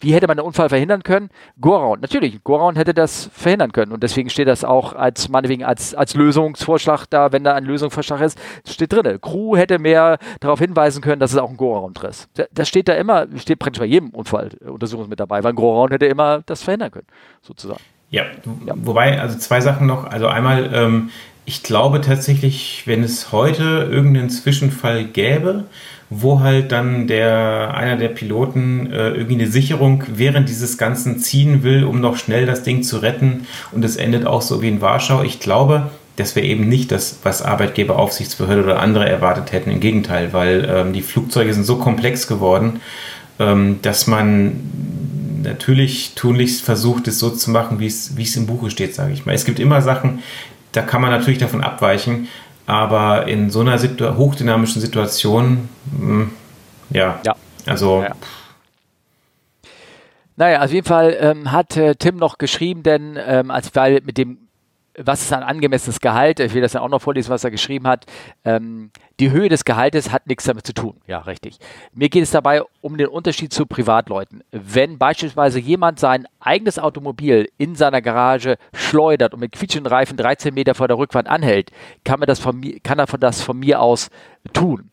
wie 0.00 0.12
hätte 0.12 0.26
man 0.26 0.36
den 0.36 0.44
Unfall 0.44 0.68
verhindern 0.68 1.02
können? 1.02 1.30
Goraun. 1.60 2.00
Natürlich, 2.00 2.42
Goraun 2.44 2.76
hätte 2.76 2.92
das 2.92 3.30
verhindern 3.32 3.72
können. 3.72 3.92
Und 3.92 4.02
deswegen 4.02 4.28
steht 4.28 4.46
das 4.46 4.62
auch 4.62 4.92
als, 4.92 5.28
meinetwegen, 5.28 5.64
als, 5.64 5.94
als 5.94 6.14
Lösungsvorschlag 6.14 7.06
da, 7.08 7.32
wenn 7.32 7.44
da 7.44 7.54
ein 7.54 7.64
Lösungsvorschlag 7.64 8.20
ist, 8.20 8.38
steht 8.68 8.92
drin. 8.92 9.18
Crew 9.20 9.56
hätte 9.56 9.78
mehr 9.78 10.18
darauf 10.40 10.58
hinweisen 10.58 11.02
können, 11.02 11.20
dass 11.20 11.32
es 11.32 11.38
auch 11.38 11.50
ein 11.50 11.56
Goraun 11.56 11.94
ist. 12.08 12.28
Das 12.52 12.68
steht 12.68 12.88
da 12.88 12.94
immer, 12.94 13.26
steht 13.36 13.58
praktisch 13.58 13.80
bei 13.80 13.86
jedem 13.86 14.10
Unfalluntersuchung 14.10 15.08
mit 15.08 15.18
dabei, 15.18 15.42
weil 15.42 15.52
ein 15.52 15.56
Goraun 15.56 15.90
hätte 15.90 16.06
immer 16.06 16.42
das 16.44 16.62
verhindern 16.62 16.90
können, 16.90 17.06
sozusagen. 17.40 17.80
Ja, 18.10 18.24
ja. 18.66 18.74
wobei, 18.76 19.20
also 19.20 19.38
zwei 19.38 19.60
Sachen 19.60 19.86
noch. 19.86 20.04
Also 20.04 20.28
einmal, 20.28 20.70
ähm, 20.72 21.10
ich 21.44 21.62
glaube 21.62 22.00
tatsächlich, 22.00 22.82
wenn 22.86 23.02
es 23.02 23.32
heute 23.32 23.88
irgendeinen 23.90 24.30
Zwischenfall 24.30 25.04
gäbe, 25.04 25.64
wo 26.08 26.40
halt 26.40 26.72
dann 26.72 27.08
der, 27.08 27.74
einer 27.74 27.96
der 27.96 28.08
Piloten 28.08 28.92
äh, 28.92 29.10
irgendwie 29.10 29.34
eine 29.34 29.48
Sicherung 29.48 30.04
während 30.08 30.48
dieses 30.48 30.78
Ganzen 30.78 31.18
ziehen 31.18 31.62
will, 31.62 31.84
um 31.84 32.00
noch 32.00 32.16
schnell 32.16 32.46
das 32.46 32.62
Ding 32.62 32.82
zu 32.82 32.98
retten 32.98 33.46
und 33.72 33.84
es 33.84 33.96
endet 33.96 34.26
auch 34.26 34.42
so 34.42 34.62
wie 34.62 34.68
in 34.68 34.80
Warschau. 34.80 35.22
Ich 35.24 35.40
glaube, 35.40 35.90
das 36.16 36.34
wäre 36.36 36.46
eben 36.46 36.68
nicht 36.68 36.92
das, 36.92 37.18
was 37.22 37.42
Arbeitgeberaufsichtsbehörde 37.42 38.62
oder 38.62 38.80
andere 38.80 39.08
erwartet 39.08 39.52
hätten. 39.52 39.70
Im 39.70 39.80
Gegenteil, 39.80 40.32
weil 40.32 40.66
ähm, 40.68 40.92
die 40.92 41.02
Flugzeuge 41.02 41.52
sind 41.52 41.64
so 41.64 41.76
komplex 41.76 42.26
geworden, 42.26 42.80
ähm, 43.38 43.80
dass 43.82 44.06
man 44.06 44.60
natürlich 45.46 46.14
tunlichst 46.14 46.64
versucht, 46.64 47.08
es 47.08 47.18
so 47.18 47.30
zu 47.30 47.50
machen, 47.50 47.80
wie 47.80 47.86
es, 47.86 48.16
wie 48.16 48.22
es 48.22 48.36
im 48.36 48.46
Buche 48.46 48.70
steht, 48.70 48.94
sage 48.94 49.12
ich 49.12 49.26
mal. 49.26 49.34
Es 49.34 49.44
gibt 49.44 49.58
immer 49.58 49.80
Sachen, 49.82 50.22
da 50.72 50.82
kann 50.82 51.00
man 51.00 51.10
natürlich 51.10 51.38
davon 51.38 51.62
abweichen, 51.62 52.28
aber 52.66 53.26
in 53.26 53.50
so 53.50 53.60
einer 53.60 53.78
Situ 53.78 54.16
hochdynamischen 54.16 54.80
Situation, 54.80 55.68
mh, 55.92 56.08
hm, 56.08 56.30
ja, 56.90 57.20
ja, 57.24 57.34
also. 57.66 58.02
Ja. 58.02 58.14
Naja, 60.38 60.62
auf 60.62 60.70
jeden 60.70 60.86
Fall 60.86 61.16
ähm, 61.18 61.50
hat 61.50 61.76
äh, 61.78 61.94
Tim 61.94 62.16
noch 62.16 62.36
geschrieben, 62.36 62.82
denn 62.82 63.18
ähm, 63.18 63.50
als 63.50 63.74
weil 63.74 64.02
mit 64.04 64.18
dem 64.18 64.45
was 64.98 65.22
ist 65.22 65.32
ein 65.32 65.42
angemessenes 65.42 66.00
Gehalt? 66.00 66.40
Ich 66.40 66.54
will 66.54 66.62
das 66.62 66.72
ja 66.72 66.80
auch 66.80 66.88
noch 66.88 67.02
vorlesen, 67.02 67.30
was 67.30 67.44
er 67.44 67.50
geschrieben 67.50 67.86
hat. 67.86 68.06
Ähm, 68.44 68.90
die 69.20 69.30
Höhe 69.30 69.48
des 69.48 69.64
Gehaltes 69.64 70.10
hat 70.10 70.26
nichts 70.26 70.44
damit 70.44 70.66
zu 70.66 70.72
tun. 70.72 70.96
Ja, 71.06 71.20
richtig. 71.20 71.58
Mir 71.92 72.08
geht 72.08 72.22
es 72.22 72.30
dabei 72.30 72.62
um 72.80 72.96
den 72.96 73.08
Unterschied 73.08 73.52
zu 73.52 73.66
Privatleuten. 73.66 74.42
Wenn 74.50 74.98
beispielsweise 74.98 75.58
jemand 75.58 75.98
sein 75.98 76.26
eigenes 76.40 76.78
Automobil 76.78 77.48
in 77.58 77.74
seiner 77.74 78.02
Garage 78.02 78.56
schleudert 78.72 79.34
und 79.34 79.40
mit 79.40 79.52
quietschenden 79.52 79.92
Reifen 79.92 80.16
13 80.16 80.54
Meter 80.54 80.74
vor 80.74 80.88
der 80.88 80.98
Rückwand 80.98 81.28
anhält, 81.28 81.70
kann, 82.04 82.20
man 82.20 82.26
das 82.26 82.40
von 82.40 82.58
mir, 82.58 82.80
kann 82.80 82.98
er 82.98 83.06
das 83.06 83.42
von 83.42 83.58
mir 83.58 83.80
aus 83.80 84.10
tun. 84.52 84.90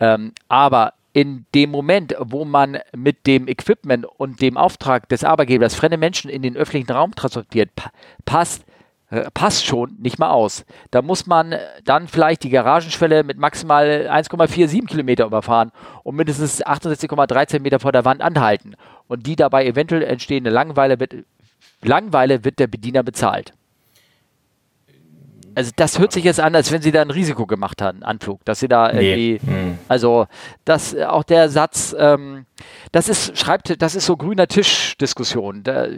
Ähm, 0.00 0.32
aber 0.48 0.94
in 1.12 1.46
dem 1.54 1.70
Moment, 1.70 2.14
wo 2.20 2.44
man 2.44 2.78
mit 2.94 3.26
dem 3.26 3.48
Equipment 3.48 4.06
und 4.06 4.40
dem 4.40 4.56
Auftrag 4.56 5.08
des 5.08 5.24
Arbeitgebers 5.24 5.74
fremde 5.74 5.96
Menschen 5.96 6.30
in 6.30 6.42
den 6.42 6.56
öffentlichen 6.56 6.92
Raum 6.92 7.14
transportiert, 7.14 7.70
passt 8.24 8.64
passt 9.32 9.64
schon 9.64 9.96
nicht 9.98 10.18
mal 10.18 10.30
aus. 10.30 10.64
Da 10.90 11.00
muss 11.00 11.26
man 11.26 11.54
dann 11.84 12.08
vielleicht 12.08 12.42
die 12.42 12.50
Garagenschwelle 12.50 13.24
mit 13.24 13.38
maximal 13.38 14.08
1,47 14.10 14.86
Kilometer 14.86 15.24
überfahren 15.24 15.72
und 16.02 16.16
mindestens 16.16 16.64
68,13 16.64 17.60
Meter 17.60 17.80
vor 17.80 17.92
der 17.92 18.04
Wand 18.04 18.20
anhalten. 18.20 18.74
Und 19.06 19.26
die 19.26 19.36
dabei 19.36 19.66
eventuell 19.66 20.02
entstehende 20.02 20.50
Langeweile 20.50 21.00
wird, 21.00 21.14
Langeweile 21.82 22.44
wird 22.44 22.58
der 22.58 22.66
Bediener 22.66 23.02
bezahlt. 23.02 23.54
Also 25.54 25.72
das 25.74 25.98
hört 25.98 26.12
sich 26.12 26.22
jetzt 26.22 26.38
an, 26.38 26.54
als 26.54 26.70
wenn 26.70 26.82
sie 26.82 26.92
da 26.92 27.02
ein 27.02 27.10
Risiko 27.10 27.44
gemacht 27.44 27.82
haben, 27.82 28.04
Anflug, 28.04 28.44
dass 28.44 28.60
sie 28.60 28.68
da 28.68 28.92
irgendwie, 28.92 29.40
nee. 29.42 29.52
hm. 29.52 29.78
also 29.88 30.28
das 30.64 30.94
auch 30.94 31.24
der 31.24 31.48
Satz, 31.48 31.96
ähm, 31.98 32.46
das 32.92 33.08
ist 33.08 33.36
schreibt, 33.36 33.82
das 33.82 33.96
ist 33.96 34.06
so 34.06 34.16
grüner 34.16 34.46
Tisch-Diskussion. 34.46 35.64
Da, 35.64 35.88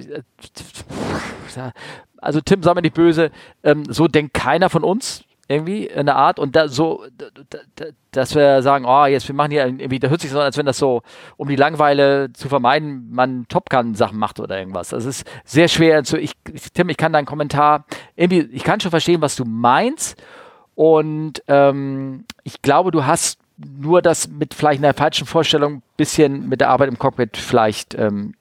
da, 1.54 1.72
also 2.20 2.40
Tim, 2.40 2.62
sei 2.62 2.74
mir 2.74 2.82
nicht 2.82 2.94
böse, 2.94 3.30
ähm, 3.62 3.84
so 3.88 4.08
denkt 4.08 4.34
keiner 4.34 4.70
von 4.70 4.84
uns 4.84 5.24
irgendwie 5.50 5.86
in 5.86 6.06
der 6.06 6.14
Art 6.14 6.38
und 6.38 6.54
da 6.54 6.68
so, 6.68 7.04
da, 7.18 7.86
dass 8.12 8.36
wir 8.36 8.62
sagen, 8.62 8.84
oh, 8.86 9.04
jetzt 9.06 9.26
wir 9.26 9.34
machen 9.34 9.50
hier 9.50 9.66
irgendwie, 9.66 9.98
da 9.98 10.08
hört 10.08 10.20
sich 10.20 10.30
so 10.30 10.38
an, 10.38 10.44
als 10.44 10.56
wenn 10.56 10.66
das 10.66 10.78
so, 10.78 11.02
um 11.36 11.48
die 11.48 11.56
Langweile 11.56 12.32
zu 12.32 12.48
vermeiden, 12.48 13.08
man 13.10 13.46
Top 13.48 13.68
Gun 13.68 13.96
Sachen 13.96 14.16
macht 14.16 14.38
oder 14.38 14.56
irgendwas. 14.56 14.90
Das 14.90 15.04
ist 15.04 15.28
sehr 15.44 15.66
schwer 15.66 16.04
zu, 16.04 16.18
ich, 16.18 16.34
Tim, 16.72 16.88
ich 16.88 16.96
kann 16.96 17.12
deinen 17.12 17.26
Kommentar 17.26 17.84
irgendwie, 18.14 18.48
ich 18.52 18.62
kann 18.62 18.78
schon 18.78 18.92
verstehen, 18.92 19.22
was 19.22 19.34
du 19.34 19.44
meinst 19.44 20.22
und 20.76 21.42
ähm, 21.48 22.26
ich 22.44 22.62
glaube, 22.62 22.92
du 22.92 23.04
hast 23.04 23.40
nur 23.56 24.02
das 24.02 24.28
mit 24.28 24.54
vielleicht 24.54 24.82
einer 24.82 24.94
falschen 24.94 25.26
Vorstellung 25.26 25.82
bisschen 25.96 26.48
mit 26.48 26.60
der 26.60 26.70
Arbeit 26.70 26.88
im 26.88 26.98
Cockpit 26.98 27.36
vielleicht 27.36 27.94
ähm, 27.94 28.34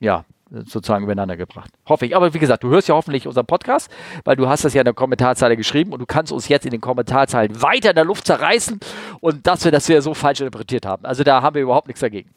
ja 0.00 0.24
sozusagen 0.50 1.04
übereinander 1.04 1.36
gebracht. 1.36 1.70
Hoffe 1.86 2.06
ich. 2.06 2.14
Aber 2.14 2.32
wie 2.32 2.38
gesagt, 2.38 2.62
du 2.62 2.68
hörst 2.68 2.88
ja 2.88 2.94
hoffentlich 2.94 3.26
unseren 3.26 3.46
Podcast, 3.46 3.90
weil 4.24 4.36
du 4.36 4.48
hast 4.48 4.64
das 4.64 4.74
ja 4.74 4.80
in 4.80 4.84
der 4.84 4.94
Kommentarzeile 4.94 5.56
geschrieben 5.56 5.92
und 5.92 5.98
du 5.98 6.06
kannst 6.06 6.32
uns 6.32 6.48
jetzt 6.48 6.64
in 6.64 6.70
den 6.70 6.80
Kommentarzeilen 6.80 7.60
weiter 7.60 7.90
in 7.90 7.96
der 7.96 8.04
Luft 8.04 8.26
zerreißen 8.26 8.78
und 9.20 9.46
dass 9.46 9.64
wir 9.64 9.72
das 9.72 9.88
ja 9.88 10.00
so 10.00 10.14
falsch 10.14 10.40
interpretiert 10.40 10.86
haben. 10.86 11.04
Also 11.04 11.24
da 11.24 11.42
haben 11.42 11.54
wir 11.54 11.62
überhaupt 11.62 11.88
nichts 11.88 12.00
dagegen. 12.00 12.30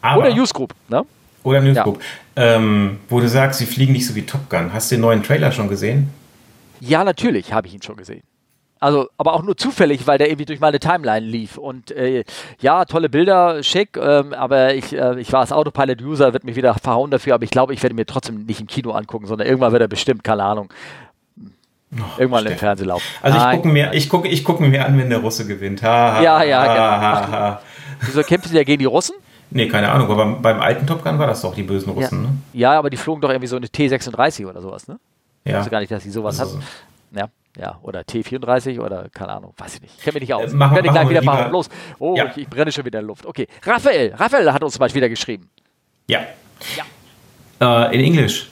Aber, 0.00 0.22
oder 0.22 0.34
News 0.34 0.52
Group, 0.52 0.74
ne? 0.88 1.04
Oder 1.42 1.60
News 1.60 1.78
Group. 1.82 2.00
Ja. 2.36 2.56
Ähm, 2.56 3.00
wo 3.08 3.20
du 3.20 3.28
sagst, 3.28 3.58
sie 3.58 3.66
fliegen 3.66 3.92
nicht 3.92 4.06
so 4.06 4.14
wie 4.14 4.22
Top 4.22 4.48
Gun. 4.48 4.72
Hast 4.72 4.90
du 4.90 4.96
den 4.96 5.02
neuen 5.02 5.22
Trailer 5.22 5.52
schon 5.52 5.68
gesehen? 5.68 6.10
Ja, 6.80 7.04
natürlich 7.04 7.52
habe 7.52 7.66
ich 7.66 7.74
ihn 7.74 7.82
schon 7.82 7.96
gesehen. 7.96 8.22
Also, 8.80 9.08
aber 9.16 9.32
auch 9.32 9.42
nur 9.42 9.56
zufällig, 9.56 10.06
weil 10.06 10.18
der 10.18 10.28
irgendwie 10.28 10.44
durch 10.44 10.60
meine 10.60 10.78
Timeline 10.78 11.24
lief. 11.24 11.56
Und 11.56 11.90
äh, 11.92 12.24
ja, 12.60 12.84
tolle 12.84 13.08
Bilder, 13.08 13.62
schick, 13.62 13.96
ähm, 13.96 14.34
aber 14.34 14.74
ich, 14.74 14.92
äh, 14.92 15.18
ich 15.18 15.32
war 15.32 15.40
als 15.40 15.52
Autopilot-User, 15.52 16.32
wird 16.32 16.44
mich 16.44 16.56
wieder 16.56 16.74
verhauen 16.74 17.10
dafür, 17.10 17.34
aber 17.34 17.44
ich 17.44 17.50
glaube, 17.50 17.72
ich 17.72 17.82
werde 17.82 17.94
mir 17.94 18.04
trotzdem 18.04 18.44
nicht 18.44 18.60
im 18.60 18.66
Kino 18.66 18.90
angucken, 18.90 19.26
sondern 19.26 19.46
irgendwann 19.46 19.72
wird 19.72 19.80
er 19.80 19.88
bestimmt, 19.88 20.22
keine 20.22 20.44
Ahnung, 20.44 20.68
oh, 21.96 22.02
irgendwann 22.18 22.42
Steff. 22.42 22.52
im 22.52 22.58
Fernsehen 22.58 22.88
laufen. 22.88 23.06
Also 23.22 23.38
ich 23.38 23.56
gucke 23.56 23.68
mir, 23.68 23.94
ich 23.94 24.08
gucke, 24.10 24.28
ich 24.28 24.44
gucke 24.44 24.62
mir 24.62 24.84
an, 24.84 24.98
wenn 24.98 25.08
der 25.08 25.20
Russe 25.20 25.46
gewinnt. 25.46 25.82
Ha, 25.82 26.16
ha, 26.16 26.22
ja, 26.22 26.42
ja, 26.42 26.58
ha, 26.58 26.74
genau. 26.74 26.78
Ha, 26.78 27.30
ha. 27.30 27.60
Wieso 28.02 28.22
kämpfen 28.22 28.50
sie 28.50 28.56
ja 28.56 28.64
gegen 28.64 28.80
die 28.80 28.84
Russen? 28.84 29.14
Nee, 29.50 29.68
keine 29.68 29.90
Ahnung, 29.90 30.10
aber 30.10 30.16
beim, 30.16 30.42
beim 30.42 30.60
alten 30.60 30.86
Top 30.86 31.02
Gun 31.02 31.18
war 31.18 31.28
das 31.28 31.40
doch 31.40 31.54
die 31.54 31.62
bösen 31.62 31.92
Russen, 31.92 32.22
ja. 32.22 32.28
ne? 32.28 32.36
Ja, 32.52 32.78
aber 32.78 32.90
die 32.90 32.96
flogen 32.96 33.22
doch 33.22 33.30
irgendwie 33.30 33.46
so 33.46 33.56
eine 33.56 33.66
T36 33.66 34.46
oder 34.46 34.60
sowas, 34.60 34.88
ne? 34.88 34.98
Ja. 35.44 35.52
Ich 35.52 35.58
wusste 35.58 35.70
gar 35.70 35.80
nicht, 35.80 35.92
dass 35.92 36.02
sie 36.02 36.10
sowas 36.10 36.40
also. 36.40 36.56
hatten. 36.56 36.66
Ja. 37.16 37.28
Ja, 37.56 37.78
oder 37.82 38.00
T34 38.00 38.80
oder 38.80 39.08
keine 39.10 39.32
Ahnung, 39.32 39.54
weiß 39.56 39.76
ich 39.76 39.82
nicht. 39.82 39.94
Ich 39.98 40.02
kenne 40.02 40.14
mich 40.14 40.22
nicht 40.22 40.34
aus. 40.34 40.52
Äh, 40.52 40.56
machen, 40.56 40.72
ich 40.72 40.76
werde 40.76 40.88
gleich 40.90 41.08
wieder 41.08 41.22
machen. 41.22 41.52
Los. 41.52 41.68
Oh, 41.98 42.14
ja. 42.16 42.26
ich, 42.26 42.38
ich, 42.38 42.48
brenne 42.48 42.72
schon 42.72 42.84
wieder 42.84 42.98
in 42.98 43.04
der 43.04 43.08
Luft. 43.08 43.26
Okay. 43.26 43.46
Raphael, 43.62 44.12
Raphael 44.14 44.52
hat 44.52 44.64
uns 44.64 44.74
zum 44.74 44.80
Beispiel 44.80 45.00
wieder 45.00 45.08
geschrieben. 45.08 45.48
Ja. 46.08 46.20
Ja. 47.60 47.86
Äh, 47.88 47.94
in 47.94 48.04
Englisch. 48.04 48.50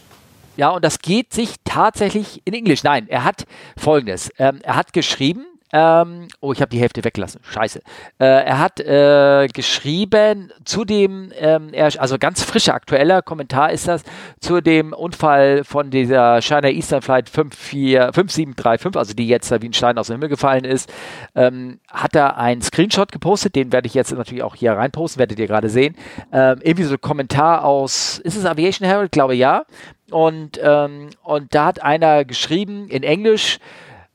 Ja, 0.57 0.71
und 0.71 0.85
das 0.85 0.99
geht 1.01 1.33
sich 1.33 1.55
tatsächlich 1.65 2.43
in 2.45 2.55
Englisch. 2.55 2.85
Nein, 2.85 3.09
er 3.09 3.25
hat 3.25 3.45
folgendes. 3.77 4.31
Ähm, 4.39 4.61
er 4.63 4.77
hat 4.77 4.93
geschrieben, 4.93 5.47
ähm, 5.73 6.29
oh, 6.41 6.53
ich 6.53 6.61
habe 6.61 6.71
die 6.71 6.79
Hälfte 6.79 7.03
weggelassen. 7.03 7.41
Scheiße. 7.43 7.81
Äh, 8.19 8.25
er 8.27 8.59
hat 8.59 8.79
äh, 8.81 9.49
geschrieben 9.49 10.53
zu 10.65 10.85
dem, 10.85 11.33
ähm, 11.39 11.71
er, 11.73 11.91
also 11.99 12.19
ganz 12.19 12.43
frischer, 12.45 12.75
aktueller 12.75 13.23
Kommentar 13.23 13.73
ist 13.73 13.89
das, 13.89 14.03
zu 14.41 14.61
dem 14.61 14.93
Unfall 14.93 15.65
von 15.65 15.91
dieser 15.91 16.43
China 16.43 16.69
Eastern 16.69 17.01
Flight 17.01 17.31
54, 17.31 18.15
5735, 18.15 18.97
also 18.99 19.15
die 19.15 19.27
jetzt 19.27 19.51
wie 19.63 19.69
ein 19.69 19.73
Stein 19.73 19.97
aus 19.97 20.09
dem 20.09 20.15
Himmel 20.15 20.29
gefallen 20.29 20.65
ist, 20.65 20.93
ähm, 21.35 21.81
hat 21.91 22.15
er 22.15 22.37
einen 22.37 22.61
Screenshot 22.61 23.11
gepostet, 23.11 23.57
den 23.57 23.73
werde 23.73 23.87
ich 23.87 23.95
jetzt 23.95 24.13
natürlich 24.13 24.43
auch 24.43 24.55
hier 24.55 24.73
reinposten, 24.73 25.19
werdet 25.19 25.39
ihr 25.39 25.47
gerade 25.47 25.71
sehen. 25.71 25.97
Ähm, 26.33 26.59
irgendwie 26.63 26.85
so 26.85 26.95
ein 26.95 27.01
Kommentar 27.01 27.65
aus, 27.65 28.19
ist 28.19 28.37
es 28.37 28.45
Aviation 28.45 28.87
Herald? 28.87 29.11
Glaube 29.11 29.35
ja. 29.35 29.65
Und, 30.11 30.61
ähm, 30.63 31.09
und 31.23 31.55
da 31.55 31.65
hat 31.65 31.83
einer 31.83 32.27
geschrieben 32.27 32.89
in 32.89 33.03
Englisch, 33.03 33.59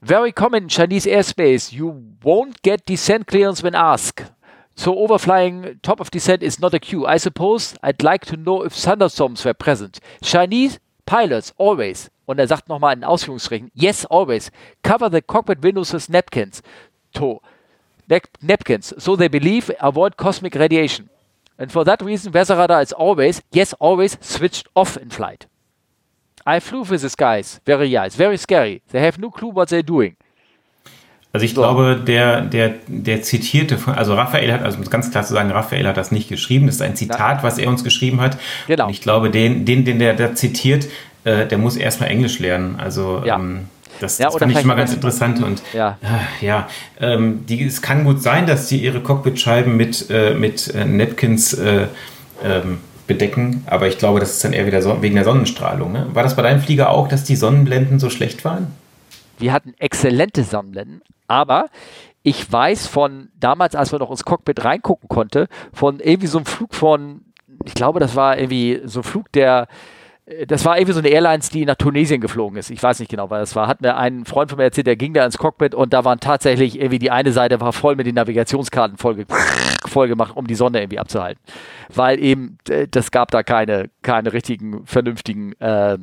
Very 0.02 0.32
common 0.32 0.64
in 0.64 0.70
Chinese 0.70 1.06
airspace. 1.06 1.74
You 1.74 2.16
won't 2.24 2.62
get 2.62 2.86
descent 2.86 3.28
clearance 3.28 3.64
when 3.64 3.74
asked. 3.74 4.32
So 4.76 4.96
overflying 4.96 5.82
top 5.82 6.00
of 6.00 6.12
descent 6.12 6.44
is 6.44 6.60
not 6.60 6.76
a 6.76 6.80
cue. 6.80 7.08
I 7.08 7.18
suppose 7.18 7.76
I'd 7.82 8.04
like 8.04 8.24
to 8.26 8.38
know 8.38 8.64
if 8.64 8.74
thunderstorms 8.74 9.44
were 9.44 9.56
present. 9.56 10.00
Chinese 10.22 10.80
pilots 11.08 11.52
always, 11.58 12.12
und 12.28 12.40
er 12.40 12.48
sagt 12.48 12.70
nochmal 12.70 12.94
in 12.94 13.04
Ausführungsstrichen, 13.04 13.72
yes, 13.74 14.06
always, 14.06 14.52
cover 14.84 15.10
the 15.10 15.22
cockpit 15.22 15.64
windows 15.64 15.94
with 15.94 16.10
napkins. 16.10 16.62
To 17.14 17.42
napkins, 18.42 18.94
so 19.00 19.16
they 19.16 19.28
believe 19.28 19.72
avoid 19.80 20.16
cosmic 20.16 20.54
radiation. 20.54 21.10
And 21.58 21.72
for 21.72 21.84
that 21.86 22.04
reason, 22.04 22.32
weather 22.32 22.56
radar 22.56 22.82
is 22.82 22.94
always, 22.94 23.42
yes, 23.52 23.74
always 23.80 24.18
switched 24.22 24.68
off 24.76 24.96
in 24.96 25.10
flight. 25.10 25.48
I 26.48 26.62
flew 26.62 26.84
with 26.90 27.02
these 27.02 27.18
guys. 27.18 27.60
Very 27.66 27.90
nice, 27.90 28.16
very 28.16 28.38
scary. 28.38 28.82
They 28.92 29.02
have 29.02 29.20
no 29.20 29.30
clue 29.30 29.52
what 29.54 29.70
they're 29.70 29.84
doing. 29.84 30.16
Also 31.34 31.46
ich 31.46 31.54
so. 31.54 31.62
glaube, 31.62 32.02
der, 32.08 32.42
der, 32.42 32.76
der 32.88 33.22
zitierte, 33.22 33.78
also 33.96 34.16
Raphael 34.16 34.52
hat, 34.54 34.64
also 34.64 34.80
ganz 34.90 35.12
klar 35.12 35.26
zu 35.26 35.34
sagen, 35.34 35.52
Raphael 35.52 35.86
hat 35.86 35.98
das 35.98 36.12
nicht 36.12 36.30
geschrieben, 36.30 36.68
das 36.68 36.76
ist 36.76 36.82
ein 36.82 36.96
Zitat, 36.96 37.44
was 37.44 37.58
er 37.58 37.68
uns 37.68 37.84
geschrieben 37.84 38.22
hat. 38.22 38.38
Genau. 38.66 38.86
Und 38.86 38.92
ich 38.92 39.02
glaube, 39.02 39.30
den, 39.30 39.66
den, 39.66 39.84
den 39.84 40.00
der, 40.00 40.14
der 40.14 40.36
zitiert, 40.36 40.88
äh, 41.26 41.46
der 41.46 41.58
muss 41.58 41.76
erstmal 41.76 42.10
Englisch 42.10 42.40
lernen. 42.40 42.78
Also 42.80 43.24
ja. 43.26 43.36
ähm, 43.36 43.66
das, 44.00 44.18
ja, 44.18 44.28
das 44.28 44.38
fand 44.38 44.52
ich 44.54 44.62
immer 44.62 44.76
ganz 44.76 44.94
interessant 44.94 45.44
und 45.44 45.62
ja, 45.74 45.98
äh, 46.02 46.46
ja 46.46 46.68
ähm, 47.02 47.46
die, 47.48 47.66
es 47.66 47.82
kann 47.82 48.06
gut 48.06 48.22
sein, 48.22 48.48
dass 48.48 48.68
die 48.68 48.78
ihre 48.78 49.02
Cockpitscheiben 49.02 49.76
mit, 49.76 50.10
äh, 50.10 50.34
mit 50.34 50.74
äh, 50.74 50.86
Napkins 50.86 51.54
äh, 51.54 51.88
ähm, 52.44 52.80
bedecken, 53.08 53.64
aber 53.66 53.88
ich 53.88 53.98
glaube, 53.98 54.20
das 54.20 54.34
ist 54.34 54.44
dann 54.44 54.54
eher 54.54 54.68
wieder 54.68 54.82
so, 54.82 55.02
wegen 55.02 55.16
der 55.16 55.24
Sonnenstrahlung. 55.24 55.92
Ne? 55.92 56.08
War 56.14 56.24
das 56.24 56.36
bei 56.36 56.42
deinem 56.42 56.62
Flieger 56.62 56.90
auch, 56.92 57.08
dass 57.08 57.24
die 57.24 57.36
Sonnenblenden 57.36 58.00
so 58.00 58.10
schlecht 58.10 58.46
waren? 58.46 58.74
Wir 59.40 59.54
hatten 59.54 59.74
exzellente 59.78 60.44
Sonnenblenden, 60.44 61.02
aber 61.28 61.68
ich 62.24 62.52
weiß 62.52 62.88
von 62.88 63.30
damals, 63.40 63.76
als 63.76 63.92
man 63.92 64.00
noch 64.00 64.12
ins 64.12 64.26
Cockpit 64.26 64.66
reingucken 64.66 65.08
konnte, 65.08 65.48
von 65.72 66.00
irgendwie 66.00 66.28
so 66.28 66.40
einem 66.40 66.46
Flug 66.46 66.76
von, 66.76 67.22
ich 67.66 67.74
glaube, 67.74 68.00
das 68.00 68.16
war 68.16 68.38
irgendwie 68.38 68.82
so 68.86 69.00
ein 69.00 69.04
Flug, 69.04 69.32
der 69.32 69.68
das 70.48 70.66
war 70.66 70.78
irgendwie 70.78 70.94
so 70.94 71.00
eine 71.00 71.08
Airlines, 71.08 71.50
die 71.50 71.64
nach 71.66 71.76
Tunesien 71.76 72.20
geflogen 72.20 72.58
ist. 72.58 72.70
Ich 72.70 72.84
weiß 72.84 73.00
nicht 73.00 73.10
genau, 73.10 73.30
weil 73.30 73.40
das 73.40 73.56
war. 73.56 73.68
Hat 73.68 73.82
mir 73.82 73.96
ein 73.96 74.26
Freund 74.26 74.50
von 74.50 74.58
mir 74.58 74.66
erzählt, 74.66 74.88
der 74.88 74.98
ging 74.98 75.14
da 75.14 75.26
ins 75.26 75.38
Cockpit 75.38 75.74
und 75.74 75.94
da 75.94 76.04
waren 76.04 76.20
tatsächlich 76.20 76.78
irgendwie 76.78 77.00
die 77.00 77.12
eine 77.12 77.32
Seite 77.32 77.62
war 77.62 77.72
voll 77.72 77.96
mit 77.96 78.08
den 78.08 78.16
Navigationskarten 78.16 78.98
voll, 78.98 79.26
voll 79.88 80.10
gemacht, 80.10 80.36
um 80.36 80.46
die 80.46 80.56
Sonne 80.56 80.82
irgendwie 80.82 81.00
abzuhalten. 81.00 81.42
Weil 81.94 82.20
eben, 82.20 82.58
äh, 82.68 82.88
das 82.90 83.12
gab 83.12 83.32
da 83.32 83.42
keine, 83.42 83.90
keine 84.02 84.34
richtigen, 84.34 84.86
vernünftigen 84.86 85.54
äh, 85.62 85.98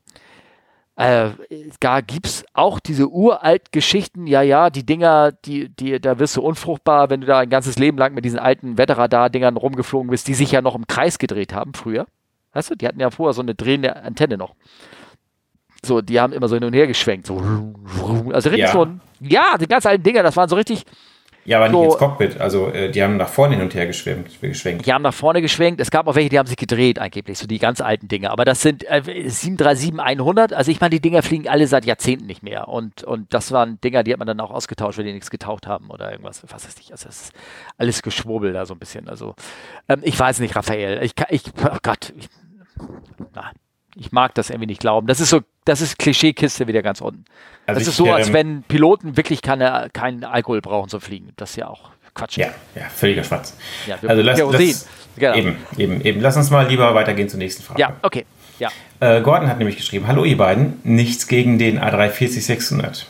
äh, 0.97 1.29
da 1.79 2.01
gibt 2.01 2.25
es 2.25 2.43
auch 2.53 2.79
diese 2.79 3.07
uralt 3.07 3.71
Geschichten, 3.71 4.25
ja, 4.25 4.41
ja, 4.41 4.71
die 4.71 4.83
Dinger, 4.83 5.31
die, 5.31 5.69
die, 5.69 6.01
da 6.01 6.17
wirst 6.17 6.35
du 6.35 6.41
unfruchtbar, 6.41 7.11
wenn 7.11 7.21
du 7.21 7.27
da 7.27 7.39
ein 7.39 7.51
ganzes 7.51 7.77
Leben 7.77 7.99
lang 7.99 8.15
mit 8.15 8.25
diesen 8.25 8.39
alten 8.39 8.79
Wetterradar-Dingern 8.79 9.57
rumgeflogen 9.57 10.09
bist, 10.09 10.27
die 10.27 10.33
sich 10.33 10.51
ja 10.51 10.63
noch 10.63 10.75
im 10.75 10.87
Kreis 10.87 11.19
gedreht 11.19 11.53
haben 11.53 11.75
früher. 11.75 12.07
Weißt 12.53 12.71
du, 12.71 12.75
die 12.75 12.87
hatten 12.87 12.99
ja 12.99 13.11
vorher 13.11 13.33
so 13.33 13.43
eine 13.43 13.53
drehende 13.53 13.95
Antenne 13.95 14.37
noch. 14.37 14.55
So, 15.87 16.01
die 16.01 16.19
haben 16.19 16.33
immer 16.33 16.47
so 16.47 16.55
hin 16.55 16.63
und 16.63 16.73
her 16.73 16.87
geschwenkt. 16.87 17.27
So, 17.27 17.41
also 18.31 18.49
richtig 18.49 18.67
ja. 18.67 18.71
so 18.71 18.85
ein, 18.85 19.01
ja, 19.19 19.57
die 19.59 19.67
ganz 19.67 19.85
alten 19.85 20.03
Dinger, 20.03 20.23
das 20.23 20.35
waren 20.35 20.49
so 20.49 20.55
richtig. 20.55 20.83
Ja, 21.47 21.59
aber 21.59 21.71
so, 21.71 21.79
nicht 21.79 21.91
ins 21.91 21.97
Cockpit. 21.97 22.41
Also 22.41 22.67
äh, 22.71 22.91
die 22.91 23.01
haben 23.01 23.15
nach 23.15 23.29
vorne 23.29 23.55
hin 23.55 23.63
und 23.63 23.73
her 23.73 23.87
geschwenkt, 23.87 24.41
geschwenkt. 24.41 24.85
Die 24.85 24.91
haben 24.91 25.01
nach 25.01 25.13
vorne 25.13 25.41
geschwenkt. 25.41 25.79
Es 25.79 25.91
gab 25.91 26.05
auch 26.05 26.15
welche, 26.15 26.27
die 26.27 26.37
haben 26.37 26.45
sich 26.45 26.57
gedreht 26.57 26.99
angeblich, 26.99 27.37
so 27.37 27.47
die 27.47 27.57
ganz 27.57 27.79
alten 27.79 28.09
Dinger. 28.09 28.31
Aber 28.31 28.43
das 28.43 28.61
sind 28.61 28.83
äh, 28.83 29.01
737-100. 29.01 30.53
Also 30.53 30.71
ich 30.71 30.81
meine, 30.81 30.89
die 30.89 30.99
Dinger 30.99 31.23
fliegen 31.23 31.47
alle 31.47 31.65
seit 31.67 31.85
Jahrzehnten 31.85 32.25
nicht 32.25 32.43
mehr. 32.43 32.67
Und, 32.67 33.05
und 33.05 33.33
das 33.33 33.53
waren 33.53 33.79
Dinger, 33.79 34.03
die 34.03 34.11
hat 34.11 34.19
man 34.19 34.27
dann 34.27 34.41
auch 34.41 34.51
ausgetauscht, 34.51 34.97
wenn 34.97 35.05
die 35.05 35.13
nichts 35.13 35.29
getaucht 35.29 35.67
haben 35.67 35.89
oder 35.89 36.11
irgendwas. 36.11 36.43
Was 36.49 36.65
weiß 36.65 36.75
ich. 36.81 36.91
Also 36.91 37.07
das 37.07 37.21
ist 37.21 37.33
alles 37.77 38.01
geschwurbel 38.01 38.51
da 38.51 38.65
so 38.65 38.73
ein 38.73 38.79
bisschen. 38.79 39.07
Also 39.07 39.33
ähm, 39.87 40.01
ich 40.03 40.19
weiß 40.19 40.41
nicht, 40.41 40.53
Raphael. 40.53 41.01
Ich, 41.01 41.13
ich 41.29 41.43
oh 41.63 41.77
Gott. 41.81 42.11
Ich, 42.17 42.27
na, 43.33 43.51
ich 43.95 44.11
mag 44.11 44.35
das 44.35 44.49
irgendwie 44.49 44.67
nicht 44.67 44.81
glauben. 44.81 45.07
Das 45.07 45.21
ist 45.21 45.29
so, 45.29 45.39
das 45.67 45.81
ist 45.81 45.99
Klischeekiste 45.99 46.67
wieder 46.67 46.81
ganz 46.81 47.01
unten. 47.01 47.25
Also 47.65 47.79
das 47.79 47.87
ist 47.89 47.97
so, 47.97 48.11
als 48.11 48.27
ähm, 48.27 48.33
wenn 48.33 48.63
Piloten 48.63 49.17
wirklich 49.17 49.41
keine, 49.41 49.89
keinen 49.91 50.23
Alkohol 50.23 50.61
brauchen 50.61 50.89
zum 50.89 51.01
Fliegen. 51.01 51.33
Das 51.35 51.51
ist 51.51 51.55
ja 51.57 51.67
auch 51.67 51.91
Quatsch. 52.13 52.37
Ja, 52.37 52.47
ja, 52.75 52.83
völliger 52.89 53.23
Schwatz. 53.23 53.55
Ja, 53.85 53.97
also 54.07 54.21
lass, 54.21 54.39
lass 54.39 54.87
genau. 55.17 55.35
eben, 55.35 55.57
eben, 55.77 56.01
eben. 56.01 56.21
Lass 56.21 56.37
uns 56.37 56.49
mal 56.49 56.67
lieber 56.67 56.95
weitergehen 56.95 57.29
zur 57.29 57.39
nächsten 57.39 57.63
Frage. 57.63 57.79
Ja, 57.79 57.95
okay. 58.01 58.25
Ja. 58.59 58.69
Äh, 58.99 59.21
Gordon 59.21 59.49
hat 59.49 59.59
nämlich 59.59 59.77
geschrieben: 59.77 60.07
Hallo 60.07 60.23
ihr 60.23 60.37
beiden, 60.37 60.79
nichts 60.83 61.27
gegen 61.27 61.59
den 61.59 61.79
A340-600. 61.79 63.05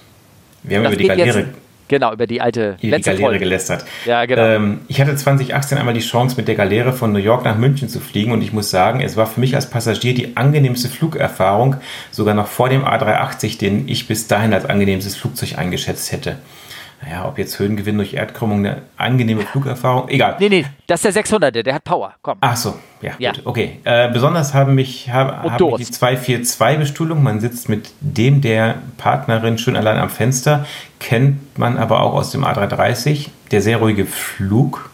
Wir 0.64 0.78
haben 0.78 0.84
das 0.84 0.94
über 0.94 1.02
die 1.02 1.08
Galeere. 1.08 1.40
Jetzt 1.40 1.50
Genau, 1.88 2.14
über 2.14 2.28
die 2.28 2.42
alte 2.42 2.78
die 2.82 2.90
letzte 2.90 3.12
Galeere 3.12 3.28
Folge. 3.28 3.40
gelästert. 3.40 3.86
Ja, 4.06 4.26
genau. 4.26 4.42
Ähm, 4.42 4.80
ich 4.88 5.00
hatte 5.00 5.16
2018 5.16 5.78
einmal 5.78 5.94
die 5.94 6.02
Chance, 6.02 6.36
mit 6.38 6.48
der 6.48 6.56
Galeere 6.56 6.94
von 6.94 7.12
New 7.12 7.20
York 7.20 7.46
nach 7.46 7.58
München 7.58 7.90
zu 7.90 8.00
fliegen 8.00 8.32
und 8.32 8.42
ich 8.42 8.54
muss 8.54 8.70
sagen, 8.70 9.02
es 9.02 9.16
war 9.16 9.28
für 9.28 9.40
mich 9.40 9.56
als 9.56 9.70
Passagier 9.70 10.14
die 10.14 10.36
angenehmste 10.36 10.90
Flugerfahrung, 10.90 11.78
sogar 12.12 12.34
noch 12.34 12.48
vor 12.48 12.70
dem 12.70 12.84
A380, 12.84 13.58
den 13.58 13.88
ich 13.88 14.08
bis 14.08 14.28
dahin 14.28 14.54
als 14.54 14.66
angenehmstes 14.66 15.16
Flugzeug 15.16 15.58
eingeschätzt 15.58 16.12
hätte 16.12 16.38
naja, 17.02 17.28
ob 17.28 17.38
jetzt 17.38 17.60
Höhengewinn 17.60 17.98
durch 17.98 18.14
Erdkrümmung 18.16 18.66
eine 18.66 18.82
angenehme 18.98 19.42
Flugerfahrung, 19.42 20.10
egal. 20.10 20.38
Nee, 20.40 20.50
nee, 20.50 20.66
das 20.88 21.06
ist 21.06 21.16
der 21.16 21.24
600er, 21.24 21.62
der 21.64 21.76
hat 21.76 21.84
Power, 21.84 22.14
komm. 22.22 22.38
Ach 22.42 22.56
so, 22.56 22.76
ja, 23.02 23.12
ja. 23.20 23.32
Gut, 23.32 23.42
okay. 23.46 23.80
Äh, 23.84 24.12
besonders 24.12 24.54
haben 24.54 24.76
mich, 24.76 25.10
hab, 25.12 25.44
haben 25.44 25.72
mich 25.78 25.88
die 25.88 25.94
242-Bestuhlung, 25.94 27.22
man 27.22 27.40
sitzt 27.40 27.70
mit 27.70 27.92
dem 28.02 28.42
der 28.42 28.76
Partnerin 28.98 29.58
schön 29.58 29.76
allein 29.76 29.98
am 29.98 30.10
Fenster, 30.10 30.66
kennt 31.00 31.58
man 31.60 31.78
aber 31.78 32.02
auch 32.02 32.14
aus 32.14 32.32
dem 32.32 32.44
A330, 32.44 33.30
der 33.52 33.62
sehr 33.62 33.78
ruhige 33.78 34.06
Flug, 34.06 34.90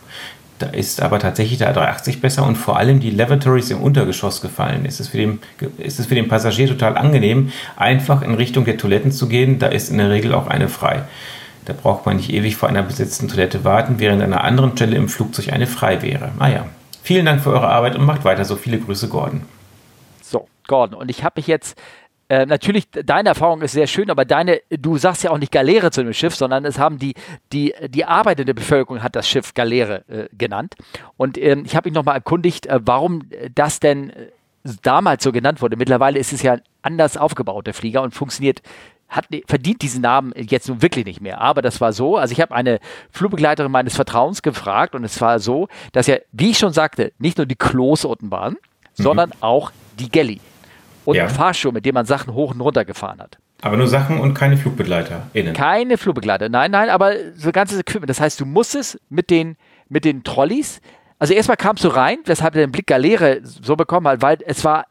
da 0.64 0.68
ist 0.68 1.02
aber 1.02 1.20
tatsächlich 1.20 1.58
der 1.58 1.76
A380 1.76 2.22
besser 2.22 2.46
und 2.46 2.56
vor 2.56 2.78
allem 2.78 3.00
die 3.00 3.10
Lavatories 3.10 3.72
im 3.72 3.82
Untergeschoss 3.82 4.40
gefallen. 4.40 4.86
Ist 4.86 5.00
es, 5.00 5.10
für 5.10 5.18
den, 5.18 5.40
ist 5.78 6.00
es 6.00 6.06
für 6.06 6.16
den 6.16 6.28
Passagier 6.28 6.68
total 6.68 6.96
angenehm, 6.96 7.52
einfach 7.76 8.22
in 8.22 8.36
Richtung 8.36 8.64
der 8.64 8.78
Toiletten 8.78 9.12
zu 9.12 9.28
gehen. 9.28 9.60
Da 9.60 9.68
ist 9.68 9.90
in 9.90 9.98
der 9.98 10.10
Regel 10.10 10.34
auch 10.34 10.48
eine 10.48 10.70
frei. 10.70 11.04
Da 11.66 11.74
braucht 11.74 12.06
man 12.06 12.18
nicht 12.18 12.32
ewig 12.32 12.56
vor 12.56 12.70
einer 12.70 12.84
besetzten 12.84 13.28
Toilette 13.28 13.64
warten, 13.64 14.00
während 14.00 14.22
an 14.22 14.34
einer 14.34 14.44
anderen 14.44 14.72
Stelle 14.72 14.96
im 14.96 15.10
Flugzeug 15.10 15.52
eine 15.52 15.68
frei 15.68 16.02
wäre. 16.02 16.32
Ah 16.40 16.50
ja. 16.50 16.66
Vielen 17.04 17.26
Dank 17.26 17.42
für 17.42 17.52
eure 17.52 17.68
Arbeit 17.68 17.96
und 17.96 18.06
macht 18.06 18.24
weiter 18.24 18.46
so. 18.46 18.56
Viele 18.56 18.80
Grüße, 18.80 19.10
Gordon. 19.10 19.42
So, 20.22 20.48
Gordon. 20.68 21.00
Und 21.00 21.10
ich 21.10 21.24
habe 21.24 21.34
mich 21.38 21.48
jetzt 21.48 21.78
äh, 22.30 22.46
natürlich, 22.46 22.90
deine 22.90 23.30
Erfahrung 23.30 23.62
ist 23.62 23.74
sehr 23.74 23.88
schön, 23.88 24.10
aber 24.10 24.26
deine, 24.26 24.62
du 24.70 24.98
sagst 24.98 25.24
ja 25.24 25.32
auch 25.32 25.38
nicht 25.38 25.52
Galeere 25.52 25.92
zu 25.92 26.04
dem 26.04 26.14
Schiff, 26.14 26.36
sondern 26.36 26.64
es 26.66 26.80
haben 26.80 26.98
die, 26.98 27.14
die, 27.52 27.74
die 27.90 28.06
arbeitende 28.06 28.54
Bevölkerung 28.54 29.04
hat 29.04 29.16
das 29.16 29.28
Schiff 29.28 29.54
Galeere 29.54 30.04
äh, 30.08 30.28
genannt. 30.32 30.76
Und 31.18 31.38
ähm, 31.38 31.64
ich 31.66 31.76
habe 31.76 31.90
mich 31.90 31.94
nochmal 31.94 32.16
erkundigt, 32.16 32.66
äh, 32.68 32.80
warum 32.82 33.24
das 33.54 33.80
denn 33.80 34.12
äh, 34.12 34.28
damals 34.82 35.24
so 35.24 35.32
genannt 35.32 35.62
wurde. 35.62 35.76
Mittlerweile 35.76 36.18
ist 36.18 36.32
es 36.32 36.42
ja 36.42 36.54
ein 36.54 36.62
anders 36.82 37.18
aufgebauter 37.18 37.74
Flieger 37.74 38.02
und 38.02 38.16
funktioniert 38.16 38.62
hat, 39.14 39.28
verdient 39.48 39.82
diesen 39.82 40.02
Namen 40.02 40.34
jetzt 40.36 40.68
nun 40.68 40.82
wirklich 40.82 41.06
nicht 41.06 41.22
mehr. 41.22 41.40
Aber 41.40 41.62
das 41.62 41.80
war 41.80 41.94
so, 41.94 42.18
also 42.18 42.32
ich 42.32 42.42
habe 42.42 42.54
eine 42.54 42.80
Flugbegleiterin 43.12 43.72
meines 43.72 43.96
Vertrauens 43.96 44.42
gefragt 44.42 44.96
und 44.96 45.04
es 45.04 45.22
war 45.22 45.40
so, 45.40 45.68
dass 45.92 46.08
ja, 46.08 46.18
wie 46.32 46.52
ich 46.52 46.58
schon 46.58 46.74
sagte, 46.74 47.14
nicht 47.20 47.38
nur 47.38 47.46
die 47.46 47.56
Klos 47.56 48.06
unten 48.06 48.32
waren, 48.32 48.54
mhm. 48.54 49.04
sondern 49.04 49.32
auch 49.40 49.72
die 50.00 50.10
Gelli 50.10 50.42
und 51.06 51.16
ja. 51.16 51.24
ein 51.24 51.30
Fahrschuh, 51.30 51.72
mit 51.72 51.86
dem 51.86 51.94
man 51.94 52.06
Sachen 52.06 52.34
hoch 52.34 52.54
und 52.54 52.62
runter 52.62 52.86
gefahren 52.86 53.20
hat. 53.20 53.38
Aber 53.62 53.78
nur 53.78 53.88
Sachen 53.88 54.20
und 54.20 54.34
keine 54.34 54.58
Flugbegleiter 54.58 55.28
innen. 55.32 55.54
Keine 55.54 55.98
Flugbegleiter, 55.98 56.50
nein, 56.50 56.72
nein, 56.72 56.90
aber 56.90 57.14
so 57.36 57.52
ganzes 57.52 57.80
Equipment. 57.80 58.10
Das 58.10 58.20
heißt, 58.20 58.40
du 58.40 58.46
musstest 58.46 59.00
mit 59.10 59.30
den, 59.30 59.56
mit 59.88 60.04
den 60.04 60.24
Trolleys, 60.24 60.82
also 61.20 61.34
erstmal 61.34 61.56
kamst 61.56 61.84
du 61.84 61.88
rein, 61.88 62.18
weshalb 62.26 62.56
er 62.56 62.62
den 62.62 62.72
Blick 62.72 62.88
Galeere 62.88 63.40
so 63.44 63.78
bekommen 63.78 64.08
hat, 64.08 64.22
weil 64.22 64.40
es 64.46 64.66
war 64.66 64.88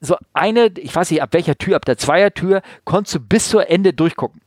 so 0.00 0.16
eine, 0.32 0.70
ich 0.78 0.94
weiß 0.94 1.10
nicht, 1.10 1.22
ab 1.22 1.30
welcher 1.32 1.56
Tür, 1.56 1.76
ab 1.76 1.84
der 1.84 1.98
Zweiertür, 1.98 2.62
konntest 2.84 3.14
du 3.14 3.20
bis 3.20 3.48
zur 3.48 3.70
Ende 3.70 3.92
durchgucken. 3.92 4.40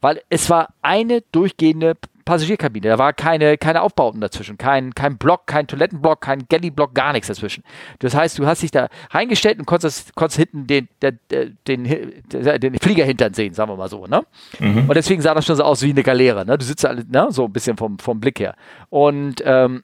Weil 0.00 0.22
es 0.28 0.50
war 0.50 0.68
eine 0.82 1.22
durchgehende 1.32 1.96
Passagierkabine. 2.24 2.88
Da 2.88 2.98
war 2.98 3.12
keine, 3.12 3.58
keine 3.58 3.82
Aufbauten 3.82 4.20
dazwischen. 4.20 4.56
Kein, 4.56 4.94
kein 4.94 5.18
Block, 5.18 5.46
kein 5.46 5.66
Toilettenblock, 5.66 6.20
kein 6.20 6.46
Galley-Block, 6.48 6.94
gar 6.94 7.12
nichts 7.12 7.28
dazwischen. 7.28 7.62
Das 7.98 8.14
heißt, 8.14 8.38
du 8.38 8.46
hast 8.46 8.62
dich 8.62 8.70
da 8.70 8.88
reingestellt 9.10 9.58
und 9.58 9.66
konntest, 9.66 10.14
konntest 10.14 10.38
hinten 10.38 10.66
den, 10.66 10.88
den, 11.02 11.18
den, 11.66 11.84
den 12.60 12.78
Flieger 12.78 13.04
hintern 13.04 13.34
sehen, 13.34 13.52
sagen 13.52 13.70
wir 13.70 13.76
mal 13.76 13.88
so. 13.88 14.06
Ne? 14.06 14.24
Mhm. 14.58 14.88
Und 14.88 14.94
deswegen 14.94 15.20
sah 15.20 15.34
das 15.34 15.44
schon 15.44 15.56
so 15.56 15.64
aus 15.64 15.82
wie 15.82 15.90
eine 15.90 16.02
Galeere. 16.02 16.46
Ne? 16.46 16.56
Du 16.56 16.64
sitzt 16.64 16.86
alle, 16.86 17.04
ne? 17.06 17.28
so 17.30 17.44
ein 17.44 17.52
bisschen 17.52 17.76
vom, 17.76 17.98
vom 17.98 18.20
Blick 18.20 18.40
her. 18.40 18.54
Und 18.88 19.42
ähm, 19.44 19.82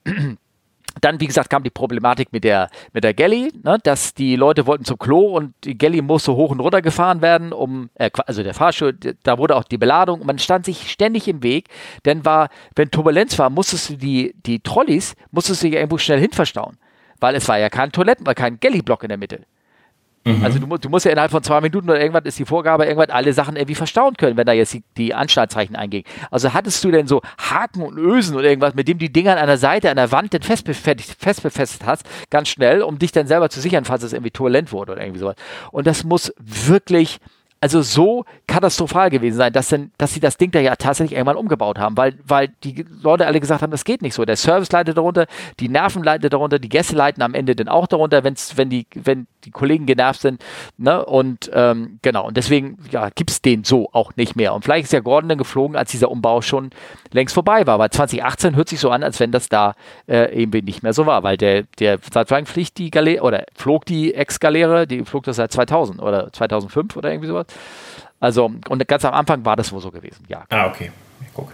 dann, 0.99 1.19
wie 1.19 1.27
gesagt, 1.27 1.49
kam 1.49 1.63
die 1.63 1.69
Problematik 1.69 2.33
mit 2.33 2.43
der, 2.43 2.69
mit 2.93 3.03
der 3.03 3.13
Galley, 3.13 3.51
ne, 3.63 3.77
dass 3.83 4.13
die 4.13 4.35
Leute 4.35 4.67
wollten 4.67 4.83
zum 4.83 4.97
Klo 4.97 5.37
und 5.37 5.53
die 5.63 5.77
Galley 5.77 6.01
musste 6.01 6.33
hoch 6.33 6.51
und 6.51 6.59
runter 6.59 6.81
gefahren 6.81 7.21
werden, 7.21 7.53
um, 7.53 7.89
äh, 7.95 8.09
also 8.25 8.43
der 8.43 8.53
Fahrstuhl, 8.53 8.97
da 9.23 9.37
wurde 9.37 9.55
auch 9.55 9.63
die 9.63 9.77
Beladung, 9.77 10.25
man 10.25 10.39
stand 10.39 10.65
sich 10.65 10.91
ständig 10.91 11.27
im 11.27 11.43
Weg, 11.43 11.69
denn 12.05 12.25
war, 12.25 12.49
wenn 12.75 12.91
Turbulenz 12.91 13.39
war, 13.39 13.49
musstest 13.49 13.91
du 13.91 13.95
die, 13.95 14.35
die 14.45 14.59
Trolleys, 14.59 15.15
musstest 15.31 15.63
du 15.63 15.67
ja 15.67 15.79
irgendwo 15.79 15.97
schnell 15.97 16.19
hin 16.19 16.31
verstauen, 16.31 16.77
weil 17.19 17.35
es 17.35 17.47
war 17.47 17.57
ja 17.57 17.69
kein 17.69 17.91
Toiletten, 17.91 18.25
kein 18.35 18.59
Galley-Block 18.59 19.03
in 19.03 19.09
der 19.09 19.17
Mitte. 19.17 19.41
Mhm. 20.23 20.43
Also 20.43 20.59
du, 20.59 20.77
du, 20.77 20.89
musst 20.89 21.05
ja 21.05 21.11
innerhalb 21.11 21.31
von 21.31 21.41
zwei 21.41 21.61
Minuten 21.61 21.89
oder 21.89 21.99
irgendwas 21.99 22.25
ist 22.25 22.37
die 22.37 22.45
Vorgabe, 22.45 22.85
irgendwas 22.85 23.09
alle 23.09 23.33
Sachen 23.33 23.55
irgendwie 23.55 23.75
verstauen 23.75 24.15
können, 24.17 24.37
wenn 24.37 24.45
da 24.45 24.53
jetzt 24.53 24.73
die, 24.73 24.83
die 24.95 25.13
Anschnallzeichen 25.15 25.75
eingehen. 25.75 26.03
Also 26.29 26.53
hattest 26.53 26.83
du 26.83 26.91
denn 26.91 27.07
so 27.07 27.21
Haken 27.39 27.81
und 27.81 27.97
Ösen 27.97 28.35
oder 28.35 28.47
irgendwas, 28.47 28.75
mit 28.75 28.87
dem 28.87 28.99
die 28.99 29.11
Dinger 29.11 29.37
an 29.37 29.47
der 29.47 29.57
Seite, 29.57 29.89
an 29.89 29.95
der 29.95 30.11
Wand 30.11 30.33
dann 30.33 30.43
festbefestigt, 30.43 31.15
festbefestigt 31.19 31.85
hast, 31.85 32.05
ganz 32.29 32.49
schnell, 32.49 32.83
um 32.83 32.99
dich 32.99 33.11
dann 33.11 33.25
selber 33.25 33.49
zu 33.49 33.59
sichern, 33.59 33.85
falls 33.85 34.03
es 34.03 34.13
irgendwie 34.13 34.31
turbulent 34.31 34.71
wurde 34.71 34.91
oder 34.91 35.01
irgendwie 35.01 35.19
sowas. 35.19 35.35
Und 35.71 35.87
das 35.87 36.03
muss 36.03 36.31
wirklich 36.37 37.19
also 37.61 37.83
so 37.83 38.25
katastrophal 38.47 39.11
gewesen 39.11 39.37
sein, 39.37 39.53
dass, 39.53 39.69
denn, 39.69 39.91
dass 39.99 40.13
sie 40.13 40.19
das 40.19 40.37
Ding 40.37 40.49
da 40.49 40.59
ja 40.59 40.75
tatsächlich 40.75 41.15
irgendwann 41.15 41.37
umgebaut 41.37 41.77
haben, 41.77 41.95
weil, 41.95 42.15
weil 42.25 42.49
die 42.63 42.85
Leute 43.03 43.27
alle 43.27 43.39
gesagt 43.39 43.61
haben, 43.61 43.69
das 43.69 43.85
geht 43.85 44.01
nicht 44.01 44.15
so. 44.15 44.25
Der 44.25 44.35
Service 44.35 44.71
leidet 44.71 44.97
darunter, 44.97 45.27
die 45.59 45.69
Nerven 45.69 46.03
leiden 46.03 46.27
darunter, 46.29 46.57
die 46.57 46.69
Gäste 46.69 46.95
leiden 46.95 47.21
am 47.21 47.35
Ende 47.35 47.55
dann 47.55 47.67
auch 47.67 47.85
darunter, 47.85 48.23
wenn's, 48.23 48.57
wenn, 48.57 48.71
die, 48.71 48.87
wenn 48.95 49.27
die 49.45 49.51
Kollegen 49.51 49.85
genervt 49.85 50.21
sind. 50.21 50.43
Ne? 50.77 51.05
Und 51.05 51.51
ähm, 51.53 51.99
genau, 52.01 52.27
und 52.27 52.35
deswegen 52.35 52.79
ja, 52.89 53.09
gibt 53.09 53.29
es 53.29 53.43
den 53.43 53.63
so 53.63 53.89
auch 53.91 54.15
nicht 54.15 54.35
mehr. 54.35 54.55
Und 54.55 54.63
vielleicht 54.63 54.85
ist 54.85 54.93
ja 54.93 54.99
Gordon 54.99 55.29
dann 55.29 55.37
geflogen, 55.37 55.75
als 55.77 55.91
dieser 55.91 56.09
Umbau 56.09 56.41
schon 56.41 56.71
längst 57.11 57.35
vorbei 57.35 57.67
war. 57.67 57.77
Weil 57.77 57.91
2018 57.91 58.55
hört 58.55 58.69
sich 58.69 58.79
so 58.79 58.89
an, 58.89 59.03
als 59.03 59.19
wenn 59.19 59.31
das 59.31 59.49
da 59.49 59.75
äh, 60.07 60.39
irgendwie 60.39 60.63
nicht 60.63 60.81
mehr 60.81 60.93
so 60.93 61.05
war, 61.05 61.21
weil 61.21 61.37
der, 61.37 61.63
der 61.77 61.99
seit 62.11 62.31
wann 62.31 62.47
fliegt 62.47 62.79
die 62.79 62.89
Galeere 62.89 63.23
oder 63.23 63.45
flog 63.53 63.85
die 63.85 64.15
Ex-Galeere, 64.15 64.87
die 64.87 65.05
flog 65.05 65.25
das 65.25 65.35
seit 65.35 65.51
2000 65.51 66.01
oder 66.01 66.33
2005 66.33 66.97
oder 66.97 67.11
irgendwie 67.11 67.27
sowas. 67.27 67.45
Also, 68.19 68.51
und 68.69 68.87
ganz 68.87 69.03
am 69.03 69.13
Anfang 69.13 69.43
war 69.45 69.55
das 69.55 69.71
wohl 69.71 69.81
so 69.81 69.91
gewesen, 69.91 70.23
ja. 70.27 70.43
Ah, 70.49 70.67
okay. 70.67 70.91
Guck. 71.33 71.51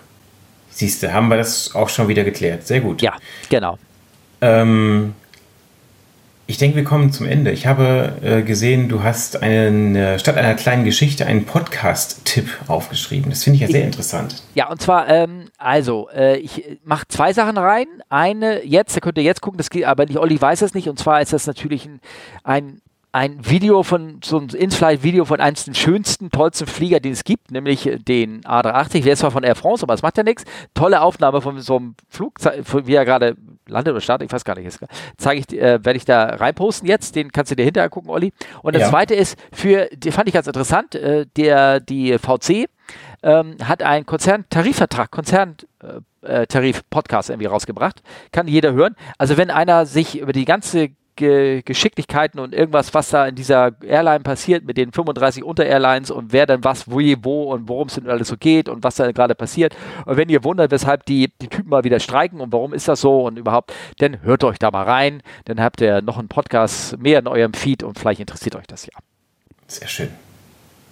Siehst 0.70 1.02
du, 1.02 1.12
haben 1.12 1.30
wir 1.30 1.38
das 1.38 1.74
auch 1.74 1.90
schon 1.90 2.08
wieder 2.08 2.24
geklärt. 2.24 2.68
Sehr 2.68 2.82
gut. 2.82 3.02
Ja, 3.02 3.16
genau. 3.50 3.78
Ähm, 4.42 5.16
ich 6.50 6.58
denke, 6.58 6.78
wir 6.78 6.86
kommen 6.86 7.12
zum 7.12 7.26
Ende. 7.26 7.52
Ich 7.52 7.68
habe 7.68 8.14
äh, 8.22 8.42
gesehen, 8.42 8.88
du 8.88 9.04
hast 9.04 9.42
einen, 9.42 9.98
äh, 9.98 10.18
statt 10.18 10.38
einer 10.38 10.54
kleinen 10.54 10.86
Geschichte 10.86 11.26
einen 11.26 11.44
Podcast-Tipp 11.44 12.48
aufgeschrieben. 12.68 13.30
Das 13.30 13.44
finde 13.44 13.56
ich 13.56 13.62
ja 13.64 13.68
sehr 13.68 13.84
interessant. 13.84 14.44
Ja, 14.54 14.70
und 14.70 14.82
zwar, 14.82 15.10
ähm, 15.10 15.50
also, 15.58 16.10
äh, 16.16 16.38
ich 16.38 16.78
mache 16.86 17.06
zwei 17.10 17.34
Sachen 17.34 17.58
rein. 17.58 17.88
Eine 18.08 18.64
jetzt, 18.64 18.96
da 18.96 19.02
könnt 19.02 19.18
ihr 19.18 19.26
jetzt 19.26 19.42
gucken, 19.42 19.58
das 19.58 19.70
geht, 19.70 19.84
aber 19.84 20.06
nicht, 20.06 20.18
Olli 20.18 20.40
weiß 20.40 20.62
es 20.62 20.74
nicht. 20.74 20.88
Und 20.88 20.98
zwar 20.98 21.22
ist 21.22 21.34
das 21.34 21.48
natürlich 21.48 21.86
ein, 21.86 22.00
ein 22.44 22.82
ein 23.18 23.50
Video 23.50 23.82
von, 23.82 24.20
so 24.24 24.38
ein 24.38 24.50
In-Flight-Video 24.50 25.26
von 25.26 25.40
einem 25.40 25.56
der 25.66 25.74
schönsten, 25.74 26.30
tollsten 26.30 26.68
Flieger, 26.68 27.00
den 27.00 27.14
es 27.14 27.24
gibt, 27.24 27.50
nämlich 27.50 27.90
den 28.08 28.42
A380. 28.42 29.02
Der 29.02 29.14
ist 29.14 29.20
zwar 29.20 29.32
von 29.32 29.44
Air 29.44 29.56
France, 29.56 29.82
aber 29.82 29.96
das 29.96 30.04
macht 30.04 30.18
ja 30.18 30.24
nichts. 30.24 30.44
Tolle 30.76 31.02
Aufnahme 31.02 31.42
von 31.42 31.60
so 31.60 31.78
einem 31.78 31.96
Flug, 32.10 32.36
wie 32.86 32.94
er 32.94 33.06
gerade 33.06 33.36
landet 33.68 33.94
oder 33.94 34.02
startet, 34.02 34.30
ich 34.30 34.34
weiß 34.34 34.46
gar 34.46 34.56
nicht. 34.56 34.78
Zeige 35.18 35.40
ich, 35.40 35.52
äh, 35.60 35.84
werde 35.84 35.98
ich 35.98 36.06
da 36.06 36.26
reinposten 36.26 36.88
jetzt. 36.88 37.16
Den 37.16 37.32
kannst 37.32 37.52
du 37.52 37.56
dir 37.56 37.64
hinterher 37.64 37.90
gucken, 37.90 38.12
Olli. 38.12 38.34
Und 38.62 38.76
das 38.76 38.84
ja. 38.84 38.90
zweite 38.90 39.16
ist 39.16 39.36
für, 39.52 39.90
die 39.92 40.12
fand 40.12 40.28
ich 40.28 40.36
ganz 40.36 40.46
interessant, 40.46 40.94
äh, 40.94 41.26
der, 41.38 41.80
die 41.80 42.20
VC 42.20 42.70
ähm, 43.24 43.56
hat 43.64 43.82
einen 43.82 44.06
Konzerntarifvertrag, 44.06 45.10
Konzerntarif-Podcast 45.10 47.30
äh, 47.30 47.34
irgendwie 47.34 47.48
rausgebracht. 47.48 48.04
Kann 48.32 48.48
jeder 48.48 48.74
hören. 48.74 48.96
Also 49.18 49.38
wenn 49.38 49.50
einer 49.50 49.88
sich 49.88 50.20
über 50.20 50.34
die 50.34 50.46
ganze 50.46 50.90
Ge 51.18 51.62
Geschicklichkeiten 51.64 52.40
und 52.40 52.54
irgendwas, 52.54 52.94
was 52.94 53.10
da 53.10 53.28
in 53.28 53.36
dieser 53.36 53.72
Airline 53.84 54.22
passiert 54.22 54.64
mit 54.64 54.78
den 54.78 54.94
35 54.94 55.44
Unter-Airlines 55.44 56.12
und 56.12 56.32
wer 56.32 56.46
dann 56.46 56.64
was, 56.64 56.90
wo, 56.90 57.00
wo 57.00 57.52
und 57.52 57.68
worum 57.68 57.88
es 57.88 57.96
denn 57.96 58.10
alles 58.10 58.30
so 58.30 58.38
geht 58.38 58.70
und 58.70 58.84
was 58.84 58.96
da 58.96 59.12
gerade 59.12 59.36
passiert. 59.36 59.76
Und 60.06 60.16
wenn 60.16 60.30
ihr 60.30 60.46
wundert, 60.46 60.72
weshalb 60.72 61.06
die, 61.06 61.34
die 61.42 61.50
Typen 61.50 61.70
mal 61.70 61.84
wieder 61.84 62.00
streiken 62.00 62.40
und 62.40 62.54
warum 62.54 62.74
ist 62.74 62.88
das 62.88 63.02
so 63.02 63.26
und 63.26 63.38
überhaupt, 63.38 63.74
dann 63.98 64.22
hört 64.22 64.46
euch 64.46 64.60
da 64.60 64.72
mal 64.72 64.84
rein. 64.84 65.22
Dann 65.46 65.60
habt 65.60 65.82
ihr 65.82 66.02
noch 66.02 66.18
einen 66.18 66.30
Podcast 66.30 66.98
mehr 66.98 67.20
in 67.20 67.28
eurem 67.28 67.54
Feed 67.54 67.84
und 67.84 68.00
vielleicht 68.00 68.22
interessiert 68.22 68.56
euch 68.56 68.68
das 68.68 68.86
ja. 68.86 68.94
Sehr 69.68 69.88
schön. 69.90 70.10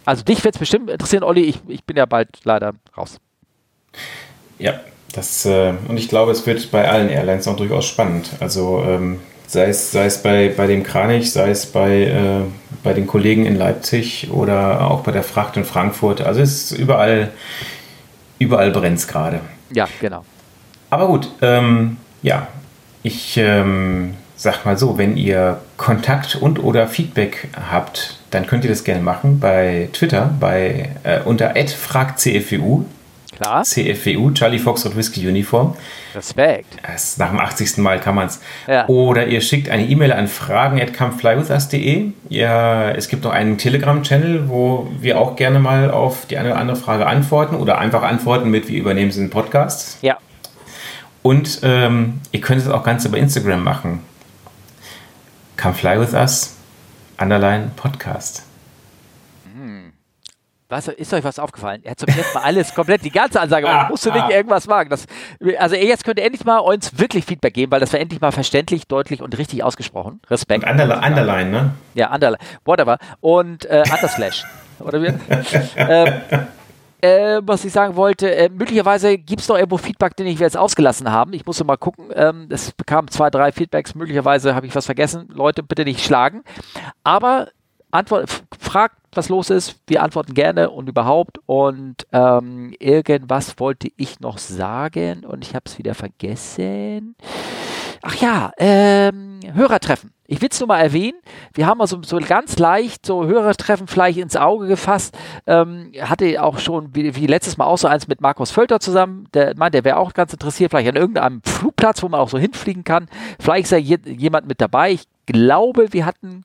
Also 0.04 0.24
dich 0.24 0.44
wird 0.44 0.56
es 0.56 0.60
bestimmt 0.60 0.90
interessieren, 0.90 1.24
Olli. 1.24 1.42
Ich, 1.44 1.60
ich 1.68 1.84
bin 1.86 1.96
ja 1.96 2.06
bald 2.06 2.30
leider 2.44 2.74
raus. 2.98 3.18
Ja, 4.60 4.80
das, 5.14 5.46
äh, 5.46 5.74
und 5.88 5.98
ich 5.98 6.10
glaube, 6.10 6.32
es 6.32 6.46
wird 6.46 6.72
bei 6.72 6.90
allen 6.90 7.10
Airlines 7.10 7.48
auch 7.48 7.56
durchaus 7.56 7.86
spannend. 7.86 8.32
Also 8.40 8.84
ähm, 8.86 9.20
sei 9.48 9.68
es, 9.68 9.92
sei 9.92 10.06
es 10.06 10.22
bei, 10.22 10.54
bei 10.56 10.68
dem 10.68 10.84
Kranich, 10.84 11.32
sei 11.32 11.50
es 11.50 11.66
bei, 11.66 12.04
äh, 12.04 12.42
bei 12.84 12.94
den 12.94 13.08
Kollegen 13.08 13.46
in 13.46 13.58
Leipzig 13.58 14.30
oder 14.32 14.90
auch 14.90 15.02
bei 15.02 15.12
der 15.12 15.24
Fracht 15.24 15.58
in 15.58 15.66
Frankfurt. 15.66 16.22
Also 16.22 16.42
es 16.42 16.72
ist 16.72 16.80
überall, 16.80 17.32
überall 18.40 18.72
brennt 18.72 19.00
es 19.00 19.08
gerade. 19.08 19.42
Ja, 19.74 19.88
genau. 20.00 20.24
Aber 20.90 21.08
gut, 21.08 21.30
ähm, 21.42 21.98
ja, 22.22 22.48
ich 23.04 23.38
ähm, 23.38 24.16
sag 24.36 24.66
mal 24.66 24.78
so, 24.78 24.98
wenn 24.98 25.18
ihr 25.18 25.62
Kontakt 25.78 26.36
und 26.36 26.64
oder 26.64 26.88
Feedback 26.88 27.50
habt, 27.70 28.20
dann 28.32 28.48
könnt 28.48 28.64
ihr 28.64 28.70
das 28.70 28.84
gerne 28.84 29.02
machen 29.02 29.40
bei 29.40 29.90
Twitter 29.94 30.34
bei 30.40 30.90
äh, 31.04 31.22
unter 31.22 31.54
@fragcfwu 31.56 32.86
Klar. 33.40 33.64
CFWU, 33.64 34.32
Charlie 34.32 34.60
Fox 34.60 34.86
und 34.86 34.96
Whisky 34.96 35.28
Uniform. 35.28 35.76
Respekt. 36.14 36.78
Das, 36.84 37.18
nach 37.18 37.30
dem 37.30 37.40
80. 37.40 37.78
Mal 37.78 38.00
kann 38.00 38.16
man 38.16 38.28
es. 38.28 38.40
Ja. 38.68 38.88
Oder 38.88 39.28
ihr 39.28 39.42
schickt 39.42 39.70
eine 39.70 39.86
E-Mail 39.86 40.14
an 40.14 40.28
fragen.comeflywithus.de. 40.28 42.12
Ja, 42.30 42.92
es 42.92 43.10
gibt 43.10 43.24
noch 43.26 43.32
einen 43.32 43.58
Telegram-Channel, 43.58 44.48
wo 44.48 44.88
wir 45.00 45.20
auch 45.20 45.36
gerne 45.36 45.60
mal 45.60 45.92
auf 45.92 46.26
die 46.28 46.38
eine 46.38 46.52
oder 46.52 46.60
andere 46.60 46.78
Frage 46.78 47.08
antworten 47.08 47.56
oder 47.56 47.78
einfach 47.78 48.04
antworten 48.04 48.50
mit, 48.50 48.70
wir 48.70 48.80
übernehmen 48.80 49.10
es 49.10 49.18
in 49.18 49.26
den 49.26 49.30
Podcast. 49.32 49.98
Ja. 50.02 50.18
Und 51.22 51.60
ähm, 51.64 52.22
ihr 52.32 52.40
könnt 52.40 52.62
es 52.62 52.70
auch 52.70 52.84
ganz 52.84 53.04
über 53.04 53.18
Instagram 53.18 53.64
machen. 53.64 54.02
Come 55.58 55.74
Fly 55.74 56.00
With 56.00 56.14
Us, 56.14 56.56
Underline 57.18 57.72
Podcast. 57.76 58.44
Was, 60.68 60.88
ist 60.88 61.14
euch 61.14 61.24
was 61.24 61.38
aufgefallen? 61.38 61.82
Er 61.84 61.92
hat 61.92 62.00
zum 62.00 62.10
ersten 62.10 62.34
Mal 62.34 62.44
alles 62.44 62.74
komplett, 62.74 63.04
die 63.06 63.12
ganze 63.12 63.40
Ansage, 63.40 63.68
man 63.68 63.88
musste 63.88 64.12
nicht 64.12 64.30
irgendwas 64.32 64.68
wagen. 64.68 64.90
Das, 64.90 65.06
also 65.60 65.76
jetzt 65.76 66.04
könnt 66.04 66.18
ihr 66.18 66.26
endlich 66.26 66.44
mal 66.44 66.58
uns 66.58 66.98
wirklich 66.98 67.24
Feedback 67.26 67.54
geben, 67.54 67.72
weil 67.72 67.80
das 67.80 67.94
war 67.94 68.00
endlich 68.00 68.20
mal 68.20 68.32
verständlich, 68.32 68.88
deutlich 68.88 69.22
und 69.22 69.38
richtig 69.38 69.64
ausgesprochen. 69.64 70.22
Respekt. 70.28 70.64
Und 70.64 70.72
Underline, 70.72 71.06
Underline 71.06 71.52
ne? 71.52 71.74
Ja, 71.94 72.12
Underline, 72.12 72.42
whatever. 72.64 72.98
Und 73.22 73.66
äh, 73.66 73.84
Underslash. 73.92 74.44
Oder 74.80 75.02
wie? 75.04 75.14
ähm, 75.78 76.14
äh, 77.02 77.42
was 77.44 77.64
ich 77.64 77.72
sagen 77.72 77.96
wollte, 77.96 78.34
äh, 78.34 78.50
möglicherweise 78.50 79.18
gibt 79.18 79.42
es 79.42 79.48
noch 79.48 79.58
irgendwo 79.58 79.78
Feedback, 79.78 80.16
den 80.16 80.26
ich 80.26 80.40
jetzt 80.40 80.58
ausgelassen 80.58 81.12
haben. 81.12 81.34
Ich 81.34 81.46
musste 81.46 81.64
mal 81.64 81.78
gucken. 81.78 82.10
Ähm, 82.16 82.48
es 82.50 82.72
bekam 82.72 83.08
zwei, 83.10 83.30
drei 83.30 83.52
Feedbacks. 83.52 83.94
Möglicherweise 83.94 84.56
habe 84.56 84.66
ich 84.66 84.76
was 84.76 84.88
vergessen. 84.88 85.30
Leute, 85.32 85.62
bitte 85.62 85.84
nicht 85.84 86.04
schlagen. 86.04 86.44
Aber 87.04 87.50
Antwort, 87.96 88.30
fragt, 88.60 88.98
was 89.14 89.30
los 89.30 89.50
ist. 89.50 89.80
Wir 89.88 90.04
antworten 90.04 90.34
gerne 90.34 90.70
und 90.70 90.90
überhaupt. 90.90 91.40
Und 91.46 92.06
ähm, 92.12 92.74
irgendwas 92.80 93.60
wollte 93.60 93.90
ich 93.98 94.20
noch 94.20 94.38
sagen 94.38 95.26
und 95.26 95.44
ich 95.44 95.56
habe 95.56 95.64
es 95.66 95.78
wieder 95.78 95.96
vergessen. 95.96 97.16
Ach 98.02 98.16
ja, 98.16 98.52
ähm, 98.58 99.40
Hörertreffen. 99.54 100.12
Ich 100.28 100.42
will 100.42 100.50
es 100.52 100.60
nur 100.60 100.68
mal 100.68 100.80
erwähnen. 100.80 101.18
Wir 101.54 101.68
haben 101.68 101.82
also 101.82 102.02
so 102.04 102.18
ganz 102.18 102.58
leicht 102.58 103.06
so 103.06 103.26
Hörertreffen 103.26 103.88
vielleicht 103.88 104.18
ins 104.18 104.36
Auge 104.36 104.68
gefasst. 104.68 105.16
Ähm, 105.46 105.92
hatte 106.00 106.42
auch 106.44 106.60
schon 106.60 106.96
wie, 106.96 107.16
wie, 107.16 107.28
letztes 107.28 107.58
Mal 107.58 107.66
auch 107.66 107.78
so 107.78 107.88
eins 107.88 108.08
mit 108.08 108.22
Markus 108.22 108.52
Völter 108.52 108.80
zusammen. 108.80 109.28
Der 109.34 109.56
meint, 109.56 109.74
der 109.74 109.84
wäre 109.84 109.98
auch 109.98 110.14
ganz 110.14 110.34
interessiert, 110.34 110.72
vielleicht 110.72 110.90
an 110.90 110.96
irgendeinem 110.96 111.42
Flugplatz, 111.44 112.02
wo 112.02 112.10
man 112.10 112.20
auch 112.20 112.30
so 112.30 112.40
hinfliegen 112.40 112.84
kann. 112.84 113.08
Vielleicht 113.40 113.66
ist 113.66 113.72
ja 113.72 113.78
jemand 113.78 114.48
mit 114.48 114.62
dabei. 114.62 114.92
Ich 114.92 115.08
glaube, 115.26 115.94
wir 115.94 116.06
hatten 116.06 116.44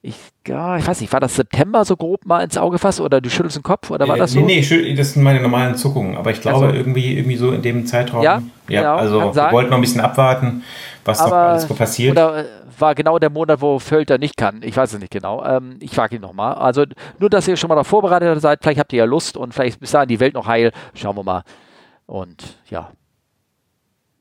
ich, 0.00 0.14
ja, 0.46 0.76
ich 0.76 0.86
weiß 0.86 1.00
nicht, 1.00 1.12
war 1.12 1.20
das 1.20 1.34
September 1.34 1.84
so 1.84 1.96
grob 1.96 2.24
mal 2.24 2.40
ins 2.42 2.56
Auge 2.56 2.78
fasst 2.78 3.00
oder 3.00 3.20
du 3.20 3.28
schüttelst 3.30 3.56
den 3.56 3.64
Kopf 3.64 3.90
oder 3.90 4.06
war 4.06 4.16
äh, 4.16 4.20
das 4.20 4.32
so? 4.32 4.40
Nee, 4.40 4.64
nee, 4.70 4.94
das 4.94 5.14
sind 5.14 5.22
meine 5.22 5.40
normalen 5.40 5.74
Zuckungen, 5.74 6.16
aber 6.16 6.30
ich 6.30 6.40
glaube 6.40 6.66
also, 6.66 6.76
irgendwie, 6.76 7.16
irgendwie 7.16 7.36
so 7.36 7.50
in 7.50 7.62
dem 7.62 7.84
Zeitraum. 7.84 8.22
Ja, 8.22 8.42
ja 8.68 8.80
genau, 8.80 8.96
also 8.96 9.34
wir 9.34 9.52
wollten 9.52 9.70
noch 9.70 9.78
ein 9.78 9.80
bisschen 9.80 10.00
abwarten, 10.00 10.62
was 11.04 11.18
aber, 11.18 11.30
noch 11.30 11.36
alles 11.36 11.66
passiert. 11.66 12.12
Oder 12.12 12.38
äh, 12.38 12.44
war 12.78 12.94
genau 12.94 13.18
der 13.18 13.30
Monat, 13.30 13.60
wo 13.60 13.80
Völter 13.80 14.18
nicht 14.18 14.36
kann. 14.36 14.60
Ich 14.62 14.76
weiß 14.76 14.92
es 14.92 15.00
nicht 15.00 15.10
genau. 15.10 15.44
Ähm, 15.44 15.78
ich 15.80 15.90
frage 15.90 16.16
ihn 16.16 16.22
nochmal. 16.22 16.54
Also 16.54 16.84
nur, 17.18 17.28
dass 17.28 17.48
ihr 17.48 17.56
schon 17.56 17.68
mal 17.68 17.74
darauf 17.74 17.88
vorbereitet 17.88 18.40
seid, 18.40 18.60
vielleicht 18.62 18.78
habt 18.78 18.92
ihr 18.92 19.00
ja 19.00 19.04
Lust 19.04 19.36
und 19.36 19.52
vielleicht 19.52 19.74
ist 19.74 19.80
bis 19.80 19.90
dahin 19.90 20.08
die 20.08 20.20
Welt 20.20 20.34
noch 20.34 20.46
heil. 20.46 20.70
Schauen 20.94 21.16
wir 21.16 21.24
mal. 21.24 21.42
Und 22.06 22.56
ja. 22.70 22.90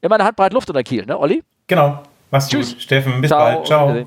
Immer 0.02 0.16
eine 0.16 0.26
Handbreit 0.26 0.54
Luft 0.54 0.70
unter 0.70 0.84
Kiel, 0.84 1.06
ne, 1.06 1.20
Olli? 1.20 1.44
Genau. 1.68 2.02
Mach's 2.32 2.48
Tschüss. 2.48 2.74
gut. 2.74 2.82
Steffen, 2.82 3.22
bis 3.22 3.30
Ciao. 3.30 3.40
bald. 3.40 3.66
Ciao. 3.68 4.06